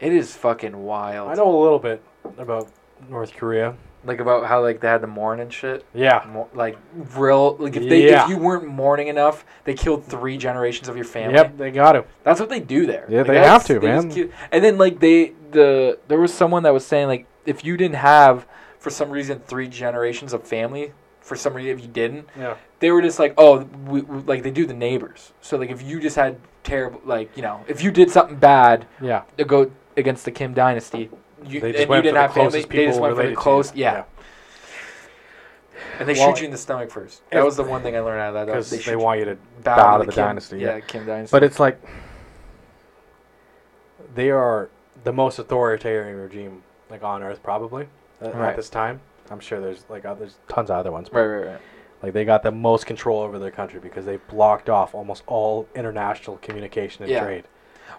it 0.00 0.12
is 0.12 0.34
fucking 0.36 0.76
wild. 0.76 1.30
I 1.30 1.34
know 1.34 1.48
a 1.48 1.60
little 1.62 1.78
bit 1.78 2.02
about 2.38 2.68
North 3.08 3.34
Korea. 3.34 3.74
Like 4.04 4.18
about 4.18 4.46
how 4.46 4.60
like 4.62 4.80
they 4.80 4.88
had 4.88 5.00
to 5.02 5.06
mourn 5.06 5.38
and 5.38 5.52
shit. 5.52 5.84
Yeah, 5.94 6.24
Mo- 6.32 6.48
like 6.54 6.76
real. 7.16 7.54
Like 7.56 7.76
if 7.76 7.88
they 7.88 8.08
Yeah. 8.10 8.24
if 8.24 8.30
you 8.30 8.36
weren't 8.38 8.66
mourning 8.66 9.06
enough, 9.06 9.44
they 9.62 9.74
killed 9.74 10.04
three 10.04 10.36
generations 10.36 10.88
of 10.88 10.96
your 10.96 11.04
family. 11.04 11.34
yep, 11.36 11.56
they 11.56 11.70
got 11.70 11.92
to. 11.92 12.04
That's 12.24 12.40
what 12.40 12.48
they 12.48 12.58
do 12.58 12.84
there. 12.84 13.06
Yeah, 13.08 13.18
Like, 13.18 13.26
they 13.28 13.38
have 13.38 13.64
to, 13.66 13.78
they 13.78 13.86
man. 13.86 14.30
And 14.50 14.64
then 14.64 14.76
like 14.76 14.98
they 14.98 15.34
the 15.52 16.00
there 16.08 16.18
was 16.18 16.34
someone 16.34 16.64
that 16.64 16.72
was 16.74 16.84
saying 16.84 17.06
like 17.06 17.26
if 17.46 17.64
you 17.64 17.76
didn't 17.76 17.94
have 17.94 18.44
for 18.82 18.90
some 18.90 19.10
reason 19.10 19.38
three 19.46 19.68
generations 19.68 20.32
of 20.32 20.42
family 20.42 20.92
for 21.20 21.36
some 21.36 21.54
reason 21.54 21.70
if 21.70 21.80
you 21.80 21.86
didn't 21.86 22.26
Yeah, 22.36 22.56
they 22.80 22.90
were 22.90 23.00
just 23.00 23.20
like 23.20 23.32
oh 23.38 23.60
we, 23.86 24.00
we, 24.02 24.22
like 24.22 24.42
they 24.42 24.50
do 24.50 24.66
the 24.66 24.74
neighbors 24.74 25.32
so 25.40 25.56
like 25.56 25.70
if 25.70 25.80
you 25.82 26.00
just 26.00 26.16
had 26.16 26.36
terrible 26.64 27.00
like 27.04 27.34
you 27.36 27.42
know 27.42 27.64
if 27.68 27.80
you 27.80 27.92
did 27.92 28.10
something 28.10 28.36
bad 28.36 28.86
yeah. 29.00 29.22
to 29.38 29.44
go 29.44 29.70
against 29.96 30.24
the 30.24 30.32
Kim 30.32 30.52
dynasty 30.52 31.08
you, 31.46 31.60
They 31.60 31.68
and 31.68 31.76
just 31.76 31.88
you 31.88 32.02
didn't 32.02 32.02
for 32.02 32.02
the 32.02 32.20
have 32.20 32.34
family 32.34 32.50
they 32.50 32.58
just 32.58 32.68
people 32.70 33.00
went 33.00 33.12
for 33.12 33.22
the 33.22 33.22
related 33.22 33.26
to 33.26 33.30
you. 33.30 33.36
close 33.36 33.74
yeah. 33.76 34.04
and 36.00 36.08
they 36.08 36.14
Well, 36.14 36.34
shoot 36.34 36.40
you 36.40 36.46
in 36.46 36.50
the 36.50 36.58
stomach 36.58 36.90
first 36.90 37.22
that 37.30 37.44
was 37.44 37.56
the 37.56 37.62
one 37.62 37.82
thing 37.82 37.94
I 37.96 38.00
learned 38.00 38.20
out 38.20 38.28
of 38.30 38.34
that 38.34 38.46
because 38.46 38.70
they, 38.70 38.78
they, 38.78 38.96
want 38.96 39.20
you 39.20 39.26
to. 39.26 39.30
you- 39.32 39.38
bow 39.62 39.98
to 39.98 40.04
the 40.06 40.10
Kim, 40.12 40.24
dynasty, 40.24 40.58
yeah 40.58 40.74
yeah. 40.74 40.80
Kim 40.80 41.06
dynasty 41.06 41.30
But 41.32 41.44
it's 41.44 41.60
like 41.60 41.80
they 44.14 44.30
are 44.30 44.70
the 45.04 45.12
most 45.12 45.38
authoritarian 45.38 46.16
regime 46.18 46.62
like 46.90 47.02
on 47.04 47.22
earth 47.22 47.42
probably 47.44 47.82
at, 47.84 47.88
Right. 48.30 48.50
at 48.50 48.56
this 48.56 48.70
time. 48.70 49.00
I'm 49.30 49.40
sure 49.40 49.60
there's 49.60 49.84
like 49.88 50.02
there's 50.02 50.36
tons 50.48 50.70
of 50.70 50.76
other 50.76 50.92
ones. 50.92 51.08
But 51.08 51.18
right 51.20 51.36
right 51.38 51.46
right 51.52 51.60
Like 52.02 52.12
they 52.12 52.24
got 52.24 52.42
the 52.42 52.50
most 52.52 52.86
control 52.86 53.20
over 53.20 53.38
their 53.38 53.50
country 53.50 53.80
because 53.80 54.04
they 54.04 54.16
blocked 54.16 54.68
off 54.68 54.94
almost 54.94 55.22
all 55.26 55.68
international 55.74 56.36
communication 56.38 57.02
and 57.04 57.10
Yeah. 57.12 57.24
trade. 57.24 57.44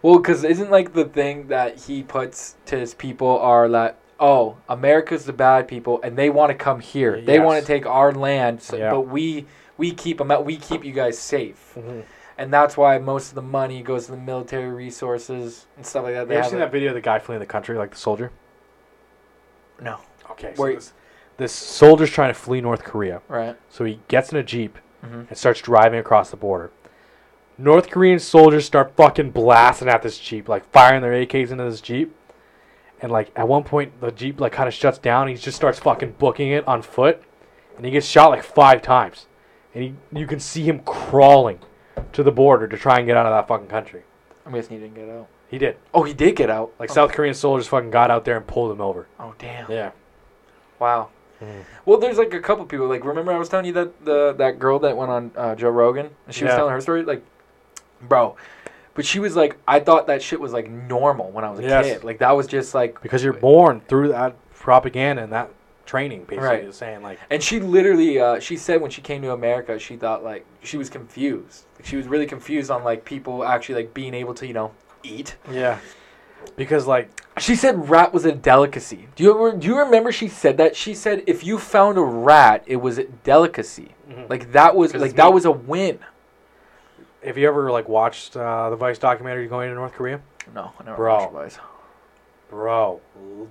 Well, 0.01 0.17
because 0.17 0.43
isn't 0.43 0.69
like 0.71 0.93
the 0.93 1.05
thing 1.05 1.47
that 1.47 1.77
he 1.85 2.03
puts 2.03 2.55
to 2.65 2.77
his 2.77 2.93
people 2.93 3.39
are 3.39 3.67
that 3.69 3.97
oh, 4.19 4.57
America's 4.69 5.25
the 5.25 5.33
bad 5.33 5.67
people 5.67 5.99
and 6.03 6.15
they 6.17 6.29
want 6.29 6.49
to 6.49 6.55
come 6.55 6.79
here. 6.79 7.19
They 7.19 7.39
want 7.39 7.59
to 7.61 7.65
take 7.67 7.85
our 7.85 8.11
land, 8.13 8.61
so, 8.61 8.77
Yeah. 8.77 8.91
but 8.91 9.01
we 9.01 9.45
we 9.77 9.91
keep 9.91 10.19
them 10.19 10.29
out. 10.31 10.45
We 10.45 10.57
keep 10.57 10.85
you 10.85 10.93
guys 10.93 11.17
safe, 11.17 11.73
mm-hmm. 11.75 12.01
and 12.37 12.53
that's 12.53 12.77
why 12.77 12.99
most 12.99 13.29
of 13.29 13.35
the 13.35 13.41
money 13.41 13.81
goes 13.81 14.05
to 14.05 14.11
the 14.11 14.17
military 14.17 14.71
resources 14.71 15.65
and 15.75 15.85
stuff 15.85 16.03
like 16.03 16.13
that. 16.13 16.27
They 16.27 16.35
you 16.35 16.39
ever 16.39 16.49
seen 16.49 16.57
it- 16.57 16.61
that 16.61 16.71
video 16.71 16.89
of 16.89 16.95
the 16.95 17.01
guy 17.01 17.17
fleeing 17.19 17.39
the 17.39 17.45
country, 17.47 17.77
like 17.77 17.89
the 17.91 17.97
soldier? 17.97 18.31
No, 19.81 19.99
Okay. 20.33 20.53
Where- 20.55 20.75
this, 20.75 20.93
this 21.37 21.51
soldier's 21.51 22.11
trying 22.11 22.29
to 22.29 22.39
flee 22.39 22.61
North 22.61 22.83
Korea. 22.83 23.21
right? 23.27 23.55
So 23.69 23.83
he 23.85 23.99
gets 24.07 24.31
in 24.31 24.37
a 24.37 24.43
jeep 24.43 24.77
hmm 25.01 25.23
and 25.29 25.37
starts 25.37 25.61
driving 25.61 25.99
across 25.99 26.29
the 26.31 26.37
border. 26.37 26.71
North 27.57 27.89
Korean 27.89 28.19
soldiers 28.19 28.65
start 28.65 28.95
fucking 28.95 29.31
blasting 29.31 29.87
at 29.87 30.01
this 30.01 30.17
jeep, 30.17 30.47
like 30.49 30.69
firing 30.71 31.01
their 31.01 31.11
AKs 31.11 31.51
into 31.51 31.63
this 31.63 31.81
jeep. 31.81 32.15
And 33.01 33.11
like 33.11 33.31
at 33.35 33.47
one 33.47 33.63
point, 33.63 33.99
the 34.01 34.11
jeep 34.11 34.39
like 34.39 34.53
kind 34.53 34.67
of 34.67 34.73
shuts 34.73 34.97
down. 34.97 35.27
He 35.27 35.35
just 35.35 35.57
starts 35.57 35.77
fucking 35.79 36.15
booking 36.17 36.51
it 36.51 36.67
on 36.67 36.81
foot, 36.81 37.21
and 37.75 37.85
he 37.85 37.91
gets 37.91 38.07
shot 38.07 38.29
like 38.29 38.43
five 38.43 38.81
times. 38.81 39.27
And 39.73 39.83
he, 39.83 39.95
you 40.19 40.25
can 40.25 40.39
see 40.39 40.63
him 40.63 40.79
crawling 40.79 41.59
to 42.13 42.23
the 42.23 42.31
border 42.31 42.67
to 42.67 42.77
try 42.77 42.97
and 42.97 43.05
get 43.05 43.17
out 43.17 43.25
of 43.25 43.31
that 43.33 43.47
fucking 43.47 43.67
country. 43.67 44.03
I'm 44.45 44.53
guessing 44.53 44.77
he 44.77 44.83
didn't 44.83 44.95
get 44.95 45.09
out. 45.09 45.27
He 45.49 45.57
did. 45.57 45.77
Oh, 45.93 46.03
he 46.03 46.13
did 46.13 46.35
get 46.35 46.49
out. 46.49 46.73
Like 46.79 46.91
oh. 46.91 46.93
South 46.93 47.11
Korean 47.11 47.33
soldiers 47.33 47.67
fucking 47.67 47.91
got 47.91 48.09
out 48.09 48.23
there 48.25 48.37
and 48.37 48.47
pulled 48.47 48.71
him 48.71 48.81
over. 48.81 49.07
Oh 49.19 49.35
damn! 49.37 49.69
Yeah. 49.69 49.91
Wow. 50.79 51.09
Mhm. 51.41 51.63
Well, 51.85 51.97
there's 51.97 52.17
like 52.17 52.33
a 52.33 52.39
couple 52.39 52.65
people. 52.65 52.87
Like, 52.87 53.03
remember 53.03 53.31
I 53.31 53.37
was 53.37 53.49
telling 53.49 53.65
you 53.65 53.73
that 53.73 54.05
the 54.05 54.33
that 54.33 54.59
girl 54.59 54.79
that 54.79 54.95
went 54.95 55.11
on 55.11 55.31
uh, 55.35 55.55
Joe 55.55 55.69
Rogan, 55.69 56.09
and 56.25 56.35
she 56.35 56.43
was 56.45 56.53
telling 56.53 56.71
her 56.71 56.81
story. 56.81 57.03
Like, 57.03 57.23
bro, 58.01 58.35
but 58.93 59.05
she 59.05 59.19
was 59.19 59.35
like, 59.35 59.57
I 59.67 59.79
thought 59.79 60.07
that 60.07 60.21
shit 60.21 60.39
was 60.39 60.53
like 60.53 60.69
normal 60.69 61.31
when 61.31 61.43
I 61.43 61.49
was 61.49 61.59
a 61.59 61.63
Yes. 61.63 61.85
kid. 61.85 62.03
Like 62.03 62.19
that 62.19 62.31
was 62.31 62.47
just 62.47 62.73
like, 62.73 63.01
Because 63.01 63.23
you're 63.23 63.33
born 63.33 63.81
through 63.87 64.09
that 64.09 64.35
propaganda 64.53 65.23
and 65.23 65.31
that 65.33 65.49
training, 65.85 66.21
basically, 66.21 66.47
Right. 66.47 66.63
is 66.63 66.75
saying 66.77 67.01
like, 67.01 67.19
and 67.29 67.43
she 67.43 67.59
literally, 67.59 68.19
uh, 68.19 68.39
she 68.39 68.55
said 68.55 68.79
when 68.81 68.91
she 68.91 69.01
came 69.01 69.21
to 69.23 69.31
America, 69.33 69.77
she 69.79 69.97
thought 69.97 70.23
like 70.23 70.45
she 70.63 70.77
was 70.77 70.89
confused. 70.89 71.65
Like, 71.75 71.85
she 71.85 71.95
was 71.97 72.07
really 72.07 72.25
confused 72.27 72.71
on 72.71 72.83
like 72.83 73.03
people 73.03 73.43
actually 73.43 73.75
like 73.75 73.93
being 73.93 74.13
able 74.13 74.33
to 74.35 74.47
you 74.47 74.53
know 74.53 74.71
eat. 75.03 75.35
yeah, 75.51 75.79
because 76.55 76.85
like 76.87 77.09
She 77.39 77.55
said 77.55 77.89
rat 77.89 78.13
was 78.13 78.25
a 78.25 78.31
delicacy. 78.31 79.07
Do 79.15 79.23
you 79.23 79.31
ever, 79.33 79.57
do 79.57 79.67
you 79.67 79.77
remember 79.79 80.11
she 80.11 80.27
said 80.27 80.57
that? 80.57 80.75
She 80.75 80.93
said 80.93 81.23
if 81.27 81.43
you 81.43 81.57
found 81.57 81.97
a 81.97 82.01
rat, 82.01 82.63
it 82.67 82.77
was 82.77 82.97
a 82.97 83.05
delicacy. 83.05 83.95
like 84.07 84.29
Like 84.29 84.51
that 84.51 84.75
was 84.75 84.93
like 84.93 85.15
that 85.15 85.25
meat. 85.25 85.33
was 85.33 85.45
a 85.45 85.51
win. 85.51 85.99
Have 87.23 87.37
you 87.37 87.47
ever 87.47 87.71
like 87.71 87.87
watched 87.87 88.35
uh, 88.35 88.69
the 88.69 88.75
Vice 88.75 88.97
documentary 88.99 89.47
going 89.47 89.69
to 89.69 89.75
North 89.75 89.93
Korea? 89.93 90.19
No, 90.53 90.71
I 90.79 90.83
never 90.83 90.97
Bro. 90.97 91.15
watched 91.17 91.33
Vice. 91.33 91.59
Bro, 92.49 93.01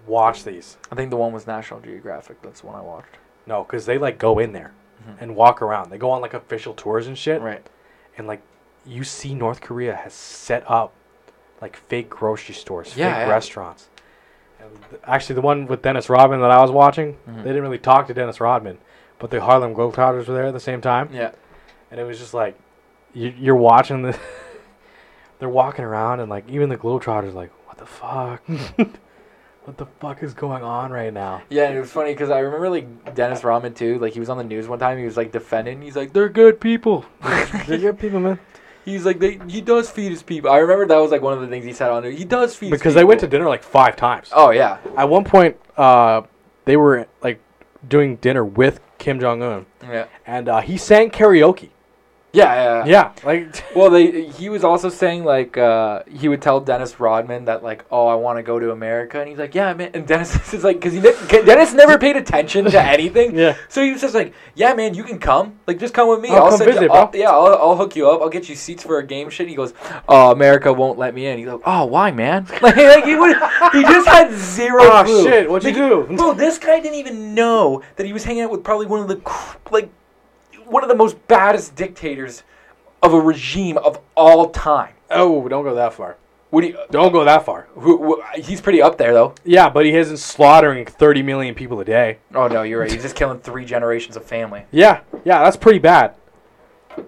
watch 0.06 0.44
these. 0.44 0.77
I 0.90 0.94
think 0.94 1.10
the 1.10 1.16
one 1.16 1.32
was 1.32 1.47
National 1.47 1.81
Geographic. 1.81 2.40
That's 2.43 2.60
the 2.60 2.66
one 2.69 2.77
I 2.77 2.82
watched. 2.82 3.16
No, 3.47 3.64
because 3.64 3.86
they 3.86 3.98
like 3.98 4.19
go 4.19 4.39
in 4.39 4.52
there 4.52 4.73
Mhm. 5.05 5.16
and 5.20 5.35
walk 5.36 5.60
around. 5.62 5.90
They 5.90 5.98
go 5.98 6.10
on 6.10 6.20
like 6.23 6.35
official 6.35 6.74
tours 6.74 7.06
and 7.09 7.19
shit. 7.19 7.40
Right. 7.43 7.66
And 8.16 8.27
like, 8.28 8.43
you 8.86 9.02
see 9.05 9.35
North 9.35 9.60
Korea 9.60 9.97
has 9.97 10.12
set 10.12 10.62
up 10.70 10.93
like 11.62 11.76
fake 11.76 12.10
grocery 12.10 12.55
stores, 12.55 12.94
Yeah, 12.97 13.14
fake 13.14 13.26
yeah. 13.26 13.30
restaurants, 13.30 13.89
actually, 15.05 15.34
the 15.36 15.40
one 15.40 15.66
with 15.66 15.80
Dennis 15.82 16.09
Rodman 16.10 16.40
that 16.40 16.51
I 16.51 16.60
was 16.60 16.70
watching, 16.70 17.16
Mhm. 17.28 17.39
they 17.39 17.51
didn't 17.51 17.62
really 17.62 17.78
talk 17.78 18.06
to 18.09 18.14
Dennis 18.14 18.40
Rodman, 18.40 18.78
but 19.18 19.30
the 19.30 19.40
Harlem 19.40 19.74
Globetrotters 19.74 20.26
were 20.28 20.34
there 20.34 20.47
at 20.47 20.52
the 20.52 20.60
same 20.60 20.80
time, 20.80 21.09
Yeah. 21.12 21.30
and 21.90 21.98
it 22.01 22.05
was 22.05 22.18
just 22.18 22.34
like 22.34 22.56
you, 23.14 23.32
you're 23.39 23.56
watching 23.56 24.02
the. 24.02 24.18
they're 25.39 25.48
walking 25.48 25.84
around, 25.84 26.20
and 26.20 26.30
like 26.30 26.48
even 26.48 26.68
the 26.68 26.76
Globetrotters, 26.76 27.34
like, 27.34 27.51
what 27.66 27.76
the 27.78 27.86
fuck? 27.86 28.43
what 29.64 29.76
the 29.76 29.86
fuck 30.01 30.22
is 30.22 30.34
going 30.34 30.62
on 30.62 30.90
right 30.90 31.12
now? 31.12 31.43
Yeah, 31.48 31.64
and 31.66 31.76
it 31.76 31.80
was 31.80 31.90
funny 31.93 32.12
because 32.12 32.30
I 32.30 32.39
remember 32.40 32.68
like 32.70 33.14
Dennis 33.14 33.44
Rodman 33.44 33.74
too. 33.74 33.98
Like 33.98 34.12
he 34.14 34.20
was 34.20 34.28
on 34.30 34.39
the 34.39 34.44
news 34.44 34.66
one 34.68 34.78
time. 34.78 34.98
He 34.98 35.05
was 35.05 35.16
like 35.16 35.30
defending. 35.32 35.82
He's 35.82 35.97
like, 35.97 36.12
they're 36.12 36.28
good 36.28 36.60
people. 36.60 37.05
They're 37.66 37.78
good 37.78 37.98
people, 37.98 38.20
man. 38.20 38.39
He's 38.84 39.04
like, 39.04 39.18
they 39.18 39.38
he 39.48 39.60
does 39.60 39.90
feed 39.90 40.10
his 40.10 40.22
people. 40.22 40.50
I 40.50 40.59
remember 40.59 40.86
that 40.86 40.96
was 40.96 41.10
like 41.10 41.22
one 41.22 41.34
of 41.34 41.40
the 41.40 41.46
things 41.46 41.64
he 41.64 41.72
said 41.72 41.90
on 41.90 42.02
there. 42.02 42.10
He 42.10 42.24
does 42.24 42.56
feed 42.56 42.70
his 42.70 42.80
Because 42.80 42.94
they 42.94 43.04
went 43.04 43.20
to 43.20 43.26
dinner 43.26 43.48
like 43.48 43.62
five 43.62 43.96
times. 43.96 44.30
Oh 44.32 44.50
yeah, 44.50 44.78
At 44.96 45.09
one 45.09 45.24
point, 45.24 45.56
uh, 45.76 46.22
they 46.64 46.76
were 46.76 47.06
like 47.22 47.40
doing 47.88 48.16
dinner 48.16 48.44
with 48.44 48.80
Kim 48.98 49.20
Jong 49.20 49.42
Un, 49.42 49.66
yeah, 49.82 50.06
and 50.26 50.48
uh, 50.48 50.60
he 50.60 50.76
sang 50.76 51.10
karaoke. 51.10 51.70
Yeah, 52.32 52.54
yeah. 52.54 52.84
Yeah, 52.86 53.12
like 53.24 53.62
Well, 53.76 53.90
they 53.90 54.26
he 54.28 54.48
was 54.48 54.64
also 54.64 54.88
saying 54.88 55.24
like 55.24 55.56
uh, 55.59 56.02
he 56.10 56.28
would 56.28 56.40
tell 56.40 56.60
Dennis 56.60 56.98
Rodman 56.98 57.44
that 57.44 57.62
like, 57.62 57.84
oh, 57.90 58.06
I 58.06 58.14
want 58.14 58.38
to 58.38 58.42
go 58.42 58.59
to 58.59 58.70
America, 58.72 59.20
and 59.20 59.28
he's 59.28 59.38
like, 59.38 59.54
yeah, 59.54 59.72
man. 59.74 59.90
And 59.94 60.06
Dennis 60.06 60.52
is 60.54 60.64
like, 60.64 60.76
because 60.76 60.92
he 60.94 61.00
ne- 61.00 61.44
Dennis 61.44 61.72
never 61.74 61.98
paid 61.98 62.16
attention 62.16 62.64
to 62.66 62.80
anything. 62.96 63.36
yeah. 63.36 63.56
So 63.68 63.82
he 63.84 63.92
was 63.92 64.00
just 64.00 64.14
like, 64.14 64.32
"Yeah, 64.54 64.72
man, 64.74 64.94
you 64.94 65.04
can 65.04 65.18
come. 65.18 65.59
Like, 65.66 65.78
just 65.78 65.92
come 65.94 66.09
with 66.09 66.20
me. 66.20 66.30
I'll 66.30 66.44
I'll 66.44 66.50
come 66.59 66.66
visit, 66.66 66.82
you. 66.82 66.88
bro." 66.88 66.96
I'll, 66.96 67.10
yeah, 67.16 67.30
I'll, 67.30 67.46
I'll 67.54 67.76
hook 67.76 67.96
you 67.96 68.09
up. 68.10 68.20
I'll 68.22 68.30
get 68.30 68.48
you 68.48 68.56
seats 68.56 68.82
for 68.82 68.98
a 68.98 69.06
game." 69.06 69.28
Shit. 69.30 69.48
He 69.48 69.54
goes, 69.54 69.74
"Oh, 70.09 70.30
America 70.32 70.72
won't 70.72 70.98
let 70.98 71.14
me 71.14 71.26
in." 71.26 71.38
He's 71.38 71.46
like, 71.48 71.60
"Oh, 71.66 71.84
why, 71.86 72.10
man?" 72.12 72.46
Like, 72.62 72.76
like 72.76 73.04
he 73.04 73.14
would. 73.14 73.36
He 73.72 73.82
just 73.82 74.09
had 74.09 74.32
zero. 74.32 74.80
Oh 74.82 75.02
clue. 75.04 75.24
shit! 75.24 75.50
What'd 75.50 75.68
you 75.68 76.06
do? 76.09 76.16
Bro, 76.16 76.34
this 76.34 76.59
guy 76.59 76.80
didn't 76.80 76.98
even 76.98 77.34
know 77.34 77.82
that 77.96 78.06
he 78.06 78.12
was 78.12 78.24
hanging 78.24 78.42
out 78.42 78.50
with 78.50 78.64
probably 78.64 78.86
one 78.86 79.00
of 79.00 79.09
the 79.09 79.16
cr- 79.16 79.59
like 79.70 79.90
one 80.73 80.82
of 80.82 80.89
the 80.89 80.94
most 80.97 81.16
baddest 81.28 81.77
dictators 81.77 82.43
of 83.03 83.12
a 83.12 83.20
regime 83.20 83.77
of 83.78 84.01
all 84.16 84.51
time. 84.51 84.94
Oh, 85.11 85.47
don't 85.49 85.65
go 85.65 85.74
that 85.74 85.93
far. 85.93 86.16
What 86.51 86.62
do 86.62 86.69
you? 86.69 86.78
Don't 86.90 87.12
go 87.12 87.24
that 87.24 87.44
far. 87.47 87.66
Who, 87.74 87.97
who, 88.03 88.23
he's 88.35 88.61
pretty 88.61 88.82
up 88.82 88.99
there 88.99 89.12
though. 89.12 89.35
Yeah, 89.44 89.70
but 89.70 89.86
he 89.86 89.94
isn't 89.94 90.19
slaughtering 90.19 90.85
30 90.85 91.23
million 91.23 91.55
people 91.55 91.81
a 91.81 91.85
day. 91.85 92.19
Oh 92.35 92.47
no, 92.49 92.62
you're 92.62 92.81
right. 92.81 92.90
He's 92.93 93.03
just 93.03 93.16
killing 93.16 93.39
three 93.40 93.65
generations 93.65 94.16
of 94.16 94.24
family. 94.24 94.65
Yeah, 94.70 95.01
yeah, 95.24 95.43
that's 95.43 95.57
pretty 95.57 95.78
bad. 95.78 96.15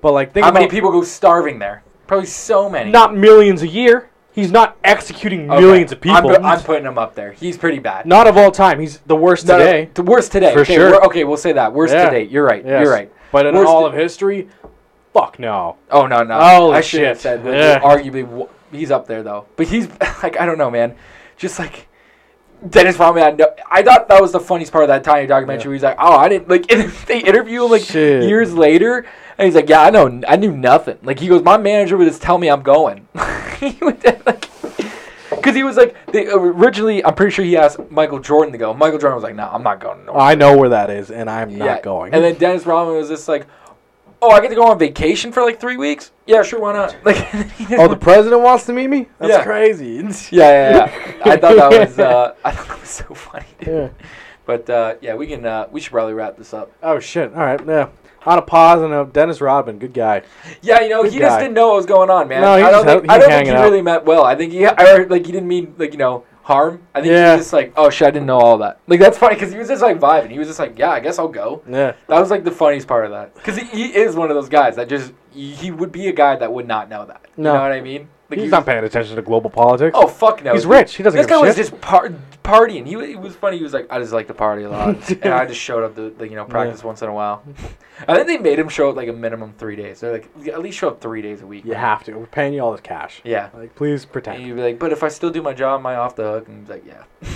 But 0.00 0.12
like, 0.12 0.32
think 0.32 0.46
How 0.46 0.52
many 0.52 0.68
people 0.68 0.90
go 0.90 1.02
starving 1.04 1.58
there? 1.58 1.82
Probably 2.06 2.26
so 2.26 2.70
many. 2.70 2.90
not 2.90 3.14
millions 3.14 3.62
a 3.62 3.68
year. 3.68 4.08
He's 4.32 4.50
not 4.50 4.76
executing 4.82 5.48
Okay. 5.50 5.60
millions 5.60 5.92
of 5.92 5.98
I'm, 5.98 6.22
people. 6.22 6.44
I'm 6.44 6.60
putting 6.60 6.84
him 6.86 6.98
up 6.98 7.14
there. 7.14 7.32
He's 7.32 7.56
pretty 7.56 7.78
bad. 7.78 8.04
not 8.04 8.26
of 8.26 8.36
all 8.36 8.50
time. 8.50 8.80
He's 8.80 8.98
the 9.06 9.14
worst 9.14 9.46
No, 9.46 9.58
today. 9.58 9.90
the 9.94 10.02
worst 10.02 10.32
today. 10.32 10.52
For 10.54 10.60
okay, 10.60 10.74
sure. 10.74 11.04
okay, 11.06 11.22
we'll 11.24 11.36
say 11.36 11.52
that. 11.52 11.72
Worst 11.72 11.94
Yeah. 11.94 12.06
to 12.06 12.10
date. 12.10 12.30
You're 12.30 12.44
right. 12.44 12.64
Yes. 12.64 12.82
You're 12.82 12.92
right. 12.92 13.12
But 13.34 13.46
in 13.46 13.56
all 13.56 13.84
of 13.84 13.94
history, 13.94 14.48
fuck 15.12 15.40
no. 15.40 15.76
Oh 15.90 16.06
no, 16.06 16.22
no. 16.22 16.38
Holy 16.40 16.76
I 16.76 16.80
should 16.80 17.02
have 17.02 17.16
shit. 17.16 17.22
said 17.22 17.42
that 17.44 17.52
Yeah. 17.52 17.80
arguably 17.80 18.22
w- 18.22 18.48
he's 18.70 18.92
up 18.92 19.08
there 19.08 19.24
though. 19.24 19.46
But 19.56 19.66
he's 19.66 19.88
like 20.22 20.38
I 20.38 20.46
don't 20.46 20.56
know, 20.56 20.70
man. 20.70 20.94
Just 21.36 21.58
like 21.58 21.88
Dennis 22.70 22.96
Rodman, 22.96 23.24
I, 23.24 23.30
know, 23.32 23.54
I 23.68 23.82
thought 23.82 24.06
that 24.06 24.22
was 24.22 24.30
the 24.30 24.38
funniest 24.38 24.70
part 24.70 24.84
of 24.84 24.88
that 24.88 25.02
tiny 25.02 25.26
documentary. 25.26 25.74
He's 25.74 25.82
like, 25.82 25.96
oh, 25.98 26.16
I 26.16 26.28
didn't 26.28 26.48
like. 26.48 26.64
And 26.72 26.90
they 27.08 27.18
interview 27.22 27.64
him 27.64 27.72
like 27.72 27.82
Shit. 27.82 28.22
years 28.22 28.54
later, 28.54 29.04
and 29.36 29.46
he's 29.46 29.56
like, 29.56 29.68
yeah, 29.68 29.82
I 29.82 29.90
know, 29.90 30.20
I 30.28 30.36
knew 30.36 30.52
nothing. 30.56 30.98
Like 31.02 31.18
he 31.18 31.26
goes, 31.26 31.42
my 31.42 31.56
manager 31.56 31.96
would 31.96 32.06
just 32.06 32.22
tell 32.22 32.38
me 32.38 32.48
I'm 32.48 32.62
going. 32.62 33.08
he 33.58 33.76
would. 33.82 34.00
Because 35.44 35.56
he 35.56 35.62
was 35.62 35.76
like, 35.76 35.94
they 36.10 36.26
originally, 36.26 37.04
I'm 37.04 37.14
pretty 37.14 37.30
sure 37.30 37.44
he 37.44 37.54
asked 37.54 37.78
Michael 37.90 38.18
Jordan 38.18 38.50
to 38.52 38.58
go. 38.58 38.72
Michael 38.72 38.98
Jordan 38.98 39.14
was 39.16 39.22
like, 39.24 39.34
"No, 39.34 39.46
I'm 39.52 39.62
not 39.62 39.78
going." 39.78 40.06
No. 40.06 40.14
I 40.14 40.34
know 40.34 40.56
where 40.56 40.70
that 40.70 40.88
is, 40.88 41.10
and 41.10 41.28
I'm 41.28 41.58
not 41.58 41.82
going. 41.82 42.14
And 42.14 42.24
then 42.24 42.36
Dennis 42.36 42.64
Rodman 42.64 42.96
was 42.96 43.10
just 43.10 43.28
like, 43.28 43.46
"Oh, 44.22 44.30
I 44.30 44.40
get 44.40 44.48
to 44.48 44.54
go 44.54 44.66
on 44.68 44.78
vacation 44.78 45.32
for 45.32 45.42
like 45.42 45.60
three 45.60 45.76
weeks? 45.76 46.12
Yeah, 46.26 46.42
sure, 46.42 46.60
why 46.60 46.72
not?" 46.72 46.96
Like, 47.04 47.28
oh, 47.78 47.88
the 47.88 47.96
president 47.96 48.40
wants 48.40 48.64
to 48.66 48.72
meet 48.72 48.88
me? 48.88 49.06
That's 49.18 49.32
Yeah. 49.34 49.42
crazy. 49.42 49.96
yeah, 50.30 50.30
yeah, 50.30 50.70
yeah. 50.70 51.22
I 51.26 51.36
thought 51.36 51.56
that 51.56 51.78
was, 51.88 51.98
uh, 51.98 52.34
I 52.42 52.50
thought 52.50 52.68
that 52.68 52.80
was 52.80 52.88
so 52.88 53.12
funny, 53.12 53.44
dude. 53.60 53.68
Yeah. 53.68 54.06
But 54.46 54.70
uh, 54.70 54.94
yeah, 55.02 55.14
we 55.14 55.26
can, 55.26 55.44
uh, 55.44 55.68
we 55.70 55.78
should 55.82 55.92
probably 55.92 56.14
wrap 56.14 56.38
this 56.38 56.54
up. 56.54 56.72
Oh 56.82 56.98
shit! 57.00 57.34
All 57.34 57.40
right, 57.40 57.60
yeah. 57.66 57.88
On 58.26 58.38
a 58.38 58.42
pause 58.42 58.82
and 58.82 58.92
a 58.92 59.04
Dennis 59.04 59.40
Rodman, 59.40 59.78
good 59.78 59.92
guy. 59.92 60.22
Yeah, 60.62 60.80
you 60.80 60.88
know, 60.88 61.02
Good 61.02 61.12
he 61.12 61.18
just 61.18 61.38
didn't 61.38 61.54
know 61.54 61.68
what 61.68 61.76
was 61.76 61.86
going 61.86 62.10
on, 62.10 62.28
man. 62.28 62.40
No, 62.40 62.56
he 62.56 62.62
I 62.62 62.70
don't 62.70 62.84
think, 62.84 63.10
I 63.10 63.18
don't 63.18 63.28
think 63.28 63.48
he 63.48 63.54
out. 63.54 63.62
really 63.62 63.82
meant 63.82 64.04
well. 64.04 64.24
I 64.24 64.34
think 64.34 64.52
he, 64.52 64.66
I, 64.66 65.04
like, 65.04 65.26
he 65.26 65.32
didn't 65.32 65.48
mean 65.48 65.74
like 65.78 65.92
you 65.92 65.98
know 65.98 66.24
harm. 66.42 66.82
I 66.94 67.00
think 67.00 67.12
he 67.12 67.20
was 67.20 67.40
just 67.40 67.52
like, 67.52 67.72
"Oh 67.76 67.90
shit, 67.90 68.08
I 68.08 68.10
didn't 68.10 68.26
know 68.26 68.38
all 68.38 68.58
that." 68.58 68.80
Like 68.86 69.00
that's 69.00 69.18
funny 69.18 69.34
because 69.34 69.52
he 69.52 69.58
was 69.58 69.68
just 69.68 69.82
like 69.82 69.98
vibing. 69.98 70.30
He 70.30 70.38
was 70.38 70.48
just 70.48 70.58
like, 70.58 70.78
"Yeah, 70.78 70.90
I 70.90 71.00
guess 71.00 71.18
I'll 71.18 71.28
go." 71.28 71.62
Yeah. 71.68 71.94
That 72.08 72.20
was 72.20 72.30
like 72.30 72.44
the 72.44 72.50
funniest 72.50 72.86
part 72.86 73.04
of 73.04 73.10
that 73.10 73.34
because 73.34 73.56
he, 73.56 73.64
he 73.64 73.94
is 73.94 74.14
one 74.14 74.30
of 74.30 74.36
those 74.36 74.48
guys 74.48 74.76
that 74.76 74.88
just 74.88 75.12
he, 75.30 75.52
he 75.52 75.70
would 75.70 75.92
be 75.92 76.08
a 76.08 76.12
guy 76.12 76.36
that 76.36 76.52
would 76.52 76.68
not 76.68 76.88
know 76.88 77.04
that. 77.06 77.26
No. 77.36 77.50
You 77.50 77.56
know 77.56 77.62
what 77.62 77.72
I 77.72 77.80
mean? 77.80 78.08
Like 78.34 78.42
He's 78.42 78.46
he 78.46 78.50
not 78.50 78.66
paying 78.66 78.84
attention 78.84 79.16
to 79.16 79.22
global 79.22 79.50
politics. 79.50 79.94
Oh 79.98 80.06
fuck 80.08 80.42
no! 80.44 80.52
He's 80.54 80.66
rich. 80.66 80.96
He 80.96 81.02
doesn't 81.02 81.16
This 81.16 81.26
guy 81.26 81.38
was 81.38 81.54
shit. 81.54 81.68
just 81.68 81.80
par- 81.80 82.12
partying. 82.42 82.84
He, 82.86 82.92
he 83.06 83.16
was 83.16 83.34
funny. 83.36 83.56
He 83.58 83.62
was 83.62 83.72
like, 83.72 83.86
I 83.90 83.98
just 84.00 84.12
like 84.12 84.26
to 84.26 84.34
party 84.34 84.64
a 84.64 84.70
lot, 84.70 85.08
and 85.22 85.32
I 85.32 85.46
just 85.46 85.60
showed 85.60 85.84
up 85.84 85.94
to 85.96 86.14
like, 86.18 86.30
you 86.30 86.36
know 86.36 86.44
practice 86.44 86.82
once 86.82 87.02
in 87.02 87.08
a 87.08 87.14
while. 87.14 87.42
I 88.08 88.14
think 88.16 88.26
they 88.26 88.38
made 88.38 88.58
him 88.58 88.68
show 88.68 88.90
up 88.90 88.96
like 88.96 89.08
a 89.08 89.12
minimum 89.12 89.54
three 89.56 89.76
days. 89.76 90.00
They're 90.00 90.12
like, 90.12 90.28
at 90.48 90.60
least 90.60 90.78
show 90.78 90.88
up 90.88 91.00
three 91.00 91.22
days 91.22 91.42
a 91.42 91.46
week. 91.46 91.64
You 91.64 91.74
have 91.74 92.02
to. 92.04 92.14
We're 92.14 92.26
paying 92.26 92.52
you 92.54 92.60
all 92.62 92.72
this 92.72 92.80
cash. 92.80 93.20
Yeah. 93.24 93.50
Like, 93.54 93.74
please 93.76 94.02
And 94.02 94.12
pretend. 94.12 94.42
you'd 94.42 94.56
be 94.56 94.62
like, 94.62 94.78
but 94.80 94.90
if 94.90 95.04
I 95.04 95.08
still 95.08 95.30
do 95.30 95.40
my 95.42 95.52
job, 95.54 95.78
am 95.80 95.86
I 95.86 95.94
off 95.94 96.16
the 96.16 96.24
hook? 96.24 96.48
And 96.48 96.60
he's 96.60 96.68
like, 96.68 96.84
yeah. 96.84 97.04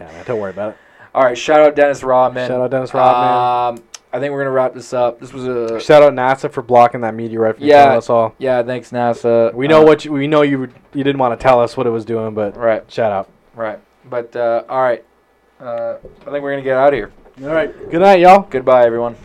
Yeah, 0.00 0.06
man, 0.12 0.24
don't 0.26 0.38
worry 0.38 0.50
about 0.52 0.70
it. 0.70 0.76
All 1.12 1.24
right. 1.24 1.36
Shout 1.36 1.60
out 1.60 1.74
Dennis 1.74 2.04
Rodman. 2.04 2.46
Shout 2.46 2.60
out 2.60 2.70
Dennis 2.70 2.94
Rodman. 2.94 3.80
Um, 3.80 3.84
I 4.12 4.18
think 4.20 4.32
we're 4.32 4.40
gonna 4.40 4.50
wrap 4.52 4.74
this 4.74 4.92
up. 4.92 5.20
This 5.20 5.32
was 5.32 5.46
a 5.46 5.78
Shout 5.80 6.02
out 6.02 6.12
NASA 6.14 6.50
for 6.50 6.62
blocking 6.62 7.02
that 7.02 7.14
meteorite 7.14 7.56
from 7.56 7.66
Yeah. 7.66 7.96
us 7.96 8.08
all. 8.08 8.34
yeah. 8.38 8.62
Thanks 8.62 8.90
NASA. 8.90 9.52
We 9.54 9.68
know 9.68 9.82
Uh, 9.82 9.86
what 9.86 10.04
you, 10.04 10.12
we 10.12 10.26
know 10.26 10.42
you 10.42 10.68
you 10.94 11.04
didn't 11.04 11.18
want 11.18 11.38
to 11.38 11.42
tell 11.42 11.60
us 11.60 11.76
what 11.76 11.86
it 11.86 11.90
was 11.90 12.04
doing, 12.04 12.34
but 12.34 12.56
Right. 12.56 12.82
shout 12.90 13.12
out. 13.12 13.28
Right. 13.54 13.78
But 14.08 14.34
uh, 14.34 14.62
all 14.68 14.80
right. 14.82 15.04
Uh, 15.60 15.96
I 16.26 16.30
think 16.30 16.42
we're 16.42 16.52
gonna 16.52 16.62
get 16.62 16.76
out 16.76 16.88
of 16.88 16.94
here. 16.94 17.10
All 17.42 17.48
right. 17.54 17.90
Good 17.90 18.00
night, 18.00 18.20
y'all. 18.20 18.46
Goodbye, 18.48 18.84
everyone. 18.84 19.16